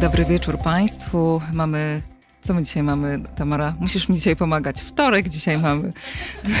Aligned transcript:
Dobry 0.00 0.24
wieczór 0.24 0.58
Państwu. 0.58 1.40
Mamy 1.52 2.02
co 2.44 2.54
my 2.54 2.62
dzisiaj 2.62 2.82
mamy, 2.82 3.20
Tamara? 3.36 3.74
Musisz 3.80 4.08
mi 4.08 4.16
dzisiaj 4.16 4.36
pomagać. 4.36 4.80
Wtorek 4.80 5.28
dzisiaj 5.28 5.58
mamy. 5.58 5.92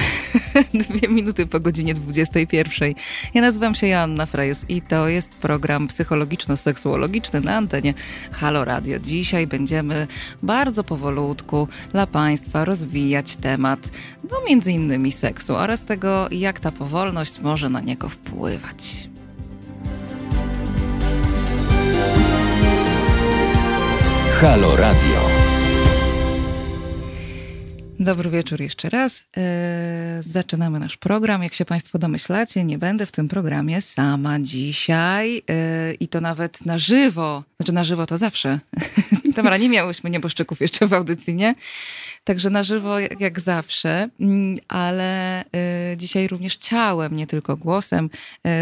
Dwie 0.88 1.08
minuty 1.08 1.46
po 1.46 1.60
godzinie 1.60 1.94
21. 1.94 2.94
Ja 3.34 3.42
nazywam 3.42 3.74
się 3.74 3.86
Joanna 3.86 4.26
Frejus 4.26 4.64
i 4.68 4.82
to 4.82 5.08
jest 5.08 5.30
program 5.30 5.88
psychologiczno-seksuologiczny 5.88 7.40
na 7.40 7.56
antenie 7.56 7.94
Halo 8.32 8.64
Radio. 8.64 8.98
Dzisiaj 8.98 9.46
będziemy 9.46 10.06
bardzo 10.42 10.84
powolutku 10.84 11.68
dla 11.92 12.06
Państwa 12.06 12.64
rozwijać 12.64 13.36
temat, 13.36 13.80
no 14.30 14.36
między 14.48 14.72
innymi 14.72 15.12
seksu 15.12 15.56
oraz 15.56 15.84
tego, 15.84 16.28
jak 16.30 16.60
ta 16.60 16.72
powolność 16.72 17.40
może 17.40 17.70
na 17.70 17.80
niego 17.80 18.08
wpływać. 18.08 19.08
Halo 24.44 24.76
Radio. 24.76 25.20
Dobry 28.00 28.30
wieczór 28.30 28.60
jeszcze 28.60 28.90
raz. 28.90 29.28
Yy, 29.36 29.42
zaczynamy 30.22 30.80
nasz 30.80 30.96
program. 30.96 31.42
Jak 31.42 31.54
się 31.54 31.64
Państwo 31.64 31.98
domyślacie, 31.98 32.64
nie 32.64 32.78
będę 32.78 33.06
w 33.06 33.12
tym 33.12 33.28
programie 33.28 33.80
sama 33.80 34.40
dzisiaj 34.40 35.34
yy, 35.34 35.94
i 36.00 36.08
to 36.08 36.20
nawet 36.20 36.66
na 36.66 36.78
żywo. 36.78 37.42
Znaczy 37.56 37.72
na 37.72 37.84
żywo 37.84 38.06
to 38.06 38.18
zawsze. 38.18 38.58
Tamara, 39.36 39.56
nie 39.56 39.68
miałyśmy 39.68 40.10
nieboszczyków 40.10 40.60
jeszcze 40.60 40.86
w 40.86 40.92
audycji, 40.92 41.34
nie? 41.34 41.54
Także 42.24 42.50
na 42.50 42.64
żywo 42.64 42.98
jak, 43.00 43.20
jak 43.20 43.40
zawsze, 43.40 44.08
mm, 44.20 44.56
ale 44.68 45.42
y, 45.44 45.96
dzisiaj 45.96 46.28
również 46.28 46.56
ciałem, 46.56 47.16
nie 47.16 47.26
tylko 47.26 47.56
głosem. 47.56 48.10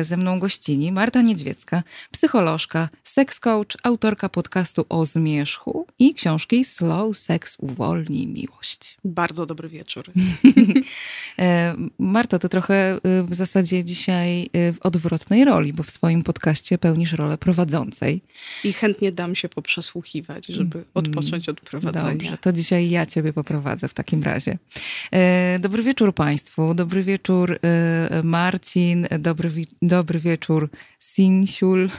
Y, 0.00 0.04
ze 0.04 0.16
mną 0.16 0.38
gościni 0.38 0.92
Marta 0.92 1.22
Niedźwiecka, 1.22 1.82
psycholożka, 2.10 2.88
sex 3.04 3.40
coach, 3.40 3.76
autorka 3.82 4.28
podcastu 4.28 4.84
o 4.88 5.06
zmierzchu 5.06 5.86
i 5.98 6.14
książki 6.14 6.64
Slow 6.64 7.16
Sex 7.16 7.56
Uwolnij 7.60 8.27
Miłość. 8.27 8.96
Bardzo 9.04 9.46
dobry 9.46 9.69
wieczór. 9.69 10.04
E, 11.38 11.74
Marta, 11.98 12.38
to 12.38 12.48
trochę 12.48 12.97
y, 12.97 13.22
w 13.22 13.34
zasadzie 13.34 13.84
dzisiaj 13.84 14.50
w 14.52 14.76
odwrotnej 14.80 15.44
roli, 15.44 15.72
bo 15.72 15.82
w 15.82 15.91
swoim 15.91 16.22
podcaście 16.22 16.78
pełnisz 16.78 17.12
rolę 17.12 17.38
prowadzącej. 17.38 18.22
I 18.64 18.72
chętnie 18.72 19.12
dam 19.12 19.34
się 19.34 19.48
poprzesłuchiwać, 19.48 20.47
żeby 20.47 20.78
mm, 20.78 20.88
odpocząć 20.94 21.48
od 21.48 21.60
prowadzenia. 21.60 22.12
Dobrze, 22.12 22.38
to 22.38 22.52
dzisiaj 22.52 22.91
ja 22.91 23.06
ciebie 23.06 23.32
poprowadzę 23.32 23.52
prowadzę 23.53 23.89
w 23.89 23.95
takim 23.95 24.22
razie. 24.22 24.58
E, 25.12 25.58
dobry 25.58 25.83
wieczór 25.83 26.14
Państwu, 26.14 26.75
dobry 26.75 27.03
wieczór 27.03 27.59
e, 27.62 28.20
Marcin, 28.25 29.06
dobry, 29.19 29.50
dobry 29.83 30.19
wieczór 30.19 30.70
Sinsiul. 30.98 31.91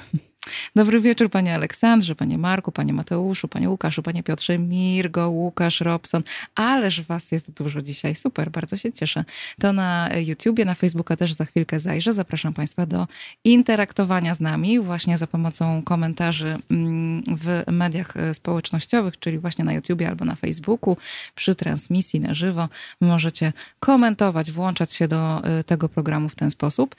Dobry 0.75 1.02
wieczór 1.02 1.30
Panie 1.30 1.55
Aleksandrze, 1.55 2.16
Panie 2.16 2.38
Marku, 2.38 2.72
Panie 2.72 2.94
Mateuszu, 2.94 3.47
Panie 3.47 3.69
Łukaszu, 3.69 4.03
Panie 4.03 4.23
Piotrze, 4.23 4.59
Mirgo, 4.59 5.30
Łukasz, 5.30 5.81
Robson. 5.81 6.23
Ależ 6.55 7.02
Was 7.02 7.31
jest 7.31 7.52
dużo 7.52 7.81
dzisiaj. 7.81 8.16
Super, 8.16 8.52
bardzo 8.52 8.77
się 8.77 8.91
cieszę. 8.91 9.25
To 9.59 9.73
na 9.73 10.09
YouTubie, 10.25 10.66
na 10.66 10.75
Facebooka 10.75 11.16
też 11.16 11.33
za 11.33 11.45
chwilkę 11.45 11.80
zajrzę. 11.80 12.14
Zapraszam 12.14 12.53
Państwa 12.53 12.86
do 12.86 13.08
interaktowania 13.44 14.36
z 14.36 14.39
nami 14.39 14.80
właśnie 14.80 15.17
za 15.17 15.27
pomocą 15.27 15.81
komentarzy 15.81 16.58
mm, 16.71 17.23
w 17.27 17.71
mediach 17.71 18.14
społecznościowych, 18.33 19.19
czyli 19.19 19.39
właśnie 19.39 19.66
na 19.66 19.73
YouTubie 19.73 20.08
albo 20.08 20.25
na 20.25 20.36
Facebooku 20.36 20.97
przy 21.36 21.55
transmisji 21.55 22.19
na 22.19 22.33
żywo. 22.33 22.69
Możecie 23.02 23.53
komentować, 23.80 24.52
włączać 24.52 24.94
się 24.94 25.08
do 25.08 25.41
y, 25.59 25.64
tego 25.64 25.89
programu 25.89 26.30
w 26.30 26.36
ten 26.36 26.52
sposób. 26.52 26.95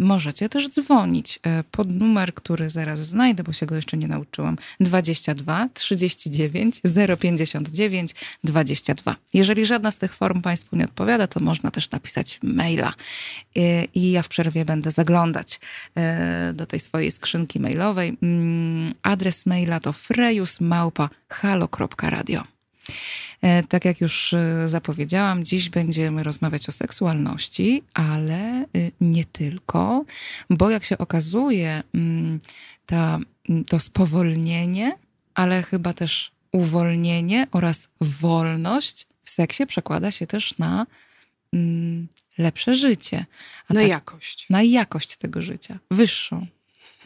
Możecie 0.00 0.48
też 0.48 0.68
dzwonić 0.68 1.36
y, 1.36 1.64
pod 1.70 1.90
numer, 1.90 2.34
który 2.34 2.70
zaraz 2.76 3.00
znajdę, 3.00 3.42
bo 3.42 3.52
się 3.52 3.66
go 3.66 3.76
jeszcze 3.76 3.96
nie 3.96 4.08
nauczyłam. 4.08 4.56
22 4.80 5.68
39 5.74 6.80
059 7.20 8.14
22. 8.44 9.16
Jeżeli 9.34 9.66
żadna 9.66 9.90
z 9.90 9.98
tych 9.98 10.14
form 10.14 10.42
Państwu 10.42 10.76
nie 10.76 10.84
odpowiada, 10.84 11.26
to 11.26 11.40
można 11.40 11.70
też 11.70 11.90
napisać 11.90 12.38
maila. 12.42 12.92
I 13.94 14.10
ja 14.10 14.22
w 14.22 14.28
przerwie 14.28 14.64
będę 14.64 14.90
zaglądać 14.90 15.60
e, 15.94 16.52
do 16.54 16.66
tej 16.66 16.80
swojej 16.80 17.12
skrzynki 17.12 17.60
mailowej. 17.60 18.16
Mm, 18.22 18.92
adres 19.02 19.46
maila 19.46 19.80
to 19.80 19.92
frejusmałpa.halo.radio. 19.92 22.55
E, 23.42 23.62
tak 23.62 23.84
jak 23.84 24.00
już 24.00 24.32
e, 24.32 24.68
zapowiedziałam, 24.68 25.44
dziś 25.44 25.68
będziemy 25.68 26.22
rozmawiać 26.22 26.68
o 26.68 26.72
seksualności, 26.72 27.82
ale 27.94 28.64
y, 28.76 28.92
nie 29.00 29.24
tylko, 29.24 30.04
bo 30.50 30.70
jak 30.70 30.84
się 30.84 30.98
okazuje, 30.98 31.82
mm, 31.94 32.40
ta, 32.86 33.18
mm, 33.48 33.64
to 33.64 33.80
spowolnienie, 33.80 34.92
ale 35.34 35.62
chyba 35.62 35.92
też 35.92 36.30
uwolnienie 36.52 37.46
oraz 37.52 37.88
wolność 38.00 39.06
w 39.24 39.30
seksie 39.30 39.66
przekłada 39.66 40.10
się 40.10 40.26
też 40.26 40.58
na 40.58 40.86
mm, 41.52 42.08
lepsze 42.38 42.74
życie. 42.74 43.26
Na 43.70 43.80
tak, 43.80 43.88
jakość. 43.88 44.46
Na 44.50 44.62
jakość 44.62 45.16
tego 45.16 45.42
życia, 45.42 45.78
wyższą. 45.90 46.46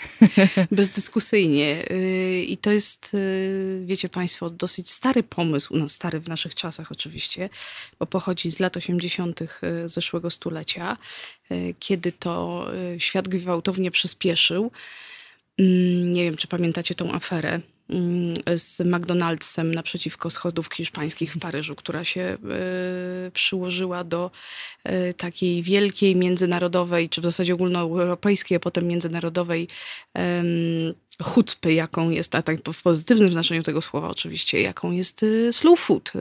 Bezdyskusyjnie. 0.72 1.90
Y, 1.90 2.44
I 2.48 2.56
to 2.56 2.70
jest, 2.70 3.14
y, 3.14 3.82
wiecie 3.84 4.08
Państwo, 4.08 4.50
dosyć 4.50 4.90
stary 4.90 5.22
pomysł, 5.22 5.76
no 5.76 5.88
stary 5.88 6.20
w 6.20 6.28
naszych 6.28 6.54
czasach 6.54 6.92
oczywiście, 6.92 7.48
bo 7.98 8.06
pochodzi 8.06 8.50
z 8.50 8.58
lat 8.58 8.76
80. 8.76 9.40
Y, 9.40 9.48
zeszłego 9.88 10.30
stulecia, 10.30 10.96
kiedy 11.78 12.12
to 12.12 12.66
świat 12.98 13.28
gwałtownie 13.28 13.90
przyspieszył. 13.90 14.70
Mm, 15.58 16.12
nie 16.12 16.24
wiem, 16.24 16.36
czy 16.36 16.48
pamiętacie 16.48 16.94
tą 16.94 17.12
aferę 17.12 17.60
z 18.56 18.80
McDonald'sem 18.80 19.74
naprzeciwko 19.74 20.30
schodów 20.30 20.68
hiszpańskich 20.74 21.34
w 21.34 21.38
Paryżu, 21.38 21.74
która 21.74 22.04
się 22.04 22.20
e, 22.20 22.38
przyłożyła 23.30 24.04
do 24.04 24.30
e, 24.84 25.14
takiej 25.14 25.62
wielkiej 25.62 26.16
międzynarodowej, 26.16 27.08
czy 27.08 27.20
w 27.20 27.24
zasadzie 27.24 27.54
ogólnoeuropejskiej, 27.54 28.56
a 28.56 28.60
potem 28.60 28.86
międzynarodowej 28.86 29.68
chutzpy, 31.22 31.72
jaką 31.72 32.10
jest, 32.10 32.34
a 32.34 32.42
tak 32.42 32.56
w 32.72 32.82
pozytywnym 32.82 33.32
znaczeniu 33.32 33.62
tego 33.62 33.82
słowa 33.82 34.08
oczywiście, 34.08 34.60
jaką 34.60 34.90
jest 34.90 35.22
e, 35.22 35.52
slow 35.52 35.80
food, 35.80 36.12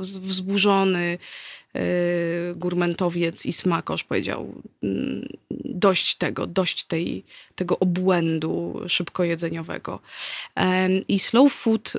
wzburzony, 0.00 1.18
gurmentowiec 2.56 3.46
i 3.46 3.52
smakosz 3.52 4.04
powiedział 4.04 4.62
mm, 4.82 5.28
dość 5.50 6.16
tego, 6.16 6.46
dość 6.46 6.84
tej, 6.84 7.24
tego 7.54 7.78
obłędu 7.78 8.80
szybkojedzeniowego. 8.88 10.00
I 11.08 11.18
slow 11.18 11.52
food, 11.52 11.92
y, 11.96 11.98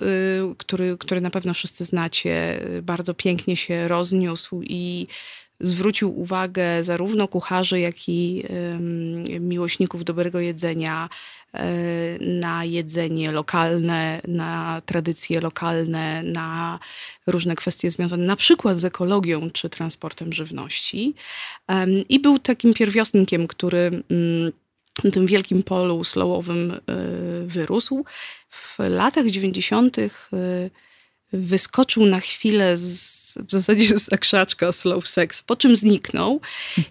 który, 0.57 0.97
który 0.97 1.21
na 1.21 1.29
pewno 1.29 1.53
wszyscy 1.53 1.85
znacie, 1.85 2.59
bardzo 2.81 3.13
pięknie 3.13 3.57
się 3.57 3.87
rozniósł 3.87 4.61
i 4.63 5.07
zwrócił 5.59 6.19
uwagę 6.19 6.83
zarówno 6.83 7.27
kucharzy, 7.27 7.79
jak 7.79 8.09
i 8.09 8.43
miłośników 9.39 10.03
dobrego 10.03 10.39
jedzenia 10.39 11.09
na 12.21 12.65
jedzenie 12.65 13.31
lokalne, 13.31 14.21
na 14.27 14.81
tradycje 14.85 15.41
lokalne, 15.41 16.23
na 16.23 16.79
różne 17.27 17.55
kwestie 17.55 17.91
związane 17.91 18.25
na 18.25 18.35
przykład 18.35 18.79
z 18.79 18.85
ekologią 18.85 19.51
czy 19.51 19.69
transportem 19.69 20.33
żywności. 20.33 21.13
I 22.09 22.19
był 22.19 22.39
takim 22.39 22.73
pierwiostnikiem, 22.73 23.47
który 23.47 24.03
na 25.03 25.11
tym 25.11 25.25
wielkim 25.25 25.63
polu 25.63 26.03
slowowym 26.03 26.71
e, 26.71 26.77
wyrósł. 27.45 28.05
W 28.49 28.75
latach 28.79 29.27
90. 29.27 29.97
E, 29.99 30.09
wyskoczył 31.33 32.05
na 32.05 32.19
chwilę 32.19 32.77
z 32.77 33.18
w 33.47 33.51
zasadzie 33.51 33.99
z 33.99 34.09
krzaczka 34.19 34.71
slow 34.71 35.07
sex, 35.07 35.43
po 35.43 35.55
czym 35.55 35.75
zniknął. 35.75 36.41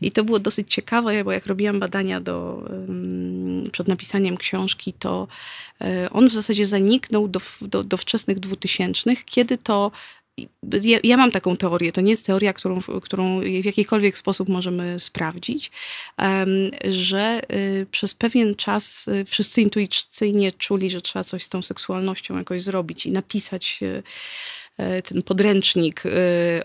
I 0.01 0.13
to 0.13 0.25
było 0.25 0.39
dosyć 0.39 0.75
ciekawe, 0.75 1.25
bo 1.25 1.33
jak 1.33 1.47
robiłam 1.47 1.81
badania 1.81 2.21
do, 2.21 2.69
przed 3.73 3.89
napisaniem 3.89 4.37
książki, 4.37 4.93
to 4.93 5.29
e, 5.81 6.11
on 6.11 6.29
w 6.29 6.33
zasadzie 6.33 6.67
zaniknął 6.67 7.29
do, 7.29 7.41
do, 7.61 7.85
do 7.85 7.97
wczesnych 7.97 8.41
dwutysięcznych, 8.41 9.25
kiedy 9.25 9.59
to 9.59 9.91
ja, 10.83 10.99
ja, 11.03 11.17
mam 11.17 11.31
taką 11.31 11.57
teorię, 11.57 11.93
to 11.93 12.01
nie 12.01 12.11
jest 12.11 12.27
teoria, 12.27 12.53
którą, 12.53 12.81
którą 13.03 13.41
w 13.41 13.65
jakikolwiek 13.65 14.19
sposób 14.19 14.49
możemy 14.49 15.01
sprawdzić, 15.01 15.71
że 16.89 17.41
y, 17.53 17.87
przez 17.91 18.15
pewien 18.15 18.55
czas 18.55 19.09
y, 19.09 19.25
wszyscy 19.25 19.63
intuicyjnie 19.63 20.53
czuli, 20.53 20.91
że 20.91 21.01
trzeba 21.01 21.25
coś 21.25 21.43
z 21.43 21.49
tą 21.49 21.63
seksualnością 21.63 22.37
jakoś 22.37 22.63
zrobić 22.63 23.07
i 23.07 23.13
napisać 23.13 23.79
y, 23.83 24.03
ten 25.05 25.23
podręcznik 25.23 26.03
e, 26.07 26.11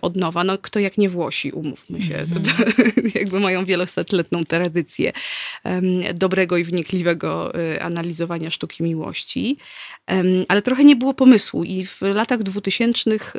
od 0.02 0.16
nowa. 0.16 0.44
No 0.44 0.58
kto 0.58 0.80
jak 0.80 0.98
nie 0.98 1.10
Włosi, 1.10 1.52
umówmy 1.52 2.02
się. 2.02 2.16
Mm 2.16 2.28
-hmm. 2.28 3.16
jakby 3.20 3.40
mają 3.40 3.66
wielosetletną 3.66 4.44
tradycję 4.44 5.12
dobrego 6.14 6.58
i 6.58 6.64
wnikliwego 6.64 7.54
e, 7.56 7.84
analizowania 7.84 8.50
sztuki 8.50 8.84
miłości. 8.84 9.58
Ale 10.48 10.62
trochę 10.62 10.84
nie 10.84 10.96
było 10.96 11.14
pomysłu 11.14 11.64
i 11.64 11.86
w 11.86 12.02
latach 12.02 12.44
dwutysięcznych 12.44 13.34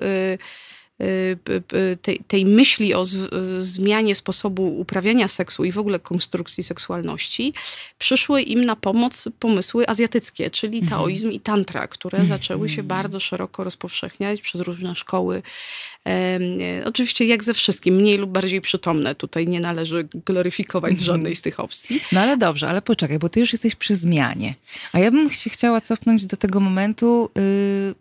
tej, 2.03 2.19
tej 2.29 2.47
myśli 2.47 2.95
o 2.95 3.05
z, 3.05 3.35
zmianie 3.67 4.15
sposobu 4.15 4.81
uprawiania 4.81 5.29
seksu 5.29 5.65
i 5.65 5.73
w 5.73 5.79
ogóle 5.79 5.99
konstrukcji 5.99 6.63
seksualności, 6.63 7.55
przyszły 7.99 8.43
im 8.43 8.65
na 8.65 8.77
pomoc 8.77 9.29
pomysły 9.39 9.89
azjatyckie, 9.89 10.51
czyli 10.51 10.79
mhm. 10.79 10.91
taoizm 11.01 11.31
i 11.31 11.41
tantra, 11.41 11.89
które 11.89 12.19
mhm. 12.19 12.39
zaczęły 12.39 12.69
się 12.69 12.83
bardzo 12.83 13.21
szeroko 13.21 13.65
rozpowszechniać 13.65 14.41
przez 14.41 14.61
różne 14.61 14.95
szkoły. 14.95 15.43
E, 16.07 16.39
oczywiście 16.85 17.25
jak 17.25 17.45
ze 17.45 17.55
wszystkim, 17.55 17.95
mniej 17.95 18.19
lub 18.19 18.31
bardziej 18.31 18.61
przytomne. 18.61 19.15
Tutaj 19.15 19.49
nie 19.49 19.61
należy 19.61 20.09
gloryfikować 20.27 20.93
mhm. 20.93 21.07
żadnej 21.07 21.37
z 21.37 21.43
tych 21.43 21.61
opcji. 21.61 22.01
No 22.13 22.21
ale 22.21 22.37
dobrze, 22.37 22.69
ale 22.69 22.83
poczekaj, 22.83 23.19
bo 23.19 23.29
ty 23.29 23.41
już 23.41 23.53
jesteś 23.53 23.75
przy 23.75 23.95
zmianie. 23.95 24.55
A 24.93 24.99
ja 24.99 25.11
bym 25.11 25.31
się 25.31 25.51
chciała 25.51 25.81
cofnąć 25.81 26.27
do 26.27 26.37
tego 26.37 26.61
momentu, 26.61 27.31
y, 27.39 27.95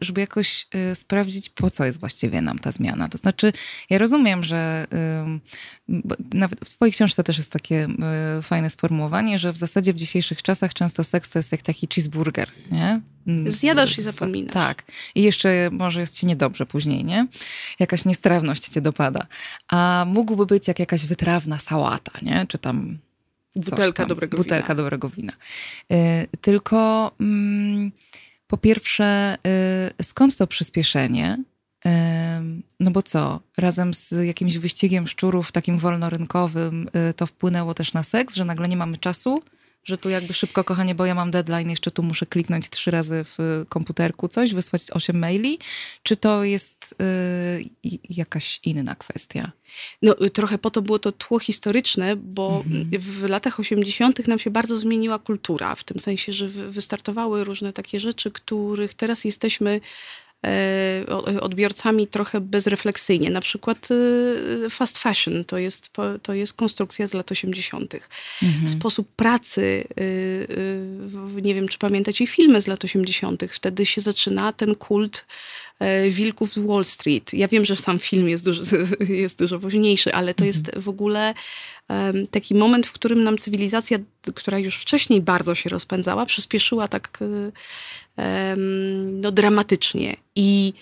żeby 0.00 0.20
jakoś 0.20 0.66
y, 0.92 0.94
sprawdzić, 0.94 1.48
po 1.48 1.70
co 1.70 1.84
jest 1.84 2.00
właściwie 2.00 2.27
nam 2.42 2.58
ta 2.58 2.72
zmiana. 2.72 3.08
To 3.08 3.18
znaczy, 3.18 3.52
ja 3.90 3.98
rozumiem, 3.98 4.44
że 4.44 4.86
nawet 6.32 6.60
w 6.64 6.70
twojej 6.70 6.92
książce 6.92 7.24
też 7.24 7.38
jest 7.38 7.52
takie 7.52 7.88
y, 8.38 8.42
fajne 8.42 8.70
sformułowanie, 8.70 9.38
że 9.38 9.52
w 9.52 9.56
zasadzie 9.56 9.92
w 9.92 9.96
dzisiejszych 9.96 10.42
czasach 10.42 10.74
często 10.74 11.04
seks 11.04 11.30
to 11.30 11.38
jest 11.38 11.52
jak 11.52 11.62
taki 11.62 11.88
cheeseburger, 11.94 12.50
nie? 12.70 13.00
Mm, 13.26 13.50
Zjadasz 13.50 13.98
i 13.98 14.02
zapominasz. 14.02 14.52
Tak. 14.54 14.82
I 15.14 15.22
jeszcze 15.22 15.68
może 15.72 16.00
jest 16.00 16.14
ci 16.18 16.26
niedobrze 16.26 16.66
później, 16.66 17.04
nie? 17.04 17.26
Jakaś 17.78 18.04
niestrawność 18.04 18.68
cię 18.68 18.80
dopada. 18.80 19.26
A 19.68 20.04
mógłby 20.08 20.46
być 20.46 20.68
jak 20.68 20.78
jakaś 20.78 21.06
wytrawna 21.06 21.58
sałata, 21.58 22.12
nie? 22.22 22.46
Czy 22.48 22.58
tam 22.58 22.98
Butelka 23.56 24.02
tam, 24.02 24.08
dobrego 24.08 24.36
butelka 24.36 24.66
wina. 24.66 24.74
dobrego 24.74 25.08
wina. 25.10 25.32
Y, 25.92 25.96
tylko 26.40 27.10
mm, 27.20 27.92
po 28.46 28.56
pierwsze, 28.58 29.38
y, 30.00 30.04
skąd 30.04 30.36
to 30.36 30.46
przyspieszenie? 30.46 31.38
No 32.80 32.90
bo 32.90 33.02
co, 33.02 33.40
razem 33.56 33.94
z 33.94 34.14
jakimś 34.24 34.56
wyścigiem 34.56 35.08
szczurów 35.08 35.52
takim 35.52 35.78
wolnorynkowym 35.78 36.88
y, 37.10 37.14
to 37.14 37.26
wpłynęło 37.26 37.74
też 37.74 37.92
na 37.92 38.02
seks, 38.02 38.34
że 38.34 38.44
nagle 38.44 38.68
nie 38.68 38.76
mamy 38.76 38.98
czasu? 38.98 39.42
Że 39.84 39.98
tu 39.98 40.08
jakby 40.08 40.34
szybko, 40.34 40.64
kochanie, 40.64 40.94
bo 40.94 41.06
ja 41.06 41.14
mam 41.14 41.30
deadline, 41.30 41.70
jeszcze 41.70 41.90
tu 41.90 42.02
muszę 42.02 42.26
kliknąć 42.26 42.70
trzy 42.70 42.90
razy 42.90 43.24
w 43.24 43.64
komputerku 43.68 44.28
coś, 44.28 44.54
wysłać 44.54 44.90
osiem 44.90 45.18
maili? 45.18 45.58
Czy 46.02 46.16
to 46.16 46.44
jest 46.44 46.94
y, 47.82 47.90
jakaś 48.10 48.60
inna 48.64 48.94
kwestia? 48.94 49.52
No, 50.02 50.14
trochę 50.14 50.58
po 50.58 50.70
to 50.70 50.82
było 50.82 50.98
to 50.98 51.12
tło 51.12 51.38
historyczne, 51.38 52.16
bo 52.16 52.62
mhm. 52.66 53.02
w 53.02 53.28
latach 53.28 53.60
80. 53.60 54.28
nam 54.28 54.38
się 54.38 54.50
bardzo 54.50 54.78
zmieniła 54.78 55.18
kultura, 55.18 55.74
w 55.74 55.84
tym 55.84 56.00
sensie, 56.00 56.32
że 56.32 56.48
wystartowały 56.48 57.44
różne 57.44 57.72
takie 57.72 58.00
rzeczy, 58.00 58.30
których 58.30 58.94
teraz 58.94 59.24
jesteśmy 59.24 59.80
odbiorcami 61.40 62.06
trochę 62.06 62.40
bezrefleksyjnie. 62.40 63.30
Na 63.30 63.40
przykład 63.40 63.88
e, 64.66 64.70
fast 64.70 64.98
fashion 64.98 65.44
to 65.44 65.58
jest, 65.58 65.90
to 66.22 66.34
jest 66.34 66.52
konstrukcja 66.52 67.06
z 67.06 67.14
lat 67.14 67.32
80. 67.32 67.94
Mhm. 68.42 68.68
Sposób 68.68 69.08
pracy, 69.16 69.84
e, 71.36 71.42
nie 71.42 71.54
wiem 71.54 71.68
czy 71.68 71.78
pamiętacie 71.78 72.26
filmy 72.26 72.60
z 72.60 72.66
lat 72.66 72.84
80., 72.84 73.42
wtedy 73.50 73.86
się 73.86 74.00
zaczyna 74.00 74.52
ten 74.52 74.74
kult 74.74 75.24
wilków 76.10 76.54
z 76.54 76.58
Wall 76.58 76.84
Street. 76.84 77.34
Ja 77.34 77.48
wiem, 77.48 77.64
że 77.64 77.76
sam 77.76 77.98
film 77.98 78.28
jest 78.28 78.44
dużo, 78.44 78.62
jest 79.24 79.38
dużo 79.38 79.58
późniejszy, 79.58 80.14
ale 80.14 80.34
to 80.34 80.44
jest 80.44 80.78
w 80.78 80.88
ogóle 80.88 81.34
taki 82.30 82.54
moment, 82.54 82.86
w 82.86 82.92
którym 82.92 83.24
nam 83.24 83.38
cywilizacja, 83.38 83.98
która 84.34 84.58
już 84.58 84.76
wcześniej 84.76 85.20
bardzo 85.20 85.54
się 85.54 85.70
rozpędzała, 85.70 86.26
przyspieszyła 86.26 86.88
tak 86.88 87.18
no, 89.06 89.32
dramatycznie. 89.32 90.16
I, 90.36 90.72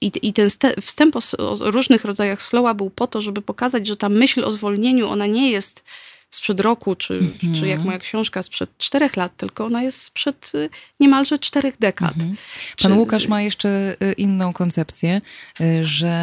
i, 0.00 0.12
i 0.22 0.32
ten 0.32 0.50
wstęp 0.80 1.16
o, 1.16 1.20
o 1.38 1.70
różnych 1.70 2.04
rodzajach 2.04 2.42
slowa 2.42 2.74
był 2.74 2.90
po 2.90 3.06
to, 3.06 3.20
żeby 3.20 3.42
pokazać, 3.42 3.86
że 3.86 3.96
ta 3.96 4.08
myśl 4.08 4.44
o 4.44 4.50
zwolnieniu, 4.50 5.08
ona 5.08 5.26
nie 5.26 5.50
jest 5.50 5.84
sprzed 6.30 6.60
roku, 6.60 6.94
czy, 6.94 7.20
mm-hmm. 7.20 7.60
czy 7.60 7.66
jak 7.66 7.78
mhm. 7.78 7.86
moja 7.86 7.98
książka 7.98 8.42
sprzed 8.42 8.78
czterech 8.78 9.16
lat, 9.16 9.36
tylko 9.36 9.64
ona 9.64 9.82
jest 9.82 10.02
sprzed 10.02 10.52
y, 10.54 10.70
niemalże 11.00 11.38
czterech 11.38 11.78
dekad. 11.78 12.14
Mm-hmm. 12.14 12.34
Pan 12.82 12.92
czy... 12.92 12.98
Łukasz 12.98 13.28
ma 13.28 13.42
jeszcze 13.42 13.96
y, 14.02 14.12
inną 14.12 14.52
koncepcję, 14.52 15.20
y, 15.60 15.86
że 15.86 16.18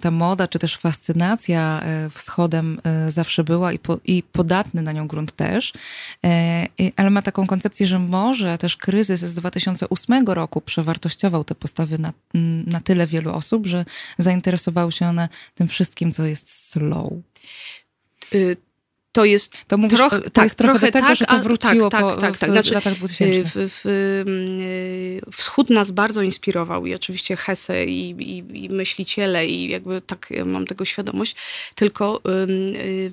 ta 0.00 0.10
moda, 0.10 0.48
czy 0.48 0.58
też 0.58 0.76
fascynacja 0.76 1.82
wschodem 2.10 2.80
zawsze 3.08 3.44
była 3.44 3.72
i, 3.72 3.78
po, 3.78 3.98
i 4.04 4.22
podatny 4.22 4.82
na 4.82 4.92
nią 4.92 5.08
grunt 5.08 5.32
też, 5.32 5.72
ale 6.96 7.10
ma 7.10 7.22
taką 7.22 7.46
koncepcję, 7.46 7.86
że 7.86 7.98
może 7.98 8.58
też 8.58 8.76
kryzys 8.76 9.20
z 9.20 9.34
2008 9.34 10.26
roku 10.26 10.60
przewartościował 10.60 11.44
te 11.44 11.54
postawy 11.54 11.98
na, 11.98 12.12
na 12.66 12.80
tyle 12.80 13.06
wielu 13.06 13.34
osób, 13.34 13.66
że 13.66 13.84
zainteresowały 14.18 14.92
się 14.92 15.06
one 15.06 15.28
tym 15.54 15.68
wszystkim, 15.68 16.12
co 16.12 16.24
jest 16.24 16.70
slow. 16.70 17.12
Y, 19.14 19.24
to 19.24 19.24
jest 19.24 19.64
to 19.68 19.78
mówisz, 19.78 19.98
trochę, 19.98 20.20
to 20.20 20.30
tak, 20.30 20.44
jest 20.44 20.56
trochę, 20.56 20.78
trochę 20.78 20.92
tego, 20.92 21.06
tak, 21.06 21.16
że 21.16 21.26
to 21.26 21.38
wróciło 21.38 21.90
tak, 21.90 22.00
po, 22.00 22.16
tak, 22.16 22.38
tak, 22.38 22.50
w 22.50 22.52
znaczy, 22.52 22.74
latach 22.74 22.94
2000. 22.94 23.44
W, 23.44 23.50
w, 23.54 23.86
y, 23.86 25.20
wschód 25.32 25.70
nas 25.70 25.90
bardzo 25.90 26.22
inspirował 26.22 26.86
i 26.86 26.94
oczywiście 26.94 27.36
Hesse 27.36 27.84
i, 27.84 28.10
i, 28.10 28.64
i, 28.64 28.68
myśliciele 28.70 29.46
i 29.46 29.68
jakby 29.68 30.00
tak 30.00 30.28
mam 30.44 30.66
tego 30.66 30.84
świadomość, 30.84 31.36
tylko 31.74 32.20
y, 32.50 33.12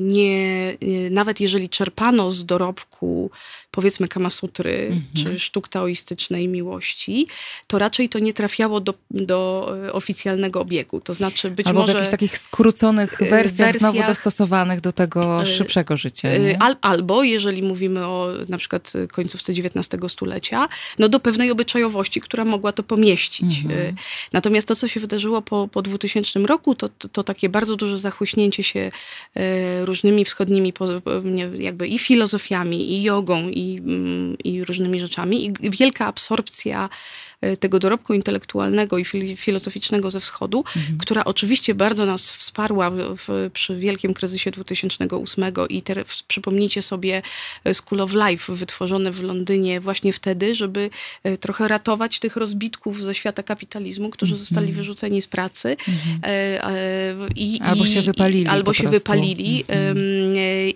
nie, 0.00 0.76
nawet 1.10 1.40
jeżeli 1.40 1.68
czerpano 1.68 2.30
z 2.30 2.46
dorobku 2.46 3.30
powiedzmy 3.70 4.08
Kamasutry, 4.08 4.76
mhm. 4.76 5.02
czy 5.14 5.40
sztuk 5.40 5.68
taoistycznej 5.68 6.48
miłości, 6.48 7.26
to 7.66 7.78
raczej 7.78 8.08
to 8.08 8.18
nie 8.18 8.32
trafiało 8.32 8.80
do, 8.80 8.94
do 9.10 9.70
oficjalnego 9.92 10.60
obiegu. 10.60 11.00
To 11.00 11.14
znaczy 11.14 11.50
być 11.50 11.66
Albo 11.66 11.80
może... 11.80 11.92
w 11.92 11.96
jakichś 11.96 12.10
takich 12.10 12.38
skróconych 12.38 13.10
wersjach, 13.10 13.40
wersjach 13.40 13.78
znowu 13.78 14.02
dostosowanych 14.02 14.80
do 14.80 14.92
tego 14.92 15.15
e, 15.20 15.46
szybszego 15.46 15.96
życia. 15.96 16.28
Al, 16.58 16.76
albo, 16.80 17.22
jeżeli 17.22 17.62
mówimy 17.62 18.06
o 18.06 18.28
na 18.48 18.58
przykład 18.58 18.92
końcówce 19.12 19.52
XIX 19.52 20.12
stulecia, 20.12 20.68
no 20.98 21.08
do 21.08 21.20
pewnej 21.20 21.50
obyczajowości, 21.50 22.20
która 22.20 22.44
mogła 22.44 22.72
to 22.72 22.82
pomieścić. 22.82 23.62
Mhm. 23.64 23.96
Natomiast 24.32 24.68
to, 24.68 24.76
co 24.76 24.88
się 24.88 25.00
wydarzyło 25.00 25.42
po, 25.42 25.68
po 25.68 25.82
2000 25.82 26.40
roku, 26.40 26.74
to, 26.74 26.88
to, 26.88 27.08
to 27.08 27.24
takie 27.24 27.48
bardzo 27.48 27.76
duże 27.76 27.98
zachłyśnięcie 27.98 28.62
się 28.62 28.90
różnymi 29.84 30.24
wschodnimi 30.24 30.72
jakby 31.58 31.88
i 31.88 31.98
filozofiami, 31.98 32.92
i 32.92 33.02
jogą, 33.02 33.48
i 33.48 33.82
i, 34.44 34.64
różnymi 34.64 35.00
rzeczami. 35.00 35.46
I 35.46 35.70
wielka 35.70 36.06
absorpcja 36.06 36.88
tego 37.60 37.78
dorobku 37.78 38.14
intelektualnego 38.14 38.98
i 38.98 39.04
filozoficznego 39.36 40.10
ze 40.10 40.20
wschodu, 40.20 40.58
mhm. 40.58 40.98
która 40.98 41.24
oczywiście 41.24 41.74
bardzo 41.74 42.06
nas 42.06 42.32
wsparła 42.32 42.90
w, 42.90 43.50
przy 43.52 43.76
wielkim 43.76 44.14
kryzysie 44.14 44.50
2008 44.50 45.44
i 45.68 45.82
te, 45.82 46.04
przypomnijcie 46.28 46.82
sobie 46.82 47.22
e, 47.64 47.74
School 47.74 48.00
of 48.00 48.12
Life 48.12 48.54
wytworzone 48.54 49.12
w 49.12 49.22
Londynie 49.22 49.80
właśnie 49.80 50.12
wtedy, 50.12 50.54
żeby 50.54 50.90
e, 51.24 51.36
trochę 51.36 51.68
ratować 51.68 52.18
tych 52.18 52.36
rozbitków 52.36 53.02
ze 53.02 53.14
świata 53.14 53.42
kapitalizmu, 53.42 54.10
którzy 54.10 54.32
mhm. 54.32 54.46
zostali 54.46 54.72
wyrzuceni 54.72 55.22
z 55.22 55.26
pracy. 55.26 55.76
Mhm. 55.88 56.20
I, 57.36 57.60
albo 57.64 57.86
się 57.86 58.02
wypalili. 58.02 58.46
Albo 58.46 58.74
się 58.74 58.88
wypalili 58.88 59.64
mhm. 59.68 59.96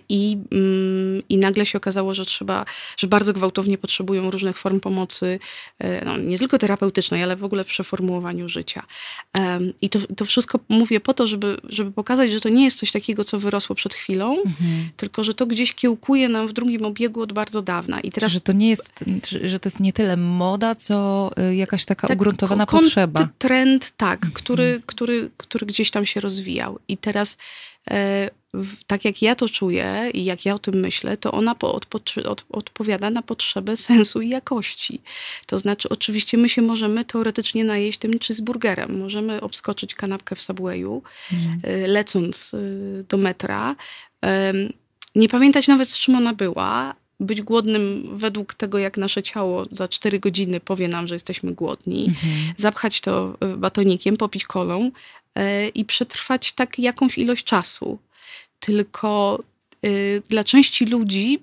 i, 0.09 0.37
mm, 0.51 1.21
i 1.29 1.37
nagle 1.37 1.65
się 1.65 1.77
okazało, 1.77 2.13
że 2.13 2.25
trzeba, 2.25 2.65
że 2.97 3.07
bardzo 3.07 3.33
gwałtownie 3.33 3.77
potrzebują 3.77 4.31
różnych 4.31 4.57
form 4.57 4.79
pomocy, 4.79 5.39
no, 6.05 6.17
nie 6.17 6.39
tylko 6.39 6.50
terapeutycznej, 6.57 7.23
ale 7.23 7.35
w 7.35 7.43
ogóle 7.43 7.63
w 7.63 7.67
przeformułowaniu 7.67 8.49
życia. 8.49 8.83
I 9.81 9.89
to, 9.89 9.99
to 10.17 10.25
wszystko 10.25 10.59
mówię 10.69 10.99
po 10.99 11.13
to, 11.13 11.27
żeby, 11.27 11.57
żeby 11.69 11.91
pokazać, 11.91 12.31
że 12.31 12.41
to 12.41 12.49
nie 12.49 12.63
jest 12.63 12.77
coś 12.77 12.91
takiego, 12.91 13.23
co 13.23 13.39
wyrosło 13.39 13.75
przed 13.75 13.93
chwilą, 13.93 14.37
mhm. 14.37 14.89
tylko 14.97 15.23
że 15.23 15.33
to 15.33 15.45
gdzieś 15.45 15.73
kiełkuje 15.73 16.29
nam 16.29 16.47
w 16.47 16.53
drugim 16.53 16.85
obiegu 16.85 17.21
od 17.21 17.33
bardzo 17.33 17.61
dawna. 17.61 17.99
I 17.99 18.11
teraz... 18.11 18.31
Że 18.31 18.41
to 18.41 18.51
nie 18.51 18.69
jest, 18.69 19.03
że 19.45 19.59
to 19.59 19.67
jest 19.69 19.79
nie 19.79 19.93
tyle 19.93 20.17
moda, 20.17 20.75
co 20.75 21.29
y, 21.51 21.55
jakaś 21.55 21.85
taka 21.85 22.07
tak, 22.07 22.17
ugruntowana 22.17 22.65
potrzeba. 22.65 23.29
trend, 23.37 23.91
tak, 23.97 24.15
mhm. 24.15 24.33
który, 24.33 24.81
który, 24.85 25.29
który 25.37 25.65
gdzieś 25.65 25.91
tam 25.91 26.05
się 26.05 26.21
rozwijał. 26.21 26.79
I 26.87 26.97
teraz 26.97 27.37
tak 28.87 29.05
jak 29.05 29.21
ja 29.21 29.35
to 29.35 29.49
czuję 29.49 30.11
i 30.13 30.25
jak 30.25 30.45
ja 30.45 30.55
o 30.55 30.59
tym 30.59 30.75
myślę, 30.75 31.17
to 31.17 31.31
ona 31.31 31.55
od, 31.61 31.87
od, 32.25 32.45
odpowiada 32.49 33.09
na 33.09 33.21
potrzebę 33.21 33.77
sensu 33.77 34.21
i 34.21 34.29
jakości. 34.29 35.01
To 35.45 35.59
znaczy, 35.59 35.89
oczywiście 35.89 36.37
my 36.37 36.49
się 36.49 36.61
możemy 36.61 37.05
teoretycznie 37.05 37.63
najeść 37.63 37.99
tym 37.99 38.19
cheeseburgerem. 38.19 38.99
Możemy 38.99 39.41
obskoczyć 39.41 39.95
kanapkę 39.95 40.35
w 40.35 40.41
Subwayu, 40.41 41.03
mm. 41.33 41.61
lecąc 41.87 42.53
y, 42.53 43.05
do 43.09 43.17
metra. 43.17 43.75
Nie 45.15 45.29
pamiętać 45.29 45.67
nawet, 45.67 45.89
z 45.89 45.99
czym 45.99 46.15
ona 46.15 46.33
była, 46.33 46.95
być 47.21 47.41
głodnym 47.41 48.09
według 48.13 48.53
tego, 48.53 48.77
jak 48.77 48.97
nasze 48.97 49.23
ciało 49.23 49.65
za 49.71 49.87
4 49.87 50.19
godziny 50.19 50.59
powie 50.59 50.87
nam, 50.87 51.07
że 51.07 51.15
jesteśmy 51.15 51.53
głodni, 51.53 52.05
mhm. 52.05 52.33
zapchać 52.57 53.01
to 53.01 53.37
batonikiem, 53.57 54.17
popić 54.17 54.45
kolą 54.45 54.91
i 55.75 55.85
przetrwać 55.85 56.51
tak 56.51 56.79
jakąś 56.79 57.17
ilość 57.17 57.43
czasu 57.43 57.99
tylko 58.59 59.39
y, 59.85 60.21
dla 60.29 60.43
części 60.43 60.85
ludzi 60.85 61.39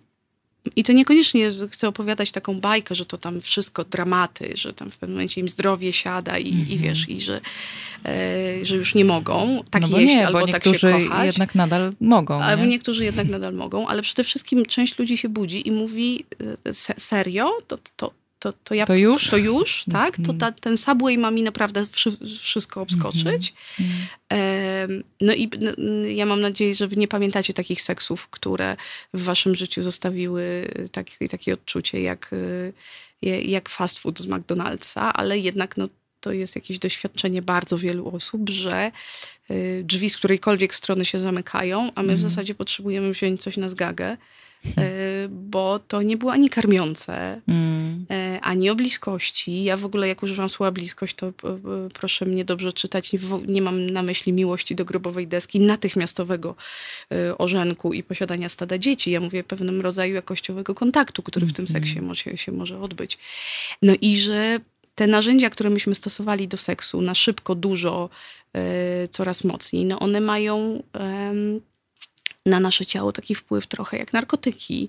I 0.76 0.84
to 0.84 0.92
niekoniecznie 0.92 1.50
chcę 1.70 1.88
opowiadać 1.88 2.30
taką 2.30 2.60
bajkę, 2.60 2.94
że 2.94 3.06
to 3.06 3.18
tam 3.18 3.40
wszystko 3.40 3.84
dramaty, 3.84 4.52
że 4.54 4.72
tam 4.72 4.90
w 4.90 4.96
pewnym 4.96 5.16
momencie 5.16 5.40
im 5.40 5.48
zdrowie 5.48 5.92
siada 5.92 6.38
i, 6.38 6.48
i 6.48 6.78
wiesz, 6.78 7.08
i 7.08 7.20
że, 7.20 7.40
e, 8.04 8.66
że 8.66 8.76
już 8.76 8.94
nie 8.94 9.04
mogą 9.04 9.64
tak 9.70 9.82
no 9.82 9.88
bo 9.88 9.98
jeść 9.98 10.14
nie, 10.14 10.26
albo 10.26 10.40
bo 10.40 10.46
tak 10.46 10.64
się 10.64 10.70
niektórzy 10.70 10.92
kochać. 10.92 11.26
jednak 11.26 11.54
nadal 11.54 11.92
mogą. 12.00 12.42
Ale 12.42 12.56
nie? 12.56 12.66
niektórzy 12.66 13.04
jednak 13.04 13.28
nadal 13.28 13.54
mogą, 13.54 13.88
ale 13.88 14.02
przede 14.02 14.24
wszystkim 14.24 14.66
część 14.66 14.98
ludzi 14.98 15.18
się 15.18 15.28
budzi 15.28 15.68
i 15.68 15.70
mówi 15.70 16.24
e, 16.64 16.74
se, 16.74 16.94
serio? 16.98 17.50
To, 17.68 17.78
to, 17.96 18.12
to, 18.38 18.52
to 18.52 18.74
ja 18.74 18.86
To 18.86 18.94
już? 18.94 19.26
To 19.30 19.36
już, 19.36 19.84
tak? 19.92 20.16
To 20.16 20.20
Mhm. 20.32 20.38
ta, 20.38 20.52
ten 20.52 20.78
Subway 20.78 21.18
ma 21.18 21.30
mi 21.30 21.42
naprawdę 21.42 21.86
wszy, 21.92 22.16
wszystko 22.40 22.80
obskoczyć. 22.80 23.54
Mhm. 23.80 25.04
No 25.20 25.34
i 25.34 25.50
ja 26.16 26.26
mam 26.26 26.40
nadzieję, 26.40 26.74
że 26.74 26.88
wy 26.88 26.96
nie 26.96 27.08
pamiętacie 27.08 27.52
takich 27.52 27.82
seksów, 27.82 28.28
które 28.28 28.76
w 29.14 29.22
waszym 29.22 29.54
życiu 29.54 29.82
zostawiły 29.82 30.70
takie, 30.92 31.28
takie 31.28 31.54
odczucie 31.54 32.02
jak, 32.02 32.32
y, 32.32 32.72
jak 33.42 33.68
fast 33.68 33.98
food 33.98 34.20
z 34.20 34.26
McDonald'sa, 34.26 35.10
ale 35.14 35.38
jednak 35.38 35.76
no, 35.76 35.88
to 36.20 36.32
jest 36.32 36.54
jakieś 36.54 36.78
doświadczenie 36.78 37.42
bardzo 37.42 37.78
wielu 37.78 38.08
osób, 38.16 38.50
że 38.50 38.92
y, 39.50 39.82
drzwi 39.84 40.10
z 40.10 40.16
którejkolwiek 40.16 40.74
strony 40.74 41.04
się 41.04 41.18
zamykają, 41.18 41.92
a 41.94 42.02
my 42.02 42.14
w 42.14 42.20
zasadzie 42.20 42.54
potrzebujemy 42.54 43.12
wziąć 43.12 43.42
coś 43.42 43.56
na 43.56 43.68
zgagę, 43.68 44.12
y, 44.12 44.16
bo 45.30 45.78
to 45.78 46.02
nie 46.02 46.16
było 46.16 46.32
ani 46.32 46.50
karmiące, 46.50 47.40
Mm. 47.48 48.06
e, 48.10 48.40
ani 48.40 48.70
o 48.70 48.74
bliskości. 48.74 49.64
Ja 49.64 49.76
w 49.76 49.84
ogóle, 49.84 50.08
jak 50.08 50.22
używam 50.22 50.48
słowa 50.48 50.72
bliskość, 50.72 51.14
to 51.14 51.26
e, 51.26 51.30
e, 51.30 51.32
proszę 51.94 52.26
mnie 52.26 52.44
dobrze 52.44 52.72
czytać. 52.72 53.12
Nie, 53.46 53.62
mam 53.62 53.90
na 53.90 54.02
myśli 54.02 54.32
miłości 54.32 54.74
do 54.74 54.84
grobowej 54.84 55.26
deski, 55.26 55.60
natychmiastowego 55.60 56.54
e, 57.12 57.38
orzenku 57.38 57.92
i 57.92 58.02
posiadania 58.02 58.48
stada 58.48 58.78
dzieci. 58.78 59.10
Ja 59.10 59.20
mówię 59.20 59.40
o 59.40 59.44
pewnym 59.44 59.80
rodzaju 59.80 60.14
jakościowego 60.14 60.74
kontaktu, 60.74 61.22
który 61.22 61.46
w 61.46 61.52
tym 61.52 61.68
seksie 61.68 62.00
może, 62.00 62.36
się 62.36 62.52
może 62.52 62.80
odbyć. 62.80 63.18
No 63.82 63.92
i 64.00 64.16
że 64.16 64.60
te 64.94 65.06
narzędzia, 65.06 65.50
które 65.50 65.70
myśmy 65.70 65.94
stosowali 65.94 66.48
do 66.48 66.56
seksu 66.56 67.00
na 67.00 67.14
szybko, 67.14 67.54
dużo, 67.54 68.10
e, 68.54 69.08
coraz 69.08 69.44
mocniej, 69.44 69.84
no 69.84 69.98
one 69.98 70.20
mają 70.20 70.82
na 72.48 72.60
nasze 72.60 72.86
ciało 72.86 73.12
taki 73.12 73.34
wpływ 73.34 73.66
trochę 73.66 73.98
jak 73.98 74.12
narkotyki, 74.12 74.88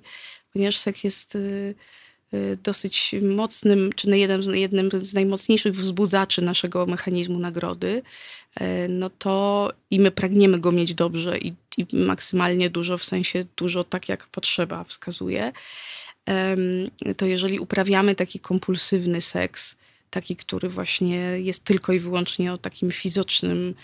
ponieważ 0.53 0.77
seks 0.77 1.03
jest 1.03 1.35
y, 1.35 1.75
y, 2.33 2.57
dosyć 2.63 3.15
mocnym, 3.21 3.89
czy 3.95 4.17
jednym, 4.17 4.55
jednym 4.55 4.89
z 4.93 5.13
najmocniejszych 5.13 5.75
wzbudzaczy 5.75 6.41
naszego 6.41 6.85
mechanizmu 6.85 7.39
nagrody, 7.39 8.01
e, 8.55 8.87
no 8.87 9.09
to 9.09 9.71
i 9.91 9.99
my 9.99 10.11
pragniemy 10.11 10.59
go 10.59 10.71
mieć 10.71 10.93
dobrze 10.93 11.37
i, 11.37 11.53
i 11.77 11.85
maksymalnie 11.93 12.69
dużo, 12.69 12.97
w 12.97 13.03
sensie 13.03 13.45
dużo 13.57 13.83
tak 13.83 14.09
jak 14.09 14.27
potrzeba 14.27 14.83
wskazuje, 14.83 15.51
to 17.17 17.25
jeżeli 17.25 17.59
uprawiamy 17.59 18.15
taki 18.15 18.39
kompulsywny 18.39 19.21
seks, 19.21 19.75
taki, 20.09 20.35
który 20.35 20.69
właśnie 20.69 21.17
jest 21.17 21.63
tylko 21.63 21.93
i 21.93 21.99
wyłącznie 21.99 22.53
o 22.53 22.57
takim 22.57 22.91
fizycznym 22.91 23.75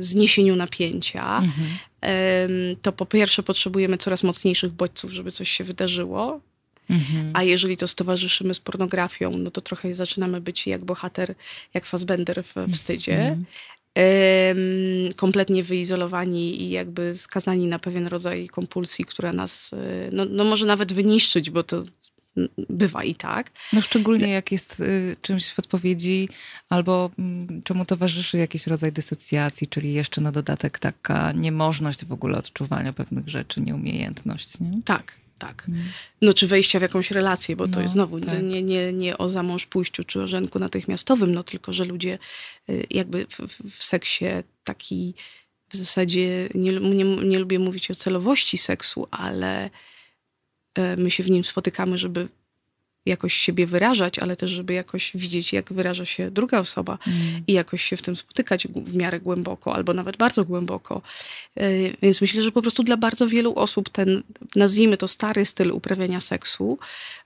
zniesieniu 0.00 0.56
napięcia, 0.56 1.38
Mhm. 1.38 2.76
to 2.82 2.92
po 2.92 3.06
pierwsze 3.06 3.42
potrzebujemy 3.42 3.98
coraz 3.98 4.22
mocniejszych 4.22 4.72
bodźców, 4.72 5.12
żeby 5.12 5.32
coś 5.32 5.48
się 5.48 5.64
wydarzyło. 5.64 6.40
Mhm. 6.90 7.30
A 7.34 7.42
jeżeli 7.42 7.76
to 7.76 7.88
stowarzyszymy 7.88 8.54
z 8.54 8.60
pornografią, 8.60 9.30
no 9.30 9.50
to 9.50 9.60
trochę 9.60 9.94
zaczynamy 9.94 10.40
być 10.40 10.66
jak 10.66 10.84
bohater, 10.84 11.34
jak 11.74 11.86
Fassbender 11.86 12.44
w 12.44 12.72
wstydzie. 12.72 13.18
Mhm. 13.18 13.44
Kompletnie 15.16 15.62
wyizolowani 15.62 16.62
i 16.62 16.70
jakby 16.70 17.16
skazani 17.16 17.66
na 17.66 17.78
pewien 17.78 18.06
rodzaj 18.06 18.48
kompulsji, 18.48 19.04
która 19.04 19.32
nas 19.32 19.72
y, 19.72 19.76
no, 20.12 20.24
no 20.24 20.44
może 20.44 20.66
nawet 20.66 20.92
wyniszczyć, 20.92 21.50
bo 21.50 21.62
to 21.62 21.84
bywa 22.68 23.04
i 23.04 23.14
tak. 23.14 23.50
No 23.72 23.82
szczególnie 23.82 24.28
jak 24.28 24.52
jest 24.52 24.80
y, 24.80 25.16
czymś 25.22 25.48
w 25.48 25.58
odpowiedzi 25.58 26.28
albo 26.68 27.10
mm, 27.18 27.62
czemu 27.62 27.84
towarzyszy 27.84 28.38
jakiś 28.38 28.66
rodzaj 28.66 28.92
dysocjacji, 28.92 29.68
czyli 29.68 29.92
jeszcze 29.92 30.20
na 30.20 30.32
dodatek 30.32 30.78
taka 30.78 31.32
niemożność 31.32 32.04
w 32.04 32.12
ogóle 32.12 32.38
odczuwania 32.38 32.92
pewnych 32.92 33.28
rzeczy, 33.28 33.60
nieumiejętność. 33.60 34.60
Nie? 34.60 34.82
Tak, 34.84 35.14
tak. 35.38 35.66
No 36.22 36.32
czy 36.32 36.46
wejścia 36.46 36.78
w 36.78 36.82
jakąś 36.82 37.10
relację, 37.10 37.56
bo 37.56 37.66
to 37.66 37.76
No, 37.76 37.82
jest 37.82 37.94
znowu 37.94 38.20
tak. 38.20 38.42
nie, 38.42 38.62
nie, 38.62 38.92
nie 38.92 39.18
o 39.18 39.28
zamąż 39.28 39.66
pójściu 39.66 40.04
czy 40.04 40.22
o 40.22 40.28
rzęku 40.28 40.58
natychmiastowym, 40.58 41.34
no 41.34 41.42
tylko, 41.42 41.72
że 41.72 41.84
ludzie 41.84 42.18
y, 42.70 42.86
jakby 42.90 43.26
w, 43.26 43.38
w, 43.70 43.84
seksie 43.84 44.24
taki 44.64 45.14
w 45.68 45.76
zasadzie, 45.76 46.48
nie, 46.54 46.72
nie, 46.72 47.04
nie 47.04 47.38
lubię 47.38 47.58
mówić 47.58 47.90
o 47.90 47.94
celowości 47.94 48.58
seksu, 48.58 49.08
ale 49.10 49.70
my 50.96 51.10
się 51.10 51.22
w 51.22 51.30
nim 51.30 51.44
spotykamy, 51.44 51.98
żeby 51.98 52.28
jakoś 53.06 53.34
siebie 53.34 53.66
wyrażać, 53.66 54.18
ale 54.18 54.36
też, 54.36 54.50
żeby 54.50 54.72
jakoś 54.72 55.12
widzieć, 55.14 55.52
jak 55.52 55.72
wyraża 55.72 56.04
się 56.04 56.30
druga 56.30 56.58
osoba 56.58 56.98
Mm. 57.06 57.42
i 57.46 57.52
jakoś 57.52 57.84
się 57.84 57.96
w 57.96 58.02
tym 58.02 58.16
spotykać 58.16 58.68
w 58.68 58.94
miarę 58.94 59.20
głęboko, 59.20 59.74
albo 59.74 59.94
nawet 59.94 60.16
bardzo 60.16 60.44
głęboko. 60.44 61.02
E, 61.56 61.70
Więc 62.02 62.20
myślę, 62.20 62.42
że 62.42 62.52
po 62.52 62.62
prostu 62.62 62.82
dla 62.82 62.96
bardzo 62.96 63.28
wielu 63.28 63.54
osób 63.54 63.88
ten, 63.88 64.22
nazwijmy 64.56 64.96
to 64.96 65.08
stary 65.08 65.44
styl 65.44 65.72
uprawiania 65.72 66.20
seksu, 66.20 66.78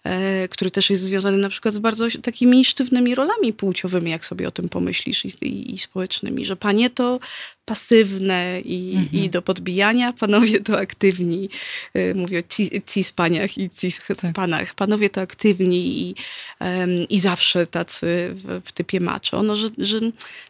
e, 0.05 0.49
który 0.49 0.71
też 0.71 0.91
jest 0.91 1.03
związany 1.03 1.37
na 1.37 1.49
przykład 1.49 1.75
z 1.75 1.79
bardzo 1.79 2.07
takimi 2.23 2.65
sztywnymi 2.65 3.15
rolami 3.15 3.53
płciowymi, 3.53 4.11
jak 4.11 4.25
sobie 4.25 4.49
o 4.49 4.51
tym 4.51 4.69
pomyślisz, 4.69 5.25
i, 5.25 5.29
i, 5.45 5.75
i 5.75 5.79
społecznymi, 5.79 6.47
że 6.47 6.57
panie 6.57 6.91
to 6.91 7.21
pasywne 7.67 8.61
i, 8.65 8.97
Mhm. 8.97 9.25
i 9.25 9.31
do 9.31 9.43
podbijania, 9.43 10.13
panowie 10.13 10.61
to 10.61 10.79
aktywni. 10.79 11.49
E, 11.95 12.15
Mówię 12.15 12.39
o 12.39 12.43
ci- 12.43 12.83
cis-paniach 12.87 13.59
i 13.59 13.71
cis-panach. 13.71 14.75
Panowie 14.75 15.11
to 15.11 15.21
aktywni 15.21 16.01
i, 16.01 16.15
i 17.11 17.21
zawsze 17.21 17.67
tacy 17.67 18.31
w, 18.35 18.61
w 18.65 18.73
typie 18.73 19.01
macho. 19.01 19.43
No, 19.43 19.57
że, 19.57 19.69
że 19.79 20.01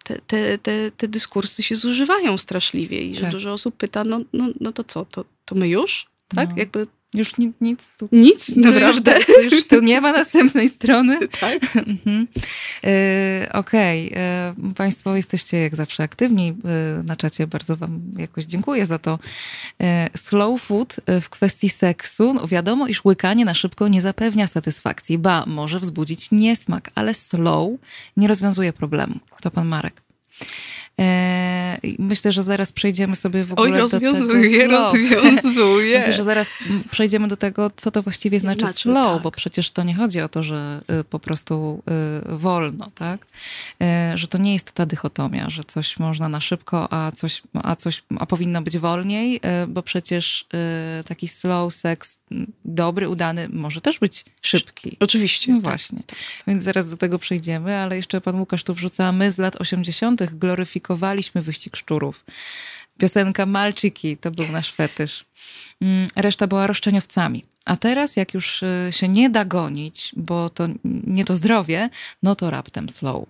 te, 0.04 0.18
te, 0.26 0.58
te, 0.58 0.90
te 0.90 1.08
dyskursy 1.08 1.62
się 1.62 1.76
zużywają 1.76 2.38
straszliwie 2.38 3.02
i 3.02 3.14
że 3.14 3.20
Tak. 3.20 3.30
dużo 3.30 3.52
osób 3.52 3.76
pyta, 3.76 4.04
no, 4.04 4.20
no, 4.32 4.48
no 4.60 4.72
to 4.72 4.84
co, 4.84 5.04
to, 5.04 5.24
to 5.44 5.54
my 5.54 5.68
już? 5.68 6.06
Tak? 6.28 6.50
No. 6.50 6.56
Jakby 6.56 6.86
Już 7.16 7.38
nic, 7.38 7.56
nic 7.60 7.80
tu. 7.98 8.08
nic, 8.12 8.54
to 8.54 8.60
naprawdę. 8.60 9.18
Już, 9.18 9.26
to 9.26 9.40
już 9.40 9.66
tu 9.66 9.80
nie 9.80 10.00
ma 10.00 10.12
następnej 10.12 10.68
strony. 10.68 11.28
tak? 11.40 11.76
Mhm. 11.76 12.26
E, 12.84 13.48
Okej, 13.52 14.12
e, 14.16 14.54
Państwo 14.76 15.16
jesteście 15.16 15.56
jak 15.56 15.76
zawsze 15.76 16.02
aktywni 16.02 16.48
e, 16.48 17.02
na 17.02 17.16
czacie, 17.16 17.46
bardzo 17.46 17.76
Wam 17.76 18.00
jakoś 18.18 18.44
dziękuję 18.44 18.86
za 18.86 18.98
to. 18.98 19.18
Slow 20.16 20.62
food 20.62 20.96
w 21.20 21.28
kwestii 21.28 21.68
seksu, 21.68 22.34
no 22.34 22.46
wiadomo, 22.46 22.86
iż 22.86 23.04
łykanie 23.04 23.44
na 23.44 23.54
szybko 23.54 23.88
nie 23.88 24.02
zapewnia 24.02 24.46
satysfakcji, 24.46 25.18
ba, 25.18 25.44
może 25.46 25.80
wzbudzić 25.80 26.30
niesmak, 26.30 26.90
ale 26.94 27.14
slow 27.14 27.70
nie 28.16 28.28
rozwiązuje 28.28 28.72
problemu. 28.72 29.14
To 29.40 29.50
Pan 29.50 29.68
Marek. 29.68 30.02
E, 31.00 31.78
i 31.82 31.96
Myślę, 31.98 32.32
że 32.32 32.42
zaraz 32.42 32.72
przejdziemy 32.72 33.16
sobie 33.16 33.44
w 33.44 33.52
ogóle 33.52 33.72
Oj, 33.72 33.78
do 33.78 33.88
tego 33.88 34.06
rozwiązuje, 34.06 34.66
slow. 34.66 34.94
rozwiązuje. 35.12 35.96
Myślę, 35.98 36.12
że 36.12 36.24
zaraz 36.24 36.48
przejdziemy 36.90 37.28
do 37.28 37.36
tego, 37.36 37.70
co 37.76 37.90
to 37.90 38.02
właściwie 38.02 38.40
znaczy, 38.40 38.60
Znaczy, 38.60 38.74
slow, 38.74 39.14
tak. 39.14 39.22
bo 39.22 39.30
przecież 39.30 39.70
to 39.70 39.82
nie 39.82 39.94
chodzi 39.94 40.20
o 40.20 40.28
to, 40.28 40.42
że 40.42 40.80
y, 41.00 41.04
po 41.04 41.18
prostu 41.18 41.82
y, 42.32 42.36
wolno, 42.38 42.90
tak? 42.94 43.26
Y, 44.14 44.18
Że 44.18 44.28
to 44.28 44.38
nie 44.38 44.52
jest 44.52 44.72
ta 44.72 44.86
dychotomia, 44.86 45.50
że 45.50 45.64
coś 45.64 45.98
można 45.98 46.28
na 46.28 46.40
szybko, 46.40 46.92
a 46.92 47.12
coś, 47.12 47.42
a 47.62 47.76
coś 47.76 48.02
a 48.18 48.26
powinno 48.26 48.62
być 48.62 48.78
wolniej, 48.78 49.36
y, 49.36 49.66
bo 49.66 49.82
przecież 49.82 50.46
taki 51.08 51.28
slow 51.28 51.74
sex 51.74 52.18
mm, 52.32 52.52
dobry, 52.64 53.08
udany 53.08 53.48
może 53.48 53.80
też 53.80 53.98
być 53.98 54.24
szybki. 54.42 54.96
Oczywiście. 55.00 55.52
No 55.52 55.58
tak. 55.58 55.64
właśnie. 55.64 55.98
Więc 56.46 56.64
zaraz 56.64 56.90
do 56.90 56.96
tego 56.96 57.18
przejdziemy, 57.18 57.76
ale 57.76 57.96
jeszcze 57.96 58.20
pan 58.20 58.40
Łukasz 58.40 58.64
tu 58.64 58.74
wrzuca, 58.74 59.12
my 59.12 59.30
z 59.30 59.38
lat 59.38 59.56
80. 59.56 60.24
gloryfikowaliśmy 60.24 60.85
wyścig 61.34 61.76
szczurów. 61.76 62.24
Piosenka 62.98 63.46
Malczyki 63.46 64.16
to 64.16 64.30
był 64.30 64.48
nasz 64.48 64.72
fetysz. 64.72 65.24
Mm, 65.80 66.08
Reszta 66.16 66.46
była 66.46 66.66
roszczeniowcami. 66.66 67.44
A 67.64 67.76
teraz, 67.76 68.16
jak 68.16 68.34
już 68.34 68.62
y, 68.62 68.88
się 68.90 69.08
nie 69.08 69.30
da 69.30 69.44
gonić, 69.44 70.12
bo 70.16 70.50
to 70.50 70.68
nie 70.84 71.24
to 71.24 71.36
zdrowie, 71.36 71.90
no 72.22 72.34
to 72.34 72.50
raptem 72.50 72.88
slow. 72.88 73.24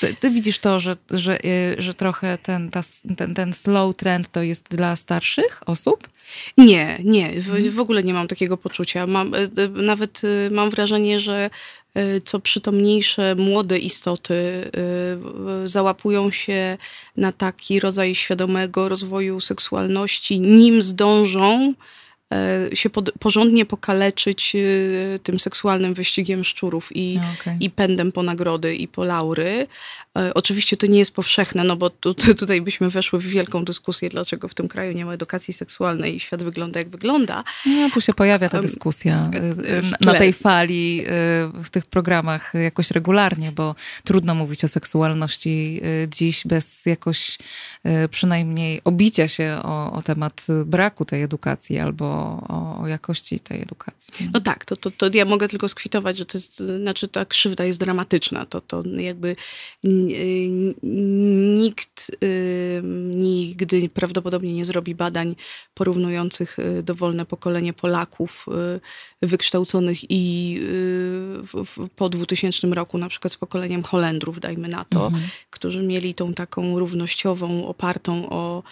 Ty, 0.00 0.14
ty 0.14 0.30
widzisz 0.30 0.58
to, 0.58 0.80
że, 0.80 0.96
że, 1.10 1.44
y, 1.44 1.76
że 1.78 1.94
trochę 1.94 2.38
ten, 2.38 2.70
ta, 2.70 2.80
ten, 3.16 3.34
ten 3.34 3.54
slow 3.54 3.96
trend 3.96 4.32
to 4.32 4.42
jest 4.42 4.68
dla 4.70 4.96
starszych 4.96 5.60
osób? 5.66 6.08
Nie, 6.58 6.98
nie, 7.04 7.40
w, 7.40 7.48
Mhm. 7.48 7.70
w 7.70 7.80
ogóle 7.80 8.02
nie 8.02 8.14
mam 8.14 8.28
takiego 8.28 8.56
poczucia. 8.56 9.06
Mam, 9.06 9.34
e, 9.34 9.38
nawet 9.68 10.22
mam 10.50 10.70
wrażenie, 10.70 11.20
że 11.20 11.50
co 12.24 12.40
przytomniejsze 12.40 13.34
młode 13.34 13.78
istoty 13.78 14.34
w- 15.16 15.62
załapują 15.64 16.30
się 16.30 16.78
na 17.16 17.32
taki 17.32 17.80
rodzaj 17.80 18.14
świadomego 18.14 18.88
rozwoju 18.88 19.40
seksualności, 19.40 20.40
nim 20.40 20.82
zdążą 20.82 21.74
e, 22.32 22.76
się 22.76 22.90
pod, 22.90 23.12
porządnie 23.18 23.66
pokaleczyć 23.66 24.56
tym 25.22 25.38
seksualnym 25.40 25.94
wyścigiem 25.94 26.44
szczurów 26.44 26.96
i, 26.96 27.20
okej. 27.40 27.56
i 27.60 27.70
pędem 27.70 28.12
po 28.12 28.22
nagrody 28.22 28.74
i 28.76 28.88
po 28.88 29.04
laury. 29.04 29.66
E, 30.18 30.34
oczywiście 30.34 30.76
to 30.76 30.86
nie 30.86 30.98
jest 30.98 31.14
powszechne, 31.14 31.64
no 31.64 31.76
bo 31.76 31.90
tu, 31.90 32.14
tutaj 32.14 32.60
byśmy 32.60 32.90
weszły 32.90 33.18
w 33.18 33.26
wielką 33.26 33.64
dyskusję, 33.64 34.08
dlaczego 34.08 34.48
w 34.48 34.54
tym 34.54 34.68
kraju 34.68 34.92
nie 34.92 35.04
ma 35.04 35.12
edukacji 35.12 35.54
seksualnej 35.54 36.16
i 36.16 36.20
świat 36.20 36.42
wygląda 36.42 36.80
jak 36.80 36.88
wygląda. 36.88 37.44
No, 37.66 37.90
tu 37.94 38.00
się 38.00 38.14
pojawia 38.14 38.48
ta 38.48 38.62
dyskusja 38.62 39.30
na 40.00 40.14
tej 40.14 40.32
fali 40.32 41.04
w 41.64 41.70
tych 41.70 41.86
programach 41.86 42.52
jakoś 42.54 42.90
regularnie, 42.90 43.52
bo 43.52 43.74
trudno 44.04 44.34
mówić 44.34 44.64
o 44.64 44.68
seksualności 44.68 45.80
dziś 46.08 46.42
bez 46.46 46.86
jakoś 46.86 47.38
przynajmniej 48.10 48.80
obicia 48.84 49.28
się 49.28 49.58
o, 49.62 49.92
o 49.92 50.02
temat 50.02 50.46
braku 50.66 51.04
tej 51.04 51.22
edukacji 51.22 51.78
albo 51.78 52.04
o, 52.48 52.78
o 52.82 52.86
jakości 52.86 53.40
tej 53.40 53.62
edukacji. 53.62 54.30
No 54.32 54.40
tak, 54.40 54.64
to, 54.64 54.76
to, 54.76 54.90
to 54.90 55.10
ja 55.14 55.24
mogę 55.24 55.48
tylko 55.48 55.68
skwitować, 55.68 56.18
że 56.18 56.26
to 56.26 56.38
jest, 56.38 56.58
znaczy 56.58 57.08
ta 57.08 57.24
krzywda 57.24 57.64
jest 57.64 57.78
dramatyczna. 57.78 58.46
To, 58.46 58.60
to 58.60 58.82
jakby 58.96 59.36
nikt 60.82 62.10
nigdy 63.14 63.88
prawdopodobnie 63.88 64.54
nie 64.54 64.64
zrobi 64.64 64.94
badań 64.94 65.36
porównujących 65.74 66.58
y, 66.58 66.82
dowolne 66.82 67.26
pokolenie 67.26 67.72
Polaków 67.72 68.46
y, 69.22 69.26
wykształconych 69.26 70.10
i 70.10 70.56
y, 71.84 71.88
po 71.96 72.08
2000 72.08 72.68
roku 72.68 72.98
na 72.98 73.08
przykład 73.08 73.32
z 73.32 73.36
pokoleniem 73.36 73.82
Holendrów, 73.82 74.40
dajmy 74.40 74.68
na 74.68 74.84
to, 74.84 75.06
mhm. 75.06 75.24
którzy 75.50 75.82
mieli 75.82 76.14
tą 76.14 76.34
taką 76.34 76.78
równościową, 76.78 77.66
opartą 77.66 78.30
o 78.30 78.62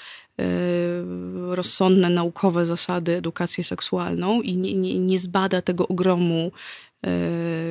rozsądne, 1.51 2.11
naukowe 2.11 2.67
zasady 2.67 3.17
edukację 3.17 3.65
seksualną 3.65 4.43
i 4.43 4.57
nie, 4.57 4.75
nie, 4.75 4.99
nie 4.99 5.19
zbada 5.19 5.63
tego 5.63 5.89
ogromu 5.89 6.53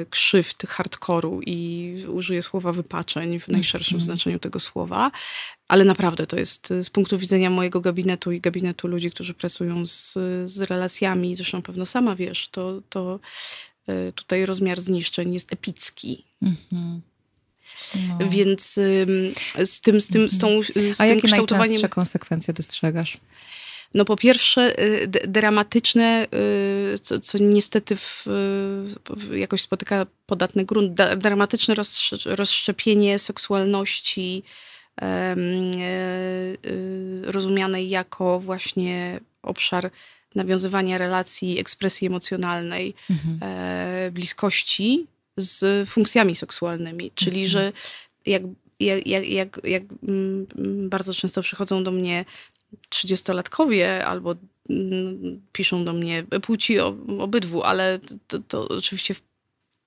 krzywd, 0.10 0.64
hardkoru 0.68 1.42
i 1.46 1.96
użyję 2.08 2.44
słowa 2.44 2.72
wypaczeń 2.72 3.40
w 3.40 3.48
najszerszym 3.48 3.96
mm 3.96 4.02
-hmm. 4.02 4.06
znaczeniu 4.06 4.40
tego 4.40 4.60
słowa, 4.60 5.12
ale 5.68 5.86
naprawdę 5.86 6.28
to 6.28 6.40
jest 6.40 6.74
z 6.84 6.90
punktu 6.90 7.18
widzenia 7.18 7.50
mojego 7.50 7.82
gabinetu 7.82 8.32
i 8.32 8.42
gabinetu 8.42 8.88
ludzi, 8.88 9.12
którzy 9.12 9.34
pracują 9.34 9.86
z, 9.86 10.14
z 10.46 10.62
relacjami, 10.62 11.36
zresztą 11.36 11.62
pewno 11.62 11.86
sama 11.86 12.16
wiesz, 12.16 12.48
to, 12.48 12.82
to 12.90 13.20
e, 13.88 14.12
tutaj 14.12 14.46
rozmiar 14.46 14.82
zniszczeń 14.82 15.34
jest 15.34 15.54
epicki. 15.54 16.24
-hmm. 16.44 17.00
No. 18.20 18.30
Więc 18.30 18.74
z 19.66 19.82
tym, 19.82 20.02
z 20.02 20.08
tym, 20.08 20.30
z 20.30 20.38
tą 20.38 20.64
z 20.64 21.02
A 21.02 21.04
tym 21.04 21.16
jakie 21.16 21.28
najczęstsze 21.28 21.90
konsekwencje 21.90 22.54
dostrzegasz? 22.54 23.18
No 23.94 24.06
po 24.06 24.16
pierwsze 24.16 24.84
y, 24.84 25.08
dramatyczne, 25.08 26.28
y, 26.96 27.00
co, 27.00 27.20
co 27.20 27.38
niestety 27.38 27.96
w, 27.96 28.26
jakoś 29.32 29.62
spotyka 29.62 30.06
podatny 30.26 30.66
grunt, 30.66 30.94
dramatyczne 31.18 31.76
rozszczepienie 32.26 33.20
seksualności 33.20 34.44
e, 35.02 35.36
y, 35.36 36.58
rozumianej 37.26 37.90
jako 37.90 38.40
właśnie 38.40 39.20
obszar 39.42 39.92
nawiązywania 40.36 40.98
relacji, 40.98 41.60
ekspresji 41.60 42.08
emocjonalnej, 42.08 42.94
mhm. 43.10 43.40
E, 43.42 44.12
bliskości 44.12 45.08
z 45.38 45.90
funkcjami 45.90 46.36
seksualnymi. 46.36 47.12
Czyli, 47.16 47.46
mhm. 47.46 47.50
że 47.50 47.72
jak, 48.26 48.42
jak, 48.80 49.28
jak, 49.28 49.60
jak, 49.64 49.84
mm, 50.08 50.48
bardzo 50.90 51.14
często 51.14 51.42
przychodzą 51.42 51.84
do 51.84 51.92
mnie 51.92 52.26
trzydziestolatkowie 52.90 54.06
albo 54.06 54.36
mm, 54.70 55.42
piszą 55.52 55.86
do 55.86 55.94
mnie 55.94 56.24
płci 56.42 56.80
obydwu, 57.20 57.64
ale 57.64 58.00
to, 58.28 58.40
to 58.40 58.68
oczywiście 58.68 59.16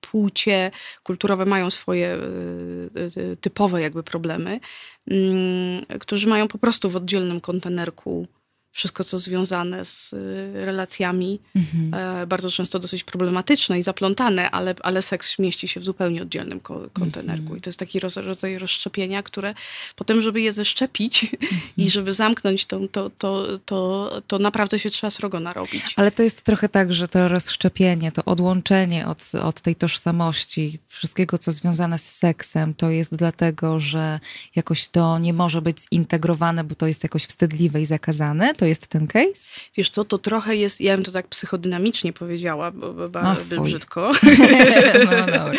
płcie 0.01 0.71
kulturowe 1.03 1.45
mają 1.45 1.69
swoje 1.69 2.15
y, 2.15 3.11
y, 3.17 3.37
typowe 3.41 3.81
jakby 3.81 4.03
problemy, 4.03 4.59
mm, 5.07 5.85
którzy 5.99 6.27
mają 6.27 6.47
po 6.47 6.57
prostu 6.57 6.89
w 6.89 6.95
oddzielnym 6.95 7.41
kontenerku 7.41 8.27
wszystko, 8.73 9.03
co 9.03 9.19
związane 9.19 9.85
z 9.85 10.13
y, 10.13 10.65
relacjami, 10.65 11.39
mhm. 11.55 11.93
E, 11.93 12.27
bardzo 12.27 12.51
często 12.51 12.79
dosyć 12.79 13.03
problematyczne 13.03 13.79
i 13.79 13.83
zaplątane, 13.83 14.51
ale, 14.51 14.75
ale 14.81 15.01
seks 15.01 15.39
mieści 15.39 15.67
się 15.67 15.79
w 15.79 15.83
zupełnie 15.83 16.21
oddzielnym 16.21 16.59
kontenerku. 16.93 17.41
Mhm. 17.41 17.57
I 17.57 17.61
to 17.61 17.69
jest 17.69 17.79
taki 17.79 17.99
rodzaj 17.99 18.57
rozszczepienia, 18.57 19.23
które 19.23 19.53
potem, 19.95 20.21
żeby 20.21 20.41
je 20.41 20.53
zeszczepić 20.53 21.23
mhm. 21.23 21.61
i 21.77 21.89
żeby 21.89 22.13
zamknąć, 22.13 22.65
to, 22.65 22.79
to, 22.91 23.09
to, 23.17 23.59
to, 23.65 24.11
to 24.27 24.39
naprawdę 24.39 24.79
się 24.79 24.89
trzeba 24.89 25.11
srogo 25.11 25.39
narobić. 25.39 25.83
Ale 25.95 26.11
to 26.11 26.23
jest 26.23 26.41
trochę 26.41 26.69
tak, 26.69 26.93
że 26.93 27.07
to 27.07 27.27
rozszczepienie, 27.27 28.11
to 28.11 28.25
odłączenie 28.25 29.07
od, 29.07 29.31
od 29.43 29.61
tej 29.61 29.75
tożsamości, 29.75 30.79
wszystkiego, 30.87 31.37
co 31.37 31.51
związane 31.51 31.99
z 31.99 32.15
seksem, 32.15 32.73
to 32.73 32.89
jest 32.89 33.15
dlatego, 33.15 33.79
że 33.79 34.19
jakoś 34.55 34.87
to 34.87 35.19
nie 35.19 35.33
może 35.33 35.61
być 35.61 35.77
zintegrowane, 35.93 36.63
bo 36.63 36.75
to 36.75 36.87
jest 36.87 37.03
jakoś 37.03 37.25
wstydliwe 37.25 37.81
i 37.81 37.85
zakazane 37.85 38.55
to 38.63 38.67
jest 38.67 38.87
ten 38.87 39.07
case? 39.07 39.49
Wiesz 39.77 39.89
co, 39.89 40.03
to 40.03 40.17
trochę 40.17 40.55
jest, 40.55 40.81
ja 40.81 40.95
bym 40.95 41.05
to 41.05 41.11
tak 41.11 41.27
psychodynamicznie 41.27 42.13
powiedziała, 42.13 42.71
bo, 42.71 42.93
bo 42.93 43.07
bardzo 43.07 43.61
brzydko. 43.61 44.11
no, 45.05 45.11
dobra. 45.25 45.53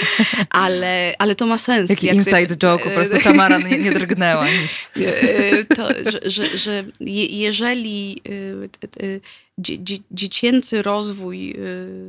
ale, 0.50 1.14
ale 1.18 1.34
to 1.34 1.46
ma 1.46 1.58
sens. 1.58 1.90
Jaki 1.90 2.06
jak 2.06 2.16
inside 2.16 2.46
sobie... 2.46 2.56
joke, 2.56 2.84
po 2.84 2.90
prostu 2.90 3.18
Tamara 3.18 3.58
nie, 3.58 3.78
nie 3.78 3.92
drgnęła. 3.92 4.46
to, 5.76 5.88
że, 6.10 6.30
że, 6.30 6.58
że 6.58 6.84
jeżeli 7.30 8.20
y, 8.28 9.02
y, 9.02 9.20
dziecięcy 10.10 10.82
rozwój 10.82 11.56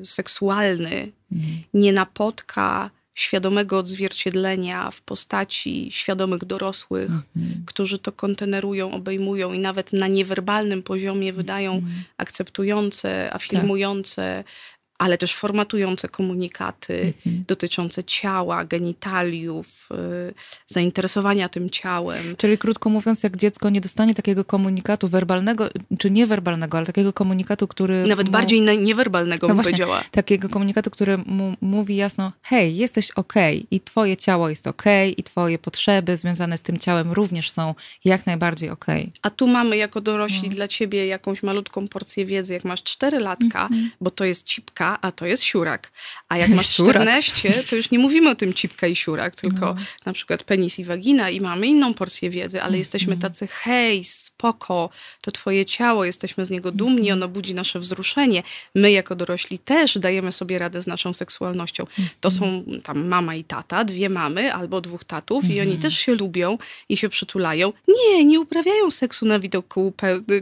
seksualny 0.04 1.12
mhm. 1.32 1.64
nie 1.74 1.94
napotka 1.94 2.90
świadomego 3.16 3.78
odzwierciedlenia 3.78 4.92
w 4.92 5.02
postaci 5.02 5.92
świadomych 5.92 6.46
dorosłych, 6.46 7.12
mhm. 7.12 7.64
którzy 7.66 8.00
to 8.00 8.12
kontenerują, 8.12 8.92
obejmują 8.92 9.54
i 9.54 9.60
nawet 9.60 9.94
na 9.94 10.08
niewerbalnym 10.08 10.84
poziomie 10.84 11.34
wydają 11.34 11.76
mhm. 11.76 12.04
akceptujące, 12.18 13.34
afirmujące, 13.34 14.44
tak 14.44 14.75
ale 14.98 15.18
też 15.18 15.36
formatujące 15.36 16.10
komunikaty 16.10 17.14
mhm. 17.26 17.44
dotyczące 17.48 18.04
ciała, 18.04 18.66
genitaliów, 18.66 19.90
y, 20.30 20.34
zainteresowania 20.68 21.50
tym 21.50 21.70
ciałem. 21.70 22.36
Czyli 22.38 22.58
krótko 22.58 22.90
mówiąc, 22.90 23.24
jak 23.24 23.38
dziecko 23.38 23.70
nie 23.70 23.82
dostanie 23.82 24.14
takiego 24.14 24.46
komunikatu 24.46 25.08
werbalnego, 25.08 25.70
czy 26.00 26.12
niewerbalnego, 26.12 26.78
ale 26.78 26.86
takiego 26.86 27.14
komunikatu, 27.14 27.68
który... 27.68 28.08
Nawet 28.08 28.28
mu... 28.28 28.32
bardziej 28.32 28.62
niewerbalnego, 28.62 29.48
no 29.48 29.54
bym 29.54 29.64
właśnie, 29.64 29.72
powiedziała. 29.72 30.04
Takiego 30.12 30.50
komunikatu, 30.50 30.92
który 30.92 31.18
mu 31.18 31.56
mówi 31.62 31.96
jasno, 31.96 32.32
hej, 32.42 32.76
jesteś 32.76 33.12
okej 33.12 33.58
okay, 33.58 33.68
i 33.72 33.80
twoje 33.80 34.18
ciało 34.18 34.50
jest 34.50 34.68
okej 34.68 35.12
okay, 35.12 35.20
i 35.20 35.24
twoje 35.24 35.60
potrzeby 35.60 36.18
związane 36.18 36.58
z 36.58 36.62
tym 36.62 36.80
ciałem 36.80 37.12
również 37.12 37.52
są 37.52 37.76
jak 38.06 38.26
najbardziej 38.26 38.70
okej. 38.70 39.02
Okay. 39.02 39.14
A 39.22 39.30
tu 39.30 39.48
mamy 39.48 39.78
jako 39.78 40.02
dorośli 40.02 40.50
no. 40.50 40.56
dla 40.56 40.68
ciebie 40.68 41.08
jakąś 41.08 41.44
malutką 41.44 41.88
porcję 41.88 42.26
wiedzy, 42.26 42.54
jak 42.54 42.64
masz 42.64 42.84
cztery 42.84 43.20
latka, 43.20 43.70
-hmm. 43.72 43.88
bo 44.02 44.12
to 44.12 44.26
jest 44.26 44.48
cipka, 44.48 44.85
cipka, 44.86 44.98
a 45.02 45.12
to 45.12 45.26
jest 45.26 45.44
siurak. 45.44 45.92
A 46.30 46.38
jak 46.38 46.50
masz 46.50 46.74
14, 46.74 47.64
to 47.70 47.76
już 47.76 47.92
nie 47.92 48.00
mówimy 48.00 48.30
o 48.30 48.36
tym 48.36 48.54
cipka 48.54 48.88
i 48.88 48.96
siurak, 48.96 49.36
tylko 49.36 49.66
no. 49.66 49.76
na 50.06 50.14
przykład 50.14 50.44
penis 50.44 50.80
i 50.80 50.86
wagina 50.86 51.30
i 51.30 51.42
mamy 51.42 51.68
inną 51.68 51.94
porcję 51.94 52.30
wiedzy, 52.30 52.62
ale 52.62 52.78
jesteśmy 52.78 53.14
mhm. 53.14 53.32
tacy 53.32 53.48
hej, 53.48 54.04
spoko, 54.04 54.90
to 55.22 55.32
twoje 55.32 55.66
ciało, 55.66 56.06
jesteśmy 56.06 56.46
z 56.46 56.50
niego 56.50 56.72
dumni, 56.72 57.10
mhm. 57.10 57.20
ono 57.20 57.28
budzi 57.28 57.56
nasze 57.56 57.80
wzruszenie. 57.80 58.44
My 58.76 58.92
jako 58.92 59.16
dorośli 59.16 59.60
też 59.60 59.98
dajemy 59.98 60.32
sobie 60.32 60.60
radę 60.60 60.82
z 60.82 60.88
naszą 60.88 61.14
seksualnością. 61.14 61.86
To 62.22 62.32
są 62.32 62.46
mhm. 62.46 62.82
tam 62.82 63.08
mama 63.08 63.36
i 63.36 63.44
tata, 63.44 63.84
dwie 63.84 64.10
mamy 64.10 64.54
albo 64.54 64.82
dwóch 64.82 65.04
tatów 65.04 65.50
i 65.50 65.62
oni 65.62 65.78
też 65.78 65.98
się 66.00 66.16
lubią 66.16 66.58
i 66.90 66.98
się 66.98 67.10
przytulają. 67.10 67.74
Nie, 67.88 68.26
nie 68.26 68.40
uprawiają 68.40 68.92
seksu 68.92 69.26
na 69.26 69.40
widoku 69.40 69.94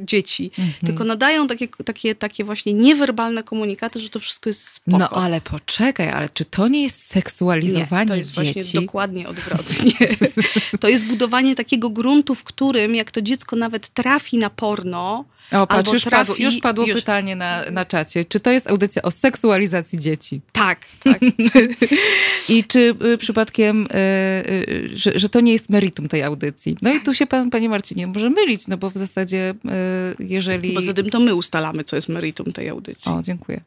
dzieci, 0.01 0.51
tylko 0.85 1.03
nadają 1.03 1.47
takie, 1.47 1.67
takie, 1.67 2.15
takie 2.15 2.43
właśnie 2.43 2.73
niewerbalne 2.73 3.43
komunikaty, 3.43 3.99
że 3.99 4.09
to 4.09 4.19
wszystko 4.19 4.32
wszystko 4.33 4.49
jest 4.49 4.67
spoko. 4.67 4.97
No 4.97 5.09
ale 5.09 5.41
poczekaj, 5.41 6.09
ale 6.09 6.29
czy 6.29 6.45
to 6.45 6.67
nie 6.67 6.83
jest 6.83 7.07
seksualizowanie 7.07 8.05
nie, 8.05 8.11
to 8.11 8.15
jest 8.15 8.31
dzieci? 8.31 8.53
właśnie 8.53 8.81
dokładnie 8.81 9.27
odwrotnie. 9.27 9.93
to 10.81 10.87
jest 10.87 11.05
budowanie 11.05 11.55
takiego 11.55 11.89
gruntu, 11.89 12.35
w 12.35 12.43
którym 12.43 12.95
jak 12.95 13.11
to 13.11 13.21
dziecko 13.21 13.55
nawet 13.55 13.89
trafi 13.89 14.37
na 14.37 14.49
porno, 14.49 15.25
o, 15.51 15.67
patrz, 15.67 15.93
już, 15.93 16.03
trafi, 16.03 16.27
padło, 16.27 16.45
już 16.45 16.57
padło 16.57 16.85
już... 16.85 16.95
pytanie 16.95 17.35
na, 17.35 17.71
na 17.71 17.85
czacie. 17.85 18.25
Czy 18.25 18.39
to 18.39 18.51
jest 18.51 18.69
audycja 18.69 19.01
o 19.01 19.11
seksualizacji 19.11 19.99
dzieci? 19.99 20.41
Tak, 20.51 20.85
tak. 21.03 21.19
I 22.49 22.63
czy 22.63 22.95
y, 23.13 23.17
przypadkiem, 23.17 23.85
y, 23.85 23.87
y, 24.69 24.89
że, 24.93 25.19
że 25.19 25.29
to 25.29 25.41
nie 25.41 25.53
jest 25.53 25.69
meritum 25.69 26.07
tej 26.07 26.23
audycji? 26.23 26.77
No 26.81 26.93
i 26.93 27.01
tu 27.01 27.13
się 27.13 27.27
pan, 27.27 27.49
panie 27.49 27.69
Marcinie, 27.69 28.07
może 28.07 28.29
mylić, 28.29 28.67
no 28.67 28.77
bo 28.77 28.89
w 28.89 28.97
zasadzie 28.97 29.53
jeżeli... 30.19 30.73
Poza 30.73 30.93
tym 30.93 31.09
to 31.09 31.19
my 31.19 31.35
ustalamy, 31.35 31.83
co 31.83 31.95
jest 31.95 32.09
meritum 32.09 32.53
tej 32.53 32.69
audycji. 32.69 33.11
O, 33.11 33.21
dziękuję. 33.21 33.61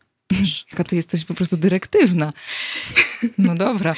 Jaka 0.72 0.84
ty 0.84 0.96
jesteś 0.96 1.24
po 1.24 1.34
prostu 1.34 1.56
dyrektywna. 1.56 2.32
No 3.38 3.54
dobra. 3.54 3.94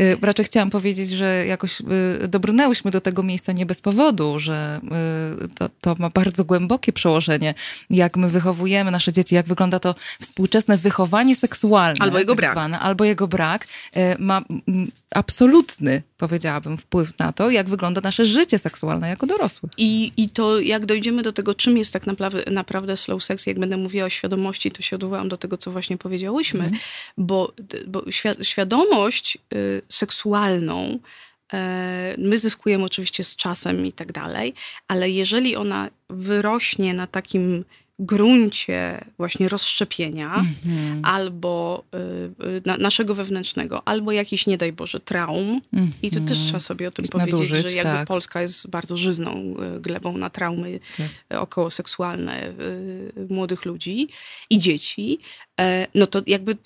Y, 0.00 0.16
raczej 0.22 0.44
chciałam 0.44 0.70
powiedzieć, 0.70 1.10
że 1.10 1.46
jakoś 1.46 1.80
y, 2.24 2.28
dobrnęłyśmy 2.28 2.90
do 2.90 3.00
tego 3.00 3.22
miejsca 3.22 3.52
nie 3.52 3.66
bez 3.66 3.80
powodu, 3.80 4.38
że 4.38 4.80
y, 5.44 5.48
to, 5.48 5.68
to 5.80 5.94
ma 5.98 6.10
bardzo 6.10 6.44
głębokie 6.44 6.92
przełożenie, 6.92 7.54
jak 7.90 8.16
my 8.16 8.28
wychowujemy 8.28 8.90
nasze 8.90 9.12
dzieci, 9.12 9.34
jak 9.34 9.46
wygląda 9.46 9.78
to 9.78 9.94
współczesne 10.20 10.78
wychowanie 10.78 11.36
seksualne. 11.36 11.98
Albo 12.00 12.18
jego 12.18 12.32
tak 12.32 12.36
brak. 12.36 12.52
Zwane, 12.52 12.78
albo 12.78 13.04
jego 13.04 13.28
brak. 13.28 13.66
Ma 14.18 14.42
absolutny, 15.10 16.02
powiedziałabym, 16.18 16.78
wpływ 16.78 17.18
na 17.18 17.32
to, 17.32 17.50
jak 17.50 17.68
wygląda 17.68 18.00
nasze 18.00 18.24
życie 18.24 18.58
seksualne 18.58 19.08
jako 19.08 19.26
dorosłych. 19.26 19.72
I, 19.76 20.12
I 20.16 20.30
to, 20.30 20.60
jak 20.60 20.86
dojdziemy 20.86 21.22
do 21.22 21.32
tego, 21.32 21.54
czym 21.54 21.78
jest 21.78 21.92
tak 21.92 22.06
naprawdę, 22.06 22.50
naprawdę 22.50 22.96
slow 22.96 23.24
sex, 23.24 23.46
jak 23.46 23.58
będę 23.58 23.76
mówiła 23.76 24.06
o 24.06 24.08
świadomości, 24.08 24.70
to 24.70 24.82
się 24.82 24.96
odwołam 24.96 25.28
do 25.28 25.36
tego, 25.36 25.56
co 25.56 25.70
właśnie 25.70 25.98
powiedziałyśmy, 25.98 26.64
mm. 26.64 26.78
bo, 27.18 27.52
bo 27.86 28.02
świadomość 28.42 29.38
y, 29.54 29.82
seksualną 29.88 30.98
e, 31.52 32.14
my 32.18 32.38
zyskujemy 32.38 32.84
oczywiście 32.84 33.24
z 33.24 33.36
czasem 33.36 33.86
i 33.86 33.92
tak 33.92 34.12
dalej, 34.12 34.54
ale 34.88 35.10
jeżeli 35.10 35.56
ona 35.56 35.90
wyrośnie 36.10 36.94
na 36.94 37.06
takim 37.06 37.64
gruncie 37.98 39.04
właśnie 39.16 39.48
rozszczepienia 39.48 40.36
mm-hmm. 40.36 41.00
albo 41.02 41.84
y, 41.94 42.62
na, 42.66 42.76
naszego 42.76 43.14
wewnętrznego, 43.14 43.88
albo 43.88 44.12
jakiś, 44.12 44.46
nie 44.46 44.58
daj 44.58 44.72
Boże, 44.72 45.00
traum. 45.00 45.60
Mm-hmm. 45.74 45.88
I 46.02 46.10
to 46.10 46.20
też 46.20 46.38
trzeba 46.38 46.60
sobie 46.60 46.88
o 46.88 46.90
tym 46.90 47.04
powiedzieć, 47.08 47.32
nadużyć, 47.32 47.66
że 47.66 47.72
jakby 47.72 47.92
tak. 47.92 48.08
Polska 48.08 48.42
jest 48.42 48.70
bardzo 48.70 48.96
żyzną 48.96 49.54
y, 49.76 49.80
glebą 49.80 50.18
na 50.18 50.30
traumy 50.30 50.80
tak. 50.96 51.40
okołoseksualne 51.40 52.48
y, 52.48 53.26
młodych 53.30 53.64
ludzi 53.64 54.08
i 54.50 54.58
dzieci. 54.58 55.18
E, 55.60 55.86
no 55.94 56.06
to 56.06 56.22
jakby 56.26 56.56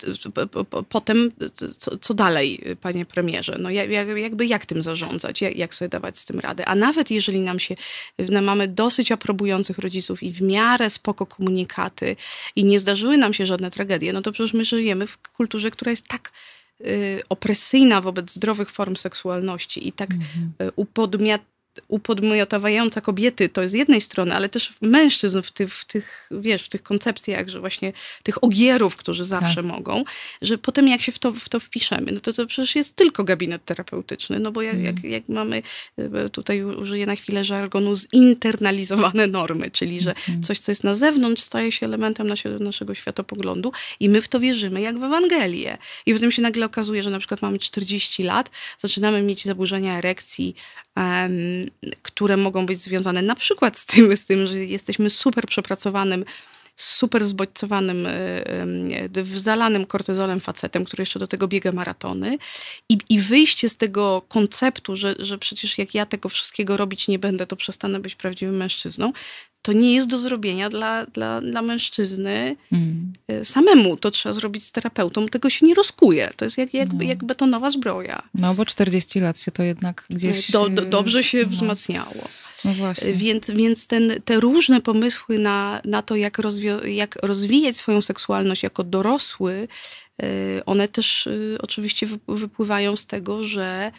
potem, 0.89 1.31
co, 1.77 1.97
co, 1.97 2.13
dalej, 2.13 2.63
panie 2.81 3.05
premierze? 3.05 3.57
No 3.59 3.69
jakby 3.69 4.45
jak 4.45 4.65
tym 4.65 4.83
zarządzać? 4.83 5.41
Jak, 5.41 5.55
jak 5.55 5.73
sobie 5.73 5.89
dawać 5.89 6.19
z 6.19 6.25
tym 6.25 6.39
radę? 6.39 6.65
A 6.65 6.75
nawet 6.75 7.11
jeżeli 7.11 7.39
nam 7.39 7.59
się, 7.59 7.75
no 8.29 8.41
mamy 8.41 8.67
dosyć 8.67 9.11
aprobujących 9.11 9.77
rodziców 9.77 10.23
i 10.23 10.31
w 10.31 10.41
miarę 10.41 10.89
spoko 10.89 11.25
komunikaty 11.25 12.15
i 12.55 12.65
nie 12.65 12.79
zdarzyły 12.79 13.17
nam 13.17 13.33
się 13.33 13.45
żadne 13.45 13.71
tragedie, 13.71 14.13
no 14.13 14.21
to 14.21 14.31
przecież 14.31 14.53
my 14.53 14.65
żyjemy 14.65 15.07
w 15.07 15.17
kulturze, 15.17 15.71
która 15.71 15.89
jest 15.89 16.07
tak 16.07 16.31
y, 16.81 17.21
opresyjna 17.29 18.01
wobec 18.01 18.33
zdrowych 18.33 18.69
form 18.69 18.95
seksualności 18.95 19.87
i 19.87 19.91
tak 19.91 20.09
mhm. 20.11 20.71
upodmiat 20.75 21.52
upodmiotowająca 21.87 23.01
kobiety, 23.01 23.49
to 23.49 23.67
z 23.67 23.73
jednej 23.73 24.01
strony, 24.01 24.35
ale 24.35 24.49
też 24.49 24.73
mężczyzn 24.81 25.41
w, 25.41 25.51
ty, 25.51 25.67
w 25.67 25.85
tych, 25.85 26.29
wiesz, 26.31 26.63
w 26.63 26.69
tych 26.69 26.83
koncepcjach, 26.83 27.49
że 27.49 27.59
właśnie 27.59 27.93
tych 28.23 28.43
ogierów, 28.43 28.95
którzy 28.95 29.25
zawsze 29.25 29.55
tak. 29.55 29.65
mogą, 29.65 30.03
że 30.41 30.57
potem 30.57 30.87
jak 30.87 31.01
się 31.01 31.11
w 31.11 31.19
to, 31.19 31.31
w 31.31 31.49
to 31.49 31.59
wpiszemy, 31.59 32.11
no 32.11 32.19
to 32.19 32.33
to 32.33 32.47
przecież 32.47 32.75
jest 32.75 32.95
tylko 32.95 33.23
gabinet 33.23 33.65
terapeutyczny, 33.65 34.39
no 34.39 34.51
bo 34.51 34.61
jak, 34.61 34.73
mm. 34.73 34.85
jak, 34.85 35.03
jak 35.03 35.29
mamy, 35.29 35.63
e, 35.97 36.29
tutaj 36.29 36.63
użyję 36.63 37.05
na 37.05 37.15
chwilę 37.15 37.43
żargonu, 37.43 37.95
zinternalizowane 37.95 39.27
normy, 39.37 39.71
czyli 39.71 40.01
że 40.01 40.13
mm. 40.29 40.43
coś, 40.43 40.59
co 40.59 40.71
jest 40.71 40.83
na 40.83 40.95
zewnątrz, 40.95 41.41
staje 41.41 41.71
się 41.71 41.85
elementem 41.85 42.27
naszego, 42.27 42.59
naszego 42.59 42.95
światopoglądu 42.95 43.71
i 43.99 44.09
my 44.09 44.21
w 44.21 44.27
to 44.27 44.39
wierzymy 44.39 44.81
jak 44.81 44.99
w 44.99 45.03
Ewangelię. 45.03 45.77
I 46.05 46.13
potem 46.13 46.31
się 46.31 46.41
nagle 46.41 46.65
okazuje, 46.65 47.03
że 47.03 47.09
na 47.09 47.19
przykład 47.19 47.41
mamy 47.41 47.59
40 47.59 48.23
lat, 48.23 48.51
zaczynamy 48.79 49.21
mieć 49.21 49.43
zaburzenia 49.43 49.97
erekcji, 49.97 50.55
które 52.01 52.37
mogą 52.37 52.65
być 52.65 52.79
związane 52.79 53.21
na 53.21 53.35
przykład 53.35 53.77
z 53.77 53.85
tym, 53.85 54.17
z 54.17 54.25
tym, 54.25 54.47
że 54.47 54.65
jesteśmy 54.65 55.09
super 55.09 55.45
przepracowanym 55.45 56.25
super 56.75 57.25
zbodźcowanym, 57.25 58.07
zalanym 59.35 59.85
kortyzolem 59.85 60.39
facetem, 60.39 60.85
który 60.85 61.01
jeszcze 61.01 61.19
do 61.19 61.27
tego 61.27 61.47
biega 61.47 61.71
maratony. 61.71 62.37
I, 62.89 62.97
i 63.09 63.19
wyjście 63.19 63.69
z 63.69 63.77
tego 63.77 64.21
konceptu, 64.27 64.95
że, 64.95 65.15
że 65.19 65.37
przecież 65.37 65.77
jak 65.77 65.95
ja 65.95 66.05
tego 66.05 66.29
wszystkiego 66.29 66.77
robić 66.77 67.07
nie 67.07 67.19
będę, 67.19 67.47
to 67.47 67.55
przestanę 67.55 67.99
być 67.99 68.15
prawdziwym 68.15 68.57
mężczyzną, 68.57 69.13
to 69.63 69.73
nie 69.73 69.93
jest 69.93 70.07
do 70.07 70.17
zrobienia 70.17 70.69
dla, 70.69 71.05
dla, 71.05 71.41
dla 71.41 71.61
mężczyzny 71.61 72.55
mm. 72.71 73.13
samemu. 73.43 73.97
To 73.97 74.11
trzeba 74.11 74.33
zrobić 74.33 74.65
z 74.65 74.71
terapeutą. 74.71 75.27
Tego 75.27 75.49
się 75.49 75.65
nie 75.65 75.73
rozkuje. 75.73 76.29
To 76.35 76.45
jest 76.45 76.57
jak, 76.57 76.73
jak, 76.73 76.93
no. 76.93 77.03
jak 77.03 77.23
betonowa 77.23 77.69
zbroja. 77.69 78.23
No 78.33 78.53
bo 78.53 78.65
40 78.65 79.19
lat 79.19 79.39
się 79.39 79.51
to 79.51 79.63
jednak 79.63 80.05
gdzieś... 80.09 80.51
Do, 80.51 80.69
do, 80.69 80.85
dobrze 80.85 81.23
się 81.23 81.43
no. 81.43 81.49
wzmacniało. 81.49 82.27
No 82.65 82.73
właśnie. 82.73 83.13
Więc, 83.13 83.51
więc 83.51 83.87
ten, 83.87 84.13
te 84.25 84.39
różne 84.39 84.81
pomysły 84.81 85.39
na, 85.39 85.81
na 85.85 86.01
to, 86.01 86.15
jak, 86.15 86.39
rozwi- 86.39 86.85
jak 86.85 87.19
rozwijać 87.23 87.77
swoją 87.77 88.01
seksualność 88.01 88.63
jako 88.63 88.83
dorosły, 88.83 89.67
e, 90.23 90.65
one 90.65 90.87
też 90.87 91.29
oczywiście 91.59 92.07
wypływają 92.27 92.95
z 92.95 93.05
tego, 93.05 93.43
że 93.43 93.91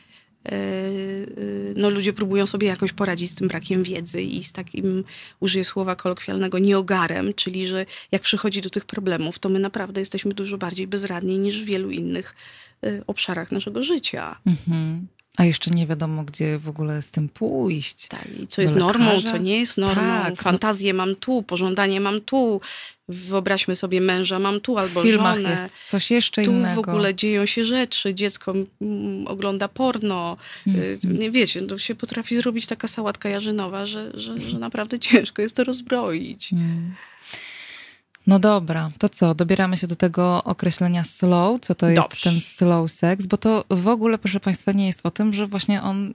no, 1.76 1.90
ludzie 1.90 2.12
próbują 2.12 2.46
sobie 2.46 2.68
jakoś 2.68 2.92
poradzić 2.92 3.30
z 3.30 3.34
tym 3.34 3.48
brakiem 3.48 3.82
wiedzy 3.82 4.22
i 4.22 4.44
z 4.44 4.52
takim, 4.52 5.04
użyję 5.40 5.64
słowa 5.64 5.96
kolokwialnego, 5.96 6.58
nieogarem, 6.58 7.34
czyli 7.34 7.66
że 7.66 7.86
jak 8.12 8.22
przychodzi 8.22 8.60
do 8.60 8.70
tych 8.70 8.84
problemów, 8.84 9.38
to 9.38 9.48
my 9.48 9.58
naprawdę 9.58 10.00
jesteśmy 10.00 10.34
dużo 10.34 10.58
bardziej 10.58 10.86
bezradni 10.86 11.38
niż 11.38 11.60
w 11.60 11.64
wielu 11.64 11.90
innych 11.90 12.34
e, 12.84 13.02
obszarach 13.06 13.52
naszego 13.52 13.82
życia. 13.82 14.38
Mhm. 14.46 15.06
A 15.36 15.44
jeszcze 15.44 15.70
nie 15.70 15.86
wiadomo, 15.86 16.24
gdzie 16.24 16.58
w 16.58 16.68
ogóle 16.68 17.02
z 17.02 17.10
tym 17.10 17.28
pójść. 17.28 18.06
Tak, 18.06 18.28
i 18.42 18.46
co 18.46 18.62
jest 18.62 18.74
lekarza. 18.74 18.98
normą, 18.98 19.22
co 19.22 19.38
nie 19.38 19.58
jest 19.58 19.78
normą. 19.78 20.22
Tak, 20.24 20.36
Fantazję 20.36 20.92
no... 20.92 20.96
mam 20.96 21.16
tu, 21.16 21.42
pożądanie 21.42 22.00
mam 22.00 22.20
tu. 22.20 22.60
Wyobraźmy 23.08 23.76
sobie 23.76 24.00
męża 24.00 24.38
mam 24.38 24.60
tu 24.60 24.78
albo 24.78 25.00
w 25.00 25.04
filmach 25.04 25.36
żonę. 25.36 25.50
jest 25.50 25.74
coś 25.86 26.10
jeszcze 26.10 26.42
tu 26.42 26.50
innego. 26.50 26.82
Tu 26.82 26.86
w 26.86 26.88
ogóle 26.88 27.14
dzieją 27.14 27.46
się 27.46 27.64
rzeczy, 27.64 28.14
dziecko 28.14 28.54
ogląda 29.26 29.68
porno. 29.68 30.36
Mm. 30.66 30.98
Nie 31.18 31.30
wiecie, 31.30 31.62
to 31.62 31.78
się 31.78 31.94
potrafi 31.94 32.36
zrobić 32.36 32.66
taka 32.66 32.88
sałatka 32.88 33.28
jarzynowa, 33.28 33.86
że, 33.86 34.10
że, 34.14 34.40
że 34.40 34.58
naprawdę 34.58 34.98
ciężko 35.08 35.42
jest 35.42 35.56
to 35.56 35.64
rozbroić. 35.64 36.52
Mm. 36.52 36.94
No 38.26 38.38
dobra, 38.38 38.88
to 38.98 39.08
co? 39.08 39.34
Dobieramy 39.34 39.76
się 39.76 39.86
do 39.86 39.96
tego 39.96 40.44
określenia 40.44 41.04
slow, 41.04 41.60
co 41.60 41.74
to 41.74 41.88
jest 41.88 42.02
Dobrze. 42.02 42.30
ten 42.30 42.40
slow 42.40 42.90
sex, 42.90 43.26
bo 43.26 43.36
to 43.36 43.64
w 43.70 43.88
ogóle, 43.88 44.18
proszę 44.18 44.40
Państwa, 44.40 44.72
nie 44.72 44.86
jest 44.86 45.00
o 45.02 45.10
tym, 45.10 45.32
że 45.32 45.46
właśnie 45.46 45.82
on, 45.82 46.12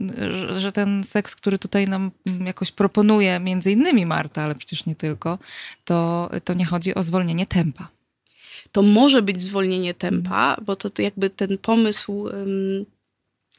że 0.59 0.71
ten 0.71 1.03
seks, 1.03 1.35
który 1.35 1.57
tutaj 1.57 1.87
nam 1.87 2.11
jakoś 2.45 2.71
proponuje, 2.71 3.39
między 3.39 3.71
innymi 3.71 4.05
Marta, 4.05 4.41
ale 4.41 4.55
przecież 4.55 4.85
nie 4.85 4.95
tylko, 4.95 5.37
to, 5.85 6.29
to 6.43 6.53
nie 6.53 6.65
chodzi 6.65 6.95
o 6.95 7.03
zwolnienie 7.03 7.45
tempa. 7.45 7.87
To 8.71 8.81
może 8.81 9.21
być 9.21 9.41
zwolnienie 9.41 9.93
tempa, 9.93 10.57
bo 10.65 10.75
to, 10.75 10.89
to 10.89 11.01
jakby 11.01 11.29
ten 11.29 11.57
pomysł 11.57 12.13
um, 12.13 12.85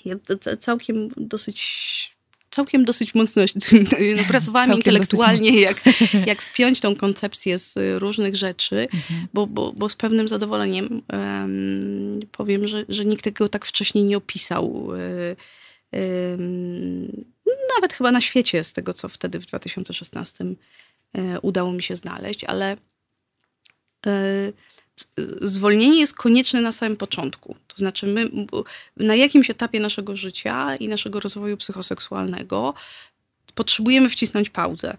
ja 0.05 0.17
całkiem 0.61 1.09
dosyć 1.17 2.20
całkiem 2.61 2.85
dosyć 2.85 3.15
mocno 3.15 3.43
no, 4.17 4.25
pracowałam 4.29 4.73
intelektualnie, 4.73 5.61
jak, 5.61 5.83
jak 6.27 6.43
spiąć 6.43 6.81
tą 6.81 6.97
koncepcję 6.97 7.59
z 7.59 7.75
różnych 8.01 8.37
rzeczy, 8.37 8.89
mhm. 8.95 9.27
bo, 9.35 9.47
bo, 9.47 9.73
bo 9.73 9.89
z 9.89 9.97
pewnym 9.97 10.29
zadowoleniem 10.29 11.03
um, 11.13 12.21
powiem, 12.33 12.69
że, 12.69 12.85
że 12.89 13.05
nikt 13.05 13.25
tego 13.25 13.49
tak 13.49 13.67
wcześniej 13.67 14.05
nie 14.05 14.17
opisał. 14.17 14.87
Um, 15.93 17.25
nawet 17.75 17.93
chyba 17.93 18.13
na 18.13 18.21
świecie, 18.21 18.65
z 18.65 18.73
tego 18.73 18.93
co 18.93 19.09
wtedy 19.09 19.41
w 19.41 19.47
2016 19.47 20.45
e, 21.15 21.41
udało 21.41 21.73
mi 21.73 21.83
się 21.83 21.97
znaleźć, 21.97 22.45
ale 22.45 22.77
e, 24.07 24.53
zwolnienie 25.41 26.01
jest 26.01 26.15
konieczne 26.15 26.61
na 26.61 26.73
samym 26.73 26.97
początku. 26.97 27.57
To 27.69 27.77
znaczy, 27.77 28.07
my 28.07 28.31
na 28.97 29.15
jakimś 29.15 29.51
etapie 29.51 29.81
naszego 29.81 30.17
życia 30.17 30.77
i 30.77 30.89
naszego 30.89 31.21
rozwoju 31.21 31.57
psychoseksualnego 31.57 32.75
potrzebujemy 33.55 34.09
wcisnąć 34.09 34.51
pauzę. 34.51 34.97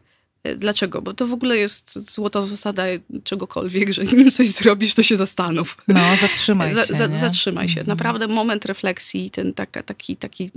Dlaczego? 0.58 1.02
Bo 1.02 1.14
to 1.14 1.28
w 1.28 1.34
ogóle 1.34 1.58
jest 1.58 2.12
złota 2.12 2.44
zasada 2.44 2.84
czegokolwiek, 3.24 3.94
że 3.94 4.04
nim 4.04 4.32
coś 4.32 4.50
zrobisz, 4.50 4.94
to 4.94 5.04
się 5.04 5.18
zastanów. 5.18 5.78
No, 5.88 6.00
zatrzymaj 6.22 6.76
się. 6.76 6.94
Za, 6.94 7.08
zatrzymaj 7.08 7.70
się. 7.70 7.80
Mhm. 7.80 7.88
Naprawdę 7.88 8.28
moment 8.28 8.66
refleksji, 8.66 9.32
ten 9.32 9.54
taka, 9.54 9.84
taki, 9.84 10.18
taki 10.18 10.52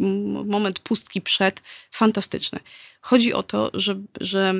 moment 0.47 0.79
pustki 0.79 1.21
przed, 1.21 1.63
fantastyczny. 1.91 2.61
Chodzi 3.01 3.33
o 3.33 3.43
to, 3.43 3.71
że, 3.75 4.01
że 4.21 4.55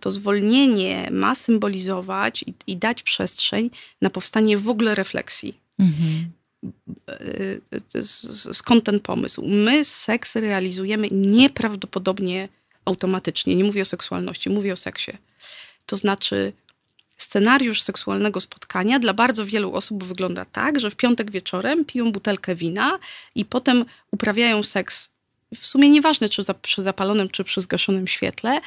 to 0.00 0.10
zwolnienie 0.10 1.08
ma 1.10 1.34
symbolizować 1.34 2.42
i, 2.42 2.54
i 2.66 2.76
dać 2.76 3.02
przestrzeń 3.02 3.70
na 4.02 4.10
powstanie 4.10 4.58
w 4.58 4.68
ogóle 4.68 4.94
refleksji. 4.94 5.60
Mhm. 5.78 6.30
E, 7.08 7.18
e, 7.98 8.04
skąd 8.54 8.84
ten 8.84 9.00
pomysł? 9.00 9.42
My 9.46 9.84
seks 9.84 10.36
realizujemy 10.36 11.08
nieprawdopodobnie 11.10 12.48
automatycznie. 12.84 13.56
Nie 13.56 13.64
mówię 13.64 13.82
o 13.82 13.84
seksualności, 13.84 14.50
mówię 14.50 14.72
o 14.72 14.76
seksie. 14.76 15.12
To 15.86 15.96
znaczy, 15.96 16.52
scenariusz 17.16 17.82
seksualnego 17.82 18.40
spotkania 18.40 18.98
dla 18.98 19.14
bardzo 19.14 19.46
wielu 19.46 19.74
osób 19.74 20.04
wygląda 20.04 20.44
tak, 20.44 20.80
że 20.80 20.90
w 20.90 20.96
piątek 20.96 21.30
wieczorem 21.30 21.84
piją 21.84 22.12
butelkę 22.12 22.54
wina 22.54 22.98
i 23.34 23.44
potem 23.44 23.84
uprawiają 24.10 24.62
seks. 24.62 25.08
W 25.54 25.66
sumie 25.66 25.88
nieważne, 25.88 26.28
czy 26.28 26.42
za, 26.42 26.54
przy 26.54 26.82
zapalonym, 26.82 27.28
czy 27.28 27.44
przy 27.44 27.60
zgaszonym 27.60 28.06
świetle, 28.06 28.60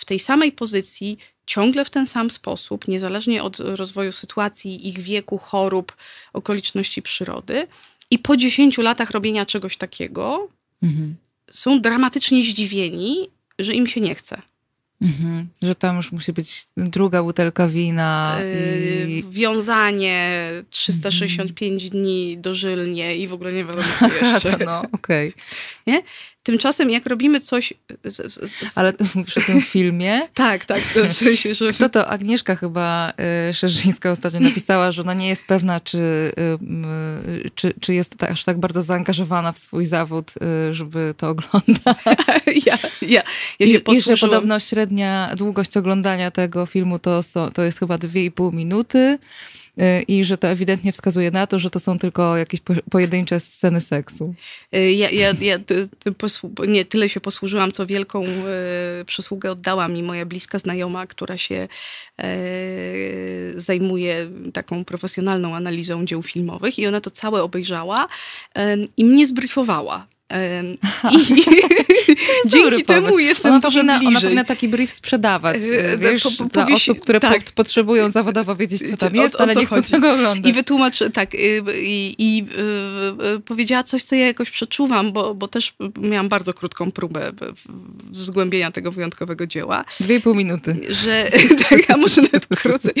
w 0.00 0.04
tej 0.04 0.18
samej 0.18 0.52
pozycji, 0.52 1.18
ciągle 1.46 1.84
w 1.84 1.90
ten 1.90 2.06
sam 2.06 2.30
sposób, 2.30 2.88
niezależnie 2.88 3.42
od 3.42 3.60
rozwoju 3.60 4.12
sytuacji, 4.12 4.88
ich 4.88 4.98
wieku, 4.98 5.38
chorób, 5.38 5.96
okoliczności 6.32 7.02
przyrody. 7.02 7.66
I 8.10 8.18
po 8.18 8.36
10 8.36 8.78
latach 8.78 9.10
robienia 9.10 9.46
czegoś 9.46 9.76
takiego 9.76 10.48
mhm. 10.82 11.16
są 11.50 11.80
dramatycznie 11.80 12.44
zdziwieni, 12.44 13.28
że 13.58 13.74
im 13.74 13.86
się 13.86 14.00
nie 14.00 14.14
chce. 14.14 14.42
Mhm. 15.02 15.48
Że 15.62 15.74
tam 15.74 15.96
już 15.96 16.12
musi 16.12 16.32
być 16.32 16.66
druga 16.76 17.22
butelka 17.22 17.68
wina. 17.68 18.38
Yy, 18.40 19.10
I... 19.10 19.24
Wiązanie 19.30 20.50
365 20.70 21.90
dni 21.90 22.38
dożylnie 22.38 23.16
i 23.16 23.28
w 23.28 23.32
ogóle 23.32 23.52
nie 23.52 23.64
wiadomo 23.64 23.88
co 23.98 24.08
jeszcze. 24.22 24.58
no, 24.64 24.82
okej. 24.92 25.32
Tymczasem 26.42 26.90
jak 26.90 27.06
robimy 27.06 27.40
coś... 27.40 27.72
z- 28.04 28.50
z- 28.50 28.78
Ale 28.78 28.92
o 29.36 29.40
tym 29.46 29.62
filmie. 29.62 30.20
Tak, 30.34 30.64
tak. 30.64 30.80
Sensie, 31.12 31.54
że... 31.58 31.72
Kto 31.72 31.88
to? 31.88 32.08
Agnieszka 32.08 32.56
chyba 32.56 33.12
y, 33.50 33.54
Szerzyńska 33.54 34.10
ostatnio 34.10 34.40
napisała, 34.40 34.92
że 34.92 35.02
ona 35.02 35.14
nie 35.14 35.28
jest 35.28 35.44
pewna, 35.46 35.80
czy, 35.80 35.98
y, 35.98 37.50
czy, 37.54 37.74
czy 37.80 37.94
jest 37.94 38.22
aż 38.22 38.44
tak 38.44 38.58
bardzo 38.58 38.82
zaangażowana 38.82 39.52
w 39.52 39.58
swój 39.58 39.86
zawód, 39.86 40.30
żeby 40.70 41.14
to 41.16 41.28
oglądać. 41.28 41.96
ja, 42.66 42.78
ja, 43.02 43.22
ja 43.58 43.66
się 43.66 43.82
I 43.92 44.02
że 44.02 44.16
podobno 44.16 44.60
średnia 44.60 45.34
długość 45.36 45.76
oglądania 45.76 46.30
tego 46.30 46.66
filmu 46.66 46.98
to, 46.98 47.20
to 47.54 47.62
jest 47.62 47.78
chyba 47.78 47.96
2,5 47.96 48.52
minuty 48.54 49.18
i 50.08 50.24
że 50.24 50.38
to 50.38 50.48
ewidentnie 50.48 50.92
wskazuje 50.92 51.30
na 51.30 51.46
to, 51.46 51.58
że 51.58 51.70
to 51.70 51.80
są 51.80 51.98
tylko 51.98 52.36
jakieś 52.36 52.60
po, 52.60 52.74
pojedyncze 52.90 53.40
sceny 53.40 53.80
seksu. 53.80 54.34
Y, 54.76 54.92
Ja, 54.92 55.10
ja, 55.10 55.32
ja 55.40 55.58
nie 56.68 56.84
tyle 56.84 57.08
się 57.08 57.20
posłużyłam, 57.20 57.72
co 57.72 57.86
wielką 57.86 58.24
e, 58.24 59.04
przysługę 59.04 59.50
oddała 59.50 59.88
mi 59.88 60.02
moja 60.02 60.26
bliska 60.26 60.58
znajoma, 60.58 61.06
która 61.06 61.36
się 61.36 61.68
zajmuje 63.56 64.30
taką 64.52 64.84
profesjonalną 64.84 65.56
analizą 65.56 66.04
dzieł 66.04 66.22
filmowych 66.22 66.78
i 66.78 66.86
ona 66.86 67.00
to 67.00 67.10
całe 67.10 67.42
obejrzała 67.42 68.08
i 68.96 69.04
mnie 69.04 69.26
zbriefowała. 69.26 70.06
E, 70.30 70.62
I, 71.12 71.44
dzięki 72.50 72.84
temu 72.84 73.00
pomysł. 73.06 73.18
jestem 73.18 73.52
ona 73.52 73.60
powinna, 73.60 73.98
bliżej. 73.98 74.08
Ona 74.16 74.20
powinna 74.20 74.44
taki 74.44 74.68
brief 74.68 74.92
sprzedawać, 74.92 75.56
E, 75.78 75.96
wiesz, 75.96 76.22
po- 76.22 76.30
po- 76.30 76.44
dla 76.44 76.64
powiesi- 76.66 76.74
osób, 76.90 77.00
które 77.00 77.20
tak. 77.20 77.32
pot- 77.44 77.52
potrzebują 77.52 78.10
zawodowo 78.10 78.56
wiedzieć, 78.56 78.90
co 78.90 78.96
tam 78.96 79.18
O- 79.18 79.22
jest, 79.22 79.34
o 79.34 79.40
ale 79.40 79.54
co 79.54 79.60
nie 79.60 79.66
chcą 79.66 79.82
tego 79.82 80.12
oglądać. 80.12 80.50
I 80.50 80.54
wytłumacz, 80.54 80.98
tak, 81.14 81.34
y, 81.34 81.62
i, 81.82 82.14
i 82.18 82.44
y, 83.22 83.36
y, 83.36 83.40
powiedziała 83.40 83.82
coś, 83.82 84.02
co 84.02 84.14
ja 84.14 84.26
jakoś 84.26 84.50
przeczuwam, 84.50 85.12
bo, 85.12 85.34
bo 85.34 85.48
też 85.48 85.74
miałam 85.98 86.28
bardzo 86.28 86.54
krótką 86.54 86.92
próbę 86.92 87.32
zgłębienia 88.12 88.70
tego 88.70 88.92
wyjątkowego 88.92 89.46
dzieła, 89.46 89.84
Dwie 90.00 90.16
i 90.16 90.20
pół 90.20 90.34
minuty. 90.34 90.76
że, 90.88 91.30
tak, 91.68 91.90
a 91.90 91.96
może 91.96 92.22
nawet 92.22 92.46
krócej, 92.46 92.92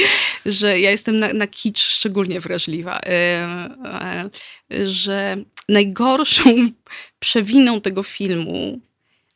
że 0.46 0.80
ja 0.80 0.90
jestem 0.90 1.18
na, 1.18 1.32
na 1.32 1.46
kicz 1.46 1.80
szczególnie 1.80 2.40
wrażliwa, 2.40 2.98
y, 2.98 4.26
y, 4.26 4.30
że 4.86 5.36
najgorszą 5.68 6.54
przewiną 7.20 7.80
tego 7.80 8.02
filmu 8.02 8.80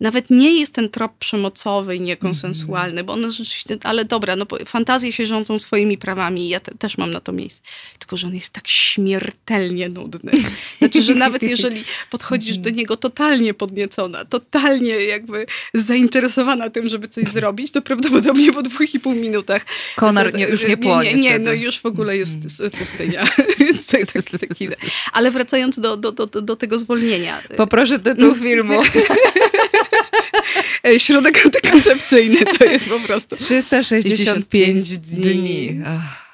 nawet 0.05 0.31
nie 0.31 0.61
jest 0.61 0.75
ten 0.75 0.89
trop 0.89 1.13
przemocowy 1.19 1.97
i 1.97 2.01
niekonsensualny, 2.01 3.05
bo 3.05 3.13
one 3.13 3.33
rzeczywiście, 3.33 3.77
ale 3.83 4.05
dobra, 4.05 4.37
no 4.37 4.47
fantazje 4.67 5.13
się 5.13 5.27
rządzą 5.27 5.59
swoimi 5.59 5.99
prawami 5.99 6.47
i 6.47 6.49
ja 6.49 6.61
te, 6.61 6.75
też 6.75 6.99
mam 6.99 7.11
na 7.11 7.21
to 7.21 7.33
miejsce. 7.33 7.63
Tylko, 7.99 8.17
że 8.17 8.27
on 8.27 8.35
jest 8.35 8.53
tak 8.53 8.69
śmiertelnie 8.69 9.89
nudny. 9.89 10.33
Znaczy, 10.79 11.03
że 11.03 11.15
nawet 11.15 11.43
jeżeli 11.43 11.85
podchodzisz 12.11 12.59
do 12.59 12.71
niego 12.71 12.97
totalnie 12.97 13.55
podniecona, 13.55 14.25
totalnie 14.25 15.05
jakby 15.05 15.47
zainteresowana 15.75 16.71
tym, 16.71 16.89
żeby 16.89 17.09
coś 17.09 17.25
zrobić, 17.25 17.73
to 17.73 17.83
prawdopodobnie 17.83 18.53
po 18.53 18.63
dwóch 18.63 18.95
i 18.95 19.01
pół 19.01 19.15
minutach 19.15 19.67
Konar 19.97 20.35
nie, 20.35 20.49
już 20.49 20.69
nie 20.69 20.77
płonie 20.77 21.15
Nie, 21.15 21.21
nie, 21.21 21.31
wtedy. 21.31 21.45
no 21.45 21.53
już 21.53 21.79
w 21.81 21.87
ogóle 21.87 22.17
jest 22.17 22.33
pustynia. 22.79 23.25
Więc 23.59 23.87
tak, 23.87 24.13
tak, 24.13 24.41
taki- 24.41 24.69
Ale 25.13 25.31
wracając 25.31 25.79
do, 25.81 25.97
do, 25.97 26.13
do, 26.13 26.27
do 26.27 26.57
tego 26.57 26.79
zwolnienia. 26.79 27.43
Poproszę 27.57 27.99
tytuł 27.99 28.35
filmu. 28.35 28.83
Środek 30.99 31.47
antykoncepcyjny 31.47 32.39
to 32.59 32.65
jest 32.65 32.89
po 32.89 33.01
prostu. 33.01 33.37
365 33.37 34.99
dni. 34.99 35.81
Ach. 35.87 36.25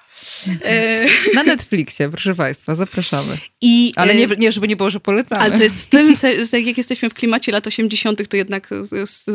E, 0.64 1.07
Na 1.35 1.42
Netflixie, 1.42 2.09
proszę 2.11 2.35
Państwa, 2.35 2.74
zapraszamy. 2.74 3.38
I, 3.61 3.92
Ale 3.96 4.12
e, 4.12 4.14
nie, 4.14 4.26
nie 4.26 4.53
żeby 4.53 4.68
nie 4.68 4.76
było, 4.76 4.90
że 4.90 5.00
polecamy. 5.00 5.40
Ale 5.40 5.57
to 5.57 5.62
jest 5.62 5.83
w 5.83 5.87
pewnym 5.87 6.16
sensie, 6.16 6.59
jak 6.61 6.79
jesteśmy 6.79 7.11
w 7.11 7.14
klimacie 7.14 7.53
lat 7.53 7.66
80., 7.66 8.29
to 8.29 8.37
jednak 8.37 8.68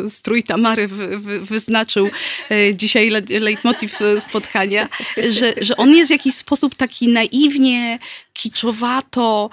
strój 0.10 0.44
Tamary 0.44 0.88
wy, 0.88 1.20
wy, 1.20 1.42
wyznaczył 1.42 2.10
e, 2.52 2.76
dzisiaj 2.76 3.10
le, 3.10 3.22
leitmotiv 3.40 4.00
spotkania, 4.20 4.90
że, 5.30 5.54
że 5.62 5.78
on 5.78 5.96
jest 5.96 6.08
w 6.08 6.12
jakiś 6.12 6.36
sposób 6.36 6.76
taki 6.76 7.08
naiwnie, 7.08 8.00
kiczowato, 8.34 9.50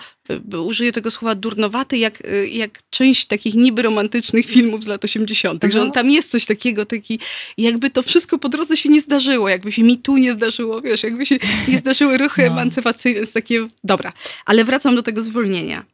użyję 0.64 0.92
tego 0.92 1.10
słowa 1.10 1.34
durnowaty, 1.34 1.98
jak, 1.98 2.26
e, 2.26 2.46
jak 2.46 2.78
część 2.90 3.26
takich 3.26 3.54
niby 3.54 3.82
romantycznych 3.82 4.46
filmów 4.46 4.84
z 4.84 4.86
lat 4.86 5.04
80., 5.04 5.64
że 5.72 5.80
on 5.80 5.84
Aha. 5.86 5.94
tam 5.94 6.10
jest 6.10 6.30
coś 6.30 6.46
takiego, 6.46 6.86
taki, 6.86 7.18
jakby 7.58 7.90
to 7.90 8.02
wszystko 8.02 8.38
po 8.38 8.48
drodze 8.48 8.76
się 8.76 8.88
nie 8.88 9.00
zdarzyło, 9.00 9.48
jakby 9.48 9.72
się 9.72 9.82
mi 9.82 9.98
tu 9.98 10.16
nie 10.16 10.32
zdarzyło, 10.32 10.80
wiesz, 10.80 11.02
jakby 11.02 11.26
się 11.26 11.38
nie 11.68 11.78
zdarzyły 11.78 12.18
ruchy 12.18 12.42
No. 12.42 12.52
emancypacyjne, 12.52 13.20
jest 13.20 13.34
takie, 13.34 13.66
dobra. 13.84 14.12
Ale 14.44 14.64
wracam 14.64 14.94
do 14.96 15.02
tego 15.02 15.22
zwolnienia. 15.22 15.84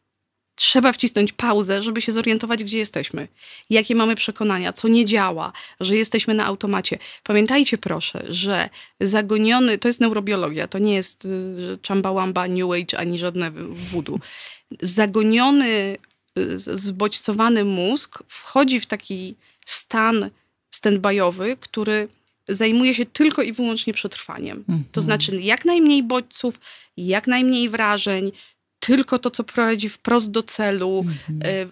Trzeba 0.59 0.93
wcisnąć 0.93 1.33
pauzę, 1.33 1.83
żeby 1.83 2.03
się 2.03 2.13
zorientować, 2.13 2.65
gdzie 2.65 2.79
jesteśmy, 2.79 3.29
jakie 3.71 3.95
mamy 3.95 4.17
przekonania, 4.17 4.73
co 4.73 4.89
nie 4.89 5.05
działa, 5.05 5.53
że 5.81 5.97
jesteśmy 5.97 6.35
na 6.35 6.47
automacie. 6.47 6.99
Pamiętajcie 7.23 7.79
proszę, 7.79 8.25
że 8.29 8.71
zagoniony, 9.01 9.79
to 9.79 9.89
jest 9.89 10.01
neurobiologia, 10.01 10.69
to 10.69 10.79
nie 10.79 10.95
jest 10.95 11.25
y, 11.25 11.79
chambałamba, 11.89 12.49
new 12.49 12.71
age, 12.71 12.99
ani 12.99 13.19
żadne 13.19 13.51
voodoo. 13.91 14.19
Zagoniony, 14.81 15.97
y, 16.39 16.59
zbodźcowany 16.59 17.65
mózg 17.65 18.23
wchodzi 18.29 18.81
w 18.81 18.87
taki 18.87 19.35
stan 19.67 20.31
stand-byowy, 20.73 21.57
który 21.61 22.09
zajmuje 22.49 22.95
się 22.95 23.07
tylko 23.07 23.43
i 23.43 23.53
wyłącznie 23.53 23.93
przetrwaniem. 23.93 24.65
To 24.93 25.01
znaczy 25.01 25.41
jak 25.41 25.65
najmniej 25.65 26.03
bodźców, 26.03 26.61
jak 26.97 27.27
najmniej 27.27 27.69
wrażeń, 27.69 28.33
tylko 28.81 29.19
to, 29.19 29.31
co 29.31 29.45
prowadzi 29.45 29.89
wprost 29.89 30.31
do 30.31 30.43
celu. 30.43 31.05
E, 31.45 31.49
e, 31.49 31.67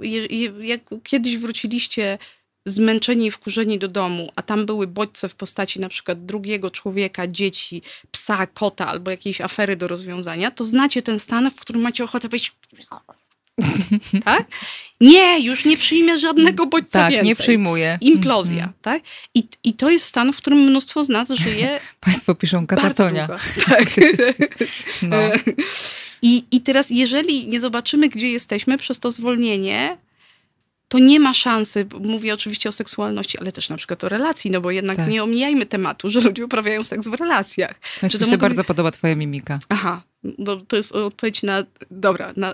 je- 0.00 0.52
Jak 0.60 0.80
kiedyś 1.04 1.36
wróciliście 1.36 2.18
zmęczeni 2.66 3.26
i 3.26 3.30
wkurzeni 3.30 3.78
do 3.78 3.88
domu, 3.88 4.32
a 4.36 4.42
tam 4.42 4.66
były 4.66 4.86
bodźce 4.86 5.28
w 5.28 5.34
postaci 5.34 5.80
na 5.80 5.88
przykład 5.88 6.26
drugiego 6.26 6.70
człowieka, 6.70 7.26
dzieci, 7.26 7.82
psa, 8.10 8.46
kota 8.46 8.86
albo 8.86 9.10
jakiejś 9.10 9.40
afery 9.40 9.76
do 9.76 9.88
rozwiązania, 9.88 10.50
to 10.50 10.64
znacie 10.64 11.02
ten 11.02 11.18
stan, 11.18 11.50
w 11.50 11.60
którym 11.60 11.82
macie 11.82 12.04
ochotę 12.04 12.28
być... 12.28 12.52
tak? 14.24 14.44
Nie, 15.00 15.40
już 15.40 15.64
nie 15.64 15.76
przyjmę 15.76 16.18
żadnego 16.18 16.66
bodźca 16.66 16.98
tak, 16.98 17.10
więcej. 17.10 17.28
nie 17.28 17.36
przyjmuję. 17.36 17.98
Implozja, 18.00 18.54
Mhm. 18.54 18.72
tak? 18.82 19.02
I, 19.34 19.44
I 19.64 19.72
to 19.74 19.90
jest 19.90 20.04
stan, 20.04 20.32
w 20.32 20.36
którym 20.36 20.58
mnóstwo 20.58 21.04
z 21.04 21.08
nas 21.08 21.28
żyje 21.30 21.80
Państwo 22.00 22.34
piszą 22.34 22.66
katatonia. 22.66 23.28
Tak. 23.68 23.88
No. 25.02 25.16
I, 26.22 26.44
I 26.50 26.60
teraz, 26.60 26.90
jeżeli 26.90 27.48
nie 27.48 27.60
zobaczymy, 27.60 28.08
gdzie 28.08 28.30
jesteśmy 28.30 28.78
przez 28.78 29.00
to 29.00 29.10
zwolnienie, 29.10 29.96
to 30.88 30.98
nie 30.98 31.20
ma 31.20 31.34
szansy, 31.34 31.86
mówię 32.00 32.34
oczywiście 32.34 32.68
o 32.68 32.72
seksualności, 32.72 33.38
ale 33.38 33.52
też 33.52 33.68
na 33.68 33.76
przykład 33.76 34.04
o 34.04 34.08
relacji, 34.08 34.50
no 34.50 34.60
bo 34.60 34.70
jednak 34.70 34.96
Tak. 34.96 35.10
nie 35.10 35.22
omijajmy 35.22 35.66
tematu, 35.66 36.08
że 36.10 36.20
ludzie 36.20 36.44
uprawiają 36.44 36.84
seks 36.84 37.08
w 37.08 37.14
relacjach. 37.14 37.80
Więc 38.02 38.12
Czy 38.12 38.18
mi 38.18 38.24
się 38.24 38.30
mogą 38.30 38.40
bardzo 38.40 38.64
podoba 38.64 38.90
twoja 38.90 39.16
mimika. 39.16 39.58
Aha, 39.68 40.02
no 40.38 40.56
to 40.56 40.76
jest 40.76 40.92
odpowiedź 40.92 41.42
na, 41.42 41.64
dobra, 41.90 42.32
na, 42.36 42.52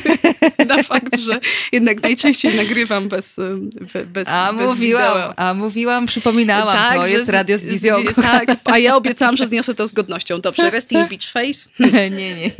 na 0.66 0.82
fakt, 0.82 1.20
że 1.20 1.38
jednak 1.72 2.02
najczęściej 2.02 2.56
nagrywam 2.56 3.08
bez, 3.08 3.36
bez 4.06 4.28
A 4.28 4.52
bez 4.52 4.66
mówiłam, 4.66 5.14
wideo. 5.14 5.38
a 5.38 5.54
mówiłam, 5.54 6.06
przypominałam, 6.06 6.94
to 6.94 7.02
że 7.02 7.10
jest 7.10 7.26
z- 7.26 7.28
radio 7.28 7.58
z 7.58 7.64
wizjonką. 7.64 8.22
Tak, 8.28 8.48
a 8.64 8.78
ja 8.78 8.96
obiecałam, 8.96 9.36
że 9.36 9.46
zniosę 9.46 9.74
to 9.74 9.86
z 9.86 9.92
godnością. 9.92 10.40
Dobrze, 10.40 10.70
resting 10.70 11.08
beach 11.10 11.22
face. 11.32 11.70
nie, 11.92 12.10
nie, 12.10 12.34
nie. 12.36 12.46
E, 12.46 12.50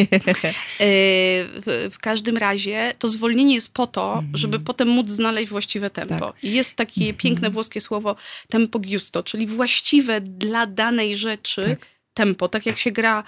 W, 1.67 1.89
w 1.93 1.99
każdym 1.99 2.37
razie 2.37 2.93
to 2.99 3.09
zwolnienie 3.09 3.55
jest 3.55 3.75
po 3.75 3.87
to, 3.87 4.13
Mhm. 4.13 4.37
żeby 4.37 4.61
potem 4.61 4.89
móc 4.89 5.09
znaleźć 5.11 5.51
właściwe 5.51 5.91
tempo. 5.91 6.33
Tak. 6.33 6.45
I 6.45 6.53
jest 6.53 6.77
takie 6.77 7.15
piękne 7.15 7.51
włoskie 7.51 7.81
słowo 7.81 8.17
tempo 8.49 8.79
giusto, 8.79 9.23
czyli 9.23 9.47
właściwe 9.47 10.21
dla 10.21 10.67
danej 10.67 11.17
rzeczy 11.17 11.63
Tak. 11.81 11.87
tempo. 12.15 12.49
Tak 12.49 12.67
jak 12.67 12.79
się 12.79 12.91
gra 12.93 13.25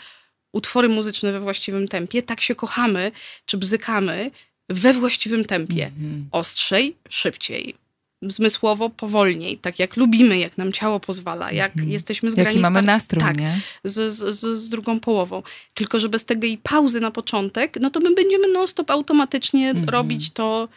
utwory 0.53 0.89
muzyczne 0.89 1.33
we 1.33 1.41
właściwym 1.41 1.89
tempie, 1.89 2.23
tak 2.23 2.41
się 2.41 2.55
kochamy 2.55 3.13
czy 3.47 3.59
bzykamy 3.59 4.31
we 4.69 4.93
właściwym 4.93 5.45
tempie. 5.45 5.87
Mhm. 5.87 6.29
Ostrzej, 6.31 6.97
szybciej. 7.09 7.75
Zmysłowo 8.23 8.91
powolniej, 8.91 9.59
tak 9.59 9.79
jak 9.79 9.97
lubimy, 9.97 10.39
jak 10.39 10.59
nam 10.59 10.73
ciało 10.73 11.01
pozwala, 11.01 11.53
jak 11.53 11.73
jesteśmy 11.87 12.31
zgrani 12.31 12.49
Mhm. 12.49 12.63
Jaki 12.63 12.73
z 12.73 12.75
mamy 12.75 12.87
nastrój, 12.87 13.21
tak, 13.21 13.37
nie? 13.39 13.61
z, 13.85 14.15
z, 14.15 14.37
z, 14.37 14.69
drugą 14.69 15.01
połową. 15.01 15.43
Tylko, 15.75 16.01
że 16.01 16.09
bez 16.09 16.25
tej 16.25 16.59
pauzy 16.63 17.01
na 17.01 17.11
początek, 17.11 17.79
no 17.81 17.91
to 17.91 18.01
my 18.01 18.15
będziemy 18.15 18.49
non-stop 18.49 18.91
automatycznie 18.91 19.75
robić 19.87 20.31
to. 20.31 20.69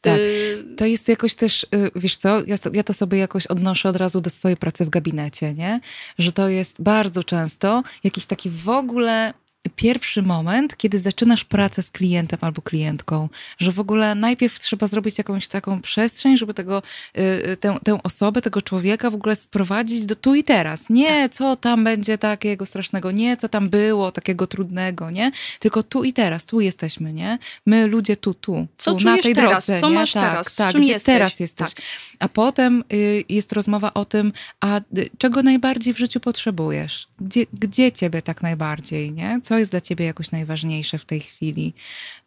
Tak. 0.00 0.18
y, 0.18 0.64
To 0.76 0.86
jest 0.86 1.08
jakoś 1.08 1.34
też, 1.34 1.66
y, 1.74 1.90
wiesz 1.94 2.16
co, 2.16 2.42
ja, 2.46 2.56
ja 2.72 2.82
to 2.82 2.92
sobie 2.92 3.18
jakoś 3.18 3.46
odnoszę 3.46 3.88
od 3.88 3.96
razu 3.96 4.20
do 4.20 4.30
swojej 4.30 4.56
pracy 4.56 4.84
w 4.84 4.90
gabinecie, 4.90 5.54
nie? 5.54 5.80
Że 6.18 6.32
to 6.32 6.48
jest 6.48 6.82
bardzo 6.82 7.24
często 7.24 7.82
jakiś 8.04 8.26
taki 8.26 8.50
w 8.50 8.68
ogóle 8.68 9.34
pierwszy 9.76 10.22
moment, 10.22 10.76
kiedy 10.76 10.98
zaczynasz 10.98 11.44
pracę 11.44 11.82
z 11.82 11.90
klientem 11.90 12.38
albo 12.42 12.62
klientką, 12.62 13.28
że 13.58 13.72
w 13.72 13.80
ogóle 13.80 14.14
najpierw 14.14 14.58
trzeba 14.58 14.86
zrobić 14.86 15.18
jakąś 15.18 15.48
taką 15.48 15.80
przestrzeń, 15.80 16.36
żeby 16.36 16.54
tego, 16.54 16.82
y, 17.18 17.56
tę, 17.56 17.78
tę 17.84 18.02
osobę, 18.02 18.42
tego 18.42 18.62
człowieka 18.62 19.10
w 19.10 19.14
ogóle 19.14 19.36
sprowadzić 19.36 20.06
do 20.06 20.16
tu 20.16 20.34
i 20.34 20.44
teraz. 20.44 20.80
Nie, 20.90 21.28
co 21.28 21.56
tam 21.56 21.84
będzie 21.84 22.18
takiego 22.18 22.66
strasznego, 22.66 23.10
nie, 23.10 23.36
co 23.36 23.48
tam 23.48 23.68
było 23.68 24.12
takiego 24.12 24.46
trudnego, 24.46 25.10
nie? 25.10 25.32
Tylko 25.58 25.82
tu 25.82 26.04
i 26.04 26.12
teraz, 26.12 26.46
tu 26.46 26.60
jesteśmy, 26.60 27.12
nie? 27.12 27.38
My 27.66 27.86
ludzie 27.86 28.16
tu, 28.16 28.34
tu, 28.34 28.66
Co 28.78 28.94
tu 28.94 29.04
na 29.04 29.18
tej 29.18 29.34
teraz? 29.34 29.66
drodze. 29.66 29.80
Co 29.80 29.88
nie? 29.88 29.94
masz 29.94 30.12
tak, 30.12 30.30
teraz? 30.30 30.54
Tak, 30.54 30.74
gdzie 30.76 30.92
jesteś? 30.92 31.04
teraz 31.04 31.40
jesteś. 31.40 31.74
Tak. 31.74 31.84
A 32.20 32.28
potem 32.28 32.84
y, 32.92 33.24
jest 33.28 33.52
rozmowa 33.52 33.94
o 33.94 34.04
tym, 34.04 34.32
a 34.60 34.78
y, 34.78 35.10
czego 35.18 35.42
najbardziej 35.42 35.94
w 35.94 35.98
życiu 35.98 36.20
potrzebujesz? 36.20 37.08
Gdzie, 37.20 37.46
gdzie 37.52 37.92
ciebie 37.92 38.22
tak 38.22 38.42
najbardziej, 38.42 39.12
nie? 39.12 39.40
Co 39.42 39.58
jest 39.58 39.70
dla 39.70 39.80
ciebie 39.80 40.04
jakoś 40.04 40.30
najważniejsze 40.30 40.98
w 40.98 41.04
tej 41.04 41.20
chwili? 41.20 41.74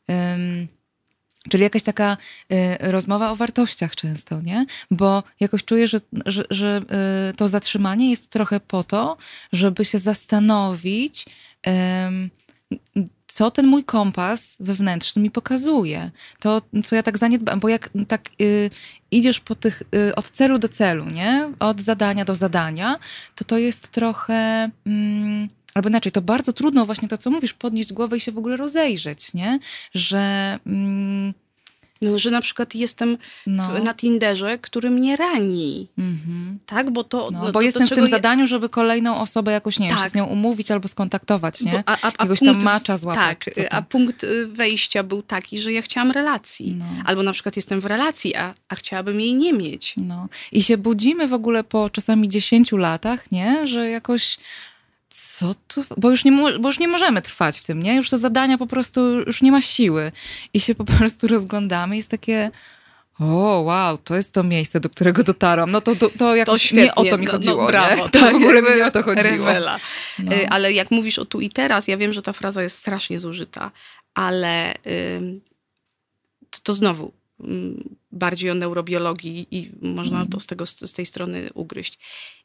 Ym, 0.10 0.68
Czyli 1.50 1.64
jakaś 1.64 1.84
taka 1.84 2.18
y, 2.52 2.56
rozmowa 2.80 3.32
o 3.32 3.36
wartościach 3.36 3.96
często, 3.96 4.42
nie? 4.42 4.66
Bo 4.92 5.24
jakoś 5.40 5.64
czuję, 5.66 5.88
że, 5.88 6.02
że, 6.26 6.44
że 6.50 6.82
to 7.38 7.48
zatrzymanie 7.48 8.10
jest 8.10 8.30
trochę 8.30 8.60
po 8.60 8.84
to, 8.84 9.18
żeby 9.52 9.86
się 9.86 10.00
zastanowić, 10.00 11.26
co 13.34 13.52
ten 13.52 13.68
mój 13.68 13.84
kompas 13.84 14.58
wewnętrzny 14.60 15.22
mi 15.22 15.32
pokazuje. 15.32 16.12
To, 16.40 16.62
co 16.84 16.96
ja 16.96 17.04
tak 17.04 17.18
zaniedbałam, 17.18 17.60
bo 17.60 17.70
jak 17.70 17.90
tak 18.08 18.30
y, 18.42 18.70
idziesz 19.12 19.40
po 19.40 19.56
tych, 19.56 19.84
y, 19.96 20.16
od 20.16 20.30
celu 20.30 20.60
do 20.60 20.70
celu, 20.70 21.06
nie? 21.06 21.52
Od 21.60 21.82
zadania 21.82 22.26
do 22.26 22.36
zadania, 22.36 23.00
to 23.36 23.46
to 23.46 23.58
jest 23.58 23.88
trochę... 23.88 24.70
Mm, 24.86 25.50
albo 25.74 25.90
inaczej, 25.90 26.12
to 26.12 26.22
bardzo 26.22 26.54
trudno 26.54 26.86
właśnie 26.86 27.08
to, 27.08 27.18
co 27.18 27.32
mówisz, 27.32 27.54
podnieść 27.54 27.94
głowę 27.94 28.18
i 28.18 28.20
się 28.20 28.32
w 28.32 28.38
ogóle 28.38 28.58
rozejrzeć, 28.58 29.34
nie? 29.34 29.60
Że... 29.94 30.60
Mm, 30.66 31.34
No, 32.04 32.20
że 32.20 32.32
na 32.32 32.42
przykład 32.42 32.76
jestem 32.76 33.18
no, 33.48 33.80
na 33.80 33.94
Tinderze, 33.94 34.58
który 34.58 34.90
mnie 34.90 35.16
rani. 35.16 35.88
mhm. 35.98 36.60
Tak, 36.66 36.92
bo 36.92 37.04
to. 37.04 37.30
no, 37.32 37.46
do- 37.46 37.52
bo 37.52 37.62
jestem 37.62 37.88
w 37.88 37.90
tym 37.90 38.08
zadaniu, 38.08 38.48
żeby 38.48 38.70
kolejną 38.70 39.18
osobę 39.20 39.52
jakoś, 39.52 39.80
nie 39.80 39.88
wiem, 39.88 39.96
się 39.98 40.02
Tak. 40.04 40.12
z 40.12 40.16
nią 40.16 40.26
umówić 40.26 40.72
albo 40.72 40.88
skontaktować, 40.88 41.62
nie? 41.62 41.72
Bo- 41.72 41.80
a- 41.86 41.98
a- 42.18 42.26
punkt 42.26 42.46
tam 42.46 42.64
macza 42.64 42.98
złapać. 42.98 43.38
Tak, 43.56 43.56
a 43.72 43.82
punkt 43.82 44.24
y, 44.24 44.48
wejścia 44.48 45.04
był 45.04 45.22
taki, 45.24 45.60
że 45.60 45.74
ja 45.74 45.82
chciałam 45.82 46.12
relacji. 46.12 46.76
No. 46.78 46.86
Albo 47.06 47.24
na 47.24 47.34
przykład 47.34 47.56
jestem 47.56 47.80
w 47.82 47.86
relacji, 47.86 48.36
a, 48.36 48.54
a 48.70 48.76
chciałabym 48.76 49.22
jej 49.22 49.36
nie 49.36 49.54
mieć. 49.54 49.94
No. 49.98 50.28
I 50.52 50.64
się 50.64 50.78
budzimy 50.78 51.28
w 51.28 51.34
ogóle 51.34 51.64
po 51.64 51.90
czasami 51.90 52.30
10 52.30 52.72
latach, 52.72 53.32
nie? 53.32 53.68
Że 53.68 53.90
jakoś 53.90 54.38
co 55.16 55.56
tu, 55.68 55.84
bo 55.98 56.12
już, 56.12 56.26
nie, 56.26 56.32
bo 56.60 56.70
już 56.70 56.80
nie 56.80 56.88
możemy 56.88 57.22
trwać 57.22 57.60
w 57.60 57.64
tym, 57.64 57.84
nie? 57.84 57.96
Już 57.96 58.10
te 58.10 58.18
zadania 58.18 58.58
po 58.58 58.68
prostu, 58.68 59.02
już 59.20 59.42
nie 59.42 59.52
ma 59.52 59.62
siły. 59.62 60.12
I 60.54 60.60
się 60.60 60.76
po 60.76 60.84
prostu 60.98 61.28
rozglądamy 61.28 61.96
i 61.96 61.98
jest 61.98 62.10
takie, 62.10 62.52
o 63.20 63.62
wow, 63.62 63.98
to 63.98 64.16
jest 64.16 64.34
to 64.34 64.44
miejsce, 64.44 64.80
do 64.80 64.90
którego 64.90 65.24
dotarłam. 65.24 65.72
No 65.72 65.82
to, 65.82 65.96
to, 65.96 66.10
to 66.10 66.36
jakoś 66.36 66.62
świetnie, 66.62 66.84
nie 66.84 66.96
o 66.96 67.06
to 67.06 67.18
mi 67.18 67.26
no- 67.26 67.32
chodziło, 67.32 67.62
no, 67.62 67.68
brawo? 67.68 68.04
To 68.10 68.20
tak, 68.20 68.34
w 68.34 68.36
ogóle 68.36 68.62
mi 68.62 68.70
nie 68.76 68.86
o 68.86 68.92
to 68.92 69.04
chodziło. 69.04 69.48
No. 70.20 70.34
Y, 70.34 70.50
Ale 70.50 70.74
jak 70.74 70.92
mówisz 70.92 71.20
o 71.20 71.26
tu 71.26 71.42
i 71.42 71.50
teraz, 71.50 71.88
ja 71.88 71.98
wiem, 71.98 72.14
że 72.14 72.22
ta 72.22 72.34
fraza 72.34 72.64
jest 72.64 72.78
strasznie 72.78 73.20
zużyta, 73.20 73.72
ale 74.14 74.74
ym, 75.18 75.42
to, 76.50 76.60
to 76.64 76.74
znowu 76.74 77.14
ym, 77.44 77.96
bardziej 78.12 78.52
o 78.52 78.54
neurobiologii 78.56 79.48
i 79.52 79.72
można 79.82 80.16
Mhm. 80.18 80.28
to 80.32 80.40
z, 80.40 80.46
tego, 80.46 80.66
z 80.66 80.94
tej 80.94 81.06
strony 81.06 81.50
ugryźć. 81.54 82.00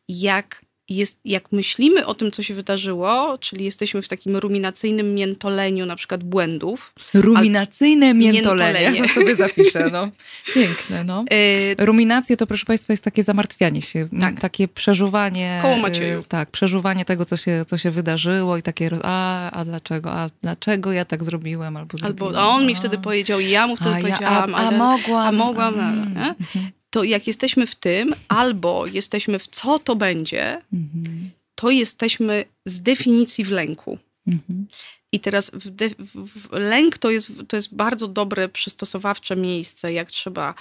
Jak, 0.09 0.63
jest, 0.89 1.21
jak 1.25 1.53
myślimy 1.53 2.07
o 2.07 2.15
tym, 2.15 2.31
co 2.31 2.43
się 2.43 2.55
wydarzyło, 2.55 3.39
czyli 3.39 3.65
jesteśmy 3.65 4.03
w 4.03 4.09
takim 4.09 4.37
ruminacyjnym 4.37 5.15
miętoleniu 5.15 5.87
na 5.87 5.97
przykład 5.97 6.25
błędów, 6.25 6.93
Ruminacyjne 7.15 8.15
miętolenie. 8.15 8.73
miętolenie. 8.73 8.99
Ja 8.99 9.09
to 9.09 9.15
sobie 9.15 9.35
zapiszę, 9.35 9.89
no. 9.93 10.09
Piękne, 10.55 11.05
no. 11.05 11.25
y, 11.33 11.77
Ruminacje 11.87 12.37
to, 12.37 12.47
proszę 12.47 12.65
Państwa, 12.65 12.93
jest 12.93 13.05
takie 13.05 13.23
zamartwianie 13.23 13.83
się, 13.83 14.09
m, 14.13 14.21
Tak. 14.21 14.41
takie 14.41 14.69
przeżuwanie. 14.69 15.59
Koło 15.63 15.77
Macieju. 15.79 16.19
y, 16.21 16.25
Tak, 16.29 16.51
przeżuwanie 16.51 17.05
tego, 17.05 17.25
co 17.25 17.37
się, 17.37 17.65
co 17.67 17.79
się 17.79 17.91
wydarzyło 17.91 18.57
i 18.57 18.63
takie, 18.63 18.91
a, 19.03 19.51
a 19.51 19.65
dlaczego, 19.65 20.13
a 20.13 20.31
dlaczego 20.43 20.93
ja 20.93 21.05
tak 21.05 21.25
zrobiłem 21.25 21.77
albo 21.77 21.99
zrobiłem. 21.99 22.29
albo 22.37 22.41
a 22.41 22.49
on 22.49 22.67
mi 22.67 22.73
a, 22.75 22.77
wtedy 22.77 22.99
powiedział, 22.99 23.41
i 23.41 23.49
ja 23.51 23.67
mu 23.67 23.77
wtedy 23.77 23.91
a, 23.91 23.99
ja, 23.99 24.03
powiedziałam, 24.03 24.55
a, 24.55 24.59
a 24.59 24.67
ale... 24.69 24.79
mogłam. 24.79 25.27
a 25.27 25.33
mogłam, 25.33 25.75
mm, 25.81 26.15
nie? 26.15 26.21
mhm, 26.41 26.71
to 26.91 27.05
jak 27.05 27.27
jesteśmy 27.27 27.67
w 27.67 27.75
tym, 27.75 28.15
albo 28.29 28.87
jesteśmy 28.87 29.39
w 29.39 29.49
co 29.49 29.79
to 29.79 29.97
będzie, 29.97 30.63
mhm, 30.73 31.31
to 31.55 31.71
jesteśmy 31.71 32.45
z 32.67 32.83
definicji 32.83 33.45
w 33.45 33.51
lęku. 33.51 33.99
mhm. 34.27 34.67
I 35.13 35.21
teraz 35.21 35.51
w 35.51 35.71
de, 35.71 35.89
w, 35.99 36.53
lęk 36.53 36.99
to 36.99 37.11
jest, 37.11 37.33
to 37.49 37.57
jest 37.57 37.75
bardzo 37.75 38.09
dobre, 38.09 38.49
przystosowawcze 38.49 39.37
miejsce, 39.37 39.93
jak 39.93 40.11
trzeba, 40.11 40.55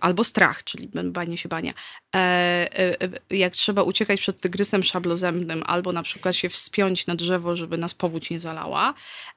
albo 0.00 0.24
strach, 0.24 0.64
czyli 0.64 0.88
banie 1.04 1.38
się 1.38 1.48
bania, 1.48 1.72
e, 2.14 2.18
e, 2.18 3.00
e, 3.02 3.36
jak 3.36 3.52
trzeba 3.52 3.82
uciekać 3.82 4.20
przed 4.20 4.40
tygrysem 4.40 4.82
szablozębnym, 4.82 5.62
albo 5.66 5.92
na 5.92 6.02
przykład 6.02 6.36
się 6.36 6.48
wspiąć 6.48 7.06
na 7.06 7.14
drzewo, 7.14 7.56
żeby 7.56 7.78
nas 7.78 7.94
powódź 7.94 8.30
nie 8.30 8.40
zalała, 8.40 8.94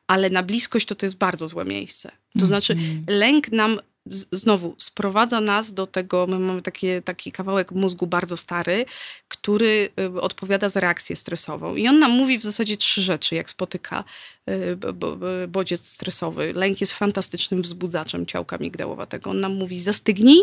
ale 0.07 0.29
na 0.29 0.43
bliskość 0.43 0.85
to 0.85 0.95
to 0.95 1.05
jest 1.05 1.17
bardzo 1.17 1.47
złe 1.47 1.65
miejsce. 1.65 2.11
To 2.39 2.45
znaczy 2.45 2.77
lęk 3.07 3.51
nam 3.51 3.79
znowu 4.31 4.75
sprowadza 4.77 5.41
nas 5.41 5.73
do 5.73 5.87
tego, 5.87 6.27
my 6.27 6.39
mamy 6.39 6.61
takie, 6.61 7.01
taki 7.01 7.31
kawałek 7.31 7.71
mózgu 7.71 8.07
bardzo 8.07 8.37
stary, 8.37 8.85
który 9.27 9.89
y, 9.99 10.21
odpowiada 10.21 10.69
za 10.69 10.79
reakcję 10.79 11.15
stresową. 11.15 11.75
I 11.75 11.87
on 11.87 11.99
nam 11.99 12.11
mówi 12.11 12.39
w 12.39 12.43
zasadzie 12.43 12.77
trzy 12.77 13.01
rzeczy, 13.01 13.35
jak 13.35 13.49
spotyka 13.49 14.03
y, 14.49 14.75
bo- 14.75 14.93
bo- 14.93 15.15
bo- 15.15 15.27
bodziec 15.47 15.87
stresowy. 15.87 16.53
Lęk 16.53 16.81
jest 16.81 16.93
fantastycznym 16.93 17.61
wzbudzaczem 17.61 18.25
ciałka 18.25 18.57
migdałowatego. 18.57 19.29
On 19.29 19.39
nam 19.39 19.53
mówi 19.53 19.79
zastygnij, 19.81 20.39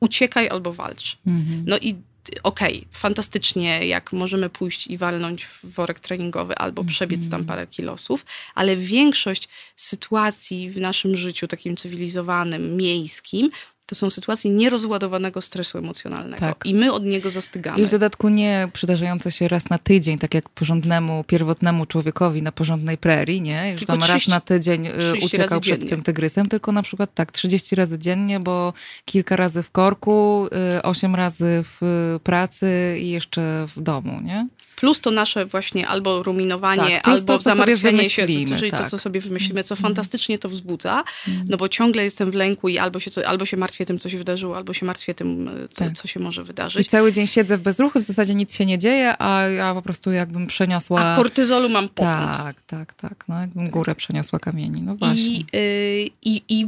uciekaj 0.00 0.48
albo 0.48 0.72
walcz. 0.72 1.16
Mhm. 1.26 1.64
No 1.66 1.78
i 1.78 1.94
okej, 2.42 2.86
fantastycznie, 2.92 3.86
jak 3.86 4.12
możemy 4.12 4.50
pójść 4.50 4.86
i 4.86 4.98
walnąć 4.98 5.44
w 5.44 5.64
worek 5.64 6.00
treningowy 6.00 6.54
albo 6.54 6.84
przebiec 6.84 7.30
tam 7.30 7.44
parę 7.44 7.66
kilosów, 7.66 8.26
ale 8.54 8.76
większość 8.76 9.48
sytuacji 9.76 10.70
w 10.70 10.78
naszym 10.78 11.16
życiu, 11.16 11.48
takim 11.48 11.76
cywilizowanym, 11.76 12.76
miejskim, 12.76 13.50
to 13.86 13.94
są 13.94 14.10
sytuacje 14.10 14.50
nierozładowanego 14.50 15.42
stresu 15.42 15.78
emocjonalnego. 15.78 16.40
Tak. 16.40 16.66
I 16.66 16.74
my 16.74 16.92
od 16.92 17.04
niego 17.04 17.30
zastygamy. 17.30 17.82
I 17.82 17.86
w 17.86 17.90
dodatku 17.90 18.28
nie 18.28 18.68
przydarzające 18.72 19.32
się 19.32 19.48
raz 19.48 19.70
na 19.70 19.78
tydzień, 19.78 20.18
tak 20.18 20.34
jak 20.34 20.48
porządnemu, 20.48 21.24
pierwotnemu 21.24 21.86
człowiekowi 21.86 22.42
na 22.42 22.52
porządnej 22.52 22.98
prerii, 22.98 23.40
nie? 23.40 23.72
Już 23.72 23.84
tam 23.84 23.98
raz 23.98 24.06
30 24.06 24.30
na 24.30 24.40
tydzień 24.40 24.86
y, 24.86 24.90
30 24.90 25.26
uciekał 25.26 25.60
przed 25.60 25.78
dziennie. 25.78 25.90
tym 25.90 26.02
tygrysem, 26.02 26.48
tylko 26.48 26.72
na 26.72 26.82
przykład 26.82 27.14
tak, 27.14 27.32
30 27.32 27.76
razy 27.76 27.98
dziennie, 27.98 28.40
bo 28.40 28.72
kilka 29.04 29.36
razy 29.36 29.62
w 29.62 29.70
korku, 29.70 30.48
8 30.82 31.14
razy 31.14 31.64
w 31.64 31.82
y, 32.16 32.20
pracy 32.20 32.98
i 33.00 33.10
jeszcze 33.10 33.66
w 33.76 33.82
domu, 33.82 34.20
nie? 34.20 34.46
Plus 34.76 35.00
to 35.00 35.10
nasze 35.10 35.46
właśnie 35.46 35.88
albo 35.88 36.22
ruminowanie, 36.22 37.00
Tak, 37.02 37.08
albo 37.08 37.18
to, 37.26 37.38
co 37.38 37.42
sobie 37.50 37.76
zamartwianie 37.76 38.10
się, 38.10 38.26
czyli 38.26 38.70
to, 38.70 38.76
tak. 38.76 38.90
co 38.90 38.98
sobie 38.98 39.20
wymyślimy, 39.20 39.64
co 39.64 39.76
fantastycznie 39.76 40.38
to 40.38 40.48
wzbudza, 40.48 41.04
no 41.48 41.56
bo 41.56 41.68
ciągle 41.68 42.04
jestem 42.04 42.30
w 42.30 42.34
lęku 42.34 42.68
i 42.68 42.78
albo 42.78 43.00
się, 43.00 43.10
albo 43.26 43.46
się 43.46 43.56
martwię 43.56 43.86
tym, 43.86 43.98
co 43.98 44.08
się 44.08 44.18
wydarzyło, 44.18 44.56
albo 44.56 44.72
się 44.72 44.86
martwię 44.86 45.14
tym, 45.14 45.48
e, 45.48 45.68
co, 45.68 45.84
Tak. 45.84 45.92
co 45.92 46.08
się 46.08 46.20
może 46.20 46.42
I 46.42 46.44
wydarzyć. 46.44 46.88
cały 46.90 47.12
dzień 47.12 47.26
siedzę 47.26 47.58
w 47.58 47.60
bezruchu, 47.60 48.00
w 48.00 48.02
zasadzie 48.02 48.34
nic 48.34 48.56
się 48.56 48.66
nie 48.66 48.78
dzieje, 48.78 49.14
a 49.18 49.40
ja 49.42 49.74
po 49.74 49.82
prostu 49.82 50.12
jakbym 50.12 50.46
przeniosła... 50.46 51.00
A 51.00 51.16
kortyzolu 51.16 51.68
mam 51.68 51.88
popęd. 51.88 52.36
Tak, 52.36 52.62
tak, 52.62 52.94
tak. 52.94 53.24
No, 53.28 53.40
jakbym 53.40 53.70
górę 53.70 53.94
przeniosła 53.94 54.38
kamieni. 54.38 54.82
No 54.82 54.94
właśnie. 54.96 55.22
I, 55.22 55.44
y, 55.54 56.10
i, 56.22 56.42
I 56.48 56.66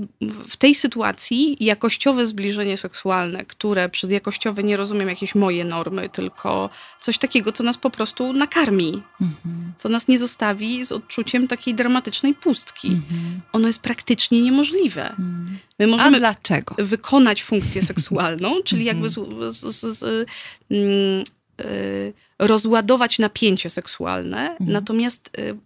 w 0.49 0.57
tej 0.57 0.75
sytuacji 0.75 1.57
jakościowe 1.61 2.27
zbliżenie 2.27 2.77
seksualne, 2.77 3.45
które 3.45 3.89
przez 3.89 4.11
jakościowe 4.11 4.63
nie 4.63 4.77
rozumiem 4.77 5.09
jakieś 5.09 5.35
moje 5.35 5.65
normy, 5.65 6.09
tylko 6.09 6.71
coś 7.01 7.19
takiego, 7.19 7.53
co 7.53 7.65
nas 7.65 7.77
po 7.77 7.91
prostu 7.97 8.33
nakarmi, 8.33 9.03
Mhm, 9.21 9.73
co 9.77 9.89
nas 9.89 10.09
nie 10.09 10.19
zostawi 10.19 10.87
z 10.87 10.93
odczuciem 10.93 11.49
takiej 11.49 11.75
dramatycznej 11.75 12.35
pustki. 12.35 12.89
mhm, 12.89 13.41
Ono 13.53 13.67
jest 13.67 13.81
praktycznie 13.81 14.43
niemożliwe. 14.43 15.09
mhm. 15.11 15.59
My 15.79 15.85
A 15.85 15.89
możemy 15.89 16.19
dlaczego? 16.19 16.75
wykonać 16.79 17.43
funkcję 17.43 17.83
seksualną, 17.83 18.55
czyli 18.65 18.85
jakby 18.85 19.09
z, 19.09 19.15
z, 19.51 19.99
z, 19.99 20.29
mm, 20.71 21.25
y, 21.65 22.13
rozładować 22.39 23.19
napięcie 23.19 23.71
seksualne, 23.71 24.57
natomiast 24.61 25.31
y, 25.39 25.57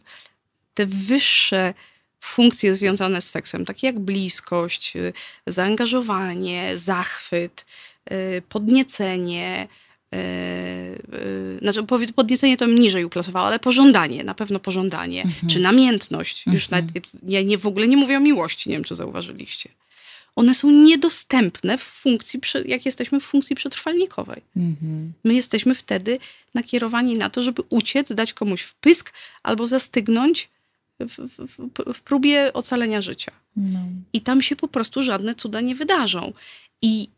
te 0.75 0.87
wyższe 0.87 1.75
funkcje 2.21 2.75
związane 2.75 3.21
z 3.21 3.31
seksem, 3.31 3.65
takie 3.65 3.87
jak 3.87 3.99
bliskość, 3.99 4.97
y, 4.97 5.13
zaangażowanie, 5.47 6.79
zachwyt, 6.79 7.67
podniecenie, 8.49 9.69
znaczy 11.63 11.83
podniecenie 12.15 12.57
to 12.57 12.67
niżej 12.67 13.05
uplasowała, 13.05 13.47
ale 13.47 13.59
pożądanie, 13.59 14.25
na 14.25 14.35
pewno 14.35 14.61
pożądanie, 14.61 15.25
czy 15.49 15.61
namiętność, 15.61 16.47
już 16.47 16.65
Mhm. 16.65 16.87
nawet, 16.87 17.07
ja 17.29 17.43
nie, 17.43 17.59
w 17.59 17.67
ogóle 17.67 17.89
nie 17.89 17.97
mówię 17.97 18.17
o 18.17 18.21
miłości, 18.21 18.71
nie 18.71 18.77
wiem 18.77 18.85
czy 18.85 18.95
zauważyliście. 18.95 19.69
One 20.37 20.55
są 20.55 20.71
niedostępne 20.71 21.79
w 21.79 21.83
funkcji, 21.83 22.41
jak 22.65 22.87
jesteśmy 22.87 23.21
w 23.21 23.25
funkcji 23.25 23.57
przetrwalnikowej. 23.57 24.43
Mhm. 24.57 25.13
My 25.25 25.35
jesteśmy 25.35 25.75
wtedy 25.75 26.19
nakierowani 26.55 27.15
na 27.15 27.31
to, 27.31 27.43
żeby 27.43 27.63
uciec, 27.69 28.13
dać 28.13 28.33
komuś 28.33 28.63
wpysk 28.63 29.13
albo 29.43 29.67
zastygnąć 29.67 30.49
w, 31.01 31.17
w, 31.39 31.95
w 31.95 32.01
próbie 32.01 32.53
ocalenia 32.53 33.03
życia. 33.03 33.33
No. 33.57 33.79
I 34.13 34.21
tam 34.21 34.43
się 34.43 34.57
po 34.57 34.69
prostu 34.69 35.03
żadne 35.03 35.35
cuda 35.35 35.61
nie 35.61 35.75
wydarzą. 35.75 36.33
I, 36.83 37.09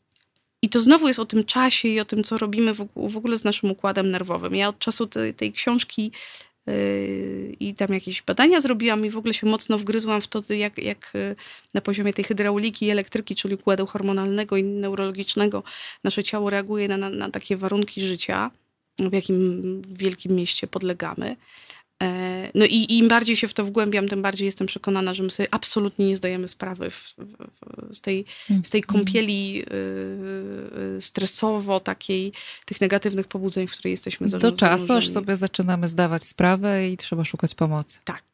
i 0.62 0.68
to 0.68 0.80
znowu 0.80 1.08
jest 1.08 1.20
o 1.20 1.26
tym 1.26 1.44
czasie 1.44 1.88
i 1.88 2.00
o 2.00 2.04
tym, 2.04 2.24
co 2.24 2.38
robimy 2.38 2.74
w, 2.74 3.16
ogóle 3.16 3.38
z 3.38 3.44
naszym 3.44 3.70
układem 3.70 4.10
nerwowym. 4.10 4.56
Ja 4.56 4.68
od 4.68 4.78
czasu 4.78 5.06
tej, 5.06 5.34
tej 5.34 5.52
książki 5.52 6.12
yy, 6.66 7.56
i 7.60 7.74
tam 7.74 7.94
jakieś 7.94 8.22
badania 8.22 8.60
zrobiłam 8.60 9.06
i 9.06 9.10
w 9.10 9.16
ogóle 9.16 9.34
się 9.34 9.46
mocno 9.46 9.78
wgryzłam 9.78 10.20
w 10.20 10.28
to, 10.28 10.40
jak, 10.54 10.78
jak 10.78 11.10
yy, 11.14 11.36
na 11.74 11.80
poziomie 11.80 12.14
tej 12.14 12.24
hydrauliki 12.24 12.86
i 12.86 12.90
elektryki, 12.90 13.34
czyli 13.34 13.54
układu 13.54 13.86
hormonalnego 13.86 14.56
i 14.56 14.64
neurologicznego, 14.64 15.62
nasze 16.04 16.24
ciało 16.24 16.50
reaguje 16.50 16.88
na, 16.88 16.96
na, 16.96 17.10
na 17.10 17.30
takie 17.30 17.56
warunki 17.56 18.00
życia, 18.00 18.50
w 18.98 19.12
jakim 19.12 19.82
wielkim 19.88 20.32
mieście 20.32 20.66
podlegamy. 20.66 21.36
E, 22.02 22.50
no 22.54 22.64
i 22.64 22.98
im 22.98 23.08
bardziej 23.08 23.36
się 23.36 23.48
w 23.48 23.54
to 23.54 23.64
wgłębiam, 23.64 24.08
tym 24.08 24.22
bardziej 24.22 24.46
jestem 24.46 24.66
przekonana, 24.66 25.14
że 25.14 25.22
my 25.22 25.30
sobie 25.30 25.48
absolutnie 25.50 26.06
nie 26.06 26.16
zdajemy 26.16 26.48
sprawy 26.48 26.90
w, 26.90 27.14
w, 27.18 27.96
z, 27.96 28.00
tej, 28.00 28.24
z 28.64 28.70
tej 28.70 28.82
kąpieli 28.82 29.54
yy, 29.54 29.64
stresowo, 31.00 31.80
takiej, 31.80 32.32
tych 32.64 32.80
negatywnych 32.80 33.28
pobudzeń, 33.28 33.66
w 33.66 33.72
której 33.72 33.90
jesteśmy 33.90 34.28
Do 34.28 34.52
czasu, 34.52 34.92
aż 34.92 35.08
sobie 35.08 35.36
zaczynamy 35.36 35.88
zdawać 35.88 36.24
sprawę 36.24 36.88
i 36.88 36.96
trzeba 36.96 37.24
szukać 37.24 37.54
pomocy. 37.54 37.98
Tak. 38.04 38.31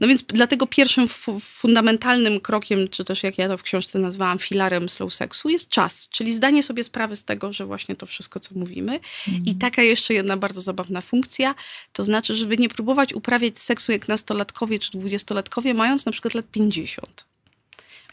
No 0.00 0.08
więc 0.08 0.22
dlatego 0.22 0.66
pierwszym 0.66 1.08
fundamentalnym 1.40 2.40
krokiem, 2.40 2.88
czy 2.88 3.04
też 3.04 3.22
jak 3.22 3.38
ja 3.38 3.48
to 3.48 3.58
w 3.58 3.62
książce 3.62 3.98
nazwałam 3.98 4.38
filarem 4.38 4.88
slow 4.88 5.14
sexu, 5.14 5.48
jest 5.48 5.68
czas, 5.68 6.08
czyli 6.08 6.34
zdanie 6.34 6.62
sobie 6.62 6.84
sprawy 6.84 7.16
z 7.16 7.24
tego, 7.24 7.52
że 7.52 7.66
właśnie 7.66 7.96
to 7.96 8.06
wszystko, 8.06 8.40
co 8.40 8.54
mówimy. 8.54 9.00
Mhm. 9.28 9.44
I 9.46 9.54
taka 9.54 9.82
jeszcze 9.82 10.14
jedna 10.14 10.36
bardzo 10.36 10.60
zabawna 10.60 11.00
funkcja, 11.00 11.54
to 11.92 12.04
znaczy, 12.04 12.34
żeby 12.34 12.56
nie 12.58 12.68
próbować 12.68 13.12
uprawiać 13.12 13.58
seksu 13.58 13.92
jak 13.92 14.08
nastolatkowie 14.08 14.78
czy 14.78 14.90
dwudziestolatkowie, 14.98 15.74
mając 15.74 16.06
na 16.06 16.12
przykład 16.12 16.34
lat 16.34 16.46
50. 16.50 17.31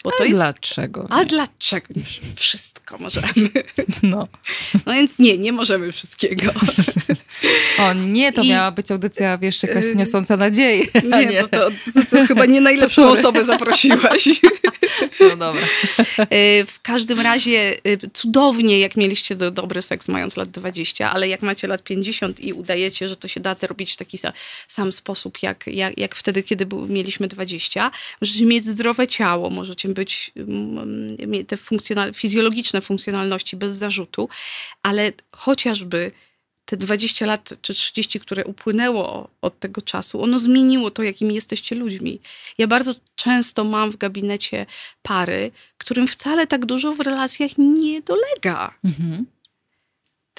Bo 0.04 0.10
to 0.10 0.16
a 0.20 0.24
jest... 0.24 0.36
dlaczego? 0.36 1.06
A 1.10 1.24
dlaczego? 1.24 1.86
Wszystko 2.36 2.98
możemy. 2.98 3.28
No. 4.02 4.28
no 4.86 4.92
więc 4.92 5.18
nie, 5.18 5.38
nie 5.38 5.52
możemy 5.52 5.92
wszystkiego. 5.92 6.52
O 7.78 7.92
nie, 7.92 8.32
to 8.32 8.42
I... 8.42 8.48
miała 8.48 8.70
być 8.70 8.90
audycja, 8.90 9.38
wiesz, 9.38 9.62
jakaś 9.62 9.84
y, 9.84 9.96
niosąca 9.96 10.36
nadzieję. 10.36 10.86
Nie, 11.04 11.26
nie. 11.26 11.42
To, 11.42 11.70
to, 11.94 12.00
to, 12.10 12.26
chyba 12.26 12.46
nie 12.46 12.60
najlepszą 12.70 13.10
osobę 13.10 13.44
zaprosiłaś. 13.44 14.28
No 15.20 15.36
dobra. 15.36 15.62
Y, 16.20 16.66
w 16.66 16.80
każdym 16.82 17.20
razie 17.20 17.76
y, 17.86 17.98
cudownie, 18.12 18.80
jak 18.80 18.96
mieliście 18.96 19.36
do, 19.36 19.50
dobry 19.50 19.82
seks 19.82 20.08
mając 20.08 20.36
lat 20.36 20.48
20, 20.48 21.12
ale 21.12 21.28
jak 21.28 21.42
macie 21.42 21.66
lat 21.66 21.82
50 21.82 22.40
i 22.40 22.52
udajecie, 22.52 23.08
że 23.08 23.16
to 23.16 23.28
się 23.28 23.40
da 23.40 23.54
zrobić 23.54 23.92
w 23.92 23.96
taki 23.96 24.18
sam 24.68 24.92
sposób, 24.92 25.42
jak, 25.42 25.66
jak, 25.66 25.98
jak 25.98 26.14
wtedy, 26.14 26.42
kiedy 26.42 26.66
mieliśmy 26.88 27.28
20, 27.28 27.90
możecie 28.20 28.46
mieć 28.46 28.64
zdrowe 28.64 29.06
ciało, 29.06 29.50
możecie 29.50 29.88
być 29.94 30.32
mm, 30.36 31.46
te 31.46 31.56
funkcjonal, 31.56 32.14
fizjologiczne 32.14 32.80
funkcjonalności 32.80 33.56
bez 33.56 33.76
zarzutu, 33.76 34.28
ale 34.82 35.12
chociażby 35.32 36.12
te 36.64 36.76
20 36.76 37.26
lat 37.26 37.52
czy 37.62 37.74
30, 37.74 38.20
które 38.20 38.44
upłynęło 38.44 39.28
od 39.42 39.58
tego 39.58 39.82
czasu, 39.82 40.22
ono 40.22 40.38
zmieniło 40.38 40.90
to, 40.90 41.02
jakimi 41.02 41.34
jesteście 41.34 41.74
ludźmi. 41.74 42.20
Ja 42.58 42.66
bardzo 42.66 42.94
często 43.14 43.64
mam 43.64 43.90
w 43.90 43.96
gabinecie 43.96 44.66
pary, 45.02 45.50
którym 45.78 46.08
wcale 46.08 46.46
tak 46.46 46.66
dużo 46.66 46.94
w 46.94 47.00
relacjach 47.00 47.50
nie 47.58 48.02
dolega. 48.02 48.74
Mhm. 48.84 49.26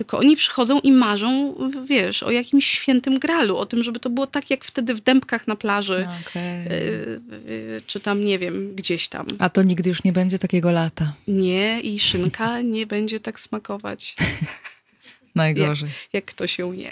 Tylko 0.01 0.17
oni 0.17 0.35
przychodzą 0.35 0.79
i 0.79 0.91
marzą, 0.91 1.55
wiesz, 1.85 2.23
o 2.23 2.31
jakimś 2.31 2.67
świętym 2.67 3.19
gralu, 3.19 3.57
o 3.57 3.65
tym, 3.65 3.83
żeby 3.83 3.99
to 3.99 4.09
było 4.09 4.27
tak 4.27 4.49
jak 4.49 4.65
wtedy 4.65 4.95
w 4.95 5.01
dębkach 5.01 5.47
na 5.47 5.55
plaży, 5.55 6.07
okay. 6.21 6.43
y, 6.43 7.21
y, 7.49 7.81
czy 7.87 7.99
tam, 7.99 8.23
nie 8.23 8.39
wiem, 8.39 8.75
gdzieś 8.75 9.07
tam. 9.07 9.25
A 9.39 9.49
to 9.49 9.63
nigdy 9.63 9.89
już 9.89 10.03
nie 10.03 10.13
będzie 10.13 10.39
takiego 10.39 10.71
lata. 10.71 11.13
Nie, 11.27 11.79
i 11.81 11.99
szynka 11.99 12.61
nie 12.75 12.87
będzie 12.87 13.19
tak 13.19 13.39
smakować. 13.39 14.15
Najgorzej. 15.35 15.89
Jak, 15.89 16.13
jak 16.13 16.25
ktoś 16.25 16.59
ją 16.59 16.71
je. 16.71 16.91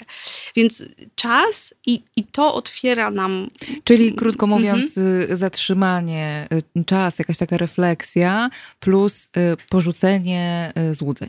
Więc 0.56 0.82
czas 1.14 1.74
i, 1.86 2.02
i 2.16 2.24
to 2.24 2.54
otwiera 2.54 3.10
nam. 3.10 3.50
Czyli 3.84 4.12
krótko 4.14 4.46
mówiąc, 4.46 4.98
mhm. 4.98 5.36
zatrzymanie, 5.36 6.48
y, 6.76 6.84
czas, 6.84 7.18
jakaś 7.18 7.38
taka 7.38 7.56
refleksja, 7.56 8.50
plus 8.80 9.24
y, 9.24 9.56
porzucenie 9.68 10.72
złudzeń. 10.92 11.28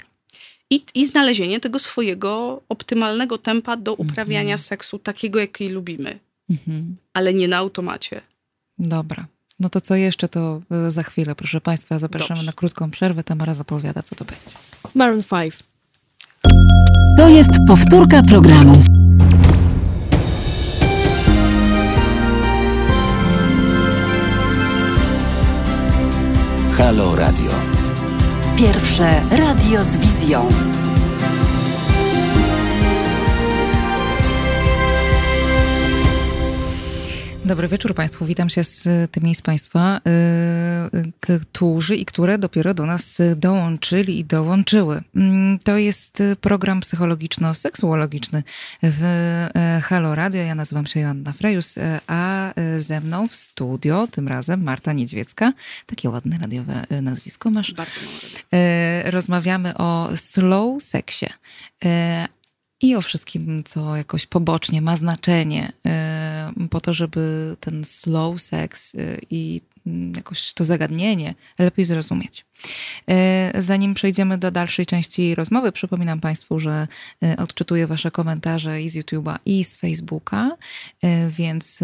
I, 0.72 0.86
I 0.96 1.08
znalezienie 1.08 1.60
tego 1.60 1.80
swojego 1.80 2.62
optymalnego 2.70 3.38
tempa 3.38 3.78
do 3.78 3.94
uprawiania 3.94 4.54
mhm. 4.54 4.60
seksu, 4.60 5.00
takiego, 5.00 5.40
jaki 5.40 5.70
lubimy. 5.70 6.20
Mhm. 6.50 6.96
Ale 7.14 7.34
nie 7.34 7.48
na 7.48 7.58
automacie. 7.58 8.22
Dobra. 8.80 9.26
No 9.60 9.70
to 9.70 9.82
co 9.82 9.96
jeszcze, 9.96 10.28
to 10.28 10.62
za 10.88 11.04
chwilę, 11.04 11.36
proszę 11.36 11.62
Państwa, 11.62 12.00
zapraszamy 12.00 12.38
Dobrze. 12.38 12.46
na 12.46 12.54
krótką 12.54 12.92
przerwę. 12.92 13.24
Tamara 13.24 13.54
zapowiada, 13.54 14.04
co 14.04 14.16
to 14.16 14.26
będzie. 14.26 14.56
Maroon 14.96 15.24
5. 15.24 15.54
To 17.18 17.28
jest 17.28 17.52
powtórka 17.68 18.24
programu. 18.24 18.84
Halo 26.78 27.16
Radio. 27.16 27.61
Pierwsze 28.62 29.22
radio 29.32 29.84
z 29.84 29.98
wizją. 29.98 30.50
Dobry 37.52 37.68
wieczór 37.68 37.96
Państwu. 37.96 38.26
Witam 38.26 38.50
się 38.50 38.64
z 38.64 39.12
tymi 39.12 39.36
z 39.36 39.42
Państwa, 39.42 40.02
yy, 41.24 41.40
którzy 41.52 41.96
i 41.96 42.06
które 42.06 42.38
dopiero 42.38 42.74
do 42.74 42.86
nas 42.86 43.18
dołączyli 43.36 44.20
i 44.20 44.26
dołączyły. 44.26 45.02
Yy, 45.16 45.24
to 45.64 45.78
jest 45.78 46.24
program 46.42 46.80
psychologiczno-seksuologiczny 46.80 48.44
w 48.84 49.02
yy, 49.56 49.82
Halo 49.82 50.16
Radio. 50.16 50.42
Ja 50.42 50.56
nazywam 50.56 50.86
się 50.86 51.00
Joanna 51.00 51.34
Frejus, 51.34 51.76
yy, 51.76 51.84
a 52.08 52.54
ze 52.78 53.02
mną 53.02 53.28
w 53.28 53.36
studio 53.36 54.08
tym 54.08 54.28
razem 54.28 54.64
Marta 54.64 54.94
Niedźwiecka. 54.94 55.54
Takie 55.86 56.10
ładne 56.10 56.38
radiowe 56.38 56.86
nazwisko 57.02 57.50
masz. 57.50 57.74
Bardzo 57.74 58.00
Rozmawiamy 59.06 59.78
o 59.78 60.10
slow 60.16 60.84
seksie 60.84 61.28
i 62.82 62.96
o 62.96 63.02
wszystkim, 63.02 63.64
co 63.64 63.96
jakoś 63.96 64.26
pobocznie 64.26 64.82
ma 64.82 64.98
znaczenie, 64.98 65.72
y, 66.64 66.68
po 66.68 66.82
to, 66.82 66.94
żeby 66.94 67.56
ten 67.60 67.84
slow 67.86 68.42
sex 68.42 68.96
y, 68.96 69.22
i 69.30 69.62
jakoś 70.16 70.54
to 70.54 70.64
zagadnienie 70.64 71.36
lepiej 71.60 71.86
zrozumieć. 71.86 72.46
Y, 73.56 73.62
zanim 73.62 73.94
przejdziemy 73.94 74.38
do 74.38 74.52
dalszej 74.52 74.86
części 74.86 75.36
rozmowy, 75.36 75.72
przypominam 75.72 76.20
Państwu, 76.20 76.60
że 76.60 76.88
odczytuję 77.38 77.88
Wasze 77.88 78.12
komentarze 78.12 78.82
i 78.82 78.90
z 78.90 78.96
YouTube'a, 78.96 79.38
i 79.46 79.66
z 79.66 79.76
Facebooka, 79.76 80.52
więc 81.30 81.80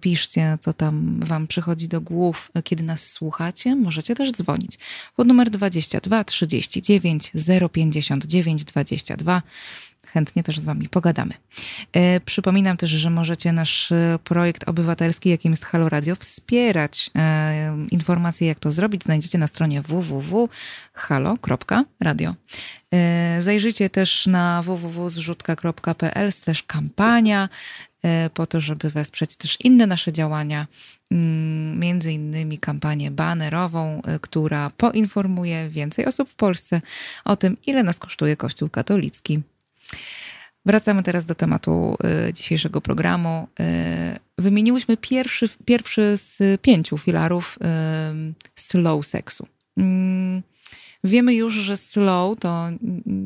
piszcie, 0.00 0.58
co 0.60 0.72
tam 0.72 1.20
Wam 1.20 1.46
przychodzi 1.46 1.88
do 1.88 2.00
głów, 2.00 2.50
kiedy 2.64 2.82
nas 2.82 3.12
słuchacie. 3.12 3.76
Możecie 3.76 4.14
też 4.14 4.32
dzwonić 4.32 4.78
pod 5.16 5.26
numer 5.26 5.50
22 5.50 6.24
39 6.24 7.32
059 7.72 8.64
22 8.64 9.42
chętnie 10.14 10.42
też 10.42 10.58
z 10.58 10.64
Wami 10.64 10.88
pogadamy. 10.88 11.34
E, 11.92 12.20
przypominam 12.20 12.76
też, 12.76 12.90
że 12.90 13.10
możecie 13.10 13.52
nasz 13.52 13.92
e, 13.92 14.18
projekt 14.24 14.68
obywatelski, 14.68 15.30
jakim 15.30 15.52
jest 15.52 15.64
Halo 15.64 15.88
Radio, 15.88 16.16
wspierać. 16.16 17.10
E, 17.18 17.76
informacje, 17.90 18.48
jak 18.48 18.58
to 18.58 18.72
zrobić, 18.72 19.04
znajdziecie 19.04 19.38
na 19.38 19.46
stronie 19.46 19.82
www.halo.radio. 19.82 20.54
Zajrzyjcie 23.38 23.90
też 23.90 24.26
na 24.26 24.62
www.zrzutka.pl 24.62 26.30
kampania 26.66 27.48
po 28.34 28.46
to, 28.46 28.60
żeby 28.60 28.90
wesprzeć 28.90 29.36
też 29.36 29.56
inne 29.60 29.86
nasze 29.86 30.12
działania, 30.12 30.66
mm, 31.10 31.78
między 31.78 32.12
innymi 32.12 32.58
kampanię 32.58 33.10
banerową, 33.10 34.02
która 34.20 34.70
poinformuje 34.70 35.68
więcej 35.68 36.06
osób 36.06 36.30
w 36.30 36.34
Polsce 36.34 36.80
o 37.24 37.36
tym, 37.36 37.56
ile 37.66 37.82
nas 37.82 37.98
kosztuje 37.98 38.36
Kościół 38.36 38.68
katolicki. 38.68 39.42
Wracamy 40.66 41.02
teraz 41.02 41.24
do 41.24 41.34
tematu 41.34 41.96
y, 42.28 42.32
dzisiejszego 42.32 42.80
programu. 42.80 43.48
Y, 43.60 44.42
wymieniłyśmy 44.42 44.96
pierwszy, 44.96 45.48
pierwszy 45.64 46.16
z 46.16 46.60
pięciu 46.60 46.98
filarów 46.98 47.58
y, 47.58 48.34
slow 48.56 49.06
seksu. 49.06 49.46
Mm, 49.76 50.42
wiemy 51.04 51.34
już, 51.34 51.54
że 51.54 51.76
slow 51.76 52.38
to 52.38 52.68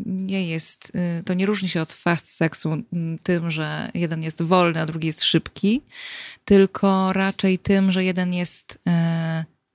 nie 0.06 0.48
jest, 0.48 0.92
to 1.24 1.34
nie 1.34 1.46
różni 1.46 1.68
się 1.68 1.82
od 1.82 1.92
fast 1.92 2.30
seksu 2.30 2.72
mm, 2.72 3.18
tym, 3.22 3.50
że 3.50 3.90
jeden 3.94 4.22
jest 4.22 4.42
wolny, 4.42 4.80
a 4.80 4.86
drugi 4.86 5.06
jest 5.06 5.22
szybki, 5.22 5.82
tylko 6.44 7.12
raczej 7.12 7.59
tym, 7.59 7.92
że 7.92 8.04
jeden 8.04 8.34
jest 8.34 8.78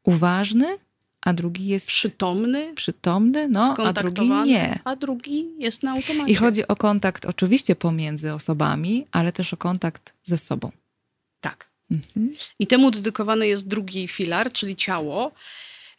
uważny, 0.04 0.78
a 1.26 1.34
drugi 1.34 1.68
jest 1.68 1.88
przytomny, 1.88 2.74
przytomny 2.76 3.48
no, 3.50 3.76
a 3.78 3.94
drugi 3.94 4.30
nie. 4.30 4.80
A 4.84 4.96
drugi 4.96 5.48
jest 5.58 5.84
na 5.84 5.92
automacie. 5.92 6.32
I 6.32 6.36
chodzi 6.36 6.68
o 6.68 6.76
kontakt 6.76 7.26
oczywiście 7.26 7.76
pomiędzy 7.76 8.34
osobami, 8.34 9.06
ale 9.12 9.32
też 9.32 9.54
o 9.54 9.58
kontakt 9.58 10.14
ze 10.24 10.38
sobą. 10.38 10.72
Tak. 11.42 11.70
Mhm. 11.92 12.36
I 12.60 12.68
temu 12.68 12.92
dedykowany 12.92 13.48
jest 13.48 13.68
drugi 13.68 14.08
filar, 14.08 14.52
czyli 14.52 14.76
ciało, 14.76 15.32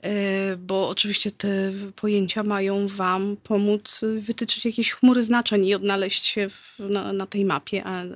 e, 0.03 0.57
bo 0.57 0.89
oczywiście 0.89 1.31
te 1.31 1.49
pojęcia 1.97 2.43
mają 2.43 2.89
Wam 2.89 3.37
pomóc 3.43 4.01
wytyczyć 4.19 4.65
jakieś 4.65 4.93
chmury 4.93 5.23
znaczeń 5.23 5.67
i 5.67 5.75
odnaleźć 5.75 6.25
się 6.25 6.49
w, 6.49 6.79
na, 6.79 7.13
na, 7.13 7.27
tej 7.27 7.45
mapie. 7.45 7.85
A 7.85 8.03
e, 8.03 8.09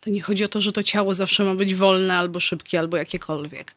to 0.00 0.10
nie 0.10 0.22
chodzi 0.22 0.44
o 0.44 0.48
to, 0.48 0.60
że 0.60 0.72
to 0.72 0.82
ciało 0.82 1.14
zawsze 1.14 1.44
ma 1.44 1.54
być 1.54 1.74
wolne 1.74 2.16
albo 2.16 2.40
szybkie, 2.40 2.78
albo 2.78 2.96
jakiekolwiek. 2.96 3.74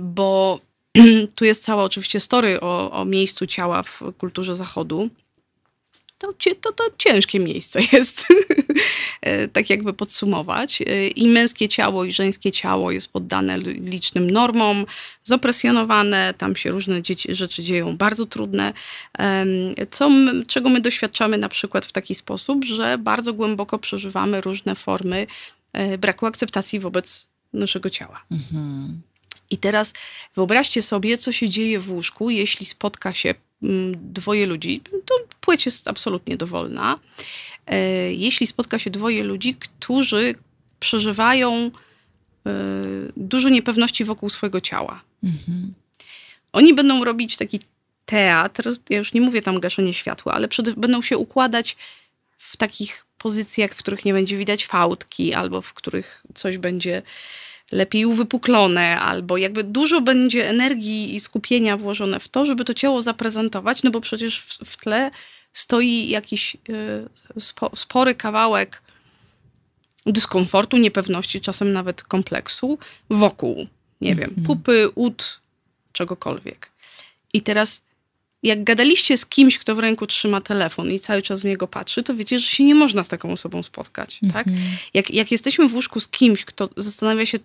Bo 0.00 0.60
tu 1.34 1.44
jest 1.44 1.64
cała 1.64 1.84
oczywiście 1.84 2.20
story 2.20 2.60
o, 2.60 2.90
o 2.90 3.04
miejscu 3.04 3.46
ciała 3.46 3.82
w 3.82 4.02
kulturze 4.18 4.54
zachodu 4.54 5.10
to, 6.18 6.32
to, 6.60 6.72
to 6.72 6.84
ciężkie 6.98 7.40
miejsce 7.40 7.80
jest, 7.92 8.26
e, 9.20 9.48
tak 9.48 9.70
jakby 9.70 9.92
podsumować. 9.92 10.82
E, 10.82 11.08
I 11.08 11.28
męskie 11.28 11.68
ciało, 11.68 12.04
i 12.04 12.12
żeńskie 12.12 12.52
ciało 12.52 12.90
jest 12.90 13.12
poddane 13.12 13.58
licznym 13.58 14.30
normom, 14.30 14.86
zopresjonowane, 15.24 16.34
tam 16.38 16.56
się 16.56 16.70
różne 16.70 17.02
dzieci, 17.02 17.34
rzeczy 17.34 17.62
dzieją 17.62 17.96
bardzo 17.96 18.26
trudne, 18.26 18.72
co, 19.90 20.10
czego 20.46 20.68
my 20.68 20.80
doświadczamy 20.80 21.38
na 21.38 21.48
przykład 21.48 21.86
w 21.86 21.92
taki 21.92 22.14
sposób, 22.14 22.64
że 22.64 22.98
bardzo 22.98 23.32
głęboko 23.32 23.78
przeżywamy 23.78 24.40
różne 24.40 24.74
formy 24.74 25.26
e, 25.72 25.98
braku 25.98 26.26
akceptacji 26.26 26.80
wobec 26.80 27.28
naszego 27.52 27.90
ciała. 27.90 28.24
Mhm. 28.30 29.00
I 29.50 29.58
teraz 29.58 29.92
wyobraźcie 30.34 30.82
sobie, 30.82 31.18
co 31.18 31.32
się 31.32 31.48
dzieje 31.48 31.80
w 31.80 31.90
łóżku, 31.90 32.30
jeśli 32.30 32.66
spotka 32.66 33.12
się 33.12 33.34
mm, 33.62 34.12
dwoje 34.12 34.46
ludzi. 34.46 34.80
To 35.04 35.14
płeć 35.40 35.66
jest 35.66 35.88
absolutnie 35.88 36.36
dowolna. 36.36 36.98
E, 37.66 37.78
jeśli 38.12 38.46
spotka 38.46 38.78
się 38.78 38.90
dwoje 38.90 39.24
ludzi, 39.24 39.54
którzy 39.54 40.34
przeżywają 40.80 41.52
e, 41.54 41.70
dużo 43.16 43.48
niepewności 43.48 44.04
wokół 44.04 44.30
swojego 44.30 44.60
ciała. 44.60 45.02
Mhm. 45.24 45.74
Oni 46.52 46.74
będą 46.74 47.04
robić 47.04 47.36
taki 47.36 47.60
teatr, 48.06 48.70
ja 48.90 48.98
już 48.98 49.12
nie 49.12 49.20
mówię 49.20 49.42
tam 49.42 49.60
gaszenie 49.60 49.94
światła, 49.94 50.32
ale 50.32 50.48
przed, 50.48 50.74
będą 50.74 51.02
się 51.02 51.18
układać 51.18 51.76
w 52.38 52.56
takich 52.56 53.06
pozycjach, 53.18 53.74
w 53.74 53.78
których 53.78 54.04
nie 54.04 54.12
będzie 54.12 54.36
widać 54.36 54.66
fałdki, 54.66 55.34
albo 55.34 55.62
w 55.62 55.74
których 55.74 56.22
coś 56.34 56.58
będzie 56.58 57.02
lepiej 57.72 58.06
uwypuklone, 58.06 59.00
albo 59.00 59.36
jakby 59.36 59.64
dużo 59.64 60.00
będzie 60.00 60.48
energii 60.48 61.14
i 61.14 61.20
skupienia 61.20 61.76
włożone 61.76 62.20
w 62.20 62.28
to, 62.28 62.46
żeby 62.46 62.64
to 62.64 62.74
ciało 62.74 63.02
zaprezentować, 63.02 63.82
no 63.82 63.90
bo 63.90 64.00
przecież 64.00 64.40
w, 64.40 64.58
w 64.64 64.76
tle 64.76 65.10
stoi 65.52 66.08
jakiś 66.08 66.56
y, 67.36 67.40
spo, 67.40 67.70
spory 67.74 68.14
kawałek 68.14 68.82
dyskomfortu, 70.06 70.76
niepewności, 70.76 71.40
czasem 71.40 71.72
nawet 71.72 72.02
kompleksu 72.02 72.78
wokół, 73.10 73.66
nie 74.00 74.14
wiem, 74.14 74.28
mhm. 74.28 74.46
pupy, 74.46 74.88
ud, 74.94 75.40
czegokolwiek. 75.92 76.70
I 77.32 77.42
teraz 77.42 77.80
jak 78.42 78.64
gadaliście 78.64 79.16
z 79.16 79.26
kimś, 79.26 79.58
kto 79.58 79.74
w 79.74 79.78
ręku 79.78 80.06
trzyma 80.06 80.40
telefon 80.40 80.92
i 80.92 81.00
cały 81.00 81.22
czas 81.22 81.42
w 81.42 81.44
niego 81.44 81.68
patrzy, 81.68 82.02
to 82.02 82.14
wiecie, 82.14 82.38
że 82.38 82.46
się 82.46 82.64
nie 82.64 82.74
można 82.74 83.04
z 83.04 83.08
taką 83.08 83.32
osobą 83.32 83.62
spotkać. 83.62 84.20
Tak? 84.32 84.48
Mhm. 84.48 84.66
Jak, 84.94 85.10
jak 85.10 85.32
jesteśmy 85.32 85.68
w 85.68 85.74
łóżku 85.74 86.00
z 86.00 86.08
kimś, 86.08 86.44
kto 86.44 86.68
zastanawia 86.76 87.26
się 87.26 87.38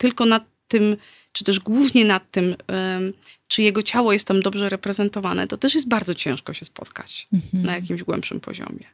tylko 0.00 0.26
nad 0.26 0.44
tym, 0.68 0.96
czy 1.32 1.44
też 1.44 1.60
głównie 1.60 2.04
nad 2.04 2.30
tym, 2.30 2.56
czy 3.48 3.62
jego 3.62 3.82
ciało 3.82 4.12
jest 4.12 4.26
tam 4.26 4.42
dobrze 4.42 4.68
reprezentowane, 4.68 5.46
to 5.46 5.56
też 5.56 5.74
jest 5.74 5.88
bardzo 5.88 6.14
ciężko 6.14 6.54
się 6.54 6.64
spotkać 6.64 7.28
mhm. 7.32 7.64
na 7.64 7.74
jakimś 7.74 8.02
głębszym 8.02 8.40
poziomie. 8.40 8.84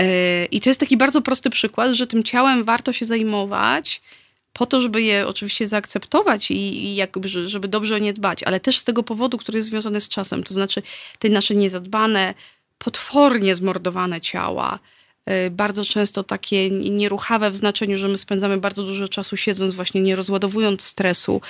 E, 0.00 0.44
I 0.44 0.60
to 0.60 0.70
jest 0.70 0.80
taki 0.80 0.96
bardzo 0.96 1.22
prosty 1.22 1.50
przykład, 1.50 1.92
że 1.92 2.06
tym 2.06 2.22
ciałem 2.24 2.64
warto 2.64 2.92
się 2.92 3.04
zajmować 3.04 4.02
po 4.52 4.66
to, 4.66 4.80
żeby 4.80 5.02
je 5.02 5.26
oczywiście 5.26 5.66
zaakceptować 5.66 6.50
i, 6.50 6.84
i 6.84 6.94
jakby, 6.94 7.28
żeby 7.28 7.68
dobrze 7.68 7.94
o 7.94 7.98
nie 7.98 8.12
dbać, 8.12 8.42
ale 8.42 8.60
też 8.60 8.78
z 8.78 8.84
tego 8.84 9.02
powodu, 9.02 9.38
który 9.38 9.58
jest 9.58 9.68
związany 9.68 10.00
z 10.00 10.08
czasem. 10.08 10.44
To 10.44 10.54
znaczy 10.54 10.82
te 11.18 11.28
nasze 11.28 11.54
niezadbane, 11.54 12.34
potwornie 12.78 13.54
zmordowane 13.54 14.20
ciała, 14.20 14.78
bardzo 15.50 15.84
często 15.84 16.22
takie 16.22 16.70
nieruchawe 16.70 17.50
w 17.50 17.56
znaczeniu, 17.56 17.98
że 17.98 18.08
my 18.08 18.18
spędzamy 18.18 18.58
bardzo 18.58 18.84
dużo 18.84 19.08
czasu 19.08 19.36
siedząc, 19.36 19.74
właśnie 19.74 20.00
nie 20.00 20.16
rozładowując 20.16 20.82
stresu, 20.82 21.40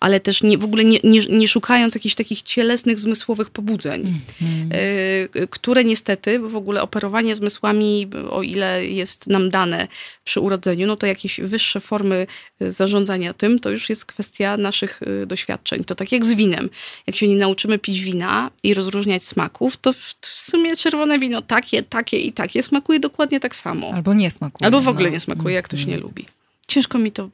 ale 0.00 0.20
też 0.20 0.42
nie, 0.42 0.58
w 0.58 0.64
ogóle 0.64 0.84
nie, 0.84 0.98
nie, 1.04 1.20
nie 1.20 1.48
szukając 1.48 1.94
jakichś 1.94 2.14
takich 2.14 2.42
cielesnych, 2.42 2.98
zmysłowych 2.98 3.50
pobudzeń, 3.50 4.20
mm 4.42 4.68
-hmm. 4.68 5.48
które 5.50 5.84
niestety 5.84 6.38
w 6.38 6.56
ogóle 6.56 6.82
operowanie 6.82 7.36
zmysłami, 7.36 8.10
o 8.30 8.42
ile 8.42 8.86
jest 8.86 9.26
nam 9.26 9.50
dane 9.50 9.88
przy 10.24 10.40
urodzeniu, 10.40 10.86
no 10.86 10.96
to 10.96 11.06
jakieś 11.06 11.40
wyższe 11.40 11.80
formy 11.80 12.26
y, 12.62 12.72
zarządzania 12.72 13.34
tym, 13.34 13.58
to 13.58 13.70
już 13.70 13.88
jest 13.88 14.04
kwestia 14.04 14.56
naszych 14.56 15.00
doświadczeń. 15.26 15.84
To 15.84 15.94
tak 15.94 16.12
jak 16.12 16.24
z 16.24 16.34
winem. 16.34 16.70
Jak 17.06 17.16
się 17.16 17.28
nie 17.28 17.36
nauczymy 17.36 17.78
pić 17.78 18.00
wina 18.00 18.50
i 18.62 18.74
rozróżniać 18.74 19.24
smaków, 19.24 19.76
to 19.76 19.92
w, 19.92 20.14
w 20.20 20.40
sumie 20.40 20.76
czerwone 20.76 21.18
wino 21.18 21.42
takie, 21.42 21.82
takie 21.82 22.18
i 22.18 22.32
takie 22.32 22.62
smakuje 22.62 23.00
dokładnie 23.00 23.25
dokładnie 23.26 23.40
tak 23.40 23.56
samo. 23.56 23.90
Albo 23.94 24.14
nie 24.14 24.30
smakuje. 24.30 24.66
Albo 24.66 24.80
w 24.80 24.88
ogóle 24.88 25.06
no. 25.06 25.12
nie 25.12 25.20
smakuje, 25.20 25.54
jak 25.54 25.64
ktoś 25.64 25.86
nie 25.86 25.94
mm. 25.94 26.06
lubi. 26.06 26.26
Ciężko 26.68 26.98
mi 26.98 27.12
to 27.12 27.30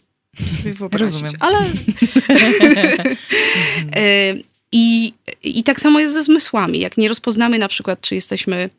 sobie 0.58 0.74
wyobrazić. 0.74 1.12
Rozumiem. 1.12 1.34
Ale... 1.40 1.58
E, 3.96 4.34
I, 4.72 5.12
I 5.42 5.64
tak 5.64 5.80
samo 5.80 6.00
jest 6.00 6.14
ze 6.14 6.22
zmysłami. 6.22 6.78
Jak 6.78 6.96
nie 6.96 7.08
rozpoznamy 7.08 7.58
na 7.58 7.68
przykład, 7.68 8.00
czy 8.00 8.14
jesteśmy 8.14 8.70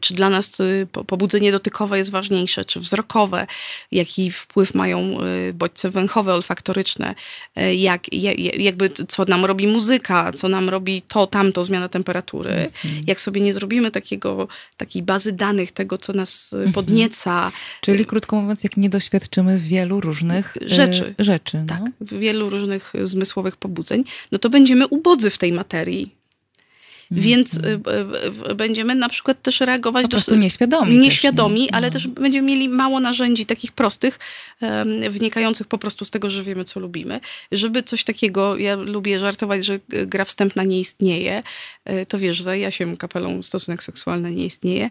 czy 0.00 0.14
dla 0.14 0.30
nas 0.30 0.60
y, 0.60 0.86
pobudzenie 1.06 1.52
dotykowe 1.52 1.98
jest 1.98 2.10
ważniejsze, 2.10 2.64
czy 2.64 2.80
wzrokowe, 2.80 3.46
jaki 3.92 4.30
wpływ 4.30 4.74
mają 4.74 5.18
y, 5.48 5.52
bodźce 5.52 5.90
węchowe, 5.90 6.34
olfaktoryczne, 6.34 7.14
y, 7.58 7.74
jak, 7.74 8.12
jakby 8.58 8.90
co 9.08 9.24
nam 9.24 9.44
robi 9.44 9.66
muzyka, 9.66 10.32
co 10.32 10.48
nam 10.48 10.68
robi 10.68 11.02
to, 11.02 11.26
tamto, 11.26 11.64
zmiana 11.64 11.88
temperatury. 11.88 12.50
Mhm. 12.50 13.04
Jak 13.06 13.20
sobie 13.20 13.40
nie 13.40 13.52
zrobimy 13.52 13.90
takiego, 13.90 14.48
takiej 14.76 15.02
bazy 15.02 15.32
danych, 15.32 15.72
tego, 15.72 15.98
co 15.98 16.12
nas 16.12 16.52
mhm. 16.52 16.72
podnieca. 16.72 17.52
Czyli 17.80 18.06
krótko 18.06 18.40
mówiąc, 18.40 18.64
jak 18.64 18.76
nie 18.76 18.90
doświadczymy 18.90 19.58
wielu 19.58 20.00
różnych 20.00 20.56
rzeczy, 20.66 21.14
rzeczy 21.18 21.58
no? 21.58 21.66
tak, 21.66 21.82
wielu 22.18 22.50
różnych 22.50 22.92
zmysłowych 23.04 23.56
pobudzeń, 23.56 24.04
no 24.32 24.38
to 24.38 24.50
będziemy 24.50 24.86
ubodzy 24.86 25.30
w 25.30 25.38
tej 25.38 25.52
materii 25.52 26.19
więc 27.10 27.54
mm. 27.54 27.82
będziemy 28.56 28.94
na 28.94 29.08
przykład 29.08 29.42
też 29.42 29.60
reagować... 29.60 30.02
Po 30.02 30.08
prostu 30.08 30.30
do, 30.30 30.36
nieświadomi. 30.36 30.98
Nieświadomi, 30.98 31.60
też, 31.60 31.70
nie? 31.70 31.74
ale 31.74 31.86
no. 31.86 31.92
też 31.92 32.06
będziemy 32.06 32.48
mieli 32.48 32.68
mało 32.68 33.00
narzędzi 33.00 33.46
takich 33.46 33.72
prostych, 33.72 34.18
wynikających 35.10 35.66
po 35.66 35.78
prostu 35.78 36.04
z 36.04 36.10
tego, 36.10 36.30
że 36.30 36.42
wiemy, 36.42 36.64
co 36.64 36.80
lubimy. 36.80 37.20
Żeby 37.52 37.82
coś 37.82 38.04
takiego, 38.04 38.56
ja 38.56 38.76
lubię 38.76 39.18
żartować, 39.18 39.66
że 39.66 39.80
gra 39.88 40.24
wstępna 40.24 40.64
nie 40.64 40.80
istnieje, 40.80 41.42
e, 41.84 42.06
to 42.06 42.18
wiesz, 42.18 42.42
za 42.42 42.56
Jasiem 42.56 42.96
Kapelą 42.96 43.42
stosunek 43.42 43.82
seksualny 43.82 44.30
nie 44.30 44.46
istnieje 44.46 44.90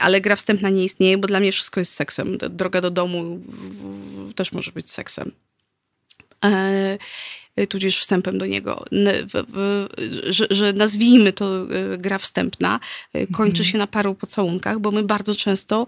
ale 0.00 0.20
gra 0.20 0.36
wstępna 0.36 0.70
nie 0.70 0.84
istnieje, 0.84 1.18
bo 1.18 1.28
dla 1.28 1.40
mnie 1.40 1.52
wszystko 1.52 1.80
jest 1.80 1.94
seksem. 1.94 2.38
Droga 2.38 2.80
do 2.80 2.90
domu 2.90 3.40
też 4.34 4.52
może 4.52 4.72
być 4.72 4.90
seksem. 4.90 5.32
Y, 7.58 7.66
tudzież 7.66 7.98
wstępem 7.98 8.38
do 8.38 8.46
niego, 8.46 8.84
że, 10.28 10.46
że 10.50 10.72
nazwijmy 10.72 11.32
to 11.32 11.74
y, 11.94 11.98
gra 11.98 12.18
wstępna, 12.18 12.80
y, 13.16 13.26
kończy 13.26 13.62
mhm. 13.62 13.64
się 13.64 13.78
na 13.78 13.86
paru 13.86 14.14
pocałunkach, 14.14 14.78
bo 14.78 14.90
my 14.90 15.02
bardzo 15.02 15.34
często 15.34 15.86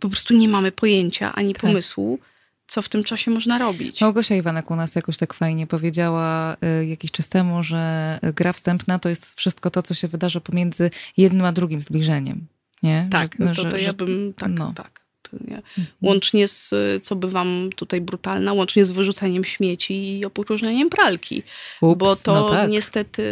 po 0.00 0.08
prostu 0.08 0.34
nie 0.34 0.48
mamy 0.48 0.72
pojęcia 0.72 1.34
ani 1.34 1.52
tak. 1.52 1.60
pomysłu, 1.60 2.18
co 2.66 2.82
w 2.82 2.88
tym 2.88 3.04
czasie 3.04 3.30
można 3.30 3.58
robić. 3.58 4.00
Małgosia 4.00 4.34
Iwanek 4.34 4.70
u 4.70 4.76
nas 4.76 4.94
jakoś 4.94 5.16
tak 5.16 5.34
fajnie 5.34 5.66
powiedziała 5.66 6.56
jakiś 6.86 7.10
czas 7.10 7.28
temu, 7.28 7.62
że 7.62 8.18
gra 8.34 8.52
wstępna 8.52 8.98
to 8.98 9.08
jest 9.08 9.34
wszystko 9.34 9.70
to, 9.70 9.82
co 9.82 9.94
się 9.94 10.08
wydarza 10.08 10.40
pomiędzy 10.40 10.90
jednym 11.16 11.46
a 11.46 11.52
drugim 11.52 11.80
zbliżeniem. 11.80 12.46
Nie? 12.82 13.08
Tak, 13.10 13.34
że, 13.38 13.44
no 13.44 13.54
to, 13.54 13.64
to 13.64 13.70
że, 13.70 13.80
ja 13.80 13.92
bym 13.92 14.34
tak, 14.34 14.50
no. 14.50 14.72
tak. 14.76 15.05
Nie? 15.32 15.56
Mhm. 15.56 15.86
Łącznie 16.02 16.48
z, 16.48 16.74
co 17.02 17.16
by 17.16 17.30
wam 17.30 17.70
tutaj 17.76 18.00
brutalna, 18.00 18.52
łącznie 18.52 18.84
z 18.84 18.90
wyrzucaniem 18.90 19.44
śmieci 19.44 20.18
i 20.18 20.24
opróżnieniem 20.24 20.90
pralki. 20.90 21.42
Ups, 21.80 21.98
bo 21.98 22.16
to 22.16 22.34
no 22.34 22.48
tak. 22.50 22.70
niestety 22.70 23.22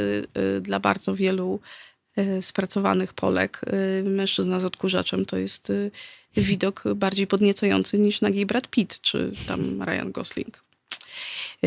y, 0.56 0.60
dla 0.60 0.80
bardzo 0.80 1.14
wielu 1.14 1.60
y, 2.18 2.42
spracowanych 2.42 3.12
Polek, 3.12 3.60
y, 4.00 4.04
mężczyzna 4.04 4.60
z 4.60 4.64
odkurzaczem, 4.64 5.26
to 5.26 5.36
jest 5.36 5.72
widok 6.36 6.84
bardziej 6.96 7.26
podniecający 7.26 7.98
niż 7.98 8.20
nagi 8.20 8.46
Brad 8.46 8.68
Pitt, 8.68 9.00
czy 9.00 9.32
tam 9.46 9.82
Ryan 9.82 10.12
Gosling. 10.12 10.63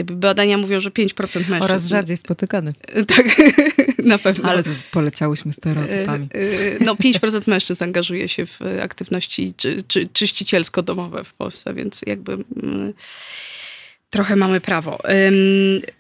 Badania 0.03 0.57
mówią, 0.57 0.81
że 0.81 0.89
5% 0.89 1.35
mężczyzn. 1.35 1.63
Oraz 1.63 1.87
rzadziej 1.87 2.17
spotykany. 2.17 2.73
Tak, 3.15 3.25
na 4.03 4.17
pewno. 4.17 4.49
Ale 4.49 4.63
poleciałyśmy 4.91 5.53
stereotypami. 5.53 6.27
E, 6.35 6.39
e, 6.39 6.85
no 6.85 6.95
5% 6.95 7.41
mężczyzn 7.47 7.83
angażuje 7.83 8.29
się 8.29 8.45
w 8.45 8.59
aktywności 8.81 9.53
czy, 9.57 9.83
czy, 9.83 10.07
czyścicielsko-domowe 10.13 11.23
w 11.23 11.33
Polsce, 11.33 11.73
więc 11.73 12.01
jakby 12.05 12.33
mm, 12.33 12.93
trochę 14.09 14.35
mamy 14.35 14.61
prawo. 14.61 14.99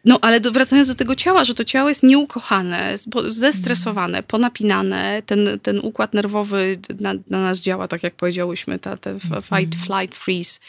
No 0.05 0.19
ale 0.21 0.39
wracając 0.39 0.87
do 0.87 0.95
tego 0.95 1.15
ciała, 1.15 1.43
że 1.43 1.55
to 1.55 1.63
ciało 1.63 1.89
jest 1.89 2.03
nieukochane, 2.03 2.95
zestresowane, 3.27 4.23
ponapinane, 4.23 5.21
ten, 5.25 5.59
ten 5.63 5.79
układ 5.79 6.13
nerwowy 6.13 6.79
na, 6.99 7.13
na 7.13 7.41
nas 7.41 7.59
działa, 7.59 7.87
tak 7.87 8.03
jak 8.03 8.15
powiedziałyśmy, 8.15 8.79
ta, 8.79 8.97
ten 8.97 9.19
fight, 9.19 9.75
flight, 9.85 10.17
freeze 10.17 10.59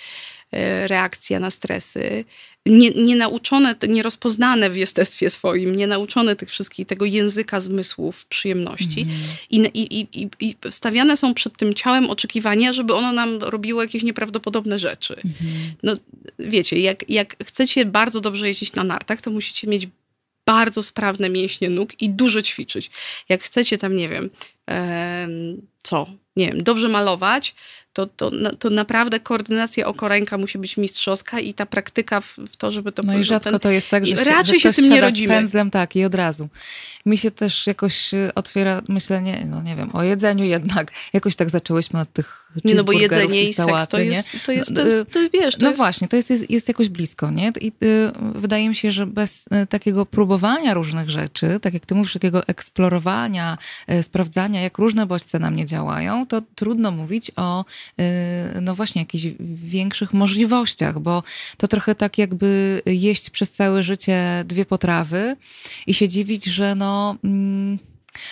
e, 0.52 0.88
reakcja 0.88 1.40
na 1.40 1.50
stresy, 1.50 2.24
nie, 2.68 2.90
nie 2.90 3.16
nauczone, 3.16 3.74
nierozpoznane 3.88 4.70
w 4.70 4.76
jestestwie 4.76 5.30
swoim, 5.30 5.76
nie 5.76 5.86
nauczone 5.86 6.36
tych 6.36 6.50
wszystkich, 6.50 6.86
tego 6.86 7.04
języka 7.04 7.60
zmysłów 7.60 8.26
przyjemności. 8.26 9.02
Mm. 9.02 9.68
I, 9.74 9.80
i, 9.80 10.22
i, 10.22 10.28
I 10.40 10.56
stawiane 10.70 11.16
są 11.16 11.34
przed 11.34 11.56
tym 11.56 11.74
ciałem 11.74 12.10
oczekiwania, 12.10 12.72
żeby 12.72 12.94
ono 12.94 13.12
nam 13.12 13.38
robiło 13.38 13.82
jakieś 13.82 14.02
nieprawdopodobne 14.02 14.78
rzeczy. 14.78 15.14
Mm. 15.14 15.54
No 15.82 15.94
wiecie, 16.38 16.80
jak, 16.80 17.10
jak 17.10 17.36
chcecie 17.44 17.84
bardzo 17.84 18.20
dobrze 18.20 18.48
jeździć 18.48 18.72
na 18.72 18.84
nartach, 18.84 19.22
to 19.22 19.30
musicie 19.30 19.66
mieć 19.66 19.88
bardzo 20.46 20.82
sprawne 20.82 21.28
mięśnie 21.28 21.70
nóg 21.70 22.02
i 22.02 22.10
dużo 22.10 22.42
ćwiczyć. 22.42 22.90
Jak 23.28 23.42
chcecie 23.42 23.78
tam, 23.78 23.96
nie 23.96 24.08
wiem, 24.08 24.30
co, 25.82 26.06
nie 26.36 26.46
wiem, 26.46 26.62
dobrze 26.62 26.88
malować, 26.88 27.54
to, 27.98 28.06
to, 28.06 28.30
to 28.58 28.70
naprawdę 28.70 29.20
koordynacja 29.20 29.86
oko-ręka 29.86 30.38
musi 30.38 30.58
być 30.58 30.76
mistrzowska 30.76 31.40
i 31.40 31.54
ta 31.54 31.66
praktyka 31.66 32.20
w, 32.20 32.36
w 32.36 32.56
to, 32.56 32.70
żeby 32.70 32.92
to... 32.92 33.02
No 33.02 33.18
i 33.18 33.24
rzadko 33.24 33.50
ten, 33.50 33.60
to 33.60 33.70
jest 33.70 33.88
tak, 33.88 34.06
że 34.06 34.16
się, 34.16 34.30
raczej 34.30 34.60
że 34.60 34.60
się 34.60 34.72
z 34.72 34.76
tym 34.76 34.88
nie 34.88 35.00
rodzimy. 35.00 35.34
Z 35.34 35.36
pędzlem, 35.36 35.70
tak, 35.70 35.96
i 35.96 36.04
od 36.04 36.14
razu. 36.14 36.48
Mi 37.06 37.18
się 37.18 37.30
też 37.30 37.66
jakoś 37.66 38.14
y, 38.14 38.30
otwiera 38.34 38.82
myślenie, 38.88 39.46
no 39.46 39.62
nie 39.62 39.76
wiem, 39.76 39.90
o 39.96 40.02
jedzeniu 40.02 40.44
jednak. 40.44 40.92
Jakoś 41.12 41.36
tak 41.36 41.50
zaczęłyśmy 41.50 42.00
od 42.00 42.12
tych 42.12 42.47
nie, 42.64 42.74
no 42.74 42.84
bo 42.84 42.92
jedzenie 42.92 43.44
i, 43.44 43.54
sałaty, 43.54 43.80
seks 43.80 43.90
to 43.90 43.98
jest, 43.98 44.46
to 44.46 44.52
jest, 44.52 44.74
to 44.74 44.86
jest, 44.86 45.12
to 45.12 45.18
wiesz, 45.32 45.54
to 45.54 45.62
No 45.62 45.68
jest... 45.68 45.76
właśnie, 45.76 46.08
to 46.08 46.16
jest, 46.16 46.30
jest, 46.30 46.50
jest 46.50 46.68
jakoś 46.68 46.88
blisko, 46.88 47.30
nie? 47.30 47.52
I 47.60 47.68
y, 47.68 48.12
wydaje 48.34 48.68
mi 48.68 48.74
się, 48.74 48.92
że 48.92 49.06
bez 49.06 49.46
y, 49.46 49.66
takiego 49.66 50.06
próbowania 50.06 50.74
różnych 50.74 51.10
rzeczy, 51.10 51.60
tak 51.60 51.74
jak 51.74 51.86
ty 51.86 51.94
mówisz, 51.94 52.12
takiego 52.12 52.46
eksplorowania, 52.46 53.58
y, 53.92 54.02
sprawdzania, 54.02 54.60
jak 54.60 54.78
różne 54.78 55.06
bodźce 55.06 55.38
na 55.38 55.50
mnie 55.50 55.66
działają, 55.66 56.26
to 56.26 56.42
trudno 56.54 56.90
mówić 56.90 57.30
o 57.36 57.64
y, 58.00 58.04
no 58.60 58.74
właśnie 58.74 59.02
jakichś 59.02 59.24
większych 59.64 60.12
możliwościach, 60.12 60.98
bo 60.98 61.22
to 61.56 61.68
trochę 61.68 61.94
tak 61.94 62.18
jakby 62.18 62.82
jeść 62.86 63.30
przez 63.30 63.50
całe 63.50 63.82
życie 63.82 64.44
dwie 64.46 64.64
potrawy 64.66 65.36
i 65.86 65.94
się 65.94 66.08
dziwić, 66.08 66.44
że 66.44 66.74
no... 66.74 67.16
Mm, 67.24 67.78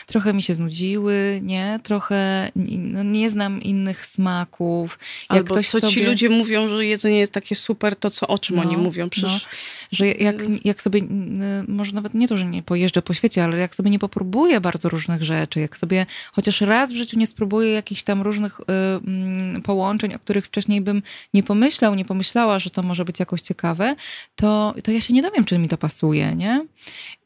trochę 0.07 0.33
mi 0.35 0.43
się 0.43 0.55
znudziły, 0.55 1.41
nie? 1.43 1.81
Trochę 1.83 2.51
no, 2.57 3.03
nie 3.03 3.31
znam 3.31 3.63
innych 3.63 4.07
smaków. 4.07 4.99
Jak 5.31 5.39
Albo 5.39 5.55
ktoś 5.55 5.71
co 5.71 5.81
sobie... 5.81 5.93
ci 5.93 6.03
ludzie 6.03 6.29
mówią, 6.29 6.69
że 6.69 6.87
jedzenie 6.87 7.19
jest 7.19 7.33
takie 7.33 7.55
super, 7.55 7.97
to 7.97 8.11
co 8.11 8.27
o 8.27 8.39
czym 8.39 8.57
no, 8.57 8.63
oni 8.63 8.77
mówią? 8.77 9.11
Przecież... 9.11 9.43
No, 9.43 9.49
że 9.93 10.07
jak, 10.07 10.37
jak 10.65 10.83
sobie, 10.83 11.01
może 11.69 11.93
nawet 11.93 12.15
nie 12.15 12.29
to, 12.29 12.37
że 12.37 12.45
nie 12.45 12.63
pojeżdżę 12.63 13.03
po 13.03 13.15
świecie, 13.15 13.45
ale 13.45 13.59
jak 13.59 13.75
sobie 13.75 13.91
nie 13.91 13.99
popróbuję 13.99 14.61
bardzo 14.61 14.89
różnych 14.89 15.23
rzeczy, 15.23 15.61
jak 15.61 15.77
sobie 15.77 16.07
chociaż 16.33 16.61
raz 16.61 16.93
w 16.93 16.97
życiu 16.97 17.19
nie 17.19 17.27
spróbuję 17.27 17.71
jakichś 17.71 18.03
tam 18.03 18.23
różnych 18.23 18.61
y, 18.61 18.65
y, 19.59 19.61
połączeń, 19.61 20.15
o 20.15 20.19
których 20.19 20.47
wcześniej 20.47 20.81
bym 20.81 21.03
nie 21.35 21.43
pomyślał, 21.43 21.95
nie 21.95 22.05
pomyślała, 22.05 22.59
że 22.59 22.71
to 22.71 22.83
może 22.83 23.05
być 23.05 23.21
jakoś 23.21 23.43
ciekawe, 23.43 23.97
to, 24.37 24.75
to 24.85 24.91
ja 24.91 25.01
się 25.01 25.15
nie 25.15 25.23
dowiem, 25.23 25.45
czy 25.45 25.59
mi 25.59 25.69
to 25.69 25.79
pasuje, 25.79 26.35
nie? 26.35 26.67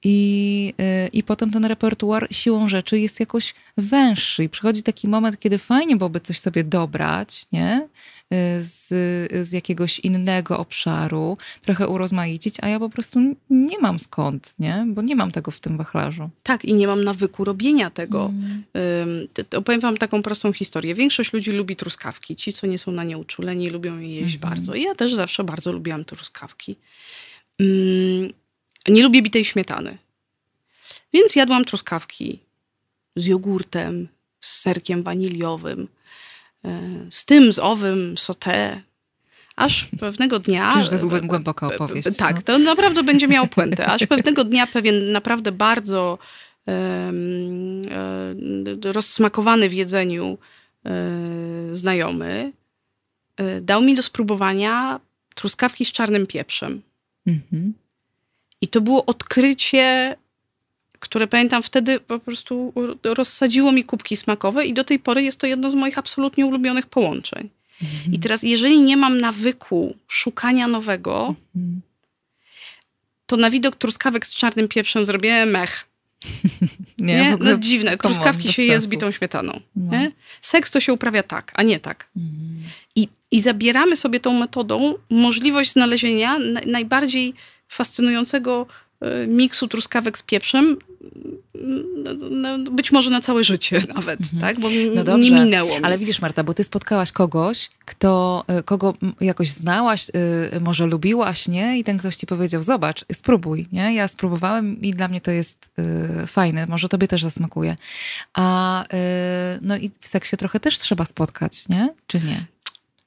I, 0.05 0.75
y, 0.81 1.09
I 1.13 1.23
potem 1.23 1.51
ten 1.51 1.65
repertuar 1.65 2.29
siłą 2.31 2.69
rzeczy 2.69 3.01
jest 3.01 3.21
jakoś 3.21 3.55
węższy. 3.77 4.45
I 4.45 4.49
przychodzi 4.49 4.83
taki 4.83 5.09
moment, 5.09 5.41
kiedy 5.41 5.59
fajnie 5.59 5.97
byłoby 5.97 6.21
coś 6.21 6.41
sobie 6.41 6.65
dobrać, 6.65 7.47
nie? 7.53 7.89
Y, 8.35 8.65
z, 8.65 8.89
z 9.49 9.53
jakiegoś 9.53 9.99
innego 9.99 10.59
obszaru, 10.59 11.39
trochę 11.63 11.89
urozmaicić, 11.89 12.55
a 12.63 12.69
ja 12.69 12.79
po 12.79 12.89
prostu 12.89 13.21
nie 13.51 13.79
mam 13.79 13.99
skąd, 13.99 14.55
nie? 14.59 14.85
Bo 14.89 15.03
nie 15.03 15.17
mam 15.17 15.31
tego 15.31 15.51
w 15.51 15.61
tym 15.61 15.77
wachlarzu. 15.77 16.31
Tak, 16.43 16.65
i 16.65 16.75
nie 16.75 16.87
mam 16.87 17.05
nawyku 17.05 17.45
robienia 17.45 17.91
tego. 17.91 18.33
Mm. 18.75 19.29
Opowiem 19.57 19.81
wam 19.81 19.97
taką 19.97 20.23
prostą 20.23 20.53
historię. 20.53 20.95
Większość 20.95 21.33
ludzi 21.33 21.53
lubi 21.53 21.77
truskawki. 21.77 22.37
Ci, 22.37 22.53
co 22.53 22.67
nie 22.67 22.79
są 22.79 22.93
na 22.93 23.05
nie 23.05 23.19
uczuleni, 23.19 23.71
lubią 23.71 23.99
je 23.99 24.21
jeść 24.21 24.37
mm. 24.37 24.51
bardzo. 24.51 24.75
I 24.75 24.83
ja 24.83 24.95
też 24.95 25.15
zawsze 25.15 25.45
bardzo 25.45 25.73
lubiłam 25.73 26.05
truskawki. 26.05 26.77
Mm, 27.61 28.33
nie 28.89 29.03
lubię 29.03 29.23
bitej 29.23 29.45
śmietany. 29.45 29.99
Więc 31.13 31.37
jadłam 31.37 31.65
truskawki 31.65 32.39
z 33.17 33.27
jogurtem, 33.27 34.09
z 34.41 34.61
serkiem 34.61 35.03
waniliowym, 35.03 35.89
z 37.11 37.25
tym, 37.25 37.53
z 37.53 37.59
owym, 37.59 38.15
sauté. 38.19 38.81
Aż 39.57 39.89
pewnego 40.01 40.39
dnia... 40.39 40.73
Czyż 40.75 40.89
to 40.89 40.95
jest 40.95 41.27
głęboka 41.27 41.67
opowieść. 41.67 42.17
Tak, 42.17 42.37
no. 42.37 42.43
to 42.43 42.59
naprawdę 42.59 43.03
będzie 43.03 43.29
miało 43.29 43.47
puentę. 43.47 43.87
Aż 43.87 44.07
pewnego 44.07 44.45
dnia 44.45 44.67
pewien 44.67 45.13
naprawdę 45.13 45.53
bardzo 45.53 46.19
um, 46.67 47.83
rozsmakowany 48.85 49.69
w 49.69 49.73
jedzeniu 49.73 50.39
um, 50.85 51.77
znajomy 51.77 52.53
dał 53.61 53.83
mi 53.83 53.95
do 53.95 54.03
spróbowania 54.03 55.01
truskawki 55.35 55.85
z 55.85 55.93
czarnym 55.93 56.27
pieprzem. 56.27 56.83
Mhm. 57.27 57.75
I 58.61 58.69
to 58.69 58.81
było 58.81 59.07
odkrycie, 59.07 60.17
które 61.01 61.27
pamiętam 61.27 61.63
wtedy 61.63 62.01
po 62.01 62.19
prostu 62.19 62.73
rozsadziło 63.05 63.73
mi 63.73 63.85
kubki 63.85 64.17
smakowe 64.17 64.67
i 64.67 64.75
do 64.75 64.85
tej 64.85 64.99
pory 64.99 65.23
jest 65.23 65.41
to 65.41 65.47
jedno 65.47 65.71
z 65.71 65.75
moich 65.75 65.99
absolutnie 65.99 66.47
ulubionych 66.47 66.87
połączeń. 66.87 67.49
Mhm. 67.83 68.15
I 68.15 68.19
teraz, 68.19 68.43
jeżeli 68.43 68.81
nie 68.81 68.97
mam 68.97 69.19
nawyku 69.19 69.97
szukania 70.09 70.69
nowego, 70.69 71.35
mhm. 71.57 71.81
to 73.27 73.37
na 73.37 73.51
widok 73.51 73.77
truskawek 73.77 74.27
z 74.27 74.35
czarnym 74.35 74.69
pieprzem 74.69 75.07
zrobię 75.07 75.47
mech. 75.47 75.87
nie, 76.99 77.15
nie? 77.15 77.37
No 77.41 77.59
dziwne. 77.59 77.97
Truskawki 77.97 78.53
się 78.53 78.63
je 78.63 78.81
z 78.81 78.87
bitą 78.87 79.13
śmietaną. 79.13 79.61
No. 79.77 79.93
Nie? 79.93 80.13
Seks 80.43 80.71
to 80.71 80.81
się 80.81 80.93
uprawia 80.93 81.23
tak, 81.23 81.53
a 81.55 81.63
nie 81.63 81.81
tak. 81.81 82.09
Mhm. 82.17 82.63
I, 82.97 83.09
I 83.31 83.41
zabieramy 83.41 83.97
sobie 83.97 84.21
tą 84.21 84.39
metodą 84.39 84.95
możliwość 85.11 85.73
znalezienia 85.73 86.39
najbardziej 86.67 87.35
fascynującego 87.69 88.67
e, 89.01 89.27
miksu 89.27 89.69
truskawek 89.69 90.19
z 90.19 90.23
pieprzem, 90.23 90.77
no, 92.31 92.59
no, 92.59 92.71
być 92.71 92.93
może 92.93 93.11
na 93.11 93.21
całe 93.21 93.45
życie 93.45 93.83
nawet, 93.95 94.21
mhm. 94.21 94.41
tak? 94.41 94.61
Bo 94.61 94.69
no 94.95 95.05
dobrze, 95.05 95.31
nie 95.31 95.45
minęło. 95.45 95.77
Ale 95.83 95.99
widzisz, 95.99 96.21
Marta, 96.21 96.45
bo 96.45 96.55
ty 96.55 96.65
spotkałaś 96.65 97.13
kogoś, 97.13 97.71
kto, 97.85 98.45
e, 98.47 98.63
kogo 98.63 98.95
jakoś 99.21 99.51
znałaś, 99.51 100.11
e, 100.55 100.61
może 100.61 100.87
lubiłaś, 100.87 101.49
nie? 101.49 101.79
I 101.79 101.85
ten 101.85 101.99
ktoś 101.99 102.17
ci 102.17 102.27
powiedział, 102.27 102.63
zobacz, 102.63 103.05
spróbuj, 103.13 103.67
nie? 103.73 103.95
Ja 103.95 104.09
spróbowałem 104.09 104.83
i 104.83 104.95
dla 104.95 105.09
mnie 105.09 105.21
to 105.21 105.31
jest 105.31 105.71
fajne, 106.27 106.67
może 106.67 106.89
tobie 106.89 107.09
też 107.09 107.23
zasmakuje. 107.23 107.77
A 108.35 108.85
no 109.61 109.77
i 109.77 109.91
w 110.01 110.09
seksie 110.09 110.37
trochę 110.37 110.61
też 110.61 110.79
trzeba 110.79 111.05
spotkać, 111.05 111.69
nie? 111.69 111.95
Czy 112.07 112.21
nie? 112.21 112.45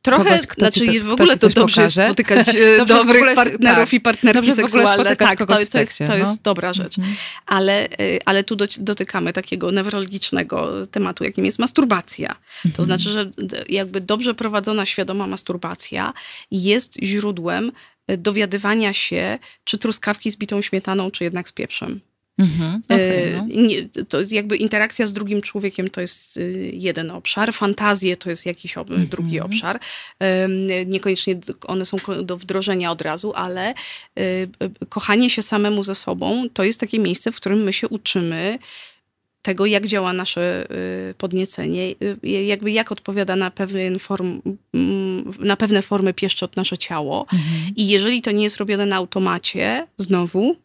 Trochę, 0.04 0.24
kogoś, 0.24 0.48
kto 0.48 0.60
znaczy 0.60 0.86
to, 0.86 1.06
w 1.06 1.12
ogóle 1.12 1.38
to 1.38 1.50
dobrze 1.50 1.82
pokaże. 1.82 2.06
spotykać 2.06 2.50
e, 2.50 2.86
dobrych 2.86 3.18
ogóle, 3.18 3.36
partnerów 3.36 3.86
tak. 3.86 3.94
i 3.94 4.00
partnerki 4.00 4.38
dobrze 4.38 4.56
seksualne. 4.56 5.16
Tak, 5.16 5.46
to, 5.46 5.60
jest, 5.60 5.98
to 5.98 6.08
no. 6.08 6.16
jest 6.16 6.42
dobra 6.42 6.74
rzecz. 6.74 6.98
Mhm. 6.98 7.16
Ale, 7.46 7.90
e, 7.90 8.20
ale 8.26 8.44
tu 8.44 8.56
dotykamy 8.80 9.34
takiego 9.34 9.72
newralgicznego 9.72 10.88
tematu, 10.88 11.24
jakim 11.24 11.46
jest 11.46 11.60
masturbacja. 11.60 12.28
Mhm. 12.30 12.76
To 12.76 12.84
znaczy, 12.84 13.10
że 13.10 13.32
jakby 13.70 14.02
dobrze 14.02 14.34
prowadzona, 14.34 14.86
świadoma 14.86 15.28
masturbacja 15.28 16.14
jest 16.52 16.94
źródłem 17.04 17.72
e, 18.08 18.18
dowiadywania 18.18 18.94
się, 18.94 19.40
czy 19.64 19.78
truskawki 19.78 20.32
z 20.32 20.38
bitą 20.38 20.62
śmietaną, 20.62 21.12
czy 21.12 21.24
jednak 21.24 21.50
z 21.50 21.52
pieprzem. 21.52 22.00
Mhm, 22.38 22.82
okay, 22.86 23.34
no. 23.38 23.46
nie, 23.62 23.90
to 24.10 24.18
jakby 24.32 24.58
interakcja 24.58 25.08
z 25.08 25.14
drugim 25.14 25.42
człowiekiem 25.42 25.90
to 25.90 26.02
jest 26.02 26.38
y, 26.38 26.72
jeden 26.74 27.12
obszar, 27.12 27.54
fantazje 27.54 28.18
to 28.18 28.30
jest 28.30 28.46
jakiś 28.46 28.78
ob 28.78 28.90
mhm. 28.90 29.08
drugi 29.08 29.40
obszar. 29.40 29.80
Niekoniecznie 30.86 31.40
one 31.68 31.86
są 31.86 31.98
do 32.24 32.38
wdrożenia 32.38 32.92
od 32.92 33.02
razu, 33.02 33.34
ale 33.36 33.72
y, 33.72 33.74
y, 34.84 34.86
kochanie 34.90 35.30
się 35.30 35.42
samemu 35.42 35.84
ze 35.84 35.96
sobą 35.96 36.46
to 36.54 36.64
jest 36.64 36.80
takie 36.80 37.00
miejsce, 37.00 37.32
w 37.32 37.36
którym 37.36 37.64
my 37.64 37.74
się 37.74 37.88
uczymy 37.88 38.60
tego, 39.42 39.66
jak 39.66 39.88
działa 39.88 40.14
nasze 40.14 40.68
podniecenie, 41.18 41.96
jakby 42.24 42.72
jak 42.72 42.92
odpowiada 42.92 43.36
na, 43.36 43.52
pewien 43.52 44.00
form, 44.00 44.42
mm, 44.74 45.34
na 45.40 45.58
pewne 45.58 45.82
formy 45.82 46.14
pieszczot 46.14 46.56
nasze 46.56 46.78
ciało. 46.78 47.22
Mhm. 47.22 47.76
I 47.76 47.88
jeżeli 47.88 48.22
to 48.22 48.32
nie 48.32 48.44
jest 48.44 48.58
robione 48.58 48.86
na 48.86 48.96
automacie, 48.96 49.88
znowu, 49.98 50.56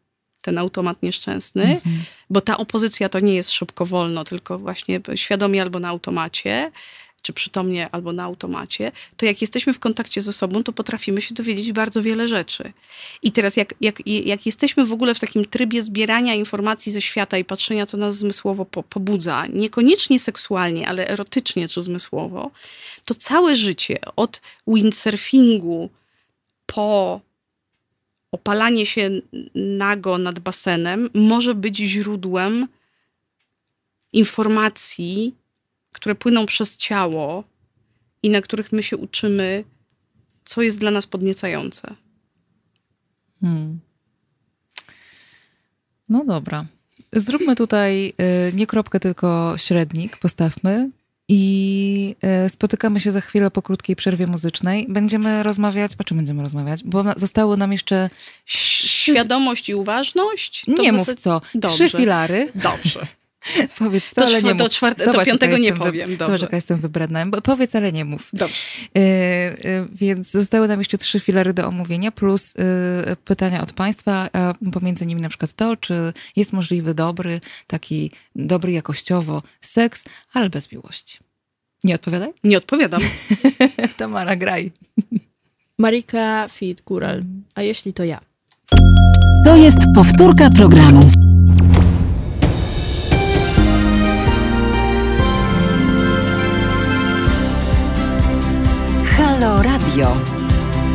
ten 0.49 0.59
automat 0.59 1.03
nieszczęsny, 1.03 1.65
-hmm. 1.65 1.91
bo 2.31 2.41
ta 2.41 2.57
opozycja 2.57 3.09
to 3.09 3.21
nie 3.21 3.35
jest 3.35 3.51
szybko 3.51 3.87
wolno, 3.87 4.25
tylko 4.25 4.59
właśnie 4.59 5.01
świadomie 5.15 5.63
albo 5.63 5.79
na 5.79 5.89
automacie, 5.89 6.71
czy 7.23 7.33
przytomnie 7.33 7.89
albo 7.93 8.13
na 8.13 8.25
automacie, 8.25 8.93
to 9.17 9.27
jak 9.27 9.41
jesteśmy 9.41 9.73
w 9.73 9.79
kontakcie 9.79 10.21
ze 10.23 10.33
sobą, 10.33 10.63
to 10.63 10.73
potrafimy 10.73 11.23
się 11.23 11.35
dowiedzieć 11.35 11.73
bardzo 11.73 12.03
wiele 12.03 12.29
rzeczy. 12.29 12.73
I 13.23 13.33
teraz 13.33 13.57
jak, 13.57 13.75
jak, 13.81 14.07
jak 14.07 14.47
jesteśmy 14.47 14.87
w 14.87 14.93
ogóle 14.93 15.15
w 15.15 15.21
takim 15.21 15.45
trybie 15.45 15.83
zbierania 15.83 16.35
informacji 16.35 16.93
ze 16.93 17.03
świata 17.03 17.39
i 17.39 17.45
patrzenia, 17.45 17.87
co 17.87 17.97
nas 17.97 18.17
zmysłowo 18.17 18.65
po, 18.65 18.83
pobudza, 18.83 19.47
niekoniecznie 19.47 20.21
seksualnie, 20.21 20.89
ale 20.89 21.09
erotycznie 21.09 21.69
czy 21.69 21.83
zmysłowo, 21.83 22.51
to 23.05 23.15
całe 23.15 23.57
życie 23.57 23.99
od 24.17 24.41
windsurfingu 24.67 25.91
po 26.67 27.21
opalanie 28.33 28.87
się 28.87 29.11
nago 29.55 30.19
nad 30.19 30.39
basenem 30.39 31.11
może 31.15 31.55
być 31.55 31.77
źródłem 31.77 32.69
informacji, 34.13 35.35
które 35.93 36.15
płyną 36.15 36.47
przez 36.47 36.77
ciało 36.77 37.45
i 38.23 38.31
na 38.31 38.41
których 38.41 38.73
my 38.73 38.83
się 38.83 38.97
uczymy, 38.97 39.65
co 40.45 40.63
jest 40.63 40.79
dla 40.79 40.91
nas 40.91 41.07
podniecające. 41.07 41.95
Hmm. 43.41 43.79
No 46.09 46.25
dobra. 46.25 46.67
Zróbmy 47.13 47.57
tutaj 47.57 48.09
y, 48.49 48.53
nie 48.55 48.67
kropkę, 48.67 49.01
tylko 49.01 49.55
średnik, 49.57 50.17
postawmy. 50.17 50.91
I 51.29 52.17
y, 52.47 52.49
spotykamy 52.49 53.01
się 53.01 53.11
za 53.11 53.21
chwilę 53.21 53.51
po 53.51 53.63
krótkiej 53.63 53.97
przerwie 53.97 54.27
muzycznej. 54.27 54.87
Będziemy 54.89 55.43
rozmawiać. 55.43 55.93
O 55.99 56.05
czym 56.05 56.17
będziemy 56.17 56.43
rozmawiać? 56.43 56.85
Bo 56.85 57.05
zostały 57.17 57.57
nam 57.57 57.73
jeszcze. 57.73 58.11
Świadomość 58.45 59.69
i 59.69 59.75
uważność? 59.75 60.65
To 60.77 60.83
nie 60.83 60.93
mów 60.93 61.15
co. 61.19 61.41
Dobrze. 61.55 61.89
Trzy 61.89 61.97
filary. 61.97 62.53
Dobrze. 62.55 63.07
Powiedz 63.79 64.05
co, 64.15 64.27
ale 64.27 64.43
nie 64.43 64.55
mów. 64.55 64.71
Czwarte, 64.71 65.05
Zobacz, 65.05 65.19
do 65.21 65.27
piątego 65.27 65.59
nie 65.59 65.73
powiem. 65.73 66.11
Wy... 66.11 66.17
Zobacz, 66.17 66.41
jaka 66.41 66.57
jestem 66.57 66.81
wybredna. 66.81 67.27
Powiedz, 67.27 67.75
ale 67.75 67.93
nie 67.93 68.05
mów. 68.05 68.29
Dobrze. 68.33 68.55
Yy, 68.95 69.03
yy, 69.03 69.89
więc 69.93 70.31
zostały 70.31 70.69
nam 70.69 70.79
jeszcze 70.79 70.99
trzy 70.99 71.21
filary 71.21 71.55
do 71.55 71.67
omówienia, 71.67 72.13
plus 72.13 72.55
yy, 72.55 73.17
pytania 73.17 73.63
od 73.63 73.73
Państwa, 73.73 74.29
a 74.33 74.55
pomiędzy 74.73 75.07
nimi 75.07 75.23
na 75.23 75.29
przykład 75.29 75.53
to, 75.53 75.77
czy 75.77 76.13
jest 76.37 76.53
możliwy 76.53 76.95
dobry, 76.95 77.41
taki 77.67 78.11
dobry 78.37 78.73
jakościowo 78.73 79.43
seks, 79.61 80.05
ale 80.33 80.51
bez 80.51 80.73
miłości. 80.73 81.19
Nie 81.85 81.95
odpowiadaj? 81.95 82.33
Nie 82.45 82.59
odpowiadam. 82.59 83.01
Tamara, 83.97 84.37
graj. 84.37 84.73
Marika 85.79 86.49
Fit 86.49 86.83
Góral. 86.83 87.23
A 87.55 87.63
jeśli 87.63 87.93
to 87.93 88.05
ja? 88.05 88.21
To 89.45 89.57
jest 89.57 89.79
powtórka 89.95 90.51
programu. 90.51 91.28
Radio. 99.99 100.17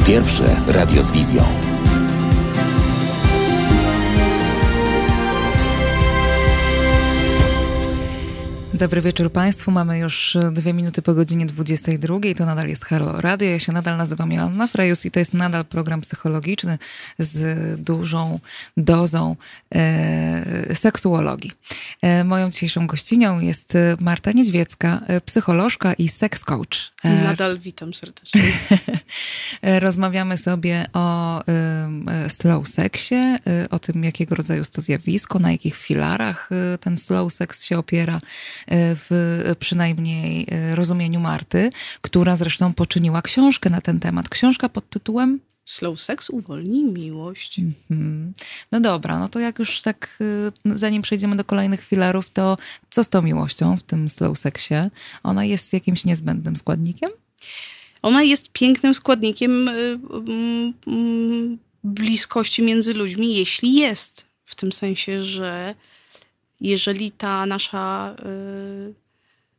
Pierwsze 0.06 0.56
radio 0.68 1.04
z 1.04 1.12
wizją. 1.12 1.73
Dobry 8.74 9.02
wieczór 9.02 9.32
Państwu. 9.32 9.72
Mamy 9.72 10.00
już 10.00 10.38
dwie 10.52 10.74
minuty 10.74 11.02
po 11.02 11.14
godzinie 11.14 11.46
22. 11.46 12.16
To 12.38 12.46
nadal 12.46 12.68
jest 12.68 12.86
Halo 12.86 13.22
Radio. 13.22 13.50
Ja 13.50 13.60
się 13.60 13.72
nadal 13.72 13.98
nazywam 13.98 14.32
Joanna 14.32 14.68
Frejus 14.68 15.06
i 15.06 15.12
to 15.12 15.20
jest 15.20 15.34
nadal 15.34 15.66
program 15.66 16.02
psychologiczny 16.02 16.78
z 17.20 17.80
dużą 17.82 18.40
dozą 18.78 19.36
e, 19.76 20.76
seksuologii. 20.76 21.52
E, 22.02 22.24
moją 22.24 22.50
dzisiejszą 22.50 22.88
gościnią 22.88 23.40
jest 23.40 23.74
Marta 24.00 24.32
Niedźwiecka, 24.32 25.02
e, 25.08 25.22
psycholożka 25.22 25.94
i 25.94 26.10
seks 26.10 26.44
coach. 26.44 26.94
E, 27.04 27.24
nadal 27.24 27.60
witam 27.60 27.94
serdecznie. 27.94 28.42
Rozmawiamy 29.86 30.38
sobie 30.38 30.86
o 30.94 31.40
e, 31.48 32.30
slow 32.30 32.68
seksie, 32.68 33.16
o 33.70 33.80
tym, 33.80 34.04
jakiego 34.04 34.36
rodzaju 34.36 34.60
jest 34.60 34.74
to 34.74 34.82
zjawisko, 34.82 35.40
na 35.40 35.52
jakich 35.52 35.76
filarach 35.76 36.50
ten 36.80 36.98
slow 36.98 37.34
seks 37.34 37.66
się 37.66 37.78
opiera 37.78 38.22
w 38.68 39.55
przynajmniej 39.59 40.47
e, 40.51 40.76
rozumieniu 40.76 41.20
Marty, 41.20 41.70
która 42.01 42.36
zresztą 42.36 42.74
poczyniła 42.74 43.22
książkę 43.22 43.70
na 43.70 43.82
ten 43.82 43.99
temat. 43.99 44.30
Książka 44.30 44.70
pod 44.70 44.89
tytułem 44.89 45.39
Slow 45.66 46.01
Sex 46.01 46.30
uwolni 46.30 46.84
miłość. 46.84 47.59
Mm-hmm. 47.59 48.32
No 48.72 48.80
dobra, 48.80 49.20
no 49.20 49.30
to 49.30 49.39
jak 49.39 49.59
już 49.59 49.82
tak, 49.82 50.18
e, 50.66 50.78
zanim 50.78 51.01
przejdziemy 51.01 51.36
do 51.36 51.43
kolejnych 51.43 51.86
filarów, 51.86 52.30
to 52.30 52.57
co 52.89 53.03
z 53.03 53.09
tą 53.09 53.22
miłością 53.22 53.78
w 53.78 53.84
tym 53.84 54.09
slow 54.09 54.39
seksie? 54.39 54.74
Ona 55.24 55.45
jest 55.45 55.74
jakimś 55.74 56.05
niezbędnym 56.05 56.57
składnikiem? 56.57 57.11
Ona 58.01 58.24
jest 58.24 58.51
pięknym 58.51 58.93
składnikiem 58.93 59.68
e, 59.68 59.72
mm, 59.74 60.74
mm, 60.88 61.57
bliskości 61.84 62.64
między 62.64 62.93
ludźmi, 62.93 63.36
jeśli 63.36 63.74
jest. 63.74 64.26
W 64.45 64.55
tym 64.55 64.72
sensie, 64.72 65.24
że 65.24 65.76
jeżeli 66.64 67.11
ta 67.11 67.45
nasza 67.45 68.16
y, 68.89 68.93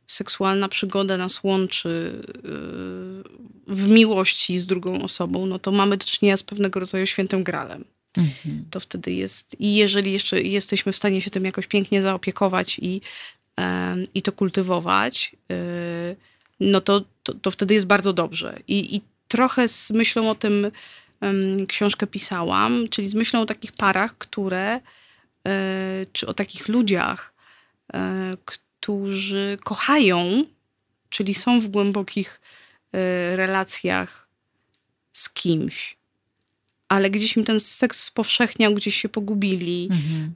seksualna 0.07 0.69
przygoda 0.69 1.17
nas 1.17 1.43
łączy 1.43 2.21
y, 2.27 3.73
w 3.75 3.89
miłości 3.89 4.59
z 4.59 4.65
drugą 4.65 5.01
osobą, 5.01 5.45
no 5.45 5.59
to 5.59 5.71
mamy 5.71 5.97
do 5.97 6.05
czynienia 6.05 6.37
z 6.37 6.43
pewnego 6.43 6.79
rodzaju 6.79 7.05
świętym 7.05 7.43
gralem. 7.43 7.85
Mhm. 8.17 8.65
To 8.71 8.79
wtedy 8.79 9.11
jest. 9.11 9.55
I 9.59 9.75
jeżeli 9.75 10.11
jeszcze 10.11 10.41
jesteśmy 10.41 10.91
w 10.91 10.97
stanie 10.97 11.21
się 11.21 11.29
tym 11.29 11.45
jakoś 11.45 11.67
pięknie 11.67 12.01
zaopiekować 12.01 12.79
i, 12.79 13.01
i 14.13 14.21
to 14.21 14.31
kultywować, 14.31 15.35
y, 15.51 16.15
no 16.59 16.81
to, 16.81 17.01
to, 17.23 17.33
to, 17.33 17.51
wtedy 17.51 17.73
jest 17.73 17.85
bardzo 17.85 18.13
dobrze. 18.13 18.59
I, 18.67 18.95
I 18.95 19.01
trochę 19.27 19.67
z 19.67 19.91
myślą 19.91 20.29
o 20.29 20.35
tym 20.35 20.71
książkę 21.67 22.07
pisałam, 22.07 22.87
czyli 22.89 23.09
z 23.09 23.13
myślą 23.13 23.41
o 23.41 23.45
takich 23.45 23.71
parach, 23.71 24.17
które 24.17 24.79
czy 26.13 26.27
o 26.27 26.33
takich 26.33 26.67
ludziach, 26.67 27.33
e, 27.93 28.31
którzy 28.45 29.57
kochają, 29.63 30.45
czyli 31.09 31.33
są 31.33 31.59
w 31.59 31.67
głębokich 31.67 32.41
e, 32.93 33.35
relacjach 33.35 34.27
z 35.13 35.29
kimś, 35.29 35.97
ale 36.89 37.09
gdzieś 37.09 37.37
im 37.37 37.43
ten 37.43 37.59
seks 37.59 38.03
spowszechniał, 38.03 38.73
gdzieś 38.73 38.95
się 38.95 39.09
pogubili, 39.09 39.89
mhm. 39.91 40.33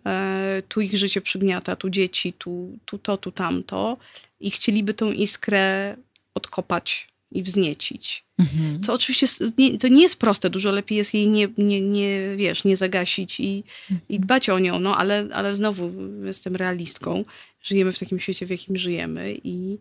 tu 0.67 0.81
ich 0.81 0.97
życie 0.97 1.21
przygniata, 1.21 1.75
tu 1.75 1.89
dzieci, 1.89 2.33
tu, 2.33 2.77
tu 2.85 2.97
to, 2.97 3.17
tu 3.17 3.31
tamto. 3.31 3.97
I 4.39 4.51
chcieliby 4.51 4.93
tą 4.93 5.11
iskrę 5.11 5.95
odkopać 6.33 7.07
i 7.31 7.43
wzniecić. 7.43 8.25
Mhm. 8.39 8.83
Co 8.83 8.93
oczywiście 8.93 9.27
nie, 9.57 9.77
to 9.77 9.87
nie 9.87 10.01
jest 10.01 10.19
proste, 10.19 10.49
dużo 10.49 10.71
lepiej 10.71 10.97
jest 10.97 11.13
jej 11.13 11.29
nie, 11.29 11.47
nie, 11.57 11.81
nie 11.81 12.35
wiesz, 12.35 12.63
nie 12.63 12.77
zagasić 12.77 13.39
i, 13.39 13.63
mhm. 13.91 13.99
i 14.09 14.19
dbać 14.19 14.49
o 14.49 14.59
nią, 14.59 14.79
no 14.79 14.97
ale, 14.97 15.27
ale 15.33 15.55
znowu 15.55 15.91
jestem 16.25 16.55
realistką. 16.55 17.25
Żyjemy 17.61 17.91
w 17.91 17.99
takim 17.99 18.19
świecie, 18.19 18.45
w 18.45 18.49
jakim 18.49 18.77
żyjemy 18.77 19.37
i 19.43 19.77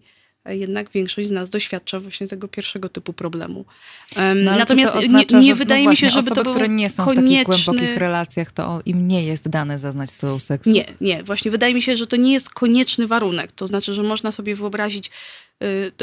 jednak 0.55 0.91
większość 0.91 1.29
z 1.29 1.31
nas 1.31 1.51
doświadcza 1.51 2.01
właśnie 2.01 2.29
tego 2.29 2.49
pierwszego 2.49 2.89
typu 2.89 3.13
problemu. 3.13 3.65
No, 4.17 4.57
Natomiast 4.59 4.97
oznacza, 4.97 5.37
nie, 5.37 5.45
nie 5.45 5.53
że, 5.53 5.59
wydaje 5.59 5.85
no 5.85 5.91
mi 5.91 5.97
się, 5.97 6.09
żeby 6.09 6.19
osoby, 6.19 6.45
to 6.45 6.51
które 6.51 6.69
nie 6.69 6.91
są 6.91 7.05
konieczny... 7.05 7.45
w 7.45 7.47
takich 7.47 7.65
głębokich 7.65 7.97
relacjach, 7.97 8.53
to 8.53 8.81
im 8.87 9.09
nie 9.09 9.25
jest 9.25 9.49
dane 9.49 9.79
zaznać 9.79 10.11
slow 10.11 10.43
seksu. 10.43 10.71
Nie, 10.71 10.87
nie. 11.01 11.23
Właśnie 11.23 11.51
wydaje 11.51 11.75
mi 11.75 11.83
się, 11.83 11.97
że 11.97 12.07
to 12.07 12.17
nie 12.17 12.33
jest 12.33 12.51
konieczny 12.51 13.07
warunek. 13.07 13.53
To 13.53 13.67
znaczy, 13.67 13.95
że 13.95 14.03
można 14.03 14.33
sobie 14.33 14.55
wyobrazić 14.55 15.11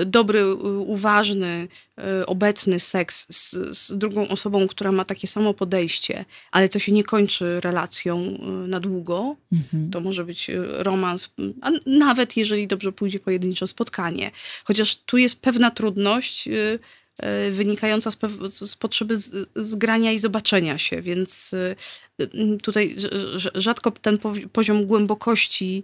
dobry, 0.06 0.40
y, 0.40 0.56
uważny, 0.78 1.68
y, 2.22 2.26
obecny 2.26 2.80
seks 2.80 3.26
z, 3.30 3.78
z, 3.78 3.98
drugą 3.98 4.28
osobą, 4.28 4.68
która 4.68 4.92
ma 4.92 5.06
takie 5.06 5.28
samo 5.28 5.54
podejście, 5.54 6.26
ale 6.52 6.70
to 6.70 6.80
się 6.80 6.92
nie 6.92 7.04
kończy 7.04 7.62
relacją 7.62 8.38
na 8.68 8.80
długo. 8.80 9.36
Mhm. 9.54 9.92
To 9.92 10.00
może 10.00 10.26
być 10.26 10.52
romans, 10.70 11.30
a 11.62 11.72
nawet 11.86 12.38
jeżeli 12.38 12.68
dobrze 12.68 12.92
pójdzie 12.92 13.20
pojedyncze 13.20 13.68
spotkanie. 13.68 14.32
Chociaż 14.64 14.96
tu 14.96 15.18
jest 15.18 15.42
pewna 15.42 15.72
trudność 15.72 16.50
wynikająca 17.52 18.12
z, 18.12 18.18
z 18.54 18.76
potrzeby 18.76 19.16
zgrania 19.56 20.12
i 20.12 20.20
zobaczenia 20.20 20.78
się, 20.78 21.02
więc 21.02 21.56
tutaj 22.64 22.96
rzadko 23.56 23.92
ten 23.92 24.18
poziom 24.52 24.86
głębokości, 24.86 25.84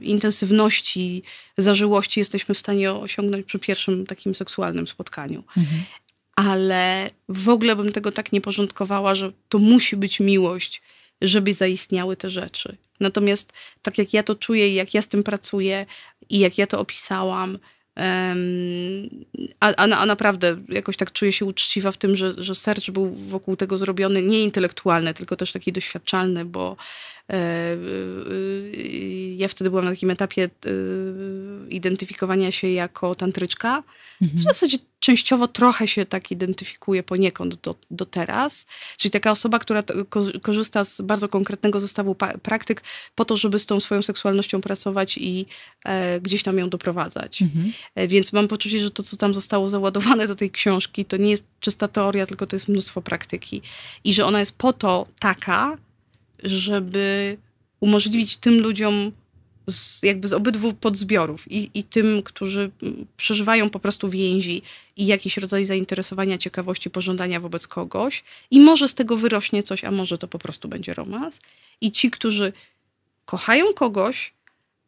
intensywności, 0.00 1.22
zażyłości 1.58 2.20
jesteśmy 2.20 2.54
w 2.54 2.58
stanie 2.58 2.92
osiągnąć 2.92 3.46
przy 3.46 3.58
pierwszym 3.58 4.06
takim 4.06 4.34
seksualnym 4.34 4.86
spotkaniu. 4.86 5.44
Mhm. 5.56 5.82
Ale 6.36 7.10
w 7.28 7.48
ogóle 7.48 7.76
bym 7.76 7.92
tego 7.92 8.12
tak 8.12 8.32
nie 8.32 8.40
porządkowała, 8.40 9.14
że 9.14 9.32
to 9.48 9.58
musi 9.58 9.96
być 9.96 10.20
miłość, 10.20 10.82
żeby 11.22 11.52
zaistniały 11.52 12.16
te 12.16 12.30
rzeczy. 12.30 12.76
Natomiast 13.00 13.52
tak 13.82 13.98
jak 13.98 14.12
ja 14.12 14.22
to 14.22 14.34
czuję 14.34 14.68
i 14.68 14.74
jak 14.74 14.94
ja 14.94 15.02
z 15.02 15.08
tym 15.08 15.22
pracuję 15.22 15.86
i 16.28 16.38
jak 16.38 16.58
ja 16.58 16.66
to 16.66 16.80
opisałam, 16.80 17.58
a, 19.60 19.66
a, 19.76 19.82
a, 19.82 20.06
naprawdę 20.06 20.56
jakoś 20.68 20.96
tak 20.96 21.12
czuję 21.12 21.32
się 21.32 21.44
uczciwa 21.44 21.92
w 21.92 21.96
tym, 21.96 22.16
że, 22.16 22.34
że 22.38 22.54
search 22.54 22.90
był 22.90 23.14
wokół 23.14 23.56
tego 23.56 23.78
zrobiony 23.78 24.22
nie 24.22 24.42
intelektualny, 24.42 25.14
tylko 25.14 25.36
też 25.36 25.52
taki 25.52 25.72
doświadczalny, 25.72 26.44
bo 26.44 26.76
E, 27.21 27.21
e, 27.21 27.21
ja 29.36 29.48
wtedy 29.48 29.70
byłam 29.70 29.84
na 29.84 29.90
takim 29.90 30.10
etapie 30.10 30.44
e, 30.44 30.70
identyfikowania 31.70 32.52
się 32.52 32.68
jako 32.68 33.14
tantryczka. 33.14 33.82
Mhm. 34.22 34.40
W 34.40 34.42
zasadzie 34.42 34.78
częściowo 35.00 35.48
trochę 35.48 35.88
się 35.88 36.06
tak 36.06 36.30
identyfikuję 36.30 37.02
poniekąd 37.02 37.54
do, 37.54 37.74
do 37.90 38.06
teraz. 38.06 38.66
Czyli 38.96 39.12
taka 39.12 39.30
osoba, 39.30 39.58
która 39.58 39.82
korzysta 40.42 40.84
z 40.84 41.00
bardzo 41.00 41.28
konkretnego 41.28 41.80
zestawu 41.80 42.16
praktyk 42.42 42.82
po 43.14 43.24
to, 43.24 43.36
żeby 43.36 43.58
z 43.58 43.66
tą 43.66 43.80
swoją 43.80 44.02
seksualnością 44.02 44.60
pracować 44.60 45.18
i 45.18 45.46
e, 45.84 46.20
gdzieś 46.20 46.42
tam 46.42 46.58
ją 46.58 46.70
doprowadzać. 46.70 47.42
Mhm. 47.42 47.72
E, 47.94 48.08
więc 48.08 48.32
mam 48.32 48.48
poczucie, 48.48 48.80
że 48.80 48.90
to, 48.90 49.02
co 49.02 49.16
tam 49.16 49.34
zostało 49.34 49.68
załadowane 49.68 50.28
do 50.28 50.34
tej 50.34 50.50
książki, 50.50 51.04
to 51.04 51.16
nie 51.16 51.30
jest 51.30 51.46
czysta 51.60 51.88
teoria, 51.88 52.26
tylko 52.26 52.46
to 52.46 52.56
jest 52.56 52.68
mnóstwo 52.68 53.02
praktyki. 53.02 53.62
I 54.04 54.14
że 54.14 54.26
ona 54.26 54.40
jest 54.40 54.58
po 54.58 54.72
to 54.72 55.06
taka, 55.18 55.78
żeby 56.42 57.36
umożliwić 57.80 58.36
tym 58.36 58.60
ludziom 58.60 59.12
z, 59.70 60.02
jakby 60.02 60.28
z 60.28 60.32
obydwu 60.32 60.74
podzbiorów 60.74 61.52
i, 61.52 61.70
i 61.74 61.84
tym, 61.84 62.22
którzy 62.22 62.70
mm, 62.82 63.06
przeżywają 63.16 63.70
po 63.70 63.78
prostu 63.78 64.08
więzi 64.08 64.62
i 64.96 65.06
jakiś 65.06 65.36
rodzaj 65.36 65.64
zainteresowania, 65.64 66.38
ciekawości, 66.38 66.90
pożądania 66.90 67.40
wobec 67.40 67.66
kogoś 67.66 68.24
i 68.50 68.60
może 68.60 68.88
z 68.88 68.94
tego 68.94 69.16
wyrośnie 69.16 69.62
coś, 69.62 69.84
a 69.84 69.90
może 69.90 70.18
to 70.18 70.28
po 70.28 70.38
prostu 70.38 70.68
będzie 70.68 70.94
romans 70.94 71.40
i 71.80 71.92
ci, 71.92 72.10
którzy 72.10 72.52
kochają 73.24 73.72
kogoś 73.72 74.32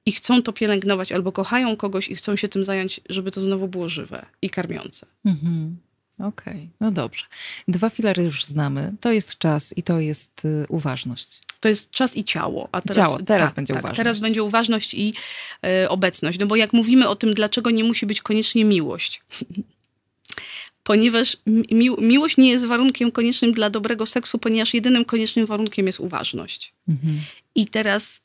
i 0.07 0.13
chcą 0.13 0.43
to 0.43 0.53
pielęgnować 0.53 1.13
albo 1.13 1.33
kochają 1.33 1.77
kogoś 1.77 2.09
i 2.09 2.17
chcą 2.17 2.37
się 2.37 2.49
tym 2.49 2.65
zająć, 2.65 3.01
żeby 3.09 3.31
to 3.31 3.41
znowu 3.41 3.69
było 3.69 3.89
żywe 3.89 4.27
i 4.43 4.51
karmiące. 4.51 5.07
Mhm. 5.25 5.77
Okej, 6.19 6.69
no 6.81 6.91
dobrze. 6.91 7.25
Dwa 7.69 7.91
filary 7.91 8.23
już 8.23 8.45
znamy. 8.45 8.93
To 9.01 9.13
jest 9.13 9.39
czas 9.39 9.79
i 9.79 9.83
to 9.83 10.01
jest 10.01 10.45
y, 10.45 10.67
uważność. 10.69 11.41
To 11.61 11.69
jest 11.69 11.91
czas 11.91 12.17
i 12.17 12.25
ciało. 12.25 12.69
A 12.73 12.81
teraz, 12.81 12.97
Ciało, 12.97 13.19
teraz 13.23 13.55
będzie 13.55 13.75
uważność. 13.75 13.97
Teraz 13.97 14.19
będzie 14.19 14.43
uważność 14.43 14.95
i 14.95 15.15
e, 15.63 15.89
obecność. 15.89 16.39
No 16.39 16.47
bo 16.47 16.57
jak 16.57 16.73
mówimy 16.73 17.09
o 17.09 17.17
tym, 17.17 17.35
dlaczego 17.35 17.71
nie 17.71 17.85
musi 17.85 18.07
być 18.07 18.23
koniecznie 18.23 18.65
miłość. 18.65 19.23
Ponieważ 20.83 21.37
mi, 21.47 21.91
miłość 21.99 22.37
nie 22.37 22.51
jest 22.51 22.67
warunkiem 22.67 23.13
koniecznym 23.13 23.53
dla 23.53 23.71
dobrego 23.71 24.07
seksu, 24.07 24.39
ponieważ 24.39 24.75
jedynym 24.75 25.05
koniecznym 25.05 25.47
warunkiem 25.47 25.87
jest 25.87 26.01
uważność. 26.01 26.73
Mhm. 26.89 27.21
I 27.55 27.67
teraz, 27.67 28.23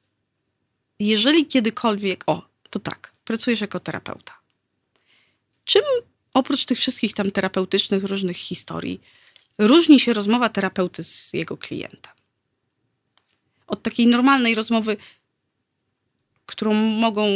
jeżeli 0.99 1.45
kiedykolwiek, 1.45 2.23
o, 2.27 2.47
to 2.69 2.79
tak, 2.79 3.11
pracujesz 3.25 3.61
jako 3.61 3.79
terapeuta. 3.79 4.33
Czym 5.65 5.83
oprócz 6.39 6.65
tych 6.65 6.77
wszystkich 6.77 7.13
tam 7.13 7.31
terapeutycznych 7.31 8.03
różnych 8.03 8.37
historii, 8.37 9.01
różni 9.57 9.99
się 9.99 10.13
rozmowa 10.13 10.49
terapeuty 10.49 11.03
z 11.03 11.33
jego 11.33 11.57
klientem? 11.57 12.13
Od 13.67 13.83
takiej 13.83 14.07
normalnej 14.07 14.55
rozmowy, 14.55 14.97
którą 16.45 16.73
mogą 16.73 17.27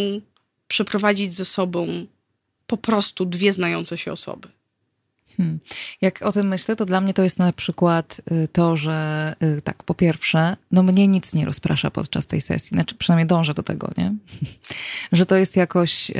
przeprowadzić 0.67 1.33
ze 1.33 1.45
sobą 1.45 2.07
po 2.67 2.77
prostu 2.77 3.25
dwie 3.25 3.53
znające 3.53 3.97
się 3.97 4.11
osoby. 4.11 4.49
Hmm. 5.37 5.59
Jak 6.01 6.21
o 6.21 6.31
tym 6.31 6.47
myślę, 6.47 6.75
to 6.75 6.85
dla 6.85 7.01
mnie 7.01 7.13
to 7.13 7.23
jest 7.23 7.39
na 7.39 7.53
przykład 7.53 8.21
y, 8.31 8.47
to, 8.47 8.77
że 8.77 9.35
y, 9.57 9.61
tak, 9.61 9.83
po 9.83 9.93
pierwsze, 9.93 10.57
no 10.71 10.83
mnie 10.83 11.07
nic 11.07 11.33
nie 11.33 11.45
rozprasza 11.45 11.91
podczas 11.91 12.27
tej 12.27 12.41
sesji, 12.41 12.69
znaczy 12.69 12.95
przynajmniej 12.95 13.27
dążę 13.27 13.53
do 13.53 13.63
tego, 13.63 13.91
nie? 13.97 14.13
że 15.11 15.25
to 15.25 15.35
jest 15.35 15.55
jakoś 15.55 16.09
y, 16.09 16.13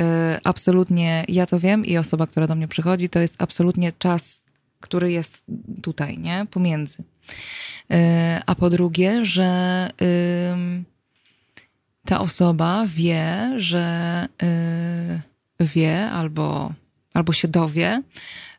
absolutnie, 0.44 1.24
ja 1.28 1.46
to 1.46 1.60
wiem 1.60 1.84
i 1.84 1.98
osoba, 1.98 2.26
która 2.26 2.46
do 2.46 2.54
mnie 2.54 2.68
przychodzi, 2.68 3.08
to 3.08 3.20
jest 3.20 3.34
absolutnie 3.38 3.92
czas, 3.92 4.42
który 4.80 5.12
jest 5.12 5.44
tutaj, 5.82 6.18
nie? 6.18 6.46
Pomiędzy. 6.50 7.04
A 8.46 8.54
po 8.54 8.70
drugie, 8.70 9.24
że 9.24 9.90
ta 12.04 12.20
osoba 12.20 12.84
wie, 12.86 13.54
że 13.56 14.28
wie 15.60 16.10
albo, 16.10 16.72
albo 17.14 17.32
się 17.32 17.48
dowie, 17.48 18.02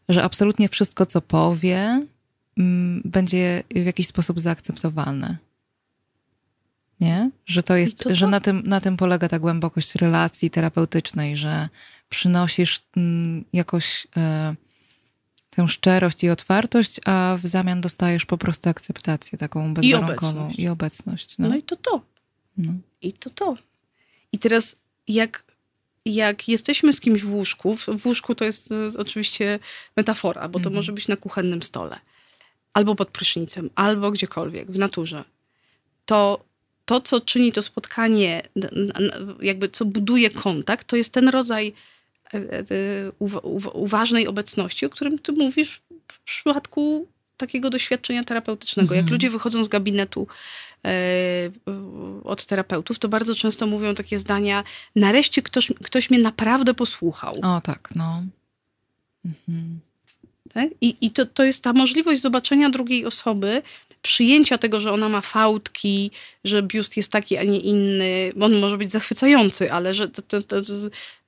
że 0.10 0.24
absolutnie 0.24 0.70
wszystko, 0.70 1.06
co 1.06 1.22
powie, 1.22 2.06
mm, 2.58 3.02
będzie 3.06 3.64
w 3.76 3.86
jakiś 3.86 4.08
sposób 4.08 4.40
zaakceptowane. 4.40 5.38
Nie? 7.00 7.32
Że 7.46 7.64
to 7.64 7.76
jest, 7.76 7.98
to 7.98 8.16
że 8.16 8.28
na 8.28 8.40
tym, 8.40 8.64
na 8.66 8.82
tym 8.82 8.98
polega 8.98 9.28
ta 9.30 9.40
głębokość 9.40 9.96
relacji 9.96 10.50
terapeutycznej, 10.50 11.38
że 11.38 11.70
przynosisz 12.10 12.82
mm, 12.98 13.46
jakoś 13.54 14.08
e, 14.18 14.56
tę 15.50 15.68
szczerość 15.68 16.24
i 16.24 16.30
otwartość, 16.30 17.00
a 17.06 17.38
w 17.42 17.48
zamian 17.48 17.82
dostajesz 17.82 18.26
po 18.26 18.38
prostu 18.38 18.70
akceptację 18.70 19.38
taką 19.38 19.74
bezwarunkową 19.74 20.32
i 20.32 20.34
obecność. 20.34 20.60
I, 20.60 20.68
obecność 20.68 21.38
no. 21.38 21.50
no. 21.50 21.56
i 21.56 21.64
to 21.64 21.76
to. 21.76 22.02
No. 22.58 22.74
I 23.02 23.14
to 23.14 23.30
to. 23.30 23.56
I 24.32 24.40
teraz 24.40 24.76
jak 25.08 25.44
jak 26.06 26.48
jesteśmy 26.48 26.94
z 26.94 27.02
kimś 27.02 27.22
w 27.22 27.34
łóżku, 27.34 27.76
w 27.76 28.06
łóżku 28.06 28.36
to 28.36 28.46
jest 28.46 28.72
e, 28.72 28.90
oczywiście 28.98 29.60
metafora, 29.98 30.48
bo 30.48 30.60
to 30.60 30.70
mhm. 30.70 30.76
może 30.76 30.92
być 30.92 31.08
na 31.08 31.16
kuchennym 31.16 31.64
stole, 31.64 32.00
albo 32.74 32.96
pod 32.96 33.10
prysznicem, 33.10 33.70
albo 33.76 34.12
gdziekolwiek, 34.12 34.72
w 34.72 34.78
naturze, 34.78 35.24
to 36.06 36.46
to, 36.86 37.02
co 37.02 37.22
czyni 37.22 37.52
to 37.52 37.62
spotkanie, 37.62 38.42
jakby 39.42 39.70
co 39.70 39.86
buduje 39.86 40.30
kontakt, 40.30 40.88
to 40.88 40.96
jest 40.96 41.14
ten 41.14 41.30
rodzaj 41.30 41.74
e, 42.34 42.38
e, 42.38 42.64
uważnej 43.74 44.28
obecności, 44.28 44.86
o 44.86 44.90
którym 44.90 45.20
ty 45.20 45.32
mówisz 45.32 45.82
w 46.12 46.20
przypadku 46.20 47.08
takiego 47.38 47.70
doświadczenia 47.70 48.24
terapeutycznego. 48.24 48.96
Jak 48.96 49.04
mhm. 49.04 49.14
ludzie 49.14 49.30
wychodzą 49.30 49.66
z 49.66 49.68
gabinetu 49.68 50.28
E, 50.86 51.52
od 52.24 52.46
terapeutów, 52.46 53.00
to 53.00 53.10
bardzo 53.10 53.36
często 53.36 53.68
mówią 53.68 53.96
takie 53.96 54.18
zdania, 54.18 54.64
nareszcie 54.96 55.42
ktoś, 55.42 55.72
ktoś 55.84 56.10
mnie 56.10 56.20
naprawdę 56.20 56.74
posłuchał. 56.74 57.36
O 57.42 57.62
tak, 57.62 57.90
no. 57.96 58.24
Mhm. 59.26 59.80
Tak? 60.54 60.70
I, 60.82 60.98
i 61.02 61.12
to, 61.12 61.26
to 61.26 61.44
jest 61.44 61.64
ta 61.64 61.74
możliwość 61.74 62.22
zobaczenia 62.22 62.70
drugiej 62.70 63.06
osoby, 63.06 63.62
przyjęcia 64.02 64.58
tego, 64.58 64.80
że 64.80 64.92
ona 64.92 65.10
ma 65.10 65.22
fałdki, 65.22 66.12
że 66.44 66.64
biust 66.64 66.98
jest 66.98 67.12
taki, 67.12 67.38
a 67.38 67.44
nie 67.44 67.60
inny. 67.60 68.32
On 68.42 68.60
może 68.60 68.78
być 68.78 68.92
zachwycający, 68.92 69.72
ale 69.72 69.94
że 69.94 70.08
to, 70.08 70.22
to, 70.22 70.42
to, 70.42 70.56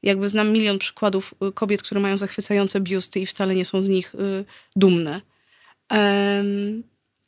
jakby 0.03 0.29
znam 0.29 0.51
milion 0.51 0.79
przykładów 0.79 1.33
y, 1.49 1.51
kobiet, 1.51 1.83
które 1.83 2.01
mają 2.01 2.17
zachwycające 2.17 2.79
biusty 2.79 3.19
i 3.19 3.25
wcale 3.25 3.55
nie 3.55 3.65
są 3.65 3.83
z 3.83 3.89
nich 3.89 4.15
y, 4.15 4.45
dumne. 4.75 5.21
Um, 5.91 6.83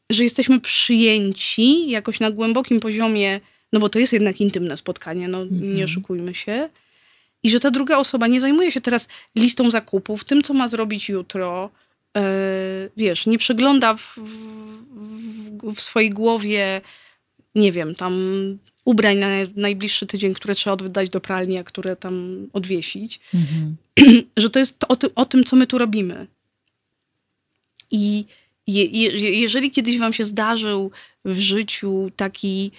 że 0.10 0.24
jesteśmy 0.24 0.60
przyjęci 0.60 1.90
jakoś 1.90 2.20
na 2.20 2.32
głębokim 2.32 2.80
poziomie, 2.80 3.40
no 3.74 3.80
bo 3.80 3.90
to 3.90 4.00
jest 4.00 4.14
jednak 4.14 4.42
intymne 4.42 4.78
spotkanie, 4.78 5.28
no 5.28 5.42
mhm. 5.42 5.76
nie 5.76 5.84
oszukujmy 5.84 6.36
się. 6.36 6.70
I 7.44 7.50
że 7.50 7.60
ta 7.60 7.72
druga 7.72 7.98
osoba 7.98 8.28
nie 8.28 8.42
zajmuje 8.42 8.72
się 8.72 8.82
teraz 8.82 9.08
listą 9.36 9.72
zakupów, 9.72 10.24
tym, 10.24 10.44
co 10.44 10.54
ma 10.54 10.68
zrobić 10.68 11.10
jutro. 11.10 11.70
Yy, 12.16 12.22
wiesz, 12.98 13.26
nie 13.26 13.38
przegląda 13.38 13.94
w, 13.94 14.18
w, 14.18 15.76
w, 15.76 15.82
swojej 15.82 16.10
głowie, 16.10 16.82
nie 17.56 17.72
wiem, 17.72 17.96
tam 17.96 18.14
ubrań 18.86 19.18
na 19.18 19.28
najbliższy 19.56 20.08
tydzień, 20.08 20.34
które 20.34 20.56
trzeba 20.56 20.74
oddać 20.74 21.10
do 21.10 21.22
pralni, 21.22 21.58
a 21.58 21.64
które 21.64 21.96
tam 21.96 22.48
odwiesić. 22.54 23.20
Mhm. 23.34 23.76
że 24.38 24.50
to 24.50 24.60
jest 24.60 24.80
to, 24.80 24.88
o, 24.88 24.96
ty, 24.96 25.16
o 25.16 25.26
tym, 25.26 25.44
co 25.44 25.56
my 25.56 25.68
tu 25.68 25.78
robimy. 25.78 26.28
I 27.92 28.26
je, 28.74 28.86
je, 28.86 29.40
jeżeli 29.40 29.72
kiedyś 29.72 30.00
wam 30.00 30.14
się 30.14 30.26
zdarzył 30.26 30.92
w 31.26 31.40
życiu 31.40 32.12
taki 32.16 32.72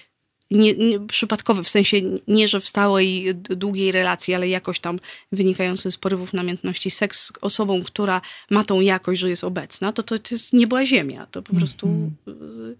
nie, 0.50 0.74
nie, 0.74 1.00
przypadkowy, 1.00 1.64
w 1.64 1.68
sensie 1.68 1.96
nie, 2.28 2.48
że 2.48 2.60
w 2.60 2.68
stałej, 2.68 3.34
długiej 3.34 3.92
relacji, 3.92 4.34
ale 4.34 4.48
jakoś 4.48 4.80
tam 4.80 5.00
wynikający 5.32 5.90
z 5.90 5.96
porywów 5.96 6.32
namiętności, 6.32 6.90
seks 6.90 7.26
z 7.26 7.32
osobą, 7.40 7.82
która 7.82 8.20
ma 8.50 8.64
tą 8.64 8.80
jakość, 8.80 9.20
że 9.20 9.30
jest 9.30 9.44
obecna, 9.44 9.92
to 9.92 10.02
to, 10.02 10.18
to 10.18 10.34
jest 10.34 10.52
niebła 10.52 10.86
ziemia. 10.86 11.26
To 11.26 11.42
po 11.42 11.54
prostu... 11.54 11.86
Mm 11.86 12.10
-hmm. 12.26 12.74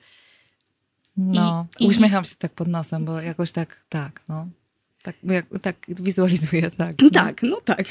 No, 1.17 1.67
I, 1.81 1.87
uśmiecham 1.87 2.25
i... 2.25 2.27
się 2.27 2.37
tak 2.37 2.53
pod 2.53 2.69
nosem, 2.69 3.05
bo 3.05 3.21
jakoś 3.21 3.53
tak, 3.53 3.85
tak, 3.89 4.23
no. 4.29 4.47
Tak, 5.03 5.17
jak, 5.25 5.47
tak 5.63 5.77
wizualizuję, 5.89 6.71
tak. 6.71 6.95
No. 7.03 7.11
Tak, 7.11 7.43
no 7.43 7.61
tak. 7.65 7.85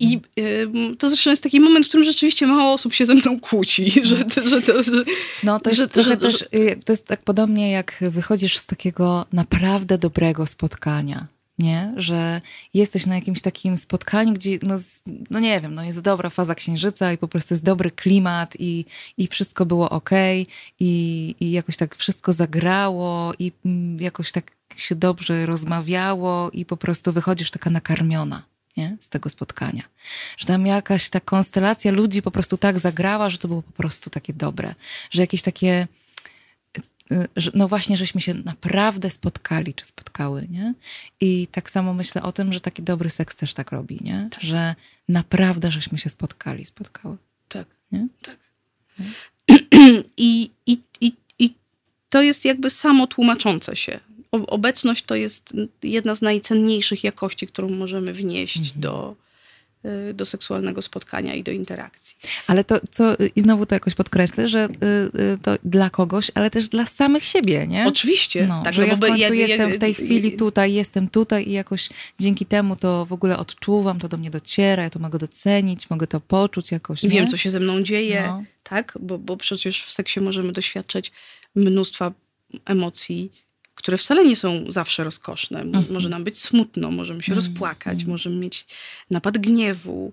I 0.00 0.20
y, 0.38 0.68
to 0.98 1.08
zresztą 1.08 1.30
jest 1.30 1.42
taki 1.42 1.60
moment, 1.60 1.86
w 1.86 1.88
którym 1.88 2.06
rzeczywiście 2.06 2.46
mało 2.46 2.72
osób 2.72 2.94
się 2.94 3.04
ze 3.04 3.14
mną 3.14 3.40
kłóci, 3.40 3.90
że, 4.08 4.24
że 4.44 4.62
to... 4.62 4.82
Że, 4.82 5.04
no 5.42 5.60
to 5.60 5.70
jest 5.70 5.76
że, 5.80 5.88
trochę 5.88 6.10
że, 6.10 6.16
też, 6.16 6.42
y, 6.54 6.80
to 6.84 6.92
jest 6.92 7.06
tak 7.06 7.22
podobnie 7.22 7.70
jak 7.70 7.96
wychodzisz 8.00 8.58
z 8.58 8.66
takiego 8.66 9.26
naprawdę 9.32 9.98
dobrego 9.98 10.46
spotkania, 10.46 11.26
nie? 11.58 11.94
Że 11.96 12.40
jesteś 12.74 13.06
na 13.06 13.14
jakimś 13.14 13.40
takim 13.40 13.76
spotkaniu, 13.76 14.32
gdzie, 14.32 14.58
no, 14.62 14.74
no 15.30 15.40
nie 15.40 15.60
wiem, 15.60 15.74
no 15.74 15.84
jest 15.84 16.00
dobra 16.00 16.30
faza 16.30 16.54
księżyca 16.54 17.12
i 17.12 17.18
po 17.18 17.28
prostu 17.28 17.54
jest 17.54 17.64
dobry 17.64 17.90
klimat 17.90 18.54
i, 18.58 18.84
i 19.18 19.26
wszystko 19.26 19.66
było 19.66 19.90
ok 19.90 20.10
i, 20.80 21.34
i 21.40 21.50
jakoś 21.50 21.76
tak 21.76 21.96
wszystko 21.96 22.32
zagrało 22.32 23.32
i 23.38 23.52
mm, 23.64 24.00
jakoś 24.00 24.32
tak 24.32 24.52
się 24.80 24.94
dobrze 24.94 25.46
rozmawiało 25.46 26.50
i 26.50 26.64
po 26.64 26.76
prostu 26.76 27.12
wychodzisz 27.12 27.50
taka 27.50 27.70
nakarmiona 27.70 28.42
nie? 28.76 28.96
z 29.00 29.08
tego 29.08 29.30
spotkania. 29.30 29.82
Że 30.36 30.46
tam 30.46 30.66
jakaś 30.66 31.08
ta 31.08 31.20
konstelacja 31.20 31.92
ludzi 31.92 32.22
po 32.22 32.30
prostu 32.30 32.58
tak 32.58 32.78
zagrała, 32.78 33.30
że 33.30 33.38
to 33.38 33.48
było 33.48 33.62
po 33.62 33.72
prostu 33.72 34.10
takie 34.10 34.32
dobre. 34.32 34.74
Że 35.10 35.20
jakieś 35.22 35.42
takie 35.42 35.88
y, 37.12 37.28
że, 37.36 37.50
no 37.54 37.68
właśnie, 37.68 37.96
żeśmy 37.96 38.20
się 38.20 38.34
naprawdę 38.34 39.10
spotkali, 39.10 39.74
czy 39.74 39.84
spotkały, 39.84 40.46
nie? 40.50 40.74
I 41.20 41.48
tak 41.52 41.70
samo 41.70 41.94
myślę 41.94 42.22
o 42.22 42.32
tym, 42.32 42.52
że 42.52 42.60
taki 42.60 42.82
dobry 42.82 43.10
seks 43.10 43.36
też 43.36 43.54
tak 43.54 43.72
robi, 43.72 43.98
nie? 44.00 44.28
Tak. 44.30 44.42
Że 44.42 44.74
naprawdę 45.08 45.72
żeśmy 45.72 45.98
się 45.98 46.10
spotkali, 46.10 46.66
spotkały. 46.66 47.16
Tak, 47.48 47.66
nie? 47.92 48.08
tak. 48.22 48.38
I, 50.16 50.50
i, 50.66 50.78
i, 51.00 51.12
I 51.38 51.54
to 52.08 52.22
jest 52.22 52.44
jakby 52.44 52.70
samo 52.70 53.06
tłumaczące 53.06 53.76
się 53.76 54.00
obecność 54.46 55.04
to 55.04 55.14
jest 55.14 55.52
jedna 55.82 56.14
z 56.14 56.22
najcenniejszych 56.22 57.04
jakości, 57.04 57.46
którą 57.46 57.68
możemy 57.68 58.12
wnieść 58.12 58.56
mhm. 58.56 58.80
do, 58.80 59.14
y, 60.10 60.14
do 60.14 60.26
seksualnego 60.26 60.82
spotkania 60.82 61.34
i 61.34 61.42
do 61.42 61.52
interakcji. 61.52 62.16
Ale 62.46 62.64
to, 62.64 62.80
co, 62.90 63.16
i 63.36 63.40
znowu 63.40 63.66
to 63.66 63.74
jakoś 63.74 63.94
podkreślę, 63.94 64.48
że 64.48 64.68
y, 64.68 65.20
y, 65.20 65.38
to 65.42 65.56
dla 65.64 65.90
kogoś, 65.90 66.30
ale 66.34 66.50
też 66.50 66.68
dla 66.68 66.86
samych 66.86 67.24
siebie, 67.24 67.66
nie? 67.66 67.86
Oczywiście. 67.86 68.46
No, 68.46 68.62
tak, 68.62 68.74
że 68.74 68.82
no 68.82 68.88
ja 68.88 68.96
w 68.96 69.00
końcu 69.00 69.16
jak- 69.16 69.34
jestem 69.34 69.68
jak- 69.70 69.78
w 69.78 69.80
tej 69.80 69.94
chwili 69.94 70.32
tutaj, 70.36 70.72
jestem 70.72 71.08
tutaj 71.08 71.48
i 71.48 71.52
jakoś 71.52 71.88
dzięki 72.18 72.46
temu 72.46 72.76
to 72.76 73.06
w 73.06 73.12
ogóle 73.12 73.38
odczuwam, 73.38 73.98
to 74.00 74.08
do 74.08 74.16
mnie 74.16 74.30
dociera, 74.30 74.82
ja 74.82 74.90
to 74.90 74.98
mogę 74.98 75.18
docenić, 75.18 75.90
mogę 75.90 76.06
to 76.06 76.20
poczuć 76.20 76.72
jakoś, 76.72 77.02
nie? 77.02 77.08
Wiem, 77.08 77.28
co 77.28 77.36
się 77.36 77.50
ze 77.50 77.60
mną 77.60 77.82
dzieje, 77.82 78.24
No. 78.26 78.42
tak? 78.62 78.98
Bo, 79.00 79.18
bo 79.18 79.36
przecież 79.36 79.84
w 79.84 79.92
seksie 79.92 80.20
możemy 80.20 80.52
doświadczać 80.52 81.12
mnóstwa 81.54 82.12
emocji, 82.64 83.32
które 83.84 83.98
wcale 83.98 84.24
nie 84.24 84.36
są 84.36 84.64
zawsze 84.68 85.04
rozkoszne. 85.04 85.60
Mhm. 85.60 85.84
Może 85.90 86.08
nam 86.08 86.24
być 86.24 86.42
smutno, 86.42 86.90
możemy 86.90 87.22
się 87.22 87.34
rozpłakać, 87.34 88.04
możemy 88.04 88.36
mieć 88.36 88.66
napad 89.10 89.38
gniewu. 89.38 90.12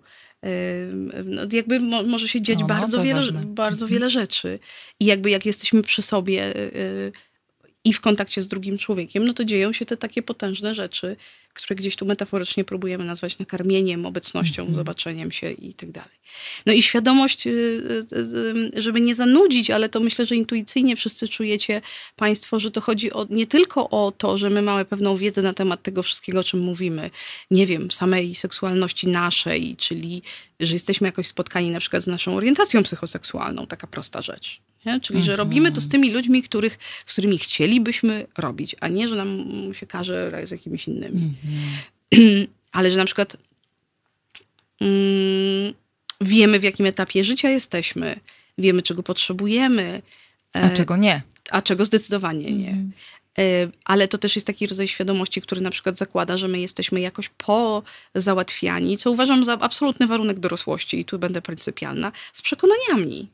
No, 1.26 1.42
jakby 1.52 1.80
mo, 1.80 2.04
może 2.04 2.28
się 2.28 2.42
dziać 2.42 2.60
No, 2.60 2.62
no, 2.62 2.68
bardzo, 2.68 2.98
to 2.98 3.04
wiele, 3.04 3.20
ważne. 3.20 3.40
Mhm. 3.40 3.56
bardzo 3.56 3.88
wiele 3.88 4.10
rzeczy. 4.10 4.60
I 5.00 5.06
jakby 5.06 5.30
jak 5.30 5.46
jesteśmy 5.46 5.82
przy 5.82 6.02
sobie 6.02 6.56
y, 6.56 7.12
i 7.84 7.94
w 7.94 8.02
kontakcie 8.02 8.42
z 8.42 8.48
drugim 8.48 8.78
człowiekiem, 8.78 9.26
no 9.26 9.34
to 9.34 9.46
dzieją 9.46 9.74
się 9.74 9.86
te 9.86 9.98
takie 9.98 10.22
potężne 10.22 10.76
rzeczy, 10.76 11.16
które 11.54 11.76
gdzieś 11.76 11.96
tu 11.96 12.06
metaforycznie 12.06 12.64
próbujemy 12.64 13.06
nazwać 13.06 13.40
nakarmieniem, 13.40 14.06
obecnością, 14.06 14.62
Mhm. 14.62 14.76
zobaczeniem 14.76 15.32
się 15.32 15.52
i 15.52 15.74
tak 15.74 15.92
dalej. 15.92 16.12
No 16.66 16.74
i 16.74 16.82
świadomość, 16.82 17.48
y, 17.48 17.50
y, 17.50 18.16
y, 18.78 18.82
żeby 18.82 19.02
nie 19.02 19.16
zanudzić, 19.16 19.70
ale 19.72 19.90
to 19.90 20.00
myślę, 20.00 20.26
że 20.26 20.36
intuicyjnie 20.36 20.96
wszyscy 20.96 21.28
czujecie 21.28 21.82
Państwo, 22.16 22.60
że 22.60 22.72
to 22.72 22.82
chodzi 22.82 23.14
o, 23.14 23.28
nie 23.30 23.48
tylko 23.48 23.90
o 23.90 24.12
to, 24.12 24.38
że 24.38 24.50
my 24.50 24.62
mamy 24.62 24.86
pewną 24.86 25.18
wiedzę 25.18 25.42
na 25.42 25.54
temat 25.54 25.84
tego 25.84 26.04
wszystkiego, 26.04 26.40
o 26.40 26.44
czym 26.44 26.60
mówimy, 26.60 27.10
nie 27.52 27.68
wiem, 27.68 27.92
samej 27.92 28.36
seksualności 28.36 29.08
naszej, 29.08 29.76
czyli 29.78 30.22
że 30.60 30.74
jesteśmy 30.74 31.08
jakoś 31.08 31.28
spotkani 31.28 31.70
na 31.72 31.80
przykład 31.80 32.04
z 32.04 32.08
naszą 32.08 32.36
orientacją 32.36 32.84
psychoseksualną, 32.84 33.68
taka 33.68 33.88
prosta 33.88 34.22
rzecz. 34.22 34.62
Nie? 34.86 35.00
Czyli, 35.00 35.24
że 35.24 35.36
robimy 35.36 35.72
to 35.72 35.82
z 35.82 35.88
tymi 35.88 36.12
ludźmi, 36.12 36.44
których, 36.44 36.80
z 37.06 37.12
którymi 37.12 37.38
chcielibyśmy 37.38 38.28
robić, 38.38 38.76
a 38.80 38.88
nie, 38.88 39.08
że 39.08 39.16
nam 39.16 39.46
się 39.74 39.88
każe 39.88 40.42
z 40.46 40.52
jakimiś 40.52 40.88
innymi. 40.88 41.34
Ale 42.72 42.92
że 42.92 42.98
na 42.98 43.06
przykład 43.06 43.38
mm, 44.82 45.74
wiemy, 46.22 46.60
w 46.60 46.64
jakim 46.64 46.86
etapie 46.86 47.24
życia 47.24 47.50
jesteśmy, 47.50 48.20
wiemy, 48.58 48.82
czego 48.82 49.04
potrzebujemy, 49.04 50.02
A 50.54 50.60
e, 50.60 50.78
czego 50.78 50.98
nie? 50.98 51.22
a 51.52 51.62
czego 51.62 51.86
zdecydowanie 51.86 52.52
nie. 52.52 52.78
E, 53.40 53.44
Ale 53.86 54.08
to 54.08 54.18
też 54.18 54.36
jest 54.36 54.48
taki 54.48 54.68
rodzaj 54.68 54.88
świadomości, 54.88 55.42
który 55.42 55.62
na 55.62 55.72
przykład 55.72 55.98
zakłada, 55.98 56.38
że 56.38 56.48
my 56.48 56.60
jesteśmy 56.60 57.02
jakoś 57.02 57.30
pozałatwiani, 58.14 58.98
co 58.98 59.12
uważam 59.12 59.46
za 59.46 59.54
absolutny 59.54 60.08
warunek 60.08 60.40
dorosłości, 60.40 61.00
i 61.00 61.06
tu 61.06 61.20
będę 61.20 61.42
pryncypialna, 61.42 62.12
z 62.34 62.42
przekonaniami. 62.42 63.28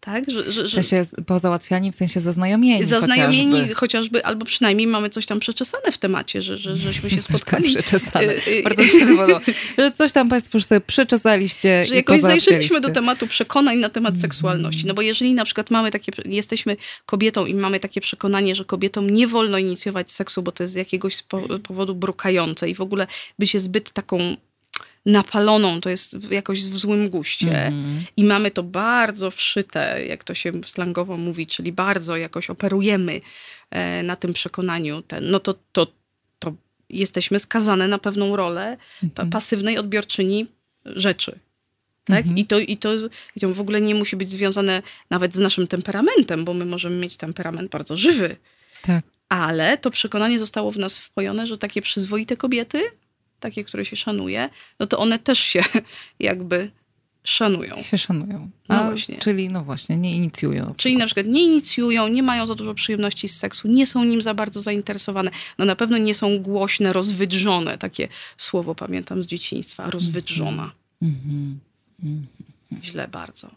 Tak? 0.00 0.30
Że, 0.30 0.52
że, 0.52 0.62
W 0.62 0.66
że 0.66 0.82
sensie 0.82 1.10
pozałatwiani, 1.26 1.92
w 1.92 1.94
sensie 1.94 2.20
zaznajomieni 2.20 2.84
zaznajomieni 2.84 3.52
chociażby. 3.52 3.74
chociażby. 3.74 4.24
albo 4.24 4.44
przynajmniej 4.46 4.86
mamy 4.86 5.10
coś 5.10 5.26
tam 5.26 5.40
przeczesane 5.40 5.92
w 5.92 5.98
temacie, 5.98 6.42
że, 6.42 6.56
że, 6.58 6.76
żeśmy 6.76 7.10
się 7.10 7.22
spotkali. 7.22 7.68
przeczesane. 7.68 8.26
Y, 8.32 8.40
y, 8.48 8.62
Bardzo 8.62 8.82
mi 8.82 8.88
się 8.88 8.98
podobało. 9.00 9.40
Że 9.78 9.92
coś 9.92 10.12
tam 10.12 10.28
państwo 10.28 10.60
sobie 10.60 10.80
przeczesaliście 10.80 11.84
że 11.88 11.96
jakoś 11.96 12.20
zajrzeliśmy 12.20 12.80
do 12.80 12.88
tematu 12.90 13.26
przekonań 13.26 13.78
na 13.78 13.88
temat 13.88 14.14
Mhm. 14.14 14.20
seksualności. 14.30 14.86
No 14.86 14.94
bo 14.94 15.02
jeżeli 15.02 15.34
na 15.34 15.44
przykład 15.44 15.70
mamy 15.70 15.90
takie, 15.90 16.12
jesteśmy 16.24 16.76
kobietą 17.06 17.46
i 17.46 17.54
mamy 17.54 17.80
takie 17.80 18.00
przekonanie, 18.00 18.54
że 18.54 18.64
kobietom 18.64 19.10
nie 19.10 19.26
wolno 19.26 19.58
inicjować 19.58 20.10
seksu, 20.10 20.42
bo 20.42 20.52
to 20.52 20.62
jest 20.62 20.72
z 20.72 20.76
jakiegoś 20.76 21.22
powodu 21.62 21.94
brukające 21.94 22.70
i 22.70 22.74
w 22.74 22.80
ogóle 22.80 23.06
bycie 23.38 23.60
zbyt 23.60 23.90
taką 23.90 24.36
napaloną, 25.06 25.80
to 25.80 25.90
jest 25.90 26.30
jakoś 26.30 26.62
w 26.62 26.78
złym 26.78 27.10
guście. 27.10 27.66
Mhm. 27.66 28.04
I 28.16 28.24
mamy 28.24 28.50
to 28.50 28.62
bardzo 28.62 29.30
wszyte, 29.30 30.06
jak 30.06 30.24
to 30.24 30.34
się 30.34 30.52
slangowo 30.66 31.16
mówi, 31.16 31.46
czyli 31.46 31.72
bardzo 31.72 32.16
jakoś 32.16 32.50
operujemy 32.50 33.20
e, 33.70 34.02
na 34.02 34.16
tym 34.16 34.32
przekonaniu, 34.32 35.02
ten, 35.02 35.30
no 35.30 35.40
to, 35.40 35.54
to, 35.72 35.86
to 36.38 36.54
jesteśmy 36.88 37.38
skazane 37.38 37.88
na 37.88 37.98
pewną 37.98 38.36
rolę 38.36 38.76
pa- 39.14 39.26
pasywnej 39.26 39.78
odbiorczyni 39.78 40.46
rzeczy. 40.84 41.38
Tak? 42.04 42.26
I, 42.36 42.46
to, 42.46 42.58
i, 42.58 42.76
to, 42.76 42.90
I 43.36 43.40
to 43.40 43.54
w 43.54 43.60
ogóle 43.60 43.80
nie 43.80 43.94
musi 43.94 44.16
być 44.16 44.30
związane 44.30 44.82
nawet 45.10 45.34
z 45.34 45.38
naszym 45.38 45.66
temperamentem, 45.66 46.44
bo 46.44 46.54
my 46.54 46.64
możemy 46.64 46.96
mieć 46.96 47.16
temperament 47.16 47.70
bardzo 47.70 47.96
żywy, 47.96 48.36
Tak. 48.82 49.04
ale 49.28 49.78
to 49.78 49.90
przekonanie 49.90 50.38
zostało 50.38 50.72
w 50.72 50.78
nas 50.78 50.98
wpojone, 50.98 51.46
że 51.46 51.58
takie 51.58 51.82
przyzwoite 51.82 52.36
kobiety, 52.36 52.82
takie, 53.40 53.64
które 53.64 53.84
się 53.84 53.96
szanuje, 53.96 54.50
no 54.80 54.86
to 54.86 54.98
one 54.98 55.18
też 55.18 55.38
się 55.38 55.62
jakby 56.20 56.70
szanują. 57.24 57.82
Się 57.82 57.98
szanują. 57.98 58.50
No 58.68 58.74
A, 58.74 58.90
właśnie. 58.90 59.18
Czyli 59.18 59.48
no 59.48 59.64
właśnie, 59.64 59.96
nie 59.96 60.16
inicjują. 60.16 60.74
Czyli 60.76 60.96
na 60.96 61.06
przykład 61.06 61.26
nie 61.26 61.44
inicjują, 61.44 62.08
nie 62.08 62.22
mają 62.22 62.46
za 62.46 62.54
dużo 62.54 62.74
przyjemności 62.74 63.28
z 63.28 63.36
seksu, 63.36 63.68
nie 63.68 63.86
są 63.86 64.04
nim 64.04 64.22
za 64.22 64.34
bardzo 64.34 64.62
zainteresowane. 64.62 65.30
No 65.58 65.64
na 65.64 65.76
pewno 65.76 65.98
nie 65.98 66.14
są 66.14 66.38
głośne, 66.38 66.92
rozwydrzone. 66.92 67.78
Takie 67.78 68.08
słowo 68.36 68.74
pamiętam 68.74 69.22
z 69.22 69.26
dzieciństwa. 69.26 69.90
Rozwydrzona. 69.90 70.72
Mhm. 71.02 71.58
Źle 72.82 73.08
bardzo. 73.08 73.50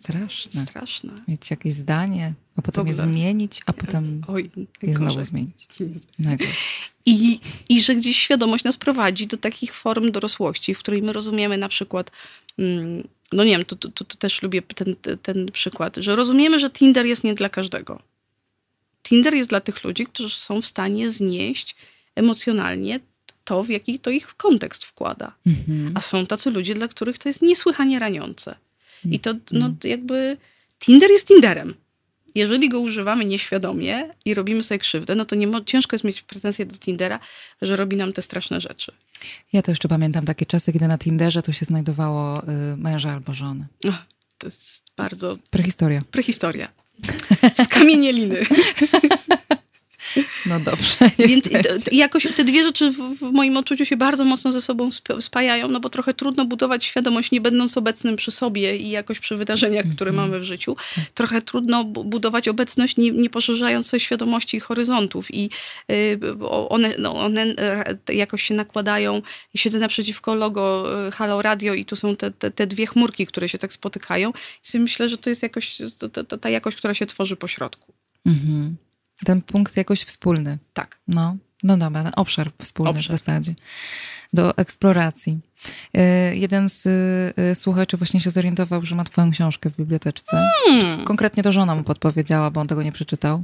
Straszne. 0.00 0.66
Straszne. 0.66 1.12
Mieć 1.28 1.50
jakieś 1.50 1.74
zdanie, 1.74 2.34
a 2.56 2.62
potem 2.62 2.86
je 2.86 2.94
zmienić, 2.94 3.62
a 3.66 3.72
potem 3.72 4.22
Oj, 4.28 4.50
je 4.82 4.94
znowu 4.94 5.14
gorzej. 5.14 5.24
zmienić. 5.24 5.68
I, 7.06 7.40
I 7.68 7.82
że 7.82 7.94
gdzieś 7.94 8.16
świadomość 8.16 8.64
nas 8.64 8.76
prowadzi 8.76 9.26
do 9.26 9.36
takich 9.36 9.74
form 9.74 10.10
dorosłości, 10.12 10.74
w 10.74 10.78
której 10.78 11.02
my 11.02 11.12
rozumiemy 11.12 11.58
na 11.58 11.68
przykład, 11.68 12.10
mm, 12.58 13.08
no 13.32 13.44
nie 13.44 13.50
wiem, 13.50 13.64
to, 13.64 13.76
to, 13.76 13.88
to 13.88 14.04
to 14.04 14.16
też 14.16 14.42
lubię 14.42 14.62
ten, 14.62 14.96
ten 15.22 15.52
przykład, 15.52 15.96
że 15.96 16.16
rozumiemy, 16.16 16.58
że 16.58 16.70
Tinder 16.70 17.06
jest 17.06 17.24
nie 17.24 17.34
dla 17.34 17.48
każdego. 17.48 18.02
Tinder 19.02 19.34
jest 19.34 19.48
dla 19.48 19.60
tych 19.60 19.84
ludzi, 19.84 20.06
którzy 20.06 20.36
są 20.36 20.60
w 20.60 20.66
stanie 20.66 21.10
znieść 21.10 21.76
emocjonalnie 22.14 23.00
to, 23.44 23.62
w 23.62 23.68
jaki 23.68 23.98
to 23.98 24.10
ich 24.10 24.26
kontekst 24.36 24.84
wkłada. 24.84 25.32
Mhm. 25.46 25.92
A 25.94 26.00
są 26.00 26.26
tacy 26.26 26.50
ludzie, 26.50 26.74
dla 26.74 26.88
których 26.88 27.18
to 27.18 27.28
jest 27.28 27.42
niesłychanie 27.42 27.98
raniące. 27.98 28.56
I 29.10 29.18
to 29.20 29.30
Mhm. 29.30 29.44
no, 29.52 29.70
jakby 29.88 30.36
Tinder 30.78 31.10
jest 31.10 31.28
Tinderem. 31.28 31.74
Jeżeli 32.34 32.68
go 32.68 32.80
używamy 32.80 33.24
nieświadomie 33.24 34.08
i 34.24 34.34
robimy 34.34 34.62
sobie 34.62 34.78
krzywdę, 34.78 35.14
no 35.14 35.24
to 35.24 35.36
nie 35.36 35.48
ciężko 35.66 35.94
jest 35.96 36.04
mieć 36.04 36.22
pretensje 36.22 36.66
do 36.66 36.76
Tindera, 36.78 37.20
że 37.62 37.76
robi 37.76 37.96
nam 37.96 38.12
te 38.12 38.22
straszne 38.22 38.60
rzeczy. 38.60 38.92
Ja 39.52 39.62
to 39.62 39.70
jeszcze 39.70 39.88
pamiętam 39.88 40.24
takie 40.24 40.46
czasy, 40.46 40.72
kiedy 40.72 40.88
na 40.88 40.98
Tinderze 40.98 41.42
to 41.42 41.52
się 41.52 41.64
znajdowało 41.64 42.42
y, 42.42 42.76
męża 42.76 43.12
albo 43.12 43.34
żony. 43.34 43.66
Ach, 43.88 44.06
To 44.38 44.46
jest 44.46 44.82
bardzo 44.96 45.38
Prehistoria. 45.50 46.00
prehistoria. 46.10 46.68
Z 47.64 47.68
kamienieliny. 47.68 48.38
No 50.46 50.60
dobrze. 50.60 50.96
Więc 51.28 51.48
jakoś 51.92 52.26
te 52.36 52.44
dwie 52.44 52.64
rzeczy 52.64 52.90
w, 52.90 52.96
w 52.96 53.32
moim 53.32 53.56
odczuciu 53.56 53.84
się 53.84 53.96
bardzo 53.96 54.24
mocno 54.24 54.52
ze 54.52 54.60
sobą 54.60 54.88
sp- 54.98 55.20
spajają, 55.22 55.68
no 55.68 55.80
bo 55.80 55.88
trochę 55.90 56.14
trudno 56.14 56.44
budować 56.44 56.84
świadomość, 56.84 57.30
nie 57.30 57.40
będąc 57.40 57.76
obecnym 57.76 58.16
przy 58.16 58.30
sobie 58.30 58.76
i 58.76 58.90
jakoś 58.90 59.18
przy 59.18 59.36
wydarzeniach, 59.36 59.84
które 59.94 60.12
mamy 60.12 60.40
w 60.40 60.44
życiu. 60.44 60.76
Trochę 61.14 61.42
trudno 61.42 61.84
bu- 61.84 62.04
budować 62.04 62.48
obecność, 62.48 62.96
nie, 62.96 63.10
nie 63.10 63.30
poszerzając 63.30 63.86
sobie 63.86 64.00
świadomości 64.00 64.56
i 64.56 64.60
horyzontów. 64.60 65.34
I 65.34 65.50
y, 65.90 66.18
one, 66.68 66.94
no, 66.98 67.14
one 67.14 67.42
e, 67.42 68.14
jakoś 68.14 68.42
się 68.42 68.54
nakładają. 68.54 69.22
Siedzę 69.56 69.78
naprzeciwko 69.78 70.34
logo 70.34 70.86
y, 71.08 71.10
Halo 71.10 71.42
Radio 71.42 71.74
i 71.74 71.84
tu 71.84 71.96
są 71.96 72.16
te, 72.16 72.30
te, 72.30 72.50
te 72.50 72.66
dwie 72.66 72.86
chmurki, 72.86 73.26
które 73.26 73.48
się 73.48 73.58
tak 73.58 73.72
spotykają. 73.72 74.32
I 74.74 74.78
myślę, 74.78 75.08
że 75.08 75.18
to 75.18 75.30
jest 75.30 75.42
jakoś, 75.42 75.78
to, 76.26 76.38
ta 76.38 76.50
jakość, 76.50 76.76
która 76.76 76.94
się 76.94 77.06
tworzy 77.06 77.36
po 77.36 77.48
środku. 77.48 77.92
Mhm. 78.26 78.76
Ten 79.24 79.42
punkt 79.42 79.76
jakoś 79.76 80.02
wspólny. 80.02 80.58
Tak. 80.72 80.98
No, 81.08 81.36
no 81.62 81.76
dobra, 81.76 82.02
ten 82.02 82.12
obszar 82.16 82.50
wspólny 82.62 82.90
Obszar. 82.90 83.16
w 83.16 83.18
zasadzie. 83.18 83.54
Do 84.32 84.56
eksploracji. 84.56 85.38
Y, 85.96 86.36
Jeden 86.36 86.68
z 86.68 86.86
y, 87.38 87.54
słuchaczy 87.54 87.96
właśnie 87.96 88.20
się 88.20 88.30
zorientował, 88.30 88.84
że 88.86 88.94
ma 88.96 89.04
twoją 89.04 89.30
książkę 89.30 89.70
w 89.70 89.76
biblioteczce. 89.76 90.50
Hmm. 90.66 91.04
Konkretnie 91.04 91.42
to 91.42 91.52
żona 91.52 91.74
mu 91.74 91.82
podpowiedziała, 91.82 92.50
bo 92.50 92.60
on 92.60 92.66
tego 92.66 92.82
nie 92.82 92.92
przeczytał. 92.92 93.42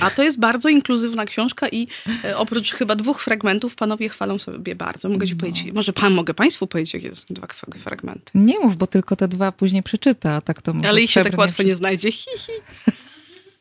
A 0.00 0.10
to 0.10 0.22
jest 0.22 0.38
bardzo 0.40 0.68
inkluzywna 0.68 1.24
książka 1.24 1.68
i 1.68 1.86
e, 2.24 2.36
oprócz 2.36 2.72
chyba 2.72 2.96
dwóch 2.96 3.22
fragmentów 3.22 3.74
panowie 3.74 4.08
chwalą 4.08 4.38
sobie 4.38 4.74
bardzo. 4.74 5.08
Mogę 5.08 5.26
ci 5.26 5.36
powiedzieć, 5.36 5.72
może 5.72 5.92
pan, 5.92 6.14
mogę 6.14 6.34
państwu 6.34 6.66
powiedzieć, 6.66 6.94
jakie 6.94 7.14
są 7.14 7.24
dwa 7.30 7.46
fragmenty. 7.78 8.30
Nie 8.34 8.58
mów, 8.58 8.76
bo 8.76 8.86
tylko 8.86 9.16
te 9.16 9.28
dwa 9.28 9.52
później 9.52 9.82
przeczyta, 9.82 10.40
tak 10.40 10.62
to 10.62 10.74
może 10.74 10.88
Ale 10.88 11.00
ich 11.02 11.10
się 11.10 11.22
tak 11.22 11.38
łatwo 11.38 11.62
nie... 11.62 11.68
nie 11.68 11.76
znajdzie. 11.76 12.12
Hi, 12.12 12.30
hi. 12.38 12.52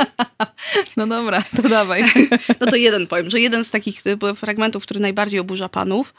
No 0.97 1.07
dobra, 1.07 1.43
to 1.55 1.69
dawaj. 1.69 2.03
No 2.61 2.67
to 2.67 2.75
jeden 2.75 3.07
powiem, 3.07 3.29
że 3.29 3.39
jeden 3.39 3.65
z 3.65 3.71
takich 3.71 4.01
e, 4.07 4.35
fragmentów, 4.35 4.83
który 4.83 4.99
najbardziej 4.99 5.39
oburza 5.39 5.69
panów, 5.69 6.13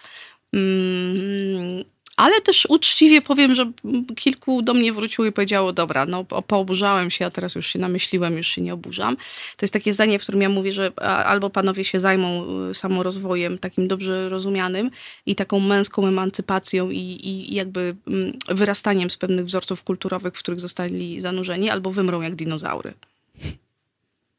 mm, 0.52 1.84
ale 2.16 2.40
też 2.40 2.66
uczciwie 2.68 3.22
powiem, 3.22 3.54
że 3.54 3.72
kilku 4.16 4.62
do 4.62 4.74
mnie 4.74 4.92
wróciło 4.92 5.26
i 5.26 5.32
powiedziało, 5.32 5.72
dobra, 5.72 6.06
no 6.06 6.24
pooburzałem 6.24 7.10
się, 7.10 7.26
a 7.26 7.30
teraz 7.30 7.54
już 7.54 7.66
się 7.66 7.78
namyśliłem, 7.78 8.36
już 8.36 8.46
się 8.46 8.62
nie 8.62 8.74
oburzam. 8.74 9.16
To 9.56 9.64
jest 9.64 9.72
takie 9.72 9.92
zdanie, 9.92 10.18
w 10.18 10.22
którym 10.22 10.42
ja 10.42 10.48
mówię, 10.48 10.72
że 10.72 10.92
albo 11.26 11.50
panowie 11.50 11.84
się 11.84 12.00
zajmą 12.00 12.46
y, 12.70 12.74
samorozwojem 12.74 13.58
takim 13.58 13.88
dobrze 13.88 14.28
rozumianym 14.28 14.90
i 15.26 15.34
taką 15.34 15.60
męską 15.60 16.06
emancypacją 16.06 16.90
i, 16.90 17.18
i 17.22 17.54
jakby 17.54 17.96
mm, 18.06 18.32
wyrastaniem 18.48 19.10
z 19.10 19.16
pewnych 19.16 19.46
wzorców 19.46 19.82
kulturowych, 19.82 20.34
w 20.34 20.38
których 20.38 20.60
zostali 20.60 21.20
zanurzeni, 21.20 21.70
albo 21.70 21.90
wymrą 21.90 22.20
jak 22.20 22.34
dinozaury. 22.34 22.94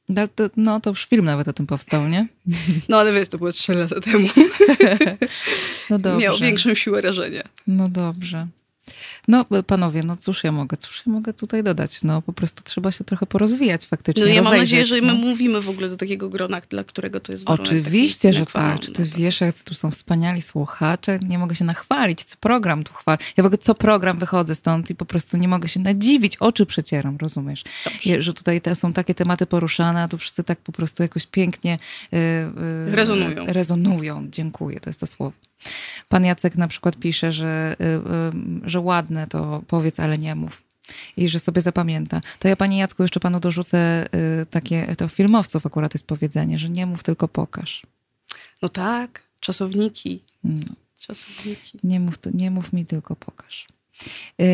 No 0.09 0.27
to, 0.27 0.49
no 0.57 0.79
to 0.79 0.89
już 0.89 1.05
film 1.05 1.25
nawet 1.25 1.47
o 1.47 1.53
tym 1.53 1.67
powstał, 1.67 2.07
nie? 2.07 2.27
No 2.89 2.99
ale 2.99 3.13
wiesz, 3.13 3.29
to 3.29 3.37
było 3.37 3.51
trzy 3.51 3.73
lata 3.73 3.99
temu. 3.99 4.27
No 5.89 5.99
dobrze. 5.99 6.19
Miał 6.19 6.37
większą 6.37 6.75
siłę 6.75 7.01
rażenia. 7.01 7.43
No 7.67 7.89
dobrze. 7.89 8.47
No, 9.27 9.45
panowie, 9.67 10.03
no 10.03 10.17
cóż 10.17 10.43
ja 10.43 10.51
mogę, 10.51 10.77
cóż 10.77 11.03
ja 11.05 11.11
mogę 11.11 11.33
tutaj 11.33 11.63
dodać? 11.63 12.03
No, 12.03 12.21
po 12.21 12.33
prostu 12.33 12.63
trzeba 12.63 12.91
się 12.91 13.03
trochę 13.03 13.25
porozwijać 13.25 13.85
faktycznie. 13.85 14.23
No 14.23 14.29
ja 14.29 14.41
mam 14.41 14.57
nadzieję, 14.57 14.85
że 14.85 15.01
my 15.01 15.13
mówimy 15.13 15.61
w 15.61 15.69
ogóle 15.69 15.89
do 15.89 15.97
takiego 15.97 16.29
grona, 16.29 16.61
dla 16.69 16.83
którego 16.83 17.19
to 17.19 17.31
jest 17.31 17.45
warunek. 17.45 17.71
Oczywiście, 17.71 18.33
że 18.33 18.45
tak. 18.45 18.79
Czy 18.79 18.91
ty 18.91 19.05
wiesz, 19.05 19.41
jak 19.41 19.63
tu 19.63 19.73
są 19.73 19.91
wspaniali 19.91 20.41
słuchacze? 20.41 21.19
Nie 21.27 21.39
mogę 21.39 21.55
się 21.55 21.65
nachwalić, 21.65 22.23
co 22.23 22.37
program 22.37 22.83
tu 22.83 22.93
chwal. 22.93 23.17
Ja 23.37 23.43
w 23.43 23.45
ogóle 23.45 23.57
co 23.57 23.75
program 23.75 24.19
wychodzę 24.19 24.55
stąd 24.55 24.89
i 24.89 24.95
po 24.95 25.05
prostu 25.05 25.37
nie 25.37 25.47
mogę 25.47 25.69
się 25.69 25.79
nadziwić, 25.79 26.37
oczy 26.37 26.65
przecieram, 26.65 27.17
rozumiesz? 27.17 27.63
Dobrze. 27.85 28.21
Że 28.21 28.33
tutaj 28.33 28.61
te, 28.61 28.75
są 28.75 28.93
takie 28.93 29.15
tematy 29.15 29.45
poruszane, 29.45 30.03
a 30.03 30.07
tu 30.07 30.17
wszyscy 30.17 30.43
tak 30.43 30.59
po 30.59 30.71
prostu 30.71 31.03
jakoś 31.03 31.25
pięknie 31.25 31.77
yy, 32.11 32.19
yy, 32.85 32.95
rezonują. 32.95 33.45
Rezonują. 33.47 34.27
Dziękuję, 34.31 34.79
to 34.79 34.89
jest 34.89 34.99
to 34.99 35.07
słowo. 35.07 35.33
Pan 36.09 36.25
Jacek 36.25 36.55
na 36.55 36.67
przykład 36.67 36.95
pisze, 36.97 37.31
że, 37.31 37.75
y, 37.81 38.65
y, 38.65 38.69
że 38.69 38.79
ładne 38.79 39.12
to 39.27 39.63
powiedz, 39.67 39.99
ale 39.99 40.17
nie 40.17 40.35
mów. 40.35 40.63
I 41.17 41.29
że 41.29 41.39
sobie 41.39 41.61
zapamięta. 41.61 42.21
To 42.39 42.47
ja, 42.47 42.55
panie 42.55 42.77
Jacku, 42.77 43.03
jeszcze 43.03 43.19
panu 43.19 43.39
dorzucę 43.39 44.07
y, 44.41 44.45
takie, 44.45 44.95
to 44.95 45.07
filmowców 45.07 45.65
akurat 45.65 45.93
jest 45.93 46.07
powiedzenie, 46.07 46.59
że 46.59 46.69
nie 46.69 46.85
mów, 46.85 47.03
tylko 47.03 47.27
pokaż. 47.27 47.81
No 48.61 48.69
tak, 48.69 49.23
czasowniki. 49.39 50.23
No. 50.43 50.65
Czasowniki. 50.99 51.79
Nie 51.83 51.99
mów, 51.99 52.15
nie 52.33 52.51
mów 52.51 52.73
mi, 52.73 52.85
tylko 52.85 53.15
pokaż. 53.15 53.67
Yy, 54.39 54.47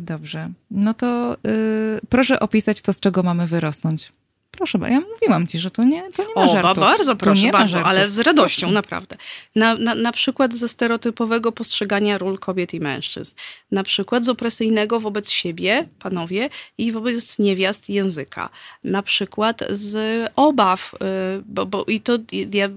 dobrze. 0.00 0.50
No 0.70 0.94
to 0.94 1.36
yy, 1.44 2.00
proszę 2.08 2.40
opisać 2.40 2.82
to, 2.82 2.92
z 2.92 3.00
czego 3.00 3.22
mamy 3.22 3.46
wyrosnąć. 3.46 4.12
Proszę, 4.50 4.78
ja 4.90 5.00
mówiłam 5.00 5.46
ci, 5.46 5.58
że 5.58 5.70
to 5.70 5.84
nie, 5.84 6.12
to 6.12 6.22
nie 6.22 6.34
ma 6.34 6.42
o, 6.42 6.48
żartów. 6.48 6.78
bardzo 6.78 7.16
proszę, 7.16 7.50
bardzo, 7.52 7.84
ale 7.84 8.10
z 8.10 8.18
radością, 8.18 8.70
naprawdę. 8.70 9.16
Na, 9.56 9.74
na, 9.74 9.94
na 9.94 10.12
przykład 10.12 10.54
ze 10.54 10.68
stereotypowego 10.68 11.52
postrzegania 11.52 12.18
ról 12.18 12.38
kobiet 12.38 12.74
i 12.74 12.80
mężczyzn. 12.80 13.34
Na 13.70 13.82
przykład 13.82 14.24
z 14.24 14.28
opresyjnego 14.28 15.00
wobec 15.00 15.30
siebie, 15.30 15.88
panowie, 15.98 16.48
i 16.78 16.92
wobec 16.92 17.38
niewiast 17.38 17.90
języka. 17.90 18.48
Na 18.84 19.02
przykład 19.02 19.62
z 19.70 20.26
obaw, 20.36 20.94
y, 20.94 20.98
bo, 21.46 21.66
bo 21.66 21.84
i 21.84 22.00
to 22.00 22.18
ja 22.52 22.68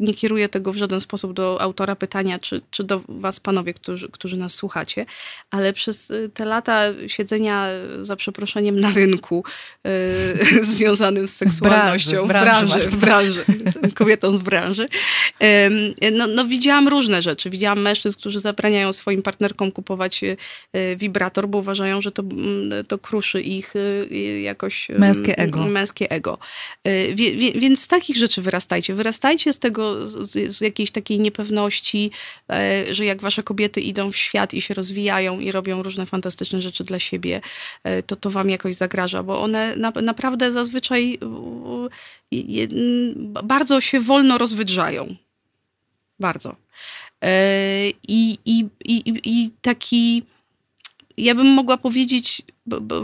nie 0.00 0.14
kieruję 0.14 0.48
tego 0.48 0.72
w 0.72 0.76
żaden 0.76 1.00
sposób 1.00 1.32
do 1.32 1.60
autora 1.60 1.96
pytania, 1.96 2.38
czy, 2.38 2.62
czy 2.70 2.84
do 2.84 3.00
was, 3.08 3.40
panowie, 3.40 3.74
którzy, 3.74 4.08
którzy 4.08 4.36
nas 4.36 4.54
słuchacie, 4.54 5.06
ale 5.50 5.72
przez 5.72 6.12
te 6.34 6.44
lata 6.44 6.82
siedzenia, 7.06 7.68
za 8.02 8.16
przeproszeniem, 8.16 8.80
na 8.80 8.90
rynku, 8.90 9.44
yy, 9.84 10.64
związanym 11.14 11.28
z 11.28 11.36
seksualnością 11.36 12.24
w 12.24 12.28
branży, 12.28 12.78
w 12.78 12.78
branży, 12.78 12.90
w 12.90 12.96
branży 12.96 13.44
kobietą 13.94 14.36
z 14.36 14.42
branży. 14.42 14.86
No, 16.12 16.26
no, 16.26 16.44
widziałam 16.44 16.88
różne 16.88 17.22
rzeczy. 17.22 17.50
Widziałam 17.50 17.80
mężczyzn, 17.80 18.18
którzy 18.18 18.40
zabraniają 18.40 18.92
swoim 18.92 19.22
partnerkom 19.22 19.72
kupować 19.72 20.24
e, 20.24 20.96
wibrator, 20.96 21.48
bo 21.48 21.58
uważają, 21.58 22.02
że 22.02 22.12
to, 22.12 22.22
to 22.88 22.98
kruszy 22.98 23.40
ich 23.40 23.74
e, 23.76 24.40
jakoś 24.40 24.88
męskie 24.88 25.38
ego. 25.38 25.66
Męskie 25.66 26.10
ego. 26.10 26.38
E, 26.84 27.14
więc 27.54 27.82
z 27.82 27.88
takich 27.88 28.16
rzeczy 28.16 28.42
wyrastajcie. 28.42 28.94
Wyrastajcie 28.94 29.52
z 29.52 29.58
tego, 29.58 30.08
z 30.48 30.60
jakiejś 30.60 30.90
takiej 30.90 31.20
niepewności, 31.20 32.10
że 32.90 33.04
jak 33.04 33.20
wasze 33.20 33.42
kobiety 33.42 33.80
idą 33.80 34.12
w 34.12 34.16
świat 34.16 34.54
i 34.54 34.60
się 34.60 34.74
rozwijają 34.74 35.40
i 35.40 35.52
robią 35.52 35.82
różne 35.82 36.06
fantastyczne 36.06 36.62
rzeczy 36.62 36.84
dla 36.84 36.98
siebie, 36.98 37.40
to 38.06 38.16
to 38.16 38.30
wam 38.30 38.50
jakoś 38.50 38.74
zagraża, 38.74 39.22
bo 39.22 39.42
one 39.42 39.76
na, 39.76 39.92
naprawdę 40.02 40.52
zazwyczaj 40.52 41.03
bardzo 43.44 43.80
się 43.80 44.00
wolno 44.00 44.38
rozwydrzają. 44.38 45.16
Bardzo. 46.20 46.56
E, 47.22 47.90
I, 48.08 48.38
i, 48.44 48.66
i, 48.84 49.20
i 49.24 49.50
taki 49.62 50.22
ja 51.16 51.34
bym 51.34 51.46
mogła 51.46 51.76
powiedzieć 51.76 52.42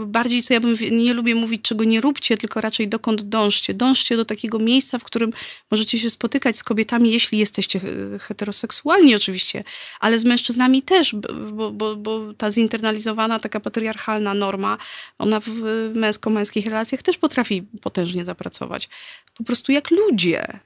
bardziej, 0.05 0.43
co 0.43 0.53
ja 0.53 0.59
bym 0.59 0.75
nie 0.91 1.13
lubię 1.13 1.35
mówić, 1.35 1.61
czego 1.61 1.83
nie 1.83 2.01
róbcie, 2.01 2.37
tylko 2.37 2.61
raczej 2.61 2.87
dokąd 2.87 3.21
dążcie. 3.21 3.73
Dążcie 3.73 4.17
do 4.17 4.25
takiego 4.25 4.59
miejsca, 4.59 4.99
w 4.99 5.03
którym 5.03 5.33
możecie 5.71 5.99
się 5.99 6.09
spotykać 6.09 6.57
z 6.57 6.63
kobietami, 6.63 7.11
jeśli 7.11 7.37
jesteście 7.37 7.81
heteroseksualni 8.19 9.15
oczywiście, 9.15 9.63
ale 9.99 10.19
z 10.19 10.23
mężczyznami 10.23 10.81
też, 10.81 11.15
bo, 11.51 11.71
bo, 11.71 11.95
bo 11.95 12.33
ta 12.33 12.51
zinternalizowana, 12.51 13.39
taka 13.39 13.59
patriarchalna 13.59 14.33
norma, 14.33 14.77
ona 15.17 15.39
w 15.39 15.49
męsko-męskich 15.95 16.65
relacjach 16.65 17.01
też 17.03 17.17
potrafi 17.17 17.63
potężnie 17.81 18.25
zapracować. 18.25 18.89
Po 19.37 19.43
prostu 19.43 19.71
jak 19.71 19.91
ludzie. 19.91 20.59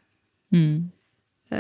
Hmm. 0.52 0.90
E, 1.52 1.58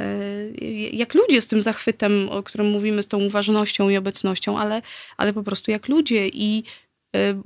jak 0.91 1.13
ludzie 1.13 1.41
z 1.41 1.47
tym 1.47 1.61
zachwytem, 1.61 2.29
o 2.29 2.43
którym 2.43 2.67
mówimy, 2.67 3.01
z 3.01 3.07
tą 3.07 3.23
uważnością 3.23 3.89
i 3.89 3.97
obecnością, 3.97 4.59
ale, 4.59 4.81
ale 5.17 5.33
po 5.33 5.43
prostu 5.43 5.71
jak 5.71 5.88
ludzie. 5.88 6.27
I 6.27 6.63
e, 7.15 7.41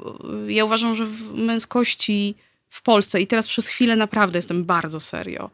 ja 0.47 0.65
uważam, 0.65 0.95
że 0.95 1.05
w 1.05 1.33
męskości 1.33 2.35
w 2.69 2.81
Polsce, 2.81 3.21
i 3.21 3.27
teraz 3.27 3.47
przez 3.47 3.67
chwilę 3.67 3.95
naprawdę 3.95 4.37
jestem 4.37 4.65
bardzo 4.65 4.99
serio, 4.99 5.49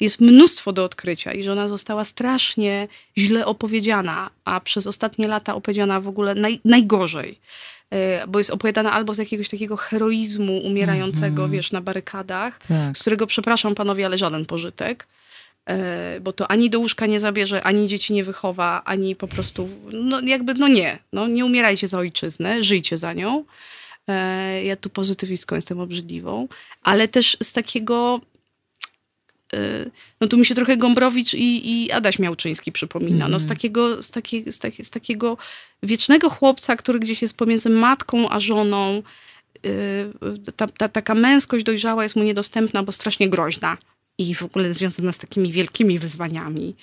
jest 0.00 0.20
mnóstwo 0.20 0.72
do 0.72 0.84
odkrycia 0.84 1.32
i 1.32 1.42
że 1.42 1.52
ona 1.52 1.68
została 1.68 2.04
strasznie 2.04 2.88
źle 3.18 3.46
opowiedziana, 3.46 4.30
a 4.44 4.60
przez 4.60 4.86
ostatnie 4.86 5.28
lata 5.28 5.54
opowiedziana 5.54 6.00
w 6.00 6.08
ogóle 6.08 6.34
naj, 6.34 6.60
najgorzej. 6.64 7.38
E, 7.90 8.26
bo 8.26 8.38
jest 8.38 8.50
opowiadana 8.50 8.92
albo 8.92 9.14
z 9.14 9.18
jakiegoś 9.18 9.48
takiego 9.48 9.76
heroizmu 9.76 10.58
umierającego, 10.58 11.42
mm 11.42 11.50
-hmm. 11.50 11.54
wiesz, 11.54 11.72
na 11.72 11.80
barykadach, 11.80 12.58
tak. 12.58 12.98
z 12.98 13.00
którego, 13.00 13.26
przepraszam 13.26 13.74
panowie, 13.74 14.06
ale 14.06 14.18
żaden 14.18 14.46
pożytek 14.46 15.06
bo 16.20 16.32
to 16.32 16.50
ani 16.50 16.70
do 16.70 16.78
łóżka 16.78 17.06
nie 17.06 17.20
zabierze, 17.20 17.62
ani 17.62 17.88
dzieci 17.88 18.12
nie 18.12 18.24
wychowa, 18.24 18.82
ani 18.84 19.16
po 19.16 19.28
prostu, 19.28 19.68
no 19.92 20.20
jakby, 20.20 20.54
no 20.54 20.68
nie, 20.68 20.98
no 21.12 21.28
nie 21.28 21.44
umierajcie 21.44 21.88
za 21.88 21.98
ojczyznę, 21.98 22.62
żyjcie 22.62 22.98
za 22.98 23.12
nią. 23.12 23.44
E, 24.08 24.64
ja 24.64 24.76
tu 24.76 24.90
pozytywistką 24.90 25.56
jestem 25.56 25.80
obrzydliwą, 25.80 26.48
ale 26.82 27.08
też 27.08 27.36
z 27.42 27.52
takiego, 27.52 28.20
e, 29.54 29.58
no 30.20 30.28
tu 30.28 30.38
mi 30.38 30.46
się 30.46 30.54
trochę 30.54 30.76
Gombrowicz 30.76 31.34
i, 31.34 31.84
i 31.84 31.92
Adaś 31.92 32.18
Miałczyński 32.18 32.72
przypomina, 32.72 33.28
no 33.28 33.38
z 33.38 33.42
mhm. 33.42 33.58
takiego, 33.58 34.02
z, 34.02 34.10
takie, 34.10 34.52
z, 34.52 34.58
takie, 34.58 34.84
z 34.84 34.90
takiego 34.90 35.36
wiecznego 35.82 36.30
chłopca, 36.30 36.76
który 36.76 36.98
gdzieś 36.98 37.22
jest 37.22 37.36
pomiędzy 37.36 37.70
matką 37.70 38.28
a 38.28 38.40
żoną, 38.40 39.02
ta, 40.56 40.66
ta, 40.66 40.88
taka 40.88 41.14
męskość 41.14 41.64
dojrzała 41.64 42.02
jest 42.02 42.16
mu 42.16 42.22
niedostępna, 42.22 42.82
bo 42.82 42.92
strasznie 42.92 43.28
groźna 43.28 43.76
i 44.18 44.34
w 44.34 44.42
ogóle 44.42 44.74
związana 44.74 45.12
z 45.12 45.18
takimi 45.18 45.52
wielkimi 45.52 45.98
wyzwaniami. 45.98 46.74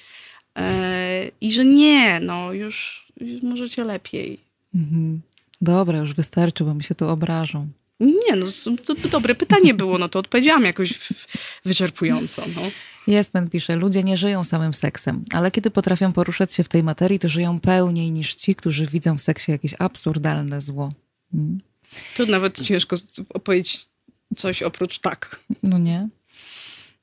E, 0.58 1.32
I 1.42 1.54
że 1.54 1.66
nie, 1.66 2.20
no 2.20 2.54
już, 2.54 3.08
już 3.20 3.44
możecie 3.44 3.84
lepiej. 3.84 4.40
Mhm. 4.76 5.22
Dobra, 5.62 6.00
już 6.00 6.14
wystarczy, 6.14 6.64
bo 6.64 6.74
mi 6.74 6.84
się 6.84 6.96
tu 6.96 7.10
obrażą. 7.10 7.68
Nie, 8.00 8.36
no 8.36 8.46
to 8.86 9.10
dobre 9.10 9.36
pytanie 9.36 9.74
było, 9.74 9.98
no 9.98 10.10
to 10.10 10.20
odpowiedziałam 10.20 10.64
jakoś 10.64 10.94
wyczerpująco. 11.66 12.44
No. 12.56 12.62
Jesmen 13.08 13.50
pisze, 13.50 13.76
ludzie 13.76 14.04
nie 14.04 14.18
żyją 14.18 14.44
samym 14.44 14.74
seksem, 14.74 15.26
ale 15.32 15.52
kiedy 15.52 15.72
potrafią 15.72 16.14
poruszać 16.14 16.54
się 16.54 16.64
w 16.64 16.68
tej 16.68 16.84
materii, 16.84 17.20
to 17.20 17.30
żyją 17.30 17.60
pełniej 17.60 18.12
niż 18.12 18.36
ci, 18.36 18.56
którzy 18.56 18.88
widzą 18.88 19.18
w 19.18 19.22
seksie 19.22 19.52
jakieś 19.52 19.76
absurdalne 19.80 20.62
zło. 20.62 20.90
Hmm? 21.32 21.60
To 22.16 22.26
nawet 22.26 22.62
ciężko 22.62 22.96
opowiedzieć 23.30 23.86
coś 24.36 24.64
oprócz 24.64 25.00
tak. 25.00 25.40
No 25.64 25.78
nie? 25.78 26.10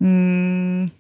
Mm, 0.02 0.90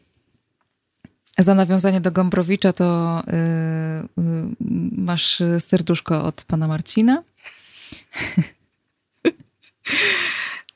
za 1.38 1.54
nawiązanie 1.54 2.00
do 2.00 2.12
Gombrowicza 2.12 2.72
to 2.72 3.20
y, 3.20 3.32
y, 3.32 4.54
masz 4.96 5.42
serduszko 5.60 6.24
od 6.24 6.44
pana 6.44 6.68
Marcina. 6.68 7.22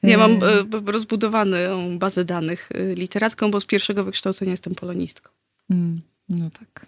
Ja 0.02 0.18
mam 0.18 0.32
y, 0.32 0.90
rozbudowaną 0.92 1.98
bazę 1.98 2.24
danych 2.24 2.68
literatką, 2.94 3.50
bo 3.50 3.60
z 3.60 3.66
pierwszego 3.66 4.04
wykształcenia 4.04 4.50
jestem 4.50 4.74
polonistką. 4.74 5.30
Mm, 5.70 6.00
no 6.28 6.50
tak. 6.50 6.86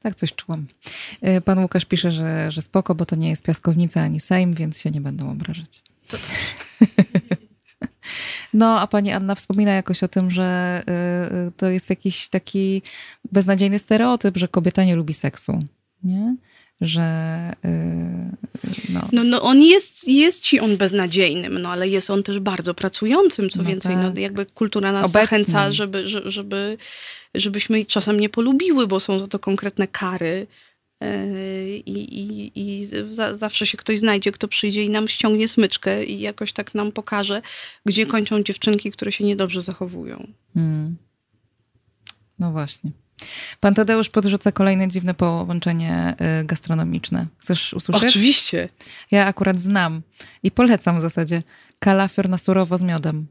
Tak 0.00 0.14
coś 0.14 0.34
czułam. 0.34 0.66
Pan 1.44 1.58
Łukasz 1.58 1.84
pisze, 1.84 2.12
że, 2.12 2.50
że 2.50 2.62
spoko, 2.62 2.94
bo 2.94 3.06
to 3.06 3.16
nie 3.16 3.30
jest 3.30 3.42
piaskownica 3.42 4.02
ani 4.02 4.20
Sejm, 4.20 4.54
więc 4.54 4.80
się 4.80 4.90
nie 4.90 5.00
będą 5.00 5.30
obrażać. 5.30 5.82
To 6.08 6.16
tak. 6.16 6.88
No, 8.58 8.80
a 8.80 8.86
pani 8.86 9.12
Anna 9.12 9.34
wspomina 9.34 9.72
jakoś 9.72 10.02
o 10.02 10.08
tym, 10.08 10.30
że 10.30 10.82
y, 10.88 11.34
y, 11.48 11.52
to 11.56 11.66
jest 11.70 11.90
jakiś 11.90 12.28
taki 12.28 12.82
beznadziejny 13.32 13.78
stereotyp, 13.78 14.36
że 14.36 14.48
kobieta 14.48 14.84
nie 14.84 14.96
lubi 14.96 15.14
seksu. 15.14 15.62
Nie? 16.04 16.36
że 16.80 17.02
y, 17.64 17.68
no, 18.92 19.08
No, 19.12 19.24
no 19.24 19.42
on 19.42 19.62
jest, 19.62 20.08
jest 20.08 20.42
ci 20.42 20.60
on 20.60 20.76
beznadziejnym, 20.76 21.58
no 21.58 21.68
ale 21.72 21.88
jest 21.88 22.10
on 22.10 22.22
też 22.22 22.38
bardzo 22.38 22.74
pracującym, 22.74 23.50
co 23.50 23.58
No 23.58 23.64
więcej, 23.68 23.94
tak. 23.94 24.02
no 24.14 24.20
jakby 24.20 24.46
kultura 24.46 24.92
nas 24.92 25.04
Obecnym. 25.04 25.22
zachęca, 25.44 25.72
żeby, 25.72 26.08
że- 26.08 26.30
żeby, 26.30 26.78
żebyśmy 27.34 27.86
czasem 27.86 28.20
nie 28.20 28.28
polubiły, 28.28 28.86
bo 28.86 29.00
są 29.00 29.18
za 29.18 29.26
to 29.26 29.38
konkretne 29.38 29.86
kary. 29.88 30.46
I, 31.86 31.90
i, 31.90 32.52
i 32.54 32.88
za, 33.10 33.36
zawsze 33.36 33.66
się 33.66 33.78
ktoś 33.78 33.98
znajdzie, 33.98 34.32
kto 34.32 34.48
przyjdzie 34.48 34.84
i 34.84 34.90
nam 34.90 35.08
ściągnie 35.08 35.48
smyczkę 35.48 36.04
i 36.04 36.20
jakoś 36.20 36.52
tak 36.52 36.74
nam 36.74 36.92
pokaże, 36.92 37.42
gdzie 37.86 38.06
kończą 38.06 38.42
dziewczynki, 38.42 38.90
które 38.90 39.12
się 39.12 39.24
niedobrze 39.24 39.62
zachowują. 39.62 40.26
mm. 40.56 40.96
no 42.38 42.52
właśnie. 42.52 42.90
Pan 43.60 43.74
Tadeusz 43.74 44.08
podrzuca 44.08 44.52
kolejne 44.52 44.88
dziwne 44.88 45.14
połączenie 45.14 46.14
y, 46.40 46.44
gastronomiczne. 46.44 47.26
Chcesz 47.38 47.72
usłyszeć? 47.72 48.04
Oczywiście. 48.04 48.68
Ja 49.10 49.26
akurat 49.26 49.60
znam 49.60 50.02
i 50.42 50.50
polecam 50.50 50.98
w 50.98 51.00
zasadzie 51.00 51.42
kalafior 51.78 52.28
na 52.28 52.38
surowo 52.38 52.78
z 52.78 52.82
miodem. 52.82 53.26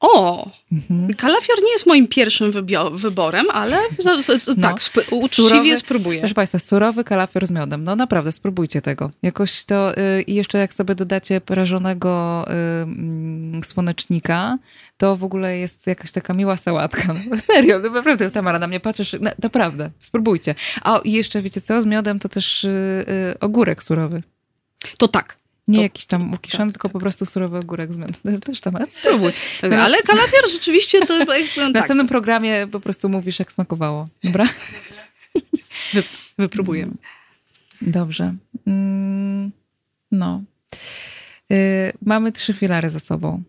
O! 0.00 0.50
Mhm. 0.72 1.14
Kalafior 1.14 1.56
nie 1.64 1.70
jest 1.72 1.86
moim 1.86 2.08
pierwszym 2.08 2.52
wyborem, 2.92 3.46
ale 3.52 3.78
za, 3.98 4.22
za, 4.22 4.38
za, 4.38 4.52
No. 4.56 4.68
tak, 4.68 4.76
sp- 4.88 5.06
uczciwie 5.10 5.48
Surowy- 5.48 5.78
spróbuję. 5.78 6.18
Proszę 6.20 6.34
Państwa, 6.34 6.58
surowy 6.58 7.04
kalafior 7.04 7.46
z 7.46 7.50
miodem. 7.50 7.84
No 7.84 7.96
naprawdę, 7.96 8.32
spróbujcie 8.32 8.82
tego. 8.82 9.10
Jakoś 9.22 9.64
to 9.64 9.98
y, 9.98 10.22
i 10.22 10.34
jeszcze 10.34 10.58
jak 10.58 10.74
sobie 10.74 10.94
dodacie 10.94 11.40
prażonego 11.40 12.44
y, 12.48 12.52
mm, 12.82 13.64
słonecznika, 13.64 14.58
to 14.96 15.16
w 15.16 15.24
ogóle 15.24 15.58
jest 15.58 15.86
jakaś 15.86 16.12
taka 16.12 16.34
miła 16.34 16.56
sałatka. 16.56 17.14
No, 17.30 17.40
serio, 17.40 17.78
no 17.78 17.90
naprawdę, 17.90 18.30
Tamara, 18.30 18.58
na 18.58 18.66
mnie 18.66 18.80
patrzysz, 18.80 19.12
na, 19.20 19.30
naprawdę, 19.42 19.90
spróbujcie. 20.00 20.54
A 20.82 20.98
i 21.04 21.12
jeszcze, 21.12 21.42
wiecie 21.42 21.60
co, 21.60 21.82
z 21.82 21.86
miodem 21.86 22.18
to 22.18 22.28
też 22.28 22.64
y, 22.64 22.68
y, 23.34 23.38
ogórek 23.40 23.82
surowy. 23.82 24.22
To 24.98 25.08
tak. 25.08 25.38
Nie 25.68 25.76
To- 25.76 25.82
jakiś 25.82 26.06
tam 26.06 26.34
ukiszony, 26.34 26.64
tak, 26.64 26.72
tylko 26.72 26.88
tak. 26.88 26.92
po 26.92 26.98
prostu 26.98 27.26
surowy 27.26 27.58
ogórek 27.58 27.92
z. 27.94 27.98
Też 28.46 28.60
tam, 28.60 28.76
spróbuj. 28.90 29.32
Tak, 29.60 29.72
ale 29.72 29.98
kalafior 30.02 30.50
rzeczywiście 30.52 31.06
to... 31.06 31.18
No, 31.18 31.24
W 31.52 31.54
tak, 31.56 31.74
następnym 31.74 32.06
programie 32.08 32.66
po 32.72 32.80
prostu 32.80 33.08
mówisz, 33.08 33.38
jak 33.38 33.52
smakowało. 33.52 34.08
Dobra? 34.24 34.46
wy, 35.94 36.02
wypróbujemy. 36.38 36.92
Dobrze. 37.82 38.34
Mm, 38.66 39.50
No. 40.12 40.42
Y, 41.52 41.92
mamy 42.02 42.32
trzy 42.32 42.52
filary 42.54 42.90
za 42.90 43.00
sobą. 43.00 43.42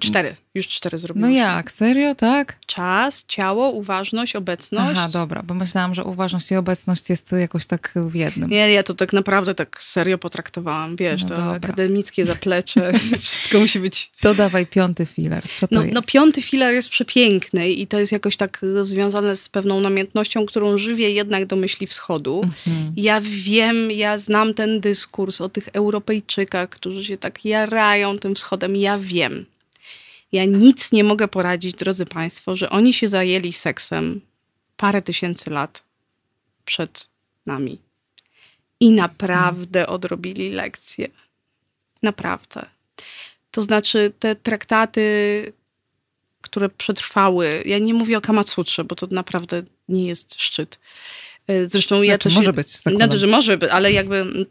Cztery. 0.00 0.36
Już 0.54 0.68
cztery 0.68 0.94
No 0.94 0.98
zrobiłem. 0.98 1.32
jak? 1.32 1.72
Serio? 1.72 2.14
Tak? 2.14 2.56
Czas, 2.66 3.24
ciało, 3.28 3.70
uważność, 3.70 4.36
obecność. 4.36 4.90
Aha, 4.92 5.08
dobra, 5.12 5.42
bo 5.42 5.54
myślałam, 5.54 5.94
że 5.94 6.04
uważność 6.04 6.50
i 6.50 6.56
obecność 6.56 7.10
jest 7.10 7.32
jakoś 7.32 7.66
tak 7.66 7.94
w 7.96 8.14
jednym. 8.14 8.50
Nie, 8.50 8.70
ja 8.72 8.82
to 8.82 8.94
tak 8.94 9.12
naprawdę 9.12 9.54
tak 9.54 9.82
serio 9.82 10.18
potraktowałam. 10.18 10.96
Wiesz, 10.96 11.22
No 11.22 11.28
to 11.28 11.34
dobra. 11.36 11.50
akademickie 11.52 12.26
zaplecze. 12.26 12.92
Wszystko 13.20 13.60
musi 13.60 13.80
być... 13.80 14.10
To 14.20 14.34
dawaj 14.34 14.66
piąty 14.66 15.06
filar. 15.06 15.42
Co 15.60 15.68
to 15.68 15.74
No, 15.74 15.82
jest? 15.82 15.94
no 15.94 16.02
piąty 16.02 16.42
filar 16.42 16.74
jest 16.74 16.88
przepiękny 16.88 17.70
i 17.70 17.86
to 17.86 17.98
jest 17.98 18.12
jakoś 18.12 18.36
tak 18.36 18.60
związane 18.82 19.36
z 19.36 19.48
pewną 19.48 19.80
namiętnością, 19.80 20.46
którą 20.46 20.78
żywię 20.78 21.10
jednak 21.10 21.46
do 21.46 21.56
myśli 21.56 21.86
wschodu. 21.86 22.40
Mhm. 22.44 22.92
Ja 22.96 23.20
wiem, 23.24 23.90
ja 23.90 24.18
znam 24.18 24.54
ten 24.54 24.80
dyskurs 24.80 25.40
o 25.40 25.48
tych 25.48 25.68
Europejczykach, 25.68 26.68
którzy 26.68 27.04
się 27.04 27.16
tak 27.16 27.44
jarają 27.44 28.18
tym 28.18 28.34
wschodem. 28.34 28.76
Ja 28.76 28.98
wiem. 28.98 29.44
Ja 30.32 30.44
nic 30.44 30.92
nie 30.92 31.04
mogę 31.04 31.28
poradzić, 31.28 31.74
drodzy 31.74 32.06
Państwo, 32.06 32.56
że 32.56 32.70
oni 32.70 32.94
się 32.94 33.08
zajęli 33.08 33.52
seksem 33.52 34.20
parę 34.76 35.02
tysięcy 35.02 35.50
lat 35.50 35.82
przed 36.64 37.08
nami. 37.46 37.78
I 38.80 38.92
naprawdę 38.92 39.86
odrobili 39.86 40.50
lekcje. 40.50 41.08
Naprawdę. 42.02 42.66
To 43.50 43.62
znaczy, 43.62 44.12
te 44.18 44.36
traktaty, 44.36 45.52
które 46.40 46.68
przetrwały, 46.68 47.62
ja 47.66 47.78
nie 47.78 47.94
mówię 47.94 48.18
o 48.18 48.20
Kamasutrze, 48.20 48.84
bo 48.84 48.94
to 48.94 49.06
naprawdę 49.10 49.62
nie 49.88 50.06
jest 50.06 50.42
szczyt. 50.42 50.78
E, 51.46 51.66
Zresztą 51.66 52.02
ja 52.02 52.12
Znaczy, 52.12 52.28
też. 52.28 52.34
może 52.34 52.52
być, 52.52 52.70
zakładam. 52.70 52.98
Znaczy, 52.98 53.18
że 53.18 53.26
może 53.26 53.58
być, 53.58 53.70
ale 53.70 53.92
jakby 53.92 54.46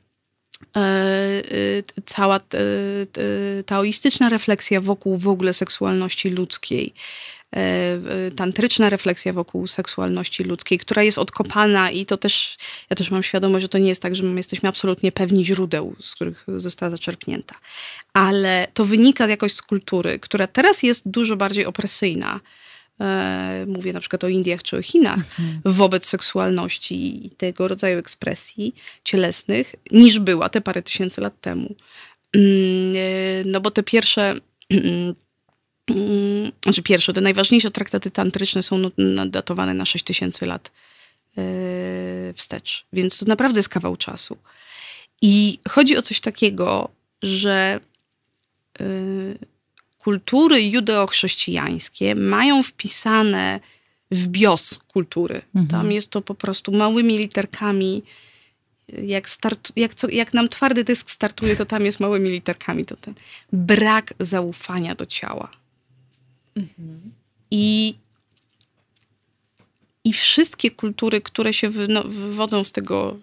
cała 2.06 2.36
e, 2.36 2.40
e, 2.40 3.64
taoistyczna 3.64 4.30
refleksja 4.30 4.82
wokół 4.82 5.18
w 5.18 5.28
ogóle 5.28 5.54
seksualności 5.54 6.30
ludzkiej, 6.30 6.94
e, 7.56 7.58
e, 7.58 8.32
tantryczna 8.32 8.90
refleksja 8.90 9.34
wokół 9.34 9.68
seksualności 9.68 10.44
ludzkiej, 10.44 10.80
która 10.80 11.04
jest 11.04 11.18
odkopana 11.18 11.92
i 11.92 12.06
to 12.06 12.18
też, 12.18 12.58
ja 12.90 12.96
też 12.96 13.12
mam 13.12 13.24
świadomość, 13.24 13.62
że 13.62 13.70
to 13.70 13.78
nie 13.78 13.90
jest 13.90 14.02
tak, 14.02 14.16
że 14.16 14.24
my 14.24 14.40
jesteśmy 14.40 14.70
absolutnie 14.70 15.12
pewni 15.12 15.46
źródeł, 15.46 15.96
z 16.00 16.16
których 16.16 16.46
została 16.58 16.90
zaczerpnięta. 16.90 17.56
Ale 18.14 18.68
to 18.74 18.86
wynika 18.86 19.28
jakoś 19.28 19.54
z 19.54 19.62
kultury, 19.62 20.20
która 20.20 20.48
teraz 20.48 20.84
jest 20.84 21.10
dużo 21.10 21.36
bardziej 21.36 21.66
opresyjna. 21.66 22.40
E, 23.02 23.66
Mówię 23.68 23.94
na 23.94 24.00
przykład 24.00 24.24
o 24.24 24.28
Indiach 24.28 24.64
czy 24.64 24.78
o 24.78 24.82
Chinach, 24.82 25.20
wobec 25.66 26.06
seksualności 26.06 27.26
i 27.26 27.30
tego 27.30 27.68
rodzaju 27.68 28.00
ekspresji 28.00 28.76
cielesnych, 29.04 29.76
niż 29.92 30.20
była 30.20 30.50
te 30.50 30.62
parę 30.62 30.82
tysięcy 30.82 31.22
lat 31.22 31.42
temu. 31.42 31.76
Mm, 32.34 32.46
e, 32.96 33.44
No 33.46 33.62
bo 33.62 33.72
te 33.72 33.84
pierwsze, 33.84 34.36
mm, 35.90 36.52
znaczy 36.64 36.84
pierwsze, 36.84 37.14
te 37.14 37.22
najważniejsze 37.22 37.72
traktaty 37.72 38.12
tantryczne 38.12 38.64
są 38.64 38.82
datowane 39.28 39.74
na 39.74 39.86
6 39.86 40.06
tysięcy 40.06 40.46
lat 40.46 40.72
e, 41.38 41.42
wstecz. 42.36 42.86
Więc 42.94 43.18
to 43.18 43.26
naprawdę 43.26 43.60
jest 43.60 43.70
kawał 43.70 43.98
czasu. 43.98 44.38
I 45.22 45.60
chodzi 45.70 45.98
o 45.98 46.02
coś 46.02 46.20
takiego, 46.20 46.90
że 47.24 47.80
kultury 50.04 50.62
judeo-chrześcijańskie 50.62 52.16
mają 52.16 52.64
wpisane 52.64 53.60
w 54.12 54.28
bios 54.28 54.80
kultury. 54.88 55.42
Tam 55.70 55.92
jest 55.92 56.10
to 56.10 56.22
po 56.22 56.36
prostu 56.36 56.72
małymi 56.72 57.18
literkami. 57.18 58.04
Jak, 59.04 59.30
start, 59.30 59.72
jak, 59.76 59.96
co, 59.96 60.10
jak 60.10 60.34
nam 60.34 60.50
twardy 60.50 60.84
dysk 60.84 61.12
startuje, 61.12 61.56
to 61.56 61.66
tam 61.66 61.86
jest 61.86 62.00
małymi 62.00 62.30
literkami. 62.30 62.86
To 62.86 62.96
ten 62.98 63.14
brak 63.54 64.14
zaufania 64.20 64.96
do 64.96 65.06
ciała. 65.06 65.52
I, 67.52 67.96
I 70.04 70.14
wszystkie 70.14 70.72
kultury, 70.72 71.22
które 71.22 71.54
się 71.54 71.70
no, 71.88 72.04
wywodzą 72.04 72.64
z 72.64 72.72
tego, 72.72 73.18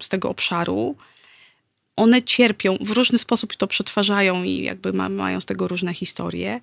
z 0.00 0.08
tego 0.08 0.28
obszaru, 0.30 0.96
one 1.96 2.22
cierpią, 2.22 2.78
w 2.80 2.90
różny 2.90 3.18
sposób 3.18 3.56
to 3.56 3.66
przetwarzają 3.66 4.44
i 4.44 4.62
jakby 4.62 4.92
ma, 4.92 5.08
mają 5.08 5.40
z 5.40 5.46
tego 5.46 5.68
różne 5.68 5.94
historie, 5.94 6.60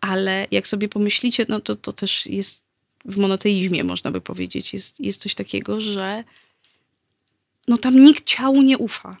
ale 0.00 0.46
jak 0.50 0.68
sobie 0.68 0.88
pomyślicie, 0.88 1.46
no 1.48 1.60
to, 1.60 1.76
to 1.76 1.92
też 1.92 2.26
jest 2.26 2.64
w 3.04 3.16
monoteizmie, 3.16 3.84
można 3.84 4.10
by 4.10 4.20
powiedzieć, 4.20 4.72
jest, 4.72 5.00
jest 5.00 5.22
coś 5.22 5.34
takiego, 5.34 5.80
że 5.80 6.24
no 7.68 7.78
tam 7.78 8.04
nikt 8.04 8.24
ciału 8.24 8.62
nie 8.62 8.78
ufa. 8.78 9.16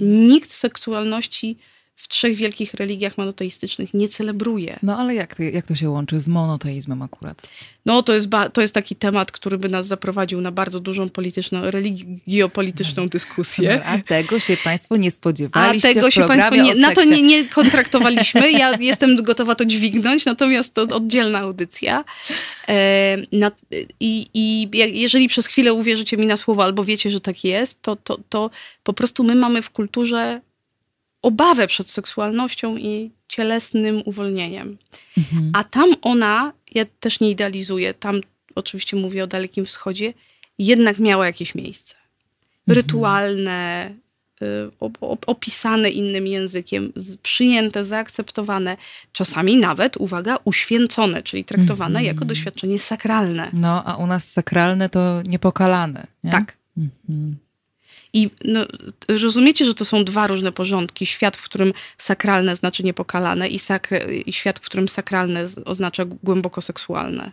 Nikt 0.00 0.52
seksualności 0.52 1.56
w 2.00 2.08
trzech 2.08 2.36
wielkich 2.36 2.74
religiach 2.74 3.18
monoteistycznych 3.18 3.94
nie 3.94 4.08
celebruje. 4.08 4.78
No 4.82 4.98
ale 4.98 5.14
jak 5.14 5.34
to, 5.34 5.42
jak 5.42 5.66
to 5.66 5.74
się 5.74 5.90
łączy 5.90 6.20
z 6.20 6.28
monoteizmem 6.28 7.02
akurat? 7.02 7.42
No 7.86 8.02
to 8.02 8.14
jest, 8.14 8.28
to 8.52 8.60
jest 8.60 8.74
taki 8.74 8.96
temat, 8.96 9.32
który 9.32 9.58
by 9.58 9.68
nas 9.68 9.86
zaprowadził 9.86 10.40
na 10.40 10.52
bardzo 10.52 10.80
dużą 10.80 11.10
polityczną, 11.10 11.70
religiopolityczną 11.70 13.08
dyskusję. 13.16 13.84
A 13.84 13.98
tego 13.98 14.40
się 14.40 14.56
Państwo 14.56 14.96
nie 14.96 15.08
A 15.08 15.10
spodziewaliście 15.10 15.94
tego 15.94 16.10
w 16.10 16.14
się 16.14 16.24
Państwo 16.24 16.56
nie, 16.56 16.74
na 16.74 16.92
to 16.92 17.04
nie, 17.04 17.22
nie 17.22 17.44
kontraktowaliśmy. 17.44 18.52
Ja 18.52 18.76
jestem 18.90 19.16
gotowa 19.16 19.54
to 19.54 19.64
dźwignąć, 19.64 20.24
natomiast 20.24 20.74
to 20.74 20.82
oddzielna 20.82 21.38
audycja. 21.38 22.04
E, 22.68 23.16
na, 23.32 23.50
i, 24.00 24.26
I 24.34 24.68
jeżeli 25.00 25.28
przez 25.28 25.46
chwilę 25.46 25.72
uwierzycie 25.72 26.16
mi 26.16 26.26
na 26.26 26.36
słowo 26.36 26.64
albo 26.64 26.84
wiecie, 26.84 27.10
że 27.10 27.20
tak 27.20 27.44
jest, 27.44 27.82
to, 27.82 27.96
to, 27.96 28.18
to 28.28 28.50
po 28.82 28.92
prostu 28.92 29.24
my 29.24 29.34
mamy 29.34 29.62
w 29.62 29.70
kulturze 29.70 30.40
obawę 31.22 31.66
przed 31.66 31.90
seksualnością 31.90 32.76
i 32.76 33.10
cielesnym 33.28 34.02
uwolnieniem. 34.04 34.78
Mhm. 35.18 35.50
A 35.54 35.64
tam 35.64 35.94
ona, 36.02 36.52
ja 36.74 36.84
też 37.00 37.20
nie 37.20 37.30
idealizuję, 37.30 37.94
tam 37.94 38.20
oczywiście 38.54 38.96
mówię 38.96 39.24
o 39.24 39.26
Dalekim 39.26 39.64
Wschodzie, 39.64 40.12
jednak 40.58 40.98
miała 40.98 41.26
jakieś 41.26 41.54
miejsce. 41.54 41.94
Rytualne, 42.68 43.90
y, 44.42 44.46
op- 44.80 44.98
op- 45.00 45.24
opisane 45.26 45.90
innym 45.90 46.26
językiem, 46.26 46.92
przyjęte, 47.22 47.84
zaakceptowane, 47.84 48.76
czasami 49.12 49.56
nawet, 49.56 49.96
uwaga, 49.96 50.38
uświęcone, 50.44 51.22
czyli 51.22 51.44
traktowane 51.44 52.04
jako 52.04 52.24
doświadczenie 52.24 52.78
sakralne. 52.78 53.50
No, 53.52 53.84
a 53.84 53.96
u 53.96 54.06
nas 54.06 54.30
sakralne 54.32 54.88
to 54.88 55.22
niepokalane. 55.22 56.06
Nie? 56.24 56.30
Tak. 56.30 56.56
Mhm. 56.78 57.36
I 58.12 58.30
no, 58.44 58.66
rozumiecie, 59.08 59.64
że 59.64 59.74
to 59.74 59.84
są 59.84 60.04
dwa 60.04 60.26
różne 60.26 60.52
porządki. 60.52 61.06
Świat, 61.06 61.36
w 61.36 61.44
którym 61.44 61.72
sakralne 61.98 62.56
znaczy 62.56 62.82
niepokalane 62.82 63.48
i, 63.48 63.60
i 64.26 64.32
świat, 64.32 64.58
w 64.58 64.62
którym 64.62 64.88
sakralne 64.88 65.48
oznacza 65.64 66.04
głęboko 66.04 66.60
seksualne. 66.60 67.32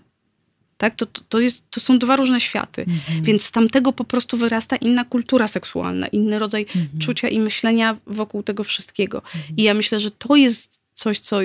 Tak? 0.78 0.96
To, 0.96 1.06
to, 1.06 1.40
jest, 1.40 1.72
to 1.72 1.80
są 1.80 2.00
dwa 2.00 2.16
różne 2.16 2.42
światy. 2.42 2.82
Mhm. 2.82 3.24
Więc 3.24 3.44
z 3.44 3.52
tamtego 3.52 3.94
po 3.94 4.04
prostu 4.04 4.38
wyrasta 4.38 4.76
inna 4.76 5.06
kultura 5.06 5.48
seksualna, 5.48 6.08
inny 6.08 6.40
rodzaj 6.40 6.62
Mhm. 6.62 7.00
czucia 7.00 7.30
i 7.30 7.40
myślenia 7.40 7.98
wokół 8.08 8.44
tego 8.44 8.64
wszystkiego. 8.64 9.22
I 9.58 9.64
ja 9.64 9.74
myślę, 9.74 10.00
że 10.00 10.12
to 10.12 10.36
jest 10.36 10.80
coś, 10.94 11.20
co, 11.20 11.40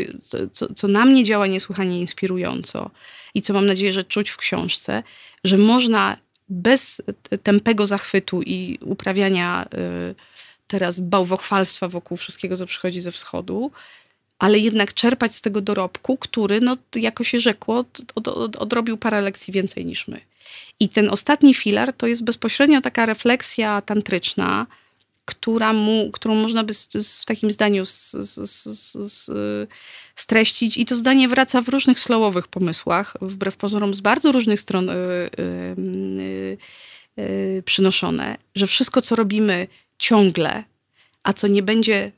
co, 0.52 0.74
co 0.74 0.88
na 0.88 1.04
mnie 1.04 1.24
działa 1.24 1.46
niesłychanie 1.46 2.00
inspirująco 2.00 2.90
i 3.34 3.42
co 3.42 3.52
mam 3.52 3.66
nadzieję, 3.66 3.92
że 3.92 4.04
czuć 4.04 4.30
w 4.30 4.36
książce, 4.36 5.02
że 5.44 5.58
można 5.58 6.16
bez 6.52 7.02
tępego 7.42 7.86
zachwytu 7.86 8.42
i 8.42 8.78
uprawiania 8.84 9.66
y, 10.10 10.14
teraz 10.66 11.00
bałwochwalstwa 11.00 11.88
wokół 11.88 12.16
wszystkiego, 12.16 12.56
co 12.56 12.66
przychodzi 12.66 13.00
ze 13.00 13.10
wschodu, 13.10 13.70
ale 14.38 14.58
jednak 14.58 14.94
czerpać 14.94 15.36
z 15.36 15.40
tego 15.40 15.60
dorobku, 15.60 16.16
który, 16.16 16.60
no, 16.60 16.76
jako 16.94 17.24
się 17.24 17.40
rzekło, 17.40 17.84
od, 18.14 18.28
od, 18.28 18.56
odrobił 18.56 18.96
parę 18.96 19.20
lekcji 19.20 19.52
więcej 19.52 19.84
niż 19.84 20.08
my. 20.08 20.20
I 20.80 20.88
ten 20.88 21.10
ostatni 21.10 21.54
filar 21.54 21.92
to 21.92 22.06
jest 22.06 22.24
bezpośrednio 22.24 22.80
taka 22.80 23.06
refleksja 23.06 23.80
tantryczna, 23.80 24.66
która 25.24 25.72
mu, 25.72 26.10
którą 26.10 26.34
można 26.34 26.64
by 26.64 26.74
w 27.20 27.24
takim 27.24 27.50
zdaniu 27.50 27.84
streścić. 30.16 30.76
I 30.76 30.86
to 30.86 30.96
zdanie 30.96 31.28
wraca 31.28 31.62
w 31.62 31.68
różnych 31.68 32.00
slowowych 32.00 32.48
pomysłach, 32.48 33.16
wbrew 33.20 33.56
pozorom 33.56 33.94
z 33.94 34.00
bardzo 34.00 34.32
różnych 34.32 34.60
stron 34.60 34.90
y, 34.90 34.92
y, 35.38 36.58
y, 37.18 37.62
przynoszone, 37.64 38.36
że 38.54 38.66
wszystko, 38.66 39.02
co 39.02 39.16
robimy 39.16 39.66
ciągle, 39.98 40.64
a 41.22 41.32
co 41.32 41.48
nie 41.48 41.62
będzie 41.62 42.12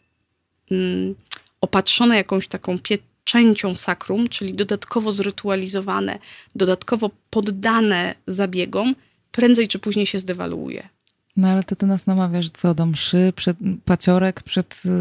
mm, 0.71 1.15
opatrzone 1.61 2.17
jakąś 2.17 2.49
taką 2.49 2.79
pieczęcią 2.79 3.77
sakrum, 3.77 4.29
czyli 4.29 4.55
dodatkowo 4.55 5.13
zrytualizowane, 5.13 6.19
dodatkowo 6.55 7.11
poddane 7.31 8.15
zabiegom, 8.27 8.95
prędzej 9.33 9.69
czy 9.69 9.79
później 9.79 10.07
się 10.07 10.19
zdewaluuje. 10.19 10.94
No 11.37 11.49
ale 11.49 11.63
to 11.63 11.77
ty 11.77 11.87
nas 11.87 12.07
namawiasz 12.07 12.51
co 12.51 12.75
do 12.75 12.87
mszy, 12.87 13.33
przed, 13.37 13.57
paciorek 13.85 14.43
przed... 14.43 14.81
Yy, 14.85 14.93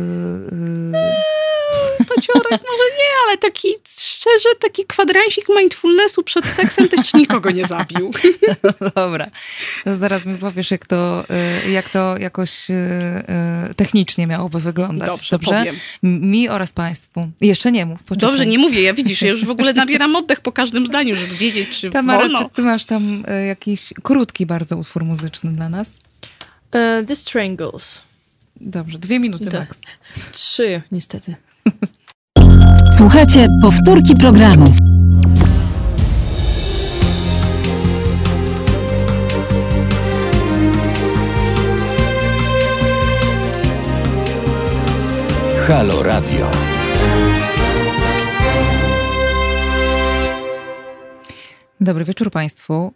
Paciorek 2.15 2.51
może 2.51 2.83
nie, 2.99 3.09
ale 3.27 3.37
taki, 3.37 3.67
szczerze, 3.99 4.49
taki 4.59 4.85
kwadransik 4.85 5.45
mindfulnessu 5.59 6.23
przed 6.23 6.45
seksem 6.45 6.89
też 6.89 7.07
ci 7.11 7.17
nikogo 7.17 7.51
nie 7.51 7.65
zabił. 7.67 8.11
Dobra, 8.95 9.27
to 9.83 9.95
zaraz 9.97 10.25
mi 10.25 10.37
powiesz, 10.37 10.71
jak 10.71 10.85
to, 10.87 11.23
y, 11.65 11.71
jak 11.71 11.89
to 11.89 12.17
jakoś 12.17 12.69
y, 12.69 12.73
technicznie 13.75 14.27
miałoby 14.27 14.59
wyglądać. 14.59 15.07
Dobrze, 15.07 15.39
powiem. 15.39 15.75
M- 16.03 16.21
Mi 16.21 16.49
oraz 16.49 16.71
Państwu. 16.71 17.29
Jeszcze 17.41 17.71
nie 17.71 17.85
mów, 17.85 18.03
poczekaj. 18.03 18.29
Dobrze, 18.29 18.45
nie 18.45 18.57
mówię, 18.57 18.81
ja 18.81 18.93
widzisz, 18.93 19.21
ja 19.21 19.29
już 19.29 19.45
w 19.45 19.49
ogóle 19.49 19.73
nabieram 19.73 20.15
oddech 20.15 20.41
po 20.41 20.51
każdym 20.51 20.85
zdaniu, 20.87 21.15
żeby 21.15 21.35
wiedzieć, 21.35 21.69
czy 21.79 21.89
Tamara, 21.89 22.19
wolno. 22.19 22.43
ty, 22.43 22.49
ty 22.55 22.61
masz 22.61 22.85
tam 22.85 23.23
jakiś 23.47 23.93
krótki 24.03 24.45
bardzo 24.45 24.77
utwór 24.77 25.03
muzyczny 25.03 25.51
dla 25.51 25.69
nas. 25.69 25.89
E, 26.73 27.03
The 27.07 27.15
Strangles. 27.15 28.01
Dobrze, 28.61 28.99
dwie 28.99 29.19
minuty 29.19 29.45
Tak. 29.45 29.59
max. 29.59 29.79
Trzy, 30.31 30.81
niestety. 30.91 31.35
Słuchajcie 32.97 33.47
powtórki 33.61 34.15
programu. 34.15 34.65
Halo 45.67 46.03
Radio. 46.03 46.47
Dobry 51.81 52.05
wieczór 52.05 52.31
Państwu. 52.31 52.93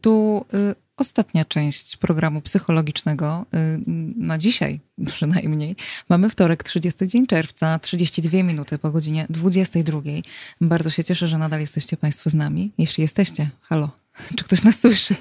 Tu 0.00 0.44
y, 0.54 0.74
ostatnia 0.96 1.44
część 1.44 1.96
programu 1.96 2.40
psychologicznego 2.40 3.46
y, 3.54 3.82
na 4.16 4.38
dzisiaj 4.38 4.80
przynajmniej. 5.06 5.76
Mamy 6.08 6.30
wtorek, 6.30 6.62
30 6.62 7.06
dzień 7.06 7.26
czerwca, 7.26 7.78
32 7.78 8.42
minuty 8.42 8.78
po 8.78 8.90
godzinie 8.90 9.26
22. 9.30 10.00
Bardzo 10.60 10.90
się 10.90 11.04
cieszę, 11.04 11.28
że 11.28 11.38
nadal 11.38 11.60
jesteście 11.60 11.96
Państwo 11.96 12.30
z 12.30 12.34
nami. 12.34 12.72
Jeśli 12.78 13.02
jesteście, 13.02 13.50
halo, 13.60 14.01
czy 14.36 14.44
ktoś 14.44 14.62
nas 14.62 14.80
słyszy? 14.80 15.14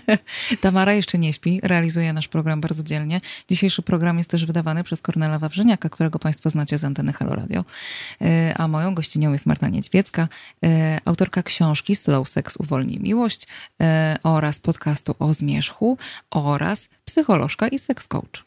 Tamara 0.60 0.92
jeszcze 0.92 1.18
nie 1.18 1.32
śpi, 1.32 1.60
realizuje 1.62 2.12
nasz 2.12 2.28
program 2.28 2.60
bardzo 2.60 2.82
dzielnie. 2.82 3.20
Dzisiejszy 3.48 3.82
program 3.82 4.18
jest 4.18 4.30
też 4.30 4.46
wydawany 4.46 4.84
przez 4.84 5.02
Kornela 5.02 5.38
Wawrzyniaka, 5.38 5.88
którego 5.88 6.18
Państwo 6.18 6.50
znacie 6.50 6.78
z 6.78 6.84
anteny 6.84 7.12
Halo 7.12 7.34
Radio. 7.34 7.64
E, 8.22 8.54
A 8.58 8.68
moją 8.68 8.94
gościnią 8.94 9.32
jest 9.32 9.46
Marta 9.46 9.68
Niedźwiecka, 9.68 10.28
e, 10.64 10.98
autorka 11.04 11.42
książki 11.42 11.96
Slow 11.96 12.28
Sex 12.28 12.56
Uwolni 12.56 13.00
Miłość 13.00 13.46
e, 13.80 14.16
oraz 14.22 14.60
podcastu 14.60 15.14
o 15.18 15.34
zmierzchu 15.34 15.98
oraz 16.30 16.88
psycholożka 17.04 17.68
i 17.68 17.78
sex 17.78 18.08
coach. 18.08 18.44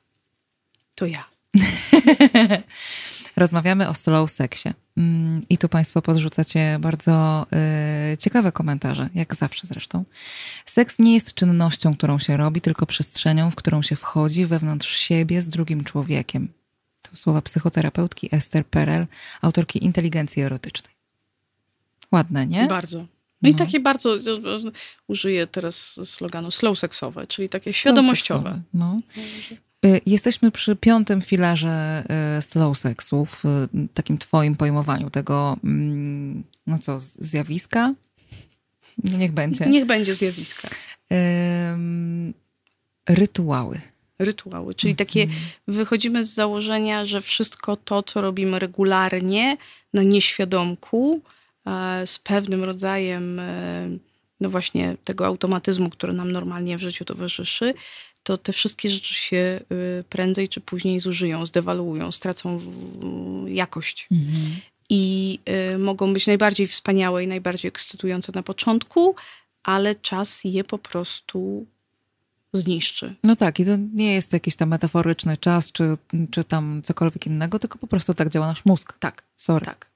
To 0.95 1.05
ja. 1.05 1.25
Rozmawiamy 3.35 3.89
o 3.89 3.93
slow 3.93 4.31
seksie. 4.31 4.73
Mm, 4.97 5.41
I 5.49 5.57
tu 5.57 5.69
Państwo 5.69 6.01
podrzucacie 6.01 6.77
bardzo 6.81 7.45
y, 8.13 8.17
ciekawe 8.17 8.51
komentarze, 8.51 9.09
jak 9.15 9.35
zawsze 9.35 9.67
zresztą. 9.67 10.03
Seks 10.65 10.99
nie 10.99 11.13
jest 11.13 11.33
czynnością, 11.33 11.95
którą 11.95 12.19
się 12.19 12.37
robi, 12.37 12.61
tylko 12.61 12.85
przestrzenią, 12.85 13.51
w 13.51 13.55
którą 13.55 13.81
się 13.81 13.95
wchodzi 13.95 14.45
wewnątrz 14.45 14.95
siebie 14.97 15.41
z 15.41 15.49
drugim 15.49 15.83
człowiekiem. 15.83 16.47
To 17.01 17.15
słowa 17.17 17.41
psychoterapeutki 17.41 18.29
Esther 18.31 18.65
Perel, 18.65 19.07
autorki 19.41 19.85
inteligencji 19.85 20.41
erotycznej. 20.43 20.93
Ładne, 22.11 22.47
nie? 22.47 22.67
Bardzo. 22.67 23.05
No 23.41 23.49
i 23.49 23.51
No. 23.51 23.57
takie 23.57 23.79
bardzo, 23.79 24.15
e, 24.15 24.19
e, 24.19 24.71
użyję 25.07 25.47
teraz 25.47 25.99
sloganu 26.03 26.51
slow 26.51 26.79
seksowe, 26.79 27.27
czyli 27.27 27.49
takie 27.49 27.63
Slow 27.71 27.75
świadomościowe. 27.77 28.43
seksowe, 28.49 28.61
No. 28.73 28.99
Y, 29.87 30.01
Jesteśmy 30.05 30.51
przy 30.51 30.75
piątym 30.75 31.21
filarze 31.21 32.03
y, 32.37 32.41
slow 32.41 32.77
seksu, 32.77 33.25
w 33.25 33.45
y, 33.45 33.87
takim 33.93 34.17
twoim 34.17 34.55
pojmowaniu 34.55 35.09
tego, 35.09 35.57
mm, 35.63 36.43
no 36.67 36.79
co, 36.79 36.99
zjawiska? 36.99 37.93
Niech 39.03 39.31
będzie. 39.31 39.65
Niech 39.65 39.85
będzie 39.85 40.15
zjawiska. 40.15 40.67
Rytuały. 43.09 43.81
Rytuały, 44.19 44.75
czyli 44.75 44.95
takie 44.95 45.27
wychodzimy 45.67 46.25
z 46.25 46.33
założenia, 46.33 47.05
że 47.05 47.21
wszystko 47.21 47.75
to, 47.75 48.03
co 48.03 48.21
robimy 48.21 48.59
regularnie 48.59 49.57
na 49.93 50.03
nieświadomku, 50.03 51.21
e, 51.65 52.07
z 52.07 52.19
pewnym 52.19 52.63
rodzajem 52.63 53.39
e, 53.39 53.87
no 54.39 54.49
właśnie 54.49 54.95
tego 55.03 55.25
automatyzmu, 55.25 55.89
który 55.89 56.13
nam 56.13 56.31
normalnie 56.31 56.77
w 56.77 56.81
życiu 56.81 57.05
towarzyszy, 57.05 57.73
to 58.23 58.37
te 58.37 58.53
wszystkie 58.53 58.89
rzeczy 58.89 59.13
się 59.13 59.59
y, 59.71 60.03
prędzej 60.09 60.49
czy 60.49 60.61
później 60.61 60.99
zużyją, 60.99 61.45
zdewaluują, 61.45 62.11
stracą 62.11 62.59
jakość. 63.47 64.07
I 64.89 65.39
y, 65.73 65.77
mogą 65.77 66.13
być 66.13 66.27
najbardziej 66.27 66.67
wspaniałe 66.67 67.23
i 67.23 67.27
najbardziej 67.27 67.69
ekscytujące 67.69 68.31
na 68.35 68.43
początku, 68.43 69.15
ale 69.63 69.95
czas 69.95 70.41
je 70.43 70.63
po 70.63 70.77
prostu 70.77 71.65
zniszczy. 72.53 73.15
No 73.23 73.35
tak, 73.35 73.59
i 73.59 73.65
to 73.65 73.71
nie 73.93 74.13
jest 74.13 74.33
jakiś 74.33 74.55
tam 74.55 74.69
metaforyczny 74.69 75.37
czas, 75.37 75.71
czy, 75.71 75.97
czy 76.31 76.43
tam 76.43 76.81
cokolwiek 76.83 77.27
innego, 77.27 77.59
tylko 77.59 77.77
po 77.77 77.87
prostu 77.87 78.13
tak 78.13 78.29
działa 78.29 78.47
nasz 78.47 78.65
mózg. 78.65 78.93
Tak. 78.99 79.23
Sorry. 79.37 79.65
Tak. 79.65 79.87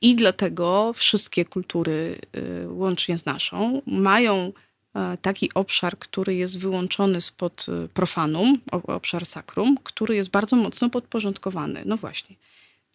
I 0.00 0.14
dlatego 0.14 0.92
wszystkie 0.92 1.44
kultury, 1.44 2.18
y, 2.36 2.68
łącznie 2.68 3.18
z 3.18 3.26
naszą, 3.26 3.82
mają 3.86 4.52
e, 4.94 5.16
taki 5.22 5.54
obszar, 5.54 5.98
który 5.98 6.34
jest 6.34 6.58
wyłączony 6.58 7.20
spod 7.20 7.66
y, 7.84 7.88
profanum, 7.88 8.60
obszar 8.72 9.26
sakrum, 9.26 9.76
który 9.84 10.16
jest 10.16 10.30
bardzo 10.30 10.56
mocno 10.56 10.90
podporządkowany, 10.90 11.82
no 11.86 11.96
właśnie, 11.96 12.36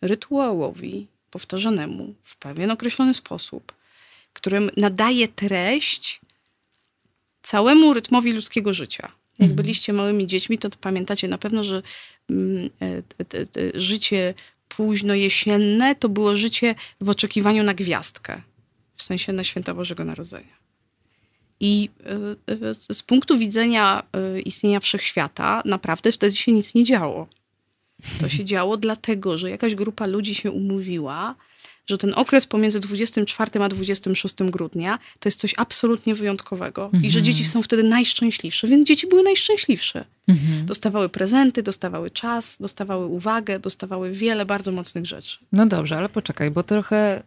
rytuałowi 0.01 1.07
powtarzanemu 1.31 2.13
w 2.23 2.35
pewien 2.35 2.71
określony 2.71 3.13
sposób, 3.13 3.73
którym 4.33 4.71
nadaje 4.77 5.27
treść 5.27 6.21
całemu 7.43 7.93
rytmowi 7.93 8.31
ludzkiego 8.31 8.73
życia. 8.73 9.11
Jak 9.39 9.53
byliście 9.53 9.93
małymi 9.93 10.27
dziećmi, 10.27 10.57
to 10.57 10.69
pamiętacie 10.81 11.27
na 11.27 11.37
pewno, 11.37 11.63
że 11.63 11.81
mm, 12.29 12.69
e, 12.81 13.01
życie 13.73 14.33
późno 14.81 15.13
jesienne 15.13 15.95
to 15.95 16.09
było 16.09 16.35
życie 16.35 16.75
w 17.01 17.09
oczekiwaniu 17.09 17.63
na 17.63 17.73
gwiazdkę, 17.73 18.41
w 18.95 19.03
sensie 19.03 19.33
na 19.33 19.43
święta 19.43 19.73
Bożego 19.73 20.05
Narodzenia. 20.05 20.55
I 21.59 21.89
e, 22.49 22.69
e, 22.89 22.93
z 22.93 23.03
punktu 23.03 23.37
widzenia 23.37 24.03
e, 24.13 24.39
istnienia 24.39 24.79
wszechświata, 24.79 25.61
naprawdę 25.65 26.11
wtedy 26.11 26.35
się 26.35 26.51
nic 26.51 26.73
nie 26.73 26.83
działo. 26.83 27.27
To 28.19 28.29
się 28.29 28.45
działo 28.45 28.77
dlatego, 28.77 29.37
że 29.37 29.49
jakaś 29.49 29.75
grupa 29.75 30.07
ludzi 30.07 30.35
się 30.35 30.51
umówiła, 30.51 31.35
że 31.87 31.97
ten 31.97 32.13
okres 32.15 32.45
pomiędzy 32.45 32.79
24 32.79 33.63
a 33.63 33.69
26 33.69 34.35
grudnia 34.43 34.99
to 35.19 35.29
jest 35.29 35.39
coś 35.39 35.53
absolutnie 35.57 36.15
wyjątkowego 36.15 36.89
i 36.93 37.11
że 37.11 37.19
Mhm. 37.19 37.25
dzieci 37.25 37.45
są 37.45 37.61
wtedy 37.61 37.83
najszczęśliwsze, 37.83 38.67
więc 38.67 38.87
dzieci 38.87 39.07
były 39.07 39.23
najszczęśliwsze. 39.23 40.05
Mhm. 40.27 40.65
Dostawały 40.65 41.09
prezenty, 41.09 41.63
dostawały 41.63 42.11
czas, 42.11 42.57
dostawały 42.59 43.05
uwagę, 43.05 43.59
dostawały 43.59 44.11
wiele 44.11 44.45
bardzo 44.45 44.71
mocnych 44.71 45.05
rzeczy. 45.05 45.37
No 45.51 45.67
dobrze, 45.67 45.97
ale 45.97 46.09
poczekaj, 46.09 46.51
bo 46.51 46.63
trochę 46.63 47.19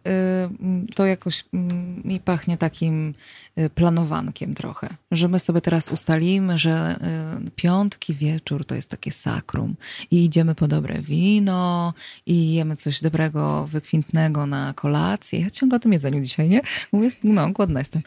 y, 0.87 0.93
to 0.95 1.05
jakoś 1.05 1.43
mm, 1.53 2.01
mi 2.05 2.19
pachnie 2.19 2.57
takim 2.57 3.13
y, 3.57 3.69
planowankiem 3.69 4.55
trochę, 4.55 4.89
że 5.11 5.27
my 5.27 5.39
sobie 5.39 5.61
teraz 5.61 5.91
ustalimy, 5.91 6.57
że 6.57 6.99
y, 7.47 7.51
piątki 7.51 8.13
wieczór 8.13 8.65
to 8.65 8.75
jest 8.75 8.89
takie 8.89 9.11
sakrum 9.11 9.75
i 10.11 10.25
idziemy 10.25 10.55
po 10.55 10.67
dobre 10.67 11.01
wino 11.01 11.93
i 12.25 12.53
jemy 12.53 12.75
coś 12.75 13.01
dobrego, 13.01 13.67
wykwintnego 13.71 14.44
na 14.45 14.73
kolację. 14.73 15.39
Ja 15.39 15.49
ciągle 15.49 15.75
o 15.75 15.79
tym 15.79 15.93
jedzeniu 15.93 16.21
dzisiaj, 16.21 16.49
nie? 16.49 16.61
Mówię, 16.91 17.09
no 17.23 17.49
głodna 17.49 17.79
jestem. 17.79 18.01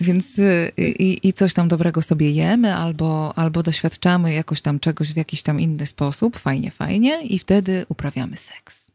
Więc 0.00 0.38
y, 0.38 0.72
i, 0.76 1.28
i 1.28 1.32
coś 1.32 1.54
tam 1.54 1.68
dobrego 1.68 2.02
sobie 2.02 2.30
jemy 2.30 2.74
albo, 2.74 3.38
albo 3.38 3.62
doświadczamy 3.62 4.34
jakoś 4.34 4.62
tam 4.62 4.80
czegoś 4.80 5.12
w 5.12 5.16
jakiś 5.16 5.42
tam 5.42 5.60
inny 5.60 5.86
sposób, 5.86 6.38
fajnie, 6.38 6.70
fajnie 6.70 7.22
i 7.22 7.38
wtedy 7.38 7.86
uprawiamy 7.88 8.36
seks. 8.36 8.90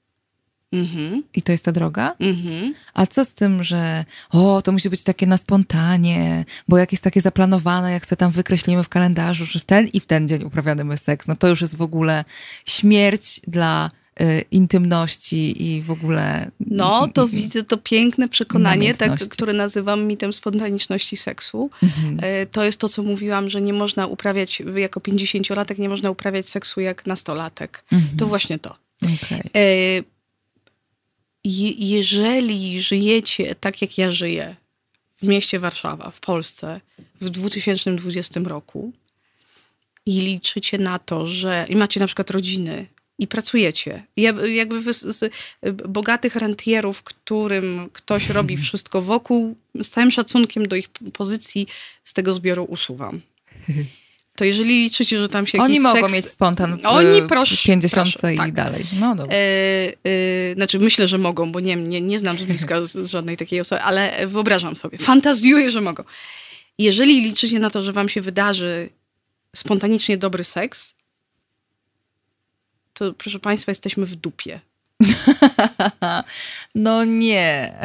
Mhm, 0.74 1.24
I 1.34 1.42
to 1.42 1.52
jest 1.52 1.66
ta 1.66 1.72
droga? 1.72 2.16
mhm. 2.20 2.74
A 2.94 3.06
co 3.06 3.26
z 3.26 3.34
tym, 3.34 3.64
że 3.64 4.06
o, 4.30 4.62
to 4.62 4.72
musi 4.72 4.90
być 4.90 5.04
takie 5.04 5.28
na 5.28 5.38
spontanie, 5.38 6.46
bo 6.68 6.78
jak 6.78 6.92
jest 6.92 7.04
takie 7.04 7.22
zaplanowane, 7.22 7.92
jak 7.92 8.06
sobie 8.06 8.18
tam 8.18 8.32
wykreślimy 8.32 8.84
w 8.84 8.90
kalendarzu, 8.90 9.46
że 9.46 9.60
w 9.60 9.66
ten 9.66 9.88
i 9.88 10.00
w 10.00 10.06
ten 10.06 10.28
dzień 10.28 10.44
uprawiamy 10.44 10.98
seks, 10.98 11.28
no 11.28 11.36
to 11.36 11.48
już 11.48 11.62
jest 11.62 11.76
w 11.76 11.82
ogóle 11.82 12.26
śmierć 12.66 13.42
dla 13.48 13.92
intymności 14.52 15.64
i 15.64 15.82
w 15.82 15.92
ogóle... 15.92 16.52
No, 16.60 17.08
to 17.08 17.28
widzę 17.28 17.64
to 17.64 17.78
piękne 17.78 18.30
przekonanie, 18.30 18.96
tak, 18.96 19.20
które 19.30 19.54
nazywam 19.54 20.04
mitem 20.08 20.34
spontaniczności 20.34 21.18
seksu. 21.18 21.70
Mhm. 21.84 22.20
E, 22.22 22.46
To 22.46 22.64
jest 22.64 22.80
to, 22.80 22.90
co 22.90 23.04
mówiłam, 23.04 23.50
że 23.50 23.62
nie 23.62 23.74
można 23.74 24.08
uprawiać, 24.08 24.62
jako 24.76 25.00
50-latek 25.00 25.80
nie 25.80 25.90
można 25.90 26.10
uprawiać 26.10 26.50
seksu 26.50 26.82
jak 26.82 27.06
nastolatek. 27.06 27.84
Mhm. 27.92 28.18
To 28.18 28.26
właśnie 28.28 28.60
to. 28.60 28.76
E, 29.56 29.60
je- 31.44 31.72
jeżeli 31.98 32.82
żyjecie 32.82 33.56
tak, 33.56 33.82
jak 33.82 33.98
ja 33.98 34.12
żyję 34.12 34.56
w 35.22 35.28
mieście 35.28 35.60
Warszawa, 35.60 36.12
w 36.12 36.20
Polsce, 36.20 36.82
w 37.22 37.30
2020 37.30 38.40
roku 38.44 38.92
i 40.06 40.20
liczycie 40.22 40.78
na 40.78 41.00
to, 41.00 41.28
że 41.28 41.66
i 41.70 41.76
macie 41.76 42.00
na 42.00 42.06
przykład 42.08 42.32
rodziny 42.32 42.86
i 43.20 43.28
pracujecie, 43.28 44.04
ja, 44.18 44.34
jakby 44.48 44.82
wy, 44.82 44.94
z, 44.94 45.34
bogatych 45.88 46.36
rentierów, 46.36 47.04
którym 47.04 47.90
ktoś 47.94 48.30
robi 48.30 48.58
wszystko 48.58 49.02
wokół, 49.02 49.56
z 49.82 49.90
całym 49.90 50.12
szacunkiem 50.12 50.68
do 50.68 50.76
ich 50.76 50.90
pozycji 50.90 51.68
z 52.04 52.14
tego 52.14 52.34
zbioru 52.34 52.64
usuwam. 52.64 53.22
To 54.36 54.46
jeżeli 54.46 54.84
liczycie, 54.84 55.20
że 55.20 55.30
tam 55.30 55.48
się 55.48 55.58
Oni 55.58 55.80
mogą 55.80 56.02
seks... 56.02 56.14
mieć 56.14 56.26
spontan 56.26 56.78
w, 56.78 56.86
Oni, 56.86 57.22
proszę, 57.28 57.68
50 57.68 58.12
proszę, 58.12 58.34
i 58.34 58.38
tak. 58.38 58.52
dalej. 58.52 58.84
No 59.00 59.16
dobra. 59.16 59.38
E, 59.38 59.40
e, 60.04 60.54
znaczy, 60.56 60.80
myślę, 60.80 61.08
że 61.08 61.18
mogą, 61.18 61.52
bo 61.52 61.60
nie, 61.60 61.76
nie, 61.76 62.02
nie 62.02 62.20
znam 62.20 62.40
z 62.40 62.44
bliska 62.44 62.86
z 62.86 63.10
żadnej 63.10 63.38
takiej 63.38 63.60
osoby, 63.60 63.82
ale 63.82 64.28
wyobrażam 64.28 64.76
sobie, 64.76 64.98
fantazjuję, 64.98 65.72
że 65.72 65.82
mogą. 65.82 66.04
Jeżeli 66.78 67.22
liczycie 67.22 67.60
na 67.60 67.70
to, 67.70 67.84
że 67.84 67.92
wam 67.92 68.10
się 68.10 68.22
wydarzy 68.22 68.90
spontanicznie 69.56 70.18
dobry 70.18 70.44
seks, 70.44 70.94
to 72.96 73.14
proszę 73.14 73.40
Państwa, 73.40 73.72
jesteśmy 73.72 74.06
w 74.06 74.16
dupie. 74.16 74.60
No 76.76 77.04
nie. 77.04 77.80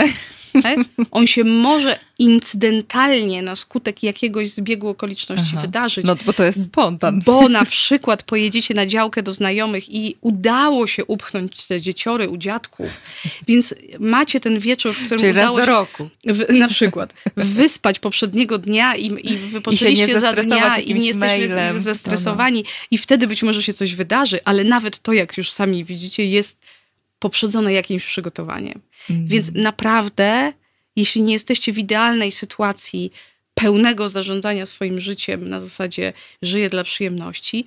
Tak? 0.63 0.79
On 1.11 1.27
się 1.27 1.45
może 1.45 1.99
incydentalnie 2.19 3.43
na 3.43 3.57
skutek 3.57 4.03
jakiegoś 4.03 4.49
zbiegu 4.49 4.89
okoliczności 4.89 5.53
Aha. 5.53 5.61
wydarzyć. 5.61 6.05
No 6.05 6.17
bo 6.27 6.33
to 6.33 6.45
jest 6.45 6.65
spontan. 6.65 7.23
Bo 7.25 7.49
na 7.49 7.65
przykład 7.65 8.23
pojedziecie 8.23 8.75
na 8.75 8.87
działkę 8.87 9.23
do 9.23 9.33
znajomych 9.33 9.95
i 9.95 10.17
udało 10.21 10.87
się 10.87 11.05
upchnąć 11.05 11.67
te 11.67 11.81
dzieciory 11.81 12.29
u 12.29 12.37
dziadków, 12.37 12.87
więc 13.47 13.75
macie 13.99 14.41
ten 14.41 14.59
wieczór, 14.59 14.95
w 14.95 15.05
którym 15.05 15.21
Czyli 15.21 15.33
raz 15.33 15.45
udało 15.45 15.59
do 15.59 15.65
się 15.65 15.71
roku. 15.71 16.09
w, 16.27 16.55
na 16.55 16.69
przykład 16.69 17.15
wyspać 17.37 17.99
poprzedniego 17.99 18.59
dnia 18.59 18.97
i, 18.97 19.33
i 19.33 19.37
wypoczęliście 19.37 20.07
za 20.07 20.21
zestresować 20.21 20.47
dnia 20.47 20.79
i 20.79 20.95
nie 20.95 21.07
jesteście 21.07 21.39
mailem. 21.39 21.75
No, 21.75 21.81
zestresowani 21.81 22.65
i 22.91 22.99
wtedy 22.99 23.27
być 23.27 23.43
może 23.43 23.63
się 23.63 23.73
coś 23.73 23.95
wydarzy, 23.95 24.41
ale 24.45 24.65
nawet 24.65 24.99
to, 24.99 25.13
jak 25.13 25.37
już 25.37 25.51
sami 25.51 25.85
widzicie, 25.85 26.27
jest 26.27 26.61
poprzedzone 27.21 27.73
jakimś 27.73 28.05
przygotowaniem. 28.05 28.81
Mhm. 29.11 29.29
Więc 29.29 29.51
naprawdę, 29.55 30.53
jeśli 30.97 31.23
nie 31.23 31.33
jesteście 31.33 31.73
w 31.73 31.79
idealnej 31.79 32.33
sytuacji 32.33 33.13
pełnego 33.55 34.09
zarządzania 34.09 34.67
swoim 34.67 35.01
życiem 35.01 35.49
na 35.49 35.61
zasadzie 35.61 36.13
żyję 36.43 36.71
dla 36.71 36.85
przyjemności, 36.85 37.67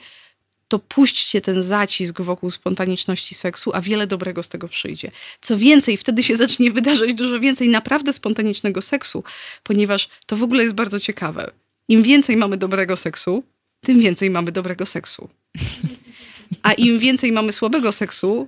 to 0.67 0.79
puśćcie 0.79 1.41
ten 1.41 1.63
zacisk 1.63 2.21
wokół 2.21 2.49
spontaniczności 2.49 3.35
seksu, 3.35 3.71
a 3.73 3.81
wiele 3.81 4.07
dobrego 4.07 4.43
z 4.43 4.49
tego 4.49 4.67
przyjdzie. 4.67 5.11
Co 5.41 5.57
więcej, 5.57 5.97
wtedy 5.97 6.23
się 6.23 6.37
zacznie 6.37 6.71
wydarzać 6.71 7.13
dużo 7.13 7.39
więcej 7.39 7.69
naprawdę 7.69 8.13
spontanicznego 8.13 8.81
seksu, 8.81 9.23
ponieważ 9.63 10.09
to 10.25 10.35
w 10.35 10.43
ogóle 10.43 10.63
jest 10.63 10.75
bardzo 10.75 10.99
ciekawe. 10.99 11.51
Im 11.87 12.03
więcej 12.03 12.37
mamy 12.37 12.57
dobrego 12.57 12.95
seksu, 12.95 13.43
tym 13.81 13.99
więcej 13.99 14.29
mamy 14.29 14.51
dobrego 14.51 14.85
seksu. 14.85 15.29
A 16.63 16.73
im 16.73 16.99
więcej 16.99 17.31
mamy 17.31 17.51
słabego 17.51 17.91
seksu, 17.91 18.47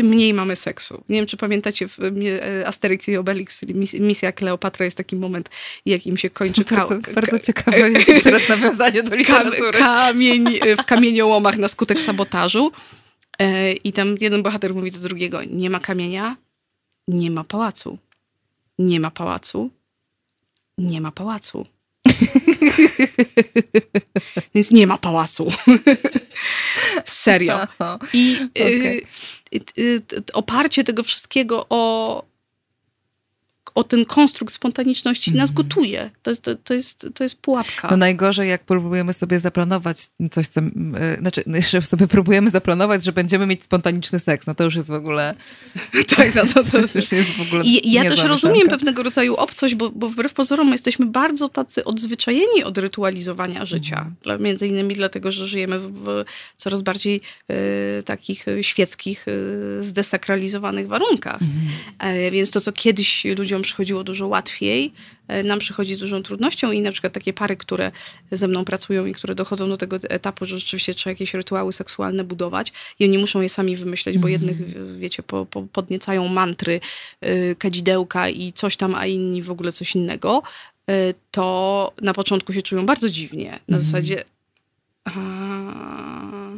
tym 0.00 0.08
mniej 0.10 0.34
mamy 0.34 0.56
seksu. 0.56 1.04
Nie 1.08 1.16
wiem, 1.16 1.26
czy 1.26 1.36
pamiętacie 1.36 1.88
w 1.88 1.98
e, 2.00 2.66
Asterix 2.66 3.08
i 3.08 3.16
Obelix, 3.16 3.62
mis- 3.62 4.00
misja 4.00 4.32
Kleopatra 4.32 4.84
jest 4.84 4.96
taki 4.96 5.16
moment, 5.16 5.50
jak 5.86 6.06
im 6.06 6.16
się 6.16 6.30
kończy 6.30 6.64
ka- 6.64 6.76
Bardzo, 6.88 7.12
bardzo 7.14 7.38
ciekawe 7.38 7.90
teraz 8.24 8.48
nawiązanie 8.48 9.02
do 9.02 9.16
literatury. 9.16 9.78
kamień 9.78 10.44
e, 10.60 10.76
w 10.76 10.84
kamieniołomach 10.84 11.58
na 11.58 11.68
skutek 11.68 12.00
sabotażu. 12.00 12.72
E, 13.40 13.72
I 13.72 13.92
tam 13.92 14.14
jeden 14.20 14.42
bohater 14.42 14.74
mówi 14.74 14.90
do 14.90 14.98
drugiego, 14.98 15.40
nie 15.50 15.70
ma 15.70 15.80
kamienia, 15.80 16.36
nie 17.08 17.30
ma 17.30 17.44
pałacu. 17.44 17.98
Nie 18.78 19.00
ma 19.00 19.10
pałacu, 19.10 19.70
nie 20.78 21.00
ma 21.00 21.10
pałacu. 21.12 21.66
Więc 24.54 24.70
nie 24.70 24.86
ma 24.86 24.98
pałacu. 24.98 25.48
Serio. 27.04 27.58
I 28.12 28.36
y, 28.58 28.62
Okej. 28.62 29.06
y, 29.52 29.56
y, 29.56 29.82
y, 29.82 30.02
oparcie 30.32 30.84
tego 30.84 31.02
wszystkiego 31.02 31.66
o, 31.70 32.24
o 33.74 33.84
ten 33.84 34.04
konstrukt 34.04 34.54
spontaniczności 34.54 35.34
nas 35.34 35.50
gotuje. 35.52 36.10
To 36.22 36.30
jest, 36.30 36.42
to, 36.42 36.56
to 36.56 36.74
jest, 36.74 37.06
to 37.14 37.24
jest 37.24 37.36
pułapka. 37.36 37.88
No 37.90 37.96
najgorzej, 37.96 38.48
jak 38.48 38.64
próbujemy 38.64 39.12
sobie 39.12 39.40
zaplanować 39.40 40.08
coś, 40.32 40.46
co... 40.46 40.60
y, 40.60 41.20
Znaczy, 41.20 41.42
no 41.46 41.56
jeszcze 41.56 41.82
sobie 41.82 42.08
próbujemy 42.08 42.50
zaplanować, 42.50 43.04
że 43.04 43.12
będziemy 43.12 43.46
mieć 43.46 43.64
spontaniczny 43.64 44.20
seks. 44.20 44.46
No 44.46 44.54
to 44.54 44.64
już 44.64 44.74
jest 44.74 44.88
w 44.88 44.92
ogóle... 44.92 45.34
tak, 46.16 46.34
no 46.34 46.46
to, 46.46 46.64
to, 46.64 46.88
To 46.88 46.98
już 46.98 47.12
jest 47.12 47.30
w 47.30 47.40
ogóle 47.40 47.64
I 47.64 47.92
ja 47.92 48.02
też 48.02 48.24
rozumiem 48.24 48.68
pewnego 48.68 49.02
rodzaju 49.02 49.34
obcość, 49.34 49.74
bo, 49.74 49.90
bo 49.90 50.08
wbrew 50.08 50.32
pozorom 50.32 50.66
my 50.66 50.74
jesteśmy 50.74 51.06
bardzo 51.06 51.48
tacy 51.48 51.84
odzwyczajeni 51.84 52.64
od 52.64 52.78
rytualizowania 52.78 53.64
życia. 53.64 53.96
Mhm. 53.96 54.14
Dla, 54.22 54.38
między 54.38 54.66
innymi 54.66 54.94
dlatego, 54.94 55.32
że 55.32 55.48
żyjemy 55.48 55.78
w, 55.78 55.92
w 55.92 56.24
coraz 56.56 56.82
bardziej 56.82 57.20
e, 57.48 58.02
takich 58.02 58.46
świeckich, 58.62 59.26
e, 59.28 59.82
zdesakralizowanych 59.82 60.88
warunkach. 60.88 61.42
Mhm. 61.42 61.68
E, 61.98 62.30
więc 62.30 62.50
to, 62.50 62.60
co 62.60 62.72
kiedyś 62.72 63.24
ludziom 63.24 63.59
przychodziło 63.62 64.04
dużo 64.04 64.26
łatwiej, 64.26 64.92
e, 65.28 65.42
nam 65.42 65.58
przychodzi 65.58 65.94
z 65.94 65.98
dużą 65.98 66.22
trudnością 66.22 66.72
i 66.72 66.82
na 66.82 66.92
przykład 66.92 67.12
takie 67.12 67.32
pary, 67.32 67.56
które 67.56 67.92
ze 68.32 68.48
mną 68.48 68.64
pracują 68.64 69.06
i 69.06 69.14
które 69.14 69.34
dochodzą 69.34 69.68
do 69.68 69.76
tego 69.76 69.96
etapu, 69.96 70.46
że 70.46 70.58
rzeczywiście 70.58 70.94
trzeba 70.94 71.12
jakieś 71.12 71.34
rytuały 71.34 71.72
seksualne 71.72 72.24
budować 72.24 72.72
i 72.98 73.04
oni 73.04 73.18
muszą 73.18 73.40
je 73.40 73.48
sami 73.48 73.76
wymyśleć, 73.76 74.18
bo 74.18 74.28
jednych, 74.28 74.56
wiecie, 74.98 75.22
po, 75.22 75.46
po, 75.46 75.62
podniecają 75.62 76.28
mantry, 76.28 76.80
y, 77.24 77.56
kadzidełka 77.58 78.28
i 78.28 78.52
coś 78.52 78.76
tam, 78.76 78.94
a 78.94 79.06
inni 79.06 79.42
w 79.42 79.50
ogóle 79.50 79.72
coś 79.72 79.94
innego, 79.94 80.42
y, 80.90 81.14
to 81.30 81.92
na 82.02 82.14
początku 82.14 82.52
się 82.52 82.62
czują 82.62 82.86
bardzo 82.86 83.08
dziwnie. 83.08 83.60
Na 83.68 83.80
zasadzie 83.80 84.24
a, 85.04 85.10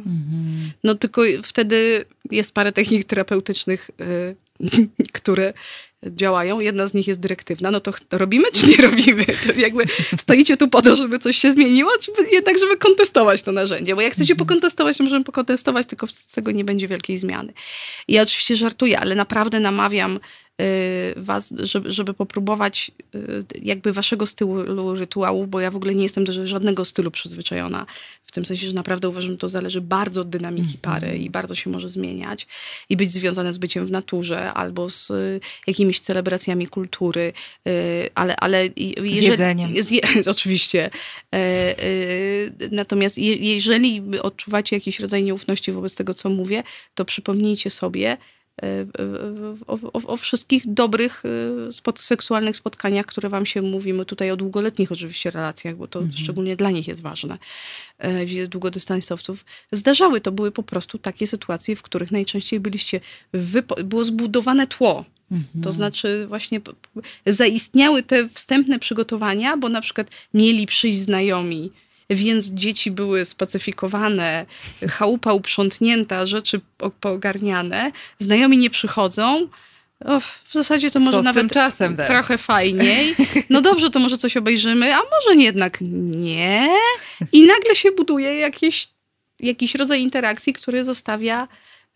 Mhm. 0.05 0.71
no 0.83 0.95
tylko 0.95 1.21
wtedy 1.43 2.05
jest 2.31 2.53
parę 2.53 2.71
technik 2.71 3.05
terapeutycznych, 3.05 3.91
y, 4.01 4.35
które 5.19 5.53
działają. 6.05 6.59
Jedna 6.59 6.87
z 6.87 6.93
nich 6.93 7.07
jest 7.07 7.19
dyrektywna. 7.19 7.71
No 7.71 7.79
to 7.79 7.91
robimy 8.11 8.51
czy 8.53 8.67
nie 8.67 8.77
robimy? 8.89 9.25
To 9.25 9.59
jakby 9.59 9.83
stoicie 10.17 10.57
tu 10.57 10.67
po 10.67 10.81
to, 10.81 10.95
żeby 10.95 11.19
coś 11.19 11.37
się 11.37 11.51
zmieniło, 11.51 11.91
czy 11.99 12.11
jednak, 12.31 12.59
żeby 12.59 12.77
kontestować 12.77 13.43
to 13.43 13.51
narzędzie? 13.51 13.95
Bo 13.95 14.01
jak 14.01 14.13
chcecie 14.13 14.35
pokontestować, 14.35 14.97
to 14.97 15.03
możemy 15.03 15.25
pokontestować, 15.25 15.87
tylko 15.87 16.07
z 16.07 16.25
tego 16.25 16.51
nie 16.51 16.65
będzie 16.65 16.87
wielkiej 16.87 17.17
zmiany. 17.17 17.53
I 18.07 18.13
ja 18.13 18.21
oczywiście 18.21 18.55
żartuję, 18.55 18.99
ale 18.99 19.15
naprawdę 19.15 19.59
namawiam 19.59 20.19
was, 21.15 21.53
żeby, 21.59 21.91
żeby 21.91 22.13
popróbować 22.13 22.91
y, 23.15 23.43
jakby 23.61 23.93
waszego 23.93 24.25
stylu 24.25 24.95
rytuałów, 24.95 25.49
bo 25.49 25.59
ja 25.59 25.71
w 25.71 25.75
ogóle 25.75 25.95
nie 25.95 26.03
jestem 26.03 26.23
do 26.23 26.47
żadnego 26.47 26.85
stylu 26.85 27.11
przyzwyczajona. 27.11 27.85
W 28.23 28.31
tym 28.31 28.45
sensie, 28.45 28.67
że 28.67 28.73
naprawdę 28.73 29.09
uważam, 29.09 29.31
że 29.31 29.37
to 29.37 29.49
zależy 29.49 29.81
bardzo 29.81 30.21
od 30.21 30.29
dynamiki 30.29 30.77
pary 30.77 31.17
i 31.17 31.29
bardzo 31.29 31.55
się 31.55 31.69
może 31.69 31.89
zmieniać 31.89 32.47
i 32.89 32.97
być 32.97 33.11
związane 33.11 33.53
z 33.53 33.57
byciem 33.57 33.85
w 33.85 33.91
naturze 33.91 34.53
albo 34.53 34.89
z 34.89 35.09
y, 35.09 35.39
jakimiś 35.67 35.99
celebracjami 35.99 36.67
kultury, 36.67 37.33
y, 37.67 38.09
ale, 38.15 38.35
ale 38.35 38.69
jeżeli, 38.77 39.23
jedzeniem. 39.23 39.69
z 39.83 40.27
oczywiście. 40.35 40.89
E, 41.33 41.75
Natomiast 42.71 43.17
je, 43.17 43.35
jeżeli 43.35 44.01
odczuwacie 44.21 44.75
jakiś 44.75 44.99
rodzaj 44.99 45.23
nieufności 45.23 45.71
wobec 45.71 45.95
tego, 45.95 46.13
co 46.13 46.29
mówię, 46.29 46.63
to 46.95 47.05
przypomnijcie 47.05 47.69
sobie 47.69 48.17
o, 49.67 49.79
o, 49.93 50.07
o 50.07 50.17
wszystkich 50.17 50.63
dobrych 50.65 51.23
e, 51.25 51.71
spot, 51.71 51.99
seksualnych 51.99 52.55
spotkaniach, 52.55 53.05
które 53.05 53.29
wam 53.29 53.45
się 53.45 53.61
mówimy 53.61 54.05
tutaj 54.05 54.31
o 54.31 54.35
długoletnich 54.35 54.91
oczywiście 54.91 55.31
relacjach, 55.31 55.75
bo 55.75 55.87
to 55.87 56.03
szczególnie 56.15 56.55
dla 56.55 56.71
nich 56.71 56.87
jest 56.87 57.01
ważne, 57.01 57.37
e, 57.97 58.47
długodystansowców. 58.47 59.45
Zdarzały 59.71 60.21
to 60.21 60.31
były 60.31 60.51
po 60.51 60.63
prostu 60.63 60.97
takie 60.97 61.27
sytuacje, 61.27 61.75
w 61.75 61.81
których 61.81 62.11
najczęściej 62.11 62.59
byliście, 62.59 62.99
było 63.83 64.05
zbudowane 64.05 64.67
tło. 64.67 65.05
To 65.63 65.71
znaczy 65.71 66.25
właśnie 66.27 66.61
zaistniały 67.25 68.03
te 68.03 68.29
wstępne 68.29 68.79
przygotowania, 68.79 69.57
bo 69.57 69.69
na 69.69 69.81
przykład 69.81 70.07
mieli 70.33 70.65
przyjść 70.65 70.99
znajomi, 70.99 71.71
więc 72.09 72.45
dzieci 72.45 72.91
były 72.91 73.25
spacyfikowane, 73.25 74.45
chałupa 74.89 75.33
uprzątnięta, 75.33 76.27
rzeczy 76.27 76.61
po- 76.77 76.89
poogarniane. 76.89 77.91
Znajomi 78.19 78.57
nie 78.57 78.69
przychodzą. 78.69 79.47
O, 80.05 80.19
w 80.19 80.53
zasadzie 80.53 80.91
to 80.91 80.99
może 80.99 81.21
nawet 81.21 81.51
czasem 81.51 81.97
trochę 82.07 82.37
fajniej. 82.37 83.15
No 83.49 83.61
dobrze, 83.61 83.89
to 83.89 83.99
może 83.99 84.17
coś 84.17 84.37
obejrzymy, 84.37 84.95
a 84.95 84.99
może 84.99 85.41
jednak 85.41 85.77
nie. 86.15 86.69
I 87.31 87.41
nagle 87.41 87.75
się 87.75 87.91
buduje 87.91 88.35
jakieś, 88.35 88.87
jakiś 89.39 89.75
rodzaj 89.75 90.01
interakcji, 90.01 90.53
który 90.53 90.85
zostawia, 90.85 91.47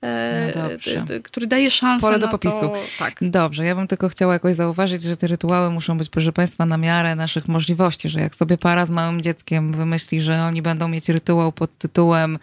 No 0.01 0.61
dobrze. 0.69 0.95
d- 0.95 1.05
d- 1.05 1.19
który 1.19 1.47
daje 1.47 1.71
szansę 1.71 2.01
Pole 2.01 2.19
do 2.19 2.25
na 2.25 2.31
popisu. 2.31 2.59
To, 2.59 2.75
tak. 2.99 3.17
Dobrze, 3.21 3.65
ja 3.65 3.75
bym 3.75 3.87
tylko 3.87 4.09
chciała 4.09 4.33
jakoś 4.33 4.55
zauważyć, 4.55 5.03
że 5.03 5.17
te 5.17 5.27
rytuały 5.27 5.69
muszą 5.71 5.97
być, 5.97 6.09
proszę 6.09 6.33
Państwa, 6.33 6.65
na 6.65 6.77
miarę 6.77 7.15
naszych 7.15 7.47
możliwości, 7.47 8.09
że 8.09 8.19
jak 8.19 8.35
sobie 8.35 8.57
para 8.57 8.85
z 8.85 8.89
małym 8.89 9.21
dzieckiem 9.21 9.73
wymyśli, 9.73 10.21
że 10.21 10.43
oni 10.43 10.61
będą 10.61 10.87
mieć 10.87 11.09
rytuał 11.09 11.51
pod 11.51 11.77
tytułem 11.77 12.39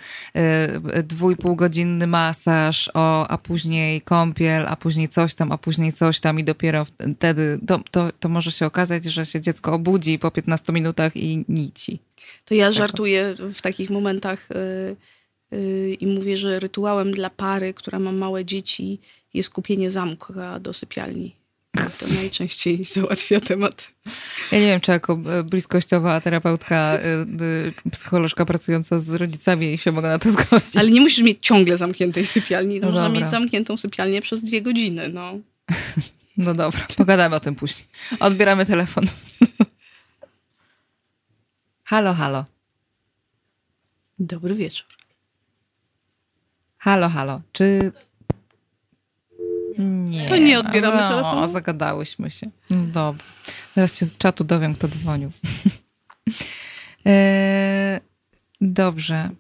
y, 0.97 1.03
dwójpółgodzinny 1.03 2.07
masaż, 2.07 2.91
o, 2.95 3.29
a 3.29 3.39
później 3.39 4.01
kąpiel, 4.01 4.67
a 4.69 4.77
później 4.77 5.09
coś 5.09 5.35
tam, 5.35 5.53
a 5.53 5.59
później 5.59 5.93
coś 5.93 6.21
tam 6.21 6.39
i 6.41 6.45
dopiero 6.45 6.87
wtedy 7.17 7.59
to, 7.67 7.81
to, 7.91 8.11
to 8.21 8.29
może 8.29 8.53
się 8.53 8.67
okazać, 8.67 9.05
że 9.05 9.27
się 9.27 9.41
dziecko 9.41 9.73
obudzi 9.73 10.19
po 10.19 10.31
15 10.31 10.73
minutach 10.73 11.17
i 11.17 11.45
nici. 11.49 11.99
To 12.45 12.55
ja 12.55 12.73
żartuję 12.73 13.35
w 13.55 13.63
takich 13.63 13.91
momentach 13.91 14.51
y, 14.51 14.97
i 16.01 16.07
mówię, 16.07 16.37
że 16.37 16.61
rytuałem 16.61 17.13
dla 17.13 17.31
pary, 17.31 17.75
która 17.75 17.99
ma 17.99 18.13
małe 18.13 18.45
dzieci, 18.45 19.01
jest 19.35 19.51
kupienie 19.51 19.91
zamka 19.91 20.61
do 20.61 20.73
sypialni. 20.73 21.35
To 21.75 22.07
najczęściej 22.15 22.85
załatwia 22.95 23.41
temat. 23.41 23.95
Ja 24.53 24.59
nie 24.59 24.67
wiem, 24.67 24.81
czy 24.81 24.91
jako 24.91 25.19
e, 25.27 25.43
bliskościowa 25.43 26.21
terapeutka, 26.21 26.99
y, 26.99 27.01
y, 27.87 27.91
psycholożka 27.91 28.45
pracująca 28.45 28.99
z 28.99 29.11
rodzicami 29.11 29.79
się 29.79 29.93
mogę 29.93 30.09
na 30.09 30.19
to 30.19 30.31
zgodzić. 30.31 30.77
Ale 30.77 30.91
nie 30.91 31.01
musisz 31.01 31.25
mieć 31.25 31.39
ciągle 31.41 31.77
zamkniętej 31.77 32.27
sypialni. 32.27 32.81
No 32.81 32.87
można 32.87 33.03
dobra. 33.03 33.21
mieć 33.21 33.31
zamkniętą 33.31 33.77
sypialnię 33.77 34.23
przez 34.23 34.43
dwie 34.43 34.63
godziny. 34.63 35.09
No. 35.09 35.39
No 36.37 36.55
dobra, 36.55 36.87
pogadamy 36.97 37.37
o 37.37 37.41
tym 37.41 37.55
później. 37.55 37.87
Odbieramy 38.21 38.67
telefon. 38.67 39.07
Halo, 41.85 42.15
halo. 42.15 42.45
Dobry 44.19 44.55
wieczór. 44.55 45.04
Halo, 46.85 47.09
halo. 47.09 47.41
Czy. 47.53 47.93
Nie. 49.79 50.29
To 50.29 50.37
nie 50.37 50.59
odbieramy 50.59 50.97
no, 50.97 51.09
telefonu? 51.09 51.49
zagadałyśmy 51.49 52.31
się. 52.31 52.51
No 52.71 52.77
dobra. 52.87 53.25
Teraz 53.75 53.97
się 53.97 54.07
z 54.07 54.17
czatu 54.17 54.45
dowiem, 54.45 54.75
kto 54.75 54.89
dzwonił. 54.89 55.31
e, 57.07 58.01
dobrze. 58.61 59.31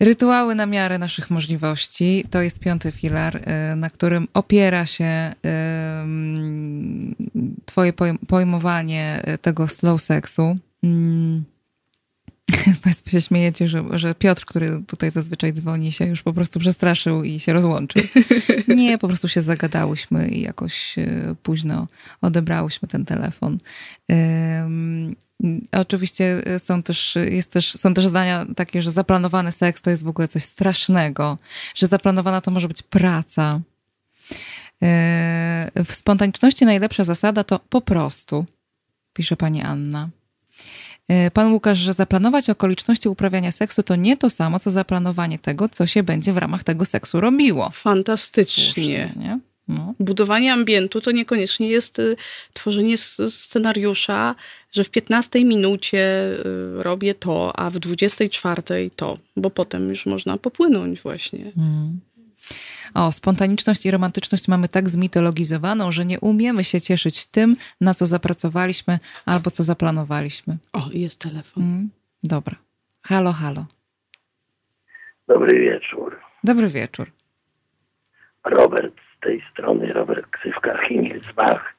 Rytuały 0.00 0.54
na 0.54 0.66
miarę 0.66 0.98
naszych 0.98 1.30
możliwości 1.30 2.24
to 2.30 2.42
jest 2.42 2.60
piąty 2.60 2.92
filar, 2.92 3.40
e, 3.44 3.76
na 3.76 3.90
którym 3.90 4.28
opiera 4.34 4.86
się 4.86 5.34
Twoje 7.66 7.92
pojm- 7.92 8.26
pojmowanie 8.26 9.22
tego 9.42 9.68
slow 9.68 10.02
seksu. 10.02 10.56
Państwo 12.84 13.10
się 13.10 13.20
śmiejecie, 13.20 13.68
że, 13.68 13.84
że 13.92 14.14
Piotr, 14.14 14.44
który 14.44 14.82
tutaj 14.86 15.10
zazwyczaj 15.10 15.52
dzwoni, 15.52 15.92
się 15.92 16.06
już 16.06 16.22
po 16.22 16.32
prostu 16.32 16.60
przestraszył 16.60 17.24
i 17.24 17.40
się 17.40 17.52
rozłączył. 17.52 18.02
Nie, 18.76 18.98
po 18.98 19.08
prostu 19.08 19.28
się 19.28 19.42
zagadałyśmy 19.42 20.28
i 20.28 20.40
jakoś 20.40 20.98
e, 20.98 21.34
późno 21.42 21.86
odebrałyśmy 22.20 22.88
ten 22.88 23.04
telefon. 23.04 23.58
Ym, 24.10 25.16
Oczywiście 25.72 26.42
są 26.58 26.82
też, 26.82 27.18
jest 27.30 27.52
też, 27.52 27.72
są 27.72 27.94
też 27.94 28.06
zdania 28.06 28.46
takie, 28.56 28.82
że 28.82 28.90
zaplanowany 28.90 29.52
seks 29.52 29.82
to 29.82 29.90
jest 29.90 30.04
w 30.04 30.08
ogóle 30.08 30.28
coś 30.28 30.42
strasznego, 30.42 31.38
że 31.74 31.86
zaplanowana 31.86 32.40
to 32.40 32.50
może 32.50 32.68
być 32.68 32.82
praca. 32.82 33.60
Yy, 34.80 35.84
W 35.84 35.92
spontaniczności 35.92 36.64
najlepsza 36.64 37.04
zasada 37.04 37.44
to 37.44 37.58
po 37.58 37.80
prostu, 37.80 38.46
pisze 39.12 39.36
pani 39.36 39.62
Anna. 39.62 40.08
Yy, 41.08 41.30
Pan 41.30 41.52
Łukasz, 41.52 41.78
że 41.78 41.92
zaplanować 41.92 42.50
okoliczności 42.50 43.08
uprawiania 43.08 43.52
seksu 43.52 43.82
to 43.82 43.96
nie 43.96 44.16
to 44.16 44.30
samo, 44.30 44.58
co 44.58 44.70
zaplanowanie 44.70 45.38
tego, 45.38 45.68
co 45.68 45.86
się 45.86 46.02
będzie 46.02 46.32
w 46.32 46.36
ramach 46.36 46.64
tego 46.64 46.84
seksu 46.84 47.20
robiło. 47.20 47.70
Fantastycznie. 47.70 48.64
Słusznie, 48.64 49.12
nie? 49.16 49.38
No. 49.68 49.94
Budowanie 50.00 50.52
ambientu 50.52 51.00
to 51.00 51.10
niekoniecznie 51.10 51.68
jest 51.68 51.98
y, 51.98 52.16
tworzenie 52.52 52.98
scenariusza, 52.98 54.34
że 54.72 54.84
w 54.84 54.90
15 54.90 55.44
minucie 55.44 55.98
y, 56.78 56.82
robię 56.82 57.14
to, 57.14 57.56
a 57.58 57.70
w 57.70 57.78
24 57.78 58.90
to, 58.96 59.18
bo 59.36 59.50
potem 59.50 59.88
już 59.88 60.06
można 60.06 60.38
popłynąć 60.38 61.00
właśnie. 61.00 61.52
Mm. 61.56 62.00
O, 62.94 63.12
spontaniczność 63.12 63.86
i 63.86 63.90
romantyczność 63.90 64.48
mamy 64.48 64.68
tak 64.68 64.88
zmitologizowaną, 64.90 65.92
że 65.92 66.04
nie 66.04 66.20
umiemy 66.20 66.64
się 66.64 66.80
cieszyć 66.80 67.26
tym, 67.26 67.56
na 67.80 67.94
co 67.94 68.06
zapracowaliśmy 68.06 68.98
albo 69.26 69.50
co 69.50 69.62
zaplanowaliśmy. 69.62 70.56
O, 70.72 70.88
jest 70.92 71.20
telefon. 71.20 71.62
Mm. 71.62 71.90
Dobra. 72.22 72.56
Halo, 73.02 73.32
halo. 73.32 73.66
Dobry 75.28 75.60
wieczór. 75.60 76.20
Dobry 76.44 76.68
wieczór. 76.68 77.10
Robert 78.44 78.94
z 79.16 79.20
tej 79.20 79.42
strony, 79.52 79.92
Robert 79.92 80.26
Ksywka 80.26 80.78
Himmelsbach. 80.88 81.74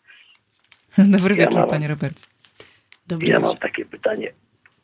Dobry 0.98 1.36
Ja 1.36 1.46
wieczór, 1.46 1.60
mam- 1.60 1.70
panie 1.70 1.88
Robercie. 1.88 2.26
Dobry 3.08 3.28
Ja 3.28 3.40
mam 3.40 3.50
wieczór. 3.50 3.60
takie 3.62 3.86
pytanie. 3.86 4.34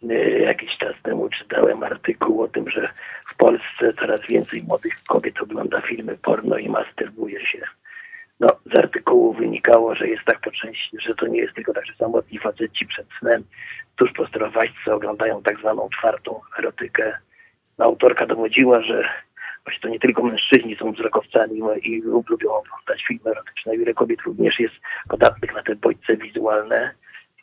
Y, 0.03 0.39
Jakiś 0.39 0.77
czas 0.77 0.95
temu 1.03 1.29
czytałem 1.29 1.83
artykuł 1.83 2.41
o 2.41 2.47
tym, 2.47 2.69
że 2.69 2.89
w 3.33 3.37
Polsce 3.37 3.93
coraz 3.99 4.21
więcej 4.29 4.63
młodych 4.63 5.03
kobiet 5.07 5.41
ogląda 5.41 5.81
filmy 5.81 6.17
porno 6.17 6.57
i 6.57 6.69
masturbuje 6.69 7.45
się. 7.45 7.61
No, 8.39 8.47
z 8.73 8.77
artykułu 8.77 9.33
wynikało, 9.33 9.95
że 9.95 10.07
jest 10.07 10.23
tak 10.25 10.39
po 10.39 10.51
części, 10.51 10.97
że 10.99 11.15
to 11.15 11.27
nie 11.27 11.39
jest 11.39 11.53
tylko 11.53 11.73
tak, 11.73 11.85
że 11.85 11.93
samotni 11.93 12.39
faceci 12.39 12.85
przed 12.85 13.07
snem 13.19 13.43
tuż 13.95 14.11
po 14.13 14.27
strowaśce 14.27 14.95
oglądają 14.95 15.43
tak 15.43 15.59
zwaną 15.59 15.89
czwartą 15.89 16.41
erotykę. 16.59 17.17
No, 17.77 17.85
autorka 17.85 18.25
dowodziła, 18.25 18.81
że 18.81 19.09
właśnie 19.63 19.81
to 19.81 19.89
nie 19.89 19.99
tylko 19.99 20.23
mężczyźni 20.23 20.75
są 20.75 20.91
wzrokowcami 20.91 21.61
i 21.83 22.01
lub 22.01 22.29
lubią 22.29 22.49
oglądać 22.49 23.03
filmy 23.07 23.31
erotyczne. 23.31 23.77
Wiele 23.77 23.93
kobiet 23.93 24.21
również 24.21 24.59
jest 24.59 24.75
podatnych 25.09 25.53
na 25.53 25.63
te 25.63 25.75
bodźce 25.75 26.17
wizualne. 26.17 26.93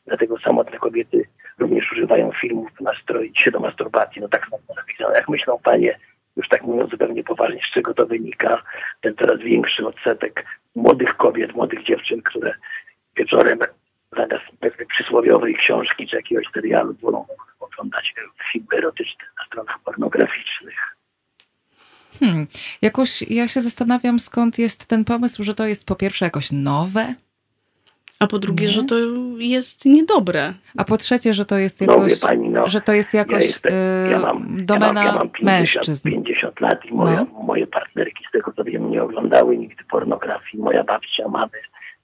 Dlatego 0.06 0.38
samotne 0.38 0.78
kobiety 0.78 1.28
również 1.58 1.92
używają 1.92 2.32
filmów, 2.32 2.68
by 2.78 2.84
nastroić 2.84 3.38
się 3.38 3.50
do 3.50 3.60
masturbacji. 3.60 4.22
No 4.22 4.28
tak 4.28 4.50
napisane. 4.76 5.14
Jak 5.14 5.28
myślą 5.28 5.58
panie, 5.62 5.98
już 6.36 6.48
tak 6.48 6.62
mówiąc 6.62 6.90
zupełnie 6.90 7.24
poważnie, 7.24 7.60
z 7.68 7.72
czego 7.72 7.94
to 7.94 8.06
wynika, 8.06 8.62
ten 9.00 9.16
coraz 9.16 9.40
większy 9.40 9.86
odsetek 9.86 10.44
młodych 10.74 11.16
kobiet, 11.16 11.54
młodych 11.54 11.84
dziewczyn, 11.84 12.22
które 12.22 12.54
wieczorem 13.16 13.58
zamiast 14.16 14.44
pewnej 14.60 14.86
przysłowiowej 14.86 15.54
książki 15.54 16.06
czy 16.06 16.16
jakiegoś 16.16 16.44
serialu 16.54 16.94
wolą 16.94 17.26
oglądać 17.60 18.14
filmy 18.52 18.68
erotyczne 18.72 19.24
na 19.38 19.46
stronach 19.46 19.78
pornograficznych. 19.84 20.96
Hmm. 22.20 22.46
Jakoś 22.82 23.22
ja 23.22 23.48
się 23.48 23.60
zastanawiam, 23.60 24.20
skąd 24.20 24.58
jest 24.58 24.86
ten 24.86 25.04
pomysł, 25.04 25.42
że 25.42 25.54
to 25.54 25.66
jest 25.66 25.86
po 25.86 25.96
pierwsze 25.96 26.24
jakoś 26.24 26.52
nowe. 26.52 27.14
A 28.20 28.26
po 28.26 28.38
drugie, 28.38 28.66
Nie? 28.66 28.72
że 28.72 28.82
to 28.82 28.94
jest 29.38 29.84
niedobre. 29.84 30.54
A 30.76 30.84
po 30.84 30.96
trzecie, 30.96 31.34
że 31.34 31.44
to 31.44 31.58
jest 31.58 31.80
No, 31.80 31.92
jakoś, 31.92 32.12
wie 32.12 32.18
pani, 32.20 32.48
no, 32.48 32.68
że 32.68 32.80
to 32.80 32.92
jest 32.92 33.14
jakoś 33.14 33.40
ja, 33.40 33.46
jestem, 33.46 33.72
ja 34.10 34.18
y, 34.18 34.20
mam, 34.20 34.64
domena 34.64 34.86
ja 34.86 34.92
mam, 34.92 35.06
ja 35.06 35.12
mam 35.12 35.30
50, 35.30 35.58
mężczyzn. 35.60 36.10
50 36.10 36.60
lat 36.60 36.84
i 36.84 36.94
moja, 36.94 37.26
moje 37.42 37.66
partnerki 37.66 38.24
z 38.28 38.32
tego 38.32 38.52
co 38.56 38.64
wiem 38.64 38.90
nie 38.90 39.02
oglądały 39.02 39.56
nigdy 39.56 39.84
pornografii. 39.90 40.62
Moja 40.62 40.84
babcia, 40.84 41.28
mamy. 41.28 41.50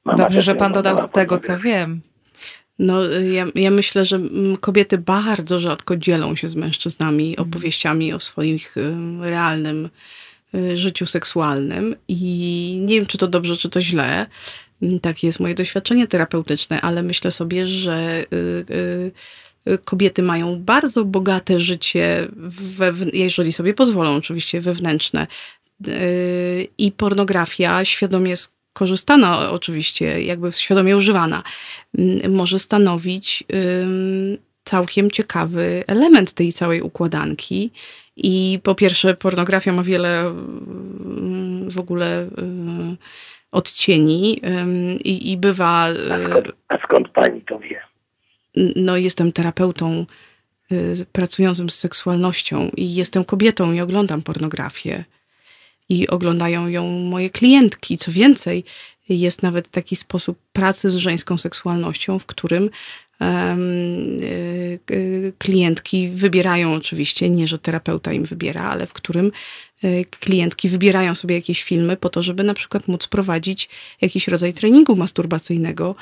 Mama 0.05 0.19
Dobrze, 0.19 0.43
że 0.43 0.55
pan 0.55 0.73
dodał 0.73 0.99
z 0.99 1.11
tego, 1.11 1.39
co 1.39 1.59
wiem. 1.59 2.01
No, 2.79 3.03
ja, 3.05 3.47
ja 3.55 3.71
myślę, 3.71 4.05
że 4.05 4.17
mm, 4.17 4.57
kobiety 4.57 4.99
bardzo 4.99 5.61
rzadko 5.61 5.97
dzielą 5.97 6.37
się 6.37 6.49
z 6.49 6.57
mężczyznami 6.57 7.31
Mhm. 7.31 7.49
opowieściami 7.49 8.13
o 8.13 8.21
swoich 8.21 8.77
ym, 8.77 9.23
realnym 9.23 9.89
y, 10.55 10.77
życiu 10.77 11.07
seksualnym 11.07 11.97
i 12.09 12.79
nie 12.85 12.97
wiem, 12.97 13.07
czy 13.07 13.19
to 13.19 13.29
dobrze, 13.29 13.57
czy 13.57 13.71
to 13.71 13.81
źle. 13.81 14.27
Takie 15.03 15.27
jest 15.27 15.41
moje 15.41 15.55
doświadczenie 15.55 16.07
terapeutyczne, 16.07 16.81
ale 16.81 17.03
myślę 17.03 17.31
sobie, 17.31 17.67
że 17.67 18.25
y, 18.33 18.37
y, 18.71 19.13
y, 19.73 19.79
kobiety 19.79 20.23
mają 20.23 20.61
bardzo 20.61 21.05
bogate 21.05 21.61
życie, 21.61 22.29
jeżeli 23.13 23.53
sobie 23.53 23.75
pozwolą, 23.75 24.17
oczywiście 24.17 24.61
wewnętrzne. 24.61 25.27
I 26.79 26.93
pornografia 26.93 27.85
świadomie 27.85 28.37
skorzystana, 28.37 29.51
oczywiście, 29.51 30.23
jakby 30.23 30.53
świadomie 30.53 30.97
używana, 30.97 31.43
może 32.29 32.59
stanowić 32.59 33.45
całkiem 34.65 35.11
ciekawy 35.11 35.85
element 35.87 36.33
tej 36.33 36.53
całej 36.53 36.83
układanki. 36.83 37.71
I 38.17 38.61
po 38.63 38.75
pierwsze, 38.75 39.15
pornografia 39.15 39.73
ma 39.73 39.83
wiele 39.83 40.35
w 41.69 41.79
ogóle 41.79 42.29
odcieni 43.55 44.41
i, 45.05 45.31
i 45.31 45.37
bywa. 45.37 45.69
A 45.69 45.91
y, 45.91 46.29
skąd, 46.31 46.53
a 46.69 46.79
skąd 46.79 47.09
pani 47.09 47.41
to 47.41 47.59
wie? 47.59 47.81
no, 48.77 48.97
jestem 48.97 49.33
terapeutą 49.33 50.07
y, 50.73 51.07
pracującym 51.13 51.71
z 51.71 51.75
seksualnością 51.75 52.71
i 52.77 52.95
jestem 52.95 53.25
kobietą 53.25 53.73
i 53.73 53.81
oglądam 53.81 54.23
pornografię. 54.23 55.05
I 55.89 56.09
oglądają 56.09 56.69
ją 56.69 56.89
moje 56.89 57.31
klientki. 57.31 57.99
Co 57.99 58.13
więcej, 58.13 58.65
jest 59.09 59.43
nawet 59.43 59.71
taki 59.71 59.97
sposób 59.97 60.39
pracy 60.53 60.91
z 60.91 60.95
żeńską 60.95 61.39
seksualnością, 61.39 62.19
w 62.19 62.27
którym 62.27 62.71
y, 64.91 65.33
klientki 65.39 66.09
wybierają 66.09 66.75
oczywiście, 66.75 67.31
nie 67.31 67.49
że 67.49 67.59
terapeuta 67.59 68.13
im 68.13 68.25
wybiera, 68.25 68.63
ale 68.63 68.87
w 68.87 68.93
którym 68.93 69.33
klientki 70.21 70.69
wybierają 70.69 71.15
sobie 71.15 71.35
jakieś 71.35 71.63
filmy 71.63 71.97
po 71.97 72.09
to, 72.09 72.23
żeby 72.23 72.45
na 72.45 72.55
przykład 72.55 72.89
móc 72.89 73.07
prowadzić 73.07 73.69
jakiś 74.01 74.29
rodzaj 74.29 74.53
treningu 74.53 74.97
masturbacyjnego 74.97 75.95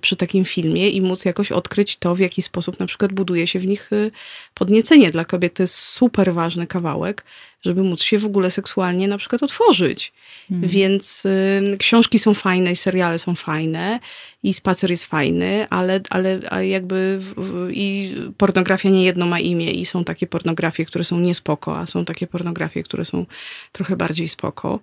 przy 0.00 0.16
takim 0.16 0.44
filmie 0.44 0.90
i 0.90 1.00
móc 1.00 1.24
jakoś 1.24 1.52
odkryć 1.52 1.96
to, 1.96 2.14
w 2.14 2.18
jaki 2.18 2.42
sposób 2.42 2.80
na 2.80 2.86
przykład 2.86 3.12
buduje 3.12 3.46
się 3.46 3.58
w 3.58 3.66
nich 3.66 3.92
y, 3.92 4.10
podniecenie. 4.54 5.10
Dla 5.10 5.24
kobiet 5.24 5.54
to 5.54 5.62
jest 5.62 5.74
super 5.74 6.34
ważny 6.34 6.66
kawałek, 6.66 7.24
żeby 7.62 7.82
móc 7.82 8.02
się 8.02 8.18
w 8.18 8.24
ogóle 8.24 8.50
seksualnie 8.50 9.08
na 9.08 9.18
przykład 9.18 9.42
otworzyć. 9.42 10.12
Więc 10.50 11.24
y, 11.26 11.76
książki 11.78 12.18
są 12.18 12.34
fajne 12.34 12.72
i 12.72 12.76
seriale 12.76 13.18
są 13.18 13.34
fajne 13.34 14.00
i 14.42 14.54
spacer 14.54 14.90
jest 14.90 15.04
fajny, 15.04 15.66
ale, 15.70 16.00
ale 16.10 16.68
jakby 16.68 17.18
w, 17.20 17.34
w, 17.36 17.70
i 17.72 18.14
pornografia 18.36 18.88
nie 18.88 19.04
jedno 19.04 19.26
ma 19.26 19.40
imię 19.40 19.70
i 19.70 19.86
są 19.86 20.04
takie 20.04 20.26
pornografie, 20.26 20.84
które 20.84 21.04
są 21.04 21.20
niespoko, 21.20 21.78
a 21.78 21.86
są 21.86 22.04
takie 22.04 22.26
pornografie, 22.26 22.82
które 22.82 23.04
są 23.04 23.26
trochę 23.72 23.96
bardziej 23.96 24.28
spoko. 24.28 24.80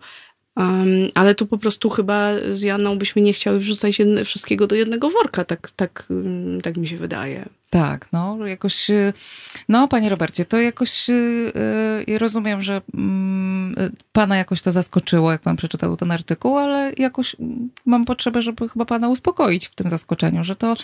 Um, 0.55 0.87
ale 1.15 1.35
tu 1.35 1.47
po 1.47 1.57
prostu 1.57 1.89
chyba 1.89 2.31
z 2.53 2.61
Janą 2.61 2.97
byśmy 2.97 3.21
nie 3.21 3.33
chciały 3.33 3.59
wrzucać 3.59 3.97
wszystkiego 4.25 4.67
do 4.67 4.75
jednego 4.75 5.09
worka, 5.09 5.45
tak, 5.45 5.71
tak, 5.71 6.05
ym, 6.11 6.59
tak 6.63 6.77
mi 6.77 6.87
się 6.87 6.97
wydaje. 6.97 7.45
Tak, 7.69 8.07
no 8.11 8.47
jakoś, 8.47 8.89
y, 8.89 9.13
no 9.69 9.87
panie 9.87 10.09
Robercie, 10.09 10.45
to 10.45 10.57
jakoś 10.57 11.09
y, 11.09 11.51
y, 12.09 12.17
rozumiem, 12.17 12.61
że 12.61 12.81
mm, 12.93 13.75
y, 13.79 13.91
pana 14.11 14.37
jakoś 14.37 14.61
to 14.61 14.71
zaskoczyło, 14.71 15.31
jak 15.31 15.41
pan 15.41 15.55
przeczytał 15.55 15.97
ten 15.97 16.11
artykuł, 16.11 16.57
ale 16.57 16.91
jakoś 16.97 17.35
mm, 17.39 17.69
mam 17.85 18.05
potrzebę, 18.05 18.41
żeby 18.41 18.69
chyba 18.69 18.85
pana 18.85 19.09
uspokoić 19.09 19.67
w 19.67 19.75
tym 19.75 19.89
zaskoczeniu, 19.89 20.43
że 20.43 20.55
to, 20.55 20.75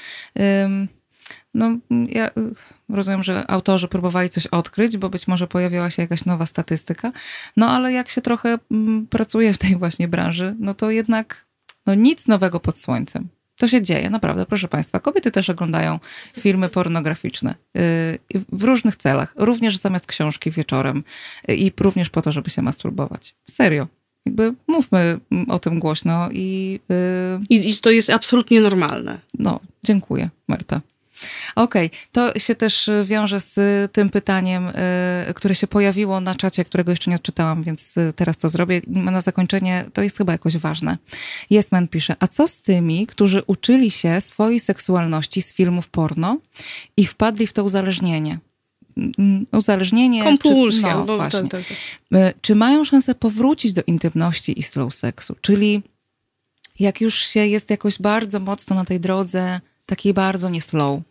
ym, 0.64 0.88
no 1.54 1.78
ja 2.10 2.28
y, 2.28 2.32
rozumiem, 2.90 3.24
że 3.24 3.52
autorzy 3.52 3.88
próbowali 3.88 4.30
coś 4.30 4.48
odkryć, 4.48 4.98
bo 4.98 5.10
być 5.10 5.28
może 5.28 5.48
pojawiła 5.48 5.90
się 5.90 6.02
jakaś 6.02 6.26
nowa 6.26 6.46
statystyka, 6.46 7.12
no 7.58 7.70
ale 7.70 7.94
jak 7.94 8.10
się 8.10 8.22
trochę 8.22 8.58
mm, 8.72 9.08
pracuje 9.08 9.54
w 9.54 9.58
tej 9.58 9.76
właśnie 9.76 10.08
branży, 10.08 10.56
no 10.60 10.74
to 10.74 10.92
jednak 10.92 11.46
no 11.86 11.96
nic 11.96 12.28
nowego 12.28 12.60
pod 12.60 12.80
słońcem. 12.80 13.28
To 13.58 13.68
się 13.68 13.82
dzieje, 13.82 14.10
naprawdę, 14.10 14.46
proszę 14.46 14.68
Państwa. 14.68 15.00
Kobiety 15.00 15.32
też 15.32 15.50
oglądają 15.50 16.00
filmy 16.40 16.70
pornograficzne 16.70 17.56
yy, 17.74 17.82
w 18.52 18.64
różnych 18.64 18.96
celach, 18.96 19.34
również 19.38 19.78
zamiast 19.78 20.08
książki 20.08 20.52
wieczorem 20.52 21.04
yy, 21.48 21.56
i 21.56 21.72
również 21.80 22.10
po 22.10 22.22
to, 22.22 22.32
żeby 22.32 22.50
się 22.50 22.62
masturbować. 22.62 23.36
Serio. 23.50 23.88
Jakby 24.26 24.54
mówmy 24.68 25.20
mm, 25.32 25.50
o 25.50 25.60
tym 25.60 25.80
głośno 25.80 26.30
i 26.32 26.80
yy, 26.90 27.58
I, 27.58 27.70
I 27.70 27.78
to 27.78 27.92
jest 27.92 28.10
absolutnie 28.10 28.62
normalne. 28.62 29.20
no, 29.40 29.60
dziękuję, 29.84 30.30
Marta. 30.48 30.82
Okej, 31.56 31.90
to 32.12 32.40
się 32.40 32.56
też 32.56 32.88
y, 32.88 33.04
wiąże 33.06 33.40
z 33.40 33.58
y, 33.58 33.90
tym 33.92 34.10
pytaniem, 34.10 34.68
y, 34.68 34.74
które 35.34 35.56
się 35.56 35.68
pojawiło 35.68 36.22
na 36.22 36.36
czacie, 36.36 36.66
którego 36.66 36.92
jeszcze 36.92 37.10
nie 37.12 37.16
odczytałam, 37.16 37.64
więc 37.64 37.96
teraz 38.16 38.38
to 38.38 38.50
zrobię. 38.50 38.82
Na 38.88 39.22
zakończenie 39.22 39.86
to 39.94 40.02
jest 40.02 40.18
chyba 40.18 40.32
jakoś 40.32 40.58
ważne. 40.58 40.98
Yesman 41.50 41.88
pisze, 41.88 42.16
a 42.20 42.28
co 42.28 42.48
z 42.48 42.62
tymi, 42.62 43.08
którzy 43.08 43.44
uczyli 43.48 43.92
się 43.92 44.22
swojej 44.22 44.60
seksualności 44.60 45.42
z 45.42 45.54
filmów 45.54 45.90
porno 45.90 46.38
i 46.98 47.06
wpadli 47.06 47.48
w 47.48 47.54
to 47.54 47.64
uzależnienie? 47.64 48.40
Mm, 48.98 49.46
Uzależnienie. 49.52 50.24
Kompulsja. 50.24 50.90
Czy, 50.90 50.96
no, 50.96 51.06
bo 51.06 51.18
właśnie. 51.18 51.50
tak, 51.50 51.50
tak. 51.50 51.78
Y, 52.20 52.34
Czy 52.42 52.56
mają 52.56 52.84
szansę 52.84 53.16
powrócić 53.16 53.74
do 53.74 53.82
intymności 53.88 54.60
i 54.60 54.64
slow 54.64 54.94
seksu? 54.96 55.36
Czyli 55.42 55.82
jak 56.80 57.02
już 57.02 57.16
się 57.16 57.46
jest 57.46 57.70
jakoś 57.70 58.02
bardzo 58.02 58.40
mocno 58.40 58.76
na 58.76 58.86
tej 58.86 59.00
drodze, 59.00 59.62
takiej 59.86 60.14
bardzo 60.14 60.50
nie 60.50 60.62
slow 60.62 61.02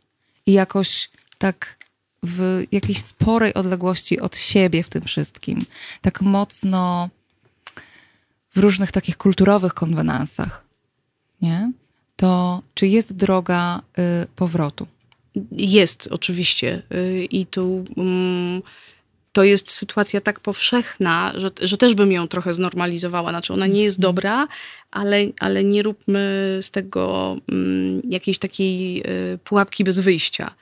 i 0.46 0.52
jakoś 0.52 1.10
tak 1.38 1.76
w 2.22 2.64
jakiejś 2.72 3.02
sporej 3.02 3.54
odległości 3.54 4.20
od 4.20 4.36
siebie 4.36 4.82
w 4.82 4.88
tym 4.88 5.02
wszystkim, 5.02 5.66
tak 6.00 6.20
mocno 6.20 7.08
w 8.54 8.58
różnych 8.58 8.92
takich 8.92 9.16
kulturowych 9.16 9.74
konwenansach, 9.74 10.64
nie? 11.42 11.72
To 12.16 12.62
czy 12.74 12.86
jest 12.86 13.12
droga 13.12 13.82
y, 13.98 14.26
powrotu? 14.36 14.86
Jest, 15.52 16.08
oczywiście. 16.10 16.82
Y, 16.92 17.24
I 17.30 17.46
tu 17.46 17.84
mm, 17.96 18.62
to 19.32 19.44
jest 19.44 19.70
sytuacja 19.70 20.20
tak 20.20 20.40
powszechna, 20.40 21.32
że, 21.36 21.50
że 21.62 21.76
też 21.76 21.94
bym 21.94 22.12
ją 22.12 22.28
trochę 22.28 22.54
znormalizowała. 22.54 23.30
Znaczy, 23.30 23.52
ona 23.52 23.66
nie 23.66 23.82
jest 23.82 24.00
dobra, 24.00 24.48
ale, 24.90 25.26
ale 25.40 25.64
nie 25.64 25.82
róbmy 25.82 26.58
z 26.62 26.70
tego 26.70 27.36
mm, 27.48 28.02
jakiejś 28.08 28.38
takiej 28.38 29.02
y, 29.34 29.38
pułapki 29.44 29.84
bez 29.84 29.98
wyjścia. 29.98 30.54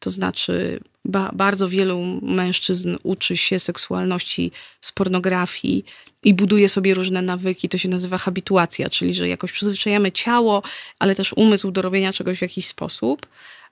To 0.00 0.10
znaczy, 0.10 0.80
ba, 1.04 1.30
bardzo 1.34 1.68
wielu 1.68 2.20
mężczyzn 2.22 2.96
uczy 3.02 3.36
się 3.36 3.58
seksualności 3.58 4.52
z 4.80 4.92
pornografii 4.92 5.84
i 6.24 6.34
buduje 6.34 6.68
sobie 6.68 6.94
różne 6.94 7.22
nawyki. 7.22 7.68
To 7.68 7.78
się 7.78 7.88
nazywa 7.88 8.18
habituacja, 8.18 8.90
czyli 8.90 9.14
że 9.14 9.28
jakoś 9.28 9.52
przyzwyczajamy 9.52 10.12
ciało, 10.12 10.62
ale 10.98 11.14
też 11.14 11.32
umysł 11.32 11.70
do 11.70 11.82
robienia 11.82 12.12
czegoś 12.12 12.38
w 12.38 12.42
jakiś 12.42 12.66
sposób. 12.66 13.26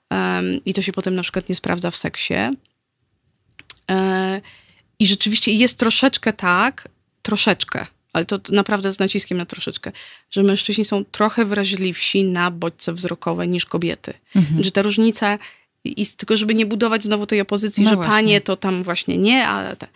Em, 0.09 0.59
I 0.65 0.73
to 0.73 0.81
się 0.81 0.91
potem 0.91 1.15
na 1.15 1.23
przykład 1.23 1.49
nie 1.49 1.55
sprawdza 1.55 1.91
w 1.91 1.95
seksie. 1.95 2.33
E, 3.89 4.41
I 4.99 5.07
rzeczywiście 5.07 5.51
jest 5.51 5.77
troszeczkę 5.77 6.33
tak, 6.33 6.87
troszeczkę, 7.21 7.85
ale 8.13 8.25
to 8.25 8.39
naprawdę 8.49 8.93
z 8.93 8.99
naciskiem 8.99 9.37
na 9.37 9.45
troszeczkę, 9.45 9.91
że 10.31 10.43
mężczyźni 10.43 10.85
są 10.85 11.05
trochę 11.05 11.45
wrażliwsi 11.45 12.23
na 12.23 12.51
bodźce 12.51 12.93
wzrokowe 12.93 13.47
niż 13.47 13.65
kobiety. 13.65 14.13
Że 14.61 14.71
ta 14.71 14.81
różnica, 14.81 15.39
z- 16.03 16.15
tylko 16.15 16.37
żeby 16.37 16.55
nie 16.55 16.65
budować 16.65 17.03
znowu 17.03 17.25
tej 17.25 17.41
opozycji, 17.41 17.83
No 17.83 17.89
że 17.89 17.95
właśnie. 17.95 18.13
panie 18.13 18.41
to 18.41 18.57
tam 18.57 18.83
właśnie 18.83 19.17
nie, 19.17 19.47
ale 19.47 19.75
te, 19.75 19.87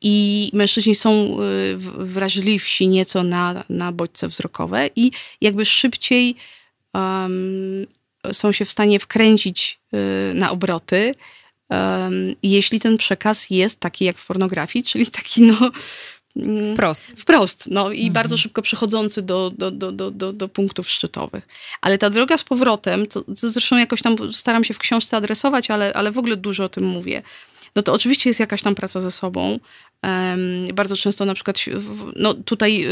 I 0.00 0.50
mężczyźni 0.54 0.94
są 0.94 1.36
y, 1.42 1.76
wrażliwsi 1.98 2.88
nieco 2.88 3.22
na, 3.22 3.64
na 3.68 3.92
bodźce 3.92 4.28
wzrokowe 4.28 4.90
i 4.96 5.10
jakby 5.40 5.64
szybciej 5.64 6.36
em, 6.94 7.86
są 8.32 8.52
się 8.52 8.64
w 8.64 8.70
stanie 8.70 8.98
wkręcić 9.00 9.78
y, 10.30 10.34
na 10.34 10.50
obroty, 10.50 11.14
jeśli 12.42 12.80
ten 12.80 12.96
przekaz 12.96 13.50
jest 13.50 13.80
taki 13.80 14.04
jak 14.04 14.18
w 14.18 14.26
pornografii, 14.26 14.84
czyli 14.84 15.06
taki 15.06 15.42
no 15.42 15.70
mm, 16.36 16.74
Wprost. 16.74 17.02
wprost 17.16 17.68
no, 17.70 17.92
i 17.92 18.10
bardzo 18.10 18.36
szybko 18.36 18.62
przechodzący 18.62 19.22
do, 19.22 19.50
do, 19.50 19.70
do, 19.70 19.92
do, 20.10 20.32
do, 20.32 20.48
punktów 20.48 20.90
szczytowych. 20.90 21.48
Ale 21.80 21.98
ta 21.98 22.10
droga 22.10 22.38
z 22.38 22.44
powrotem, 22.44 23.08
co, 23.08 23.24
co 23.36 23.48
zresztą 23.48 23.76
jakoś 23.76 24.02
tam 24.02 24.32
staram 24.32 24.64
się 24.64 24.74
w 24.74 24.78
książce 24.78 25.16
adresować, 25.16 25.70
ale, 25.70 25.92
ale 25.92 26.12
w 26.12 26.18
ogóle 26.18 26.36
dużo 26.36 26.64
o 26.64 26.68
tym 26.68 26.84
mówię, 26.84 27.22
no 27.76 27.82
to 27.82 27.92
oczywiście 27.92 28.30
jest 28.30 28.40
jakaś 28.40 28.62
tam 28.62 28.74
praca 28.74 29.00
ze 29.00 29.10
sobą 29.10 29.58
Bardzo 30.74 30.96
często 30.96 31.24
na 31.24 31.34
przykład, 31.34 31.64
no 32.16 32.34
tutaj 32.34 32.86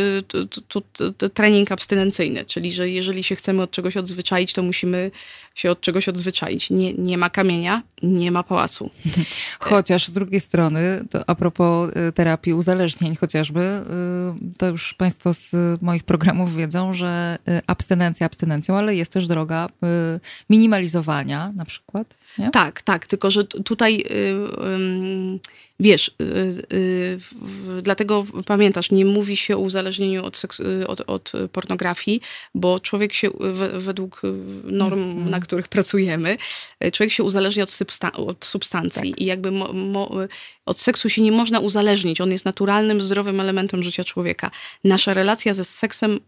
y, 1.24 1.30
trening 1.34 1.72
abstynencyjny, 1.72 2.44
czyli 2.44 2.72
że 2.72 2.90
jeżeli 2.90 3.24
się 3.24 3.36
chcemy 3.36 3.62
od 3.62 3.70
czegoś 3.70 3.96
odzwyczaić, 3.96 4.52
to 4.52 4.62
musimy 4.62 5.10
się 5.54 5.70
od 5.70 5.80
czegoś 5.80 6.08
odzwyczaić. 6.08 6.70
Nie, 6.70 6.94
nie 6.94 7.18
ma 7.18 7.30
kamienia, 7.30 7.82
nie 8.02 8.30
ma 8.30 8.42
pałacu. 8.42 8.90
Chociaż 9.58 10.06
z 10.06 10.12
drugiej 10.12 10.40
strony, 10.40 11.04
a 11.26 11.34
propos 11.34 11.90
y, 12.08 12.12
terapii 12.12 12.54
uzależnień 12.54 13.16
chociażby, 13.16 13.60
y, 13.60 14.56
to 14.58 14.68
już 14.68 14.94
Państwo 14.94 15.34
z 15.34 15.52
moich 15.82 16.04
programów 16.04 16.56
wiedzą, 16.56 16.92
że 16.92 17.38
abstynencja 17.66 18.26
abstynencją, 18.26 18.76
ale 18.76 18.94
jest 18.94 19.12
też 19.12 19.26
droga 19.26 19.68
minimalizowania 20.50 21.52
na 21.56 21.64
przykład. 21.64 22.16
Nie? 22.38 22.50
Tak, 22.50 22.82
tak, 22.82 23.06
tylko 23.06 23.30
że 23.30 23.44
tutaj 23.44 24.04
y, 24.10 25.38
wiesz, 25.80 26.10
y, 26.20 26.76
y, 26.76 27.18
dlatego 27.82 28.24
pamiętasz, 28.46 28.90
nie 28.90 29.04
mówi 29.04 29.36
się 29.36 29.56
o 29.56 29.60
uzależnieniu 29.60 30.24
od, 30.24 30.36
seks, 30.36 30.62
od, 30.86 31.00
od 31.00 31.32
pornografii, 31.52 32.20
bo 32.54 32.80
człowiek 32.80 33.12
się 33.12 33.30
we, 33.40 33.80
według 33.80 34.22
norm, 34.64 35.30
na 35.30 35.40
których 35.40 35.68
pracujemy, 35.68 36.36
człowiek 36.92 37.12
się 37.12 37.22
uzależnia 37.22 37.62
od, 37.62 37.70
substan- 37.70 38.28
od 38.28 38.44
substancji 38.44 39.22
i 39.22 39.26
jakby 39.26 39.50
od 40.66 40.80
seksu 40.80 41.08
się 41.08 41.22
nie 41.22 41.32
można 41.32 41.60
uzależnić. 41.60 42.20
On 42.20 42.32
jest 42.32 42.44
naturalnym, 42.44 43.00
zdrowym 43.00 43.40
elementem 43.40 43.82
życia 43.82 44.04
człowieka. 44.04 44.50
Nasza 44.84 45.14
relacja 45.14 45.54
ze 45.54 45.64
seksem 45.64 46.20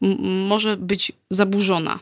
może 0.48 0.76
być 0.76 1.12
zaburzona. 1.30 1.98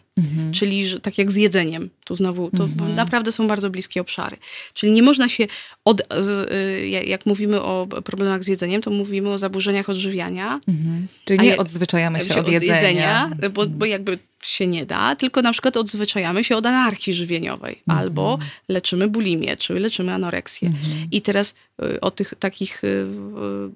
Czyli 0.52 0.86
że, 0.86 1.00
tak 1.00 1.18
jak 1.18 1.32
z 1.32 1.36
jedzeniem. 1.36 1.90
Tu 2.04 2.14
znowu, 2.14 2.50
to 2.50 2.68
naprawdę 2.94 3.32
są 3.32 3.46
bardzo 3.48 3.70
bliskie 3.70 4.00
obszary. 4.00 4.36
Czyli 4.74 4.92
nie 4.92 5.02
można 5.02 5.28
się, 5.28 5.46
od, 5.84 6.00
y, 6.00 6.88
jak 6.88 7.26
mówimy 7.26 7.62
o 7.62 7.86
problemach 8.04 8.44
z 8.44 8.48
jedzeniem, 8.48 8.82
to 8.82 8.90
mówimy 8.90 9.28
o 9.30 9.38
zaburzeniach 9.38 9.88
odżywiania. 9.88 10.60
Mhm. 10.68 11.06
Czyli 11.24 11.38
nie 11.38 11.48
je- 11.48 11.56
odzwyczajamy 11.56 12.20
się 12.20 12.24
się 12.34 12.40
od 12.40 12.48
jedzenia. 12.48 13.30
bo, 13.52 13.66
bo 13.66 13.84
jakby 13.86 14.18
się 14.48 14.66
nie 14.66 14.86
da, 14.86 15.16
tylko 15.16 15.42
na 15.42 15.52
przykład 15.52 15.76
odzwyczajamy 15.76 16.44
się 16.44 16.56
od 16.56 16.66
anarchii 16.66 17.14
żywieniowej, 17.14 17.82
albo 17.86 18.38
leczymy 18.68 19.08
bulimię, 19.08 19.56
czy 19.56 19.74
leczymy 19.74 20.12
anoreksję. 20.14 20.70
I 21.10 21.22
teraz 21.22 21.54
y, 21.82 22.00
o 22.00 22.10
tych 22.10 22.34
takich 22.38 22.84
y, 22.84 23.06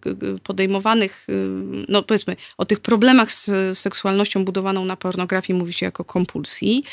y, 0.06 0.38
podejmowanych, 0.38 1.26
no 1.88 2.02
powiedzmy, 2.02 2.36
o 2.58 2.64
tych 2.64 2.80
problemach 2.80 3.32
z 3.32 3.78
seksualnością 3.78 4.44
budowaną 4.44 4.84
na 4.84 4.96
pornografii 4.96 5.58
mówi 5.58 5.72
się 5.72 5.86
jako 5.86 6.04
kompulsji. 6.04 6.84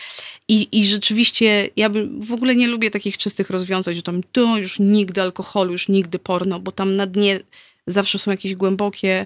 I, 0.48 0.68
I 0.72 0.86
rzeczywiście 0.86 1.70
ja 1.76 1.90
bym, 1.90 2.22
w 2.22 2.34
ogóle 2.34 2.56
nie 2.56 2.68
lubię 2.68 2.92
takich 2.92 3.18
czystych 3.18 3.50
rozwiązań, 3.50 3.96
że 3.96 4.02
tam 4.02 4.22
to 4.32 4.58
już 4.58 4.80
nigdy 4.80 5.22
alkoholu, 5.22 5.72
już 5.72 5.90
nigdy 5.90 6.20
porno, 6.20 6.60
bo 6.60 6.72
tam 6.72 6.96
na 6.96 7.06
dnie 7.06 7.40
zawsze 7.88 8.20
są 8.20 8.32
jakieś 8.32 8.56
głębokie 8.56 9.26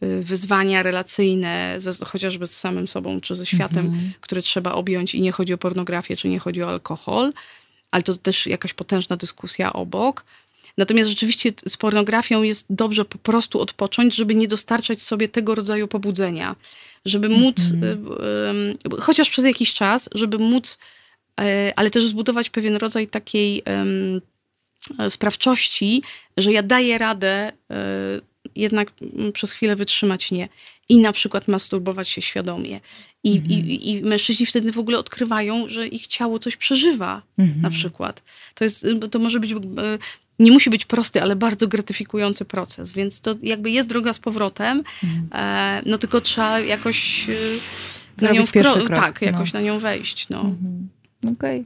wyzwania 0.00 0.82
relacyjne, 0.82 1.76
ze, 1.78 2.04
chociażby 2.04 2.46
z 2.46 2.56
samym 2.56 2.88
sobą 2.88 3.20
czy 3.20 3.34
ze 3.34 3.46
światem, 3.46 4.12
które 4.20 4.42
trzeba 4.42 4.72
objąć 4.72 5.14
i 5.14 5.20
nie 5.20 5.32
chodzi 5.32 5.54
o 5.54 5.58
pornografię, 5.58 6.16
czy 6.16 6.28
nie 6.28 6.38
chodzi 6.38 6.62
o 6.62 6.68
alkohol, 6.68 7.32
ale 7.90 8.02
to 8.02 8.14
też 8.14 8.46
jakaś 8.46 8.74
potężna 8.74 9.16
dyskusja 9.16 9.72
obok. 9.72 10.24
Natomiast 10.76 11.10
rzeczywiście 11.10 11.52
z 11.68 11.76
pornografią 11.76 12.42
jest 12.42 12.66
dobrze 12.70 13.04
po 13.04 13.18
prostu 13.18 13.60
odpocząć, 13.60 14.14
żeby 14.14 14.34
nie 14.34 14.48
dostarczać 14.48 15.02
sobie 15.02 15.28
tego 15.28 15.54
rodzaju 15.54 15.88
pobudzenia, 15.88 16.56
żeby 17.04 17.28
móc, 17.28 17.58
y, 17.58 18.96
y, 18.96 19.00
chociaż 19.00 19.30
przez 19.30 19.44
jakiś 19.44 19.74
czas, 19.74 20.08
żeby 20.14 20.38
móc, 20.38 20.78
y, 21.40 21.44
ale 21.76 21.90
też 21.90 22.06
zbudować 22.06 22.50
pewien 22.50 22.76
rodzaj 22.76 23.06
takiej 23.06 23.62
sprawczości, 25.08 26.02
że 26.36 26.52
ja 26.52 26.62
daję 26.62 26.98
radę 26.98 27.52
y, 27.52 27.74
jednak 28.60 28.92
mm, 29.02 29.32
przez 29.32 29.52
chwilę 29.52 29.76
wytrzymać 29.76 30.30
nie 30.30 30.48
i 30.88 30.98
na 30.98 31.12
przykład 31.12 31.48
masturbować 31.48 32.08
się 32.08 32.22
świadomie. 32.22 32.80
I, 33.24 33.30
i, 33.30 33.90
I 33.90 34.02
mężczyźni 34.02 34.46
wtedy 34.46 34.72
w 34.72 34.78
ogóle 34.78 34.98
odkrywają, 34.98 35.68
że 35.68 35.88
ich 35.88 36.06
ciało 36.06 36.38
coś 36.38 36.56
przeżywa 36.56 37.22
na 37.62 37.70
przykład. 37.70 38.22
To, 38.54 38.64
jest, 38.64 38.84
y, 38.84 39.08
to 39.08 39.18
może 39.18 39.40
być, 39.40 39.52
y, 39.52 39.56
nie 40.38 40.52
musi 40.52 40.70
być 40.70 40.84
prosty, 40.84 41.22
ale 41.22 41.36
bardzo 41.36 41.68
gratyfikujący 41.68 42.44
proces, 42.44 42.92
więc 42.92 43.20
to 43.20 43.34
jakby 43.42 43.70
jest 43.70 43.88
droga 43.88 44.12
z 44.12 44.18
powrotem, 44.18 44.82
e, 45.32 45.82
no 45.86 45.98
tylko 45.98 46.20
trzeba 46.20 46.60
jakoś 46.60 47.28
y, 47.28 47.60
na 48.20 48.30
nią 48.30 48.46
pierwszy 48.46 48.78
krok, 48.78 48.88
tak, 48.88 49.22
jakoś 49.22 49.52
no. 49.52 49.60
na 49.60 49.66
nią 49.66 49.78
wejść. 49.78 50.28
No. 50.28 50.54
Okej. 51.32 51.64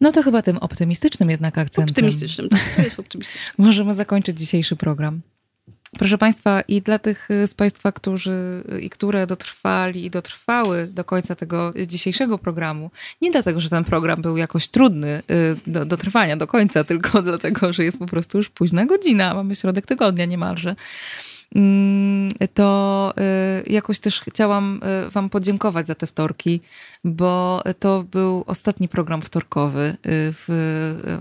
No 0.00 0.12
to 0.12 0.22
chyba 0.22 0.42
tym 0.42 0.58
optymistycznym 0.58 1.30
jednak 1.30 1.58
akcentem. 1.58 1.92
Optymistycznym, 1.92 2.48
tak, 2.48 2.60
to 2.76 2.82
jest 2.82 3.00
optymistyczne. 3.00 3.52
Możemy 3.64 3.94
zakończyć 3.94 4.38
dzisiejszy 4.38 4.76
program. 4.76 5.20
Proszę 5.98 6.18
Państwa, 6.18 6.60
i 6.60 6.82
dla 6.82 6.98
tych 6.98 7.30
y, 7.30 7.46
z 7.46 7.54
Państwa, 7.54 7.92
którzy 7.92 8.64
y, 8.72 8.80
i 8.80 8.90
które 8.90 9.26
dotrwali 9.26 10.04
i 10.04 10.10
dotrwały 10.10 10.86
do 10.86 11.04
końca 11.04 11.34
tego 11.34 11.72
dzisiejszego 11.86 12.38
programu, 12.38 12.90
nie 13.22 13.30
dlatego, 13.30 13.60
że 13.60 13.70
ten 13.70 13.84
program 13.84 14.22
był 14.22 14.36
jakoś 14.36 14.68
trudny 14.68 15.22
y, 15.30 15.70
do, 15.70 15.84
do 15.84 15.96
trwania 15.96 16.36
do 16.36 16.46
końca, 16.46 16.84
tylko 16.94 17.22
dlatego, 17.22 17.72
że 17.72 17.84
jest 17.84 17.98
po 17.98 18.06
prostu 18.06 18.38
już 18.38 18.50
późna 18.50 18.86
godzina, 18.86 19.34
mamy 19.34 19.56
środek 19.56 19.86
tygodnia 19.86 20.24
niemalże. 20.24 20.76
Mm, 21.54 22.28
To 22.54 23.14
y, 23.66 23.70
jakoś 23.72 24.00
też 24.00 24.20
chciałam 24.20 24.80
y, 25.06 25.10
Wam 25.10 25.30
podziękować 25.30 25.86
za 25.86 25.94
te 25.94 26.06
wtorki, 26.06 26.60
bo 27.04 27.62
to 27.78 28.02
był 28.02 28.44
ostatni 28.46 28.88
program 28.88 29.22
wtorkowy 29.22 29.84
y, 29.86 29.96
w 30.06 30.48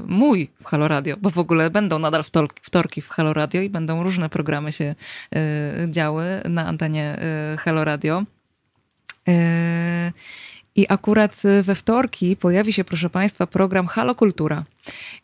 mój 0.08 0.50
w 0.64 0.66
Halo 0.66 0.88
Radio, 0.88 1.16
bo 1.22 1.30
w 1.30 1.38
ogóle 1.38 1.70
będą 1.70 2.00
nadal 2.00 2.24
wtorki, 2.62 3.02
w 3.02 3.10
Halo 3.10 3.34
Radio 3.34 3.62
i 3.62 3.70
będą 3.70 4.04
różne 4.04 4.30
programy 4.30 4.72
się 4.72 4.96
działy 5.88 6.26
na 6.50 6.66
antenie 6.66 7.18
Halo 7.58 7.86
Radio. 7.86 8.24
Y, 10.78 10.82
I 10.82 10.86
akurat 10.90 11.36
we 11.64 11.76
wtorki 11.76 12.36
pojawi 12.36 12.74
się, 12.74 12.84
proszę 12.84 13.10
Państwa, 13.10 13.48
program 13.48 13.88
Halo 13.88 14.16
Kultura. 14.16 14.64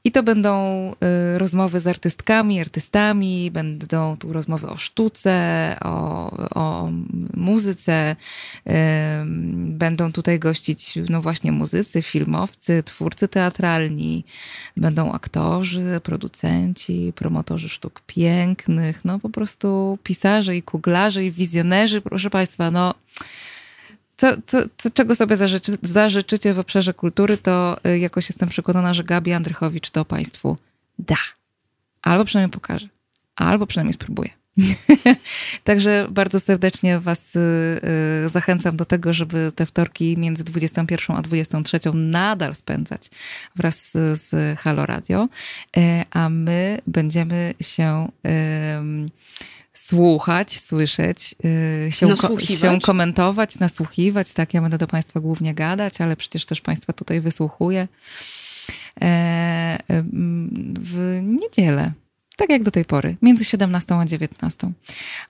I 0.04 0.12
to 0.12 0.24
będą 0.24 0.92
y, 1.36 1.38
rozmowy 1.38 1.82
z 1.82 1.88
artystkami, 1.88 2.62
artystami, 2.62 3.52
będą 3.52 4.18
tu 4.18 4.34
rozmowy 4.34 4.68
o 4.68 4.78
sztuce, 4.78 5.76
o, 5.82 6.32
o 6.56 6.90
muzyce. 7.34 8.16
Y, 8.68 8.72
Będą 9.80 10.12
tutaj 10.12 10.40
gościć, 10.40 10.94
no 11.10 11.22
właśnie, 11.22 11.52
muzycy, 11.52 12.02
filmowcy, 12.02 12.84
twórcy 12.84 13.28
teatralni, 13.28 14.26
będą 14.78 15.12
aktorzy, 15.12 16.02
producenci, 16.04 17.14
promotorzy 17.16 17.70
sztuk 17.70 18.02
pięknych, 18.08 19.06
no 19.06 19.20
po 19.20 19.30
prostu 19.30 19.98
pisarze 20.04 20.58
i 20.58 20.64
kuglarze 20.64 21.26
i 21.26 21.32
wizjonerzy, 21.32 22.02
proszę 22.02 22.30
Państwa, 22.30 22.72
no 22.72 22.94
co, 24.20 24.28
co, 24.48 24.58
co, 24.78 24.90
czego 24.90 25.16
sobie 25.16 25.38
zażyczy, 25.38 25.78
zażyczycie 25.82 26.54
w 26.54 26.60
obszarze 26.60 26.94
kultury, 26.94 27.38
to 27.38 27.78
y, 27.88 28.00
jakoś 28.00 28.30
jestem 28.30 28.50
przekonana, 28.50 28.94
że 28.94 29.04
Gabi 29.04 29.34
Andrychowicz 29.34 29.90
to 29.90 30.06
Państwu 30.06 30.58
da. 31.00 31.18
Albo 32.02 32.26
przynajmniej 32.26 32.52
pokaże. 32.52 32.88
Albo 33.36 33.68
przynajmniej 33.68 33.94
spróbuje. 33.94 34.30
Także 35.64 36.08
bardzo 36.12 36.40
serdecznie 36.40 37.00
Was 37.00 37.36
y, 37.36 37.40
y, 38.26 38.30
zachęcam 38.30 38.78
do 38.78 38.86
tego, 38.86 39.14
żeby 39.14 39.52
te 39.56 39.66
wtorki 39.66 40.18
między 40.18 40.44
21 40.44 41.16
a 41.16 41.22
23 41.22 41.80
nadal 41.94 42.56
spędzać 42.56 43.10
wraz 43.56 43.92
z, 44.14 44.60
Halo 44.60 44.86
Radio. 44.86 45.28
Y, 45.78 46.04
A 46.12 46.30
my 46.30 46.82
będziemy 46.88 47.54
się 47.62 48.08
słuchać, 49.74 50.60
słyszeć, 50.60 51.36
y, 51.88 51.92
się, 51.92 52.08
Nasłuchiwać. 52.08 52.60
się 52.60 52.80
komentować, 52.82 53.60
nasłuchiwać. 53.60 54.34
Tak, 54.34 54.54
ja 54.54 54.62
będę 54.62 54.78
do 54.78 54.88
Państwa 54.88 55.20
głównie 55.20 55.54
gadać, 55.54 56.02
ale 56.02 56.16
przecież 56.16 56.46
też 56.46 56.62
Państwa 56.62 56.94
tutaj 56.94 57.22
wysłuchuję. 57.22 57.88
E, 59.02 59.80
em, 59.88 60.74
w 60.82 61.22
niedzielę. 61.24 61.92
Tak 62.36 62.50
jak 62.50 62.64
do 62.64 62.72
tej 62.72 62.86
pory, 62.86 63.16
między 63.22 63.46
17 63.46 63.96
a 64.00 64.06
19. 64.06 64.72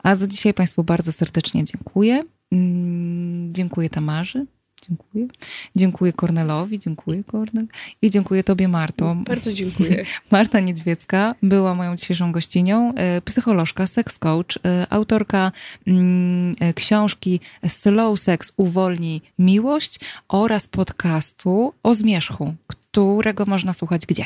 A 0.03 0.15
za 0.15 0.27
dzisiaj 0.27 0.53
Państwu 0.53 0.83
bardzo 0.83 1.11
serdecznie 1.11 1.63
dziękuję. 1.63 2.23
Mm, 2.51 3.53
Dziękuję 3.53 3.89
Tamarzy. 3.89 4.45
Dziękuję. 4.87 5.27
Dziękuję 5.75 6.13
Kornelowi, 6.13 6.79
dziękuję 6.79 7.23
Kornel. 7.23 7.65
I 8.01 8.09
dziękuję 8.09 8.43
Tobie, 8.43 8.67
Marto. 8.67 9.15
Bardzo 9.15 9.53
dziękuję. 9.53 10.05
Marta 10.31 10.59
Niedźwiecka 10.59 11.35
była 11.43 11.75
moją 11.75 11.95
dzisiejszą 11.95 12.31
gościnią, 12.31 12.93
e, 12.95 13.21
psycholożka, 13.21 13.87
sex 13.87 14.19
coach, 14.19 14.59
e, 14.65 14.87
autorka 14.89 15.51
mm, 15.87 16.55
e, 16.59 16.73
książki 16.73 17.39
Slow 17.67 18.19
Sex 18.19 18.53
uwolni 18.57 19.21
miłość 19.39 19.99
oraz 20.27 20.67
podcastu 20.67 21.73
o 21.83 21.95
zmierzchu, 21.95 22.53
którego 22.67 23.45
można 23.45 23.73
słuchać 23.73 24.05
gdzie? 24.05 24.25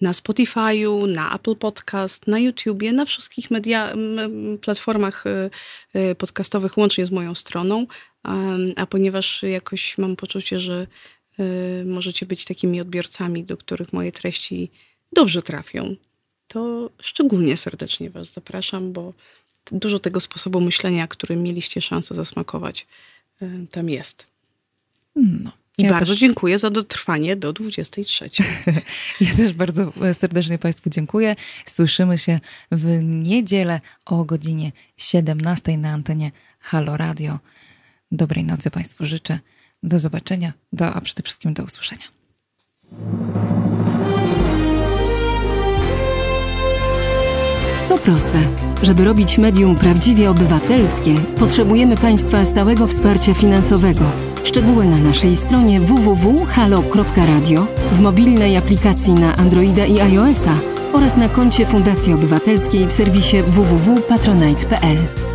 na 0.00 0.12
Spotify'u, 0.12 1.08
na 1.08 1.34
Apple 1.34 1.56
Podcast, 1.56 2.26
na 2.26 2.38
YouTubie, 2.38 2.92
na 2.92 3.04
wszystkich 3.04 3.50
media, 3.50 3.92
platformach 4.60 5.24
podcastowych, 6.18 6.78
łącznie 6.78 7.06
z 7.06 7.10
moją 7.10 7.34
stroną. 7.34 7.86
Em, 8.24 8.72
A 8.76 8.86
ponieważ 8.86 9.42
jakoś 9.42 9.98
mam 9.98 10.16
poczucie, 10.16 10.60
że 10.60 10.86
y, 11.40 11.84
możecie 11.84 12.26
być 12.26 12.44
takimi 12.44 12.80
odbiorcami, 12.80 13.44
do 13.44 13.56
których 13.56 13.92
moje 13.92 14.12
treści 14.12 14.70
dobrze 15.12 15.42
trafią, 15.42 15.96
to 16.48 16.90
szczególnie 17.00 17.56
serdecznie 17.56 18.10
Was 18.10 18.32
zapraszam, 18.32 18.92
bo 18.92 19.12
dużo 19.72 19.98
tego 19.98 20.20
sposobu 20.20 20.60
myślenia, 20.60 21.06
który 21.06 21.36
mieliście 21.36 21.80
szansę 21.82 22.14
zasmakować, 22.14 22.86
y, 23.42 23.66
tam 23.70 23.88
jest. 23.88 24.26
No. 25.16 25.50
I 25.78 25.82
Ja 25.82 25.90
bardzo 25.90 26.12
też- 26.12 26.20
dziękuję 26.20 26.58
za 26.58 26.70
dotrwanie 26.70 27.36
do 27.36 27.52
23. 27.52 28.30
Ja 29.20 29.34
też 29.36 29.52
bardzo 29.52 29.92
serdecznie 30.12 30.58
Państwu 30.58 30.90
dziękuję. 30.90 31.36
Słyszymy 31.66 32.18
się 32.18 32.40
w 32.72 33.02
niedzielę 33.02 33.80
o 34.04 34.24
godzinie 34.24 34.72
17 34.96 35.78
na 35.78 35.88
antenie 35.90 36.32
Halo 36.60 36.96
Radio. 36.96 37.38
Dobrej 38.12 38.44
nocy 38.44 38.70
Państwu 38.70 39.04
życzę. 39.04 39.38
Do 39.82 39.98
zobaczenia, 39.98 40.52
do, 40.72 40.94
a 40.94 41.00
przede 41.00 41.22
wszystkim 41.22 41.54
do 41.54 41.64
usłyszenia. 41.64 42.04
To 47.88 47.98
proste. 47.98 48.38
Żeby 48.82 49.04
robić 49.04 49.38
medium 49.38 49.76
prawdziwie 49.76 50.30
obywatelskie, 50.30 51.14
potrzebujemy 51.38 51.96
Państwa 51.96 52.44
stałego 52.44 52.86
wsparcia 52.86 53.34
finansowego. 53.34 54.04
Szczegóły 54.44 54.86
na 54.86 54.98
naszej 54.98 55.36
stronie 55.36 55.80
www.halo.radio, 55.80 57.66
w 57.92 58.00
mobilnej 58.00 58.56
aplikacji 58.56 59.12
na 59.12 59.36
Androida 59.36 59.86
i 59.86 60.00
iOS-a 60.00 60.54
oraz 60.92 61.16
na 61.16 61.28
koncie 61.28 61.66
Fundacji 61.66 62.14
Obywatelskiej 62.14 62.86
w 62.86 62.92
serwisie 62.92 63.36
www.patronite.pl. 63.42 65.29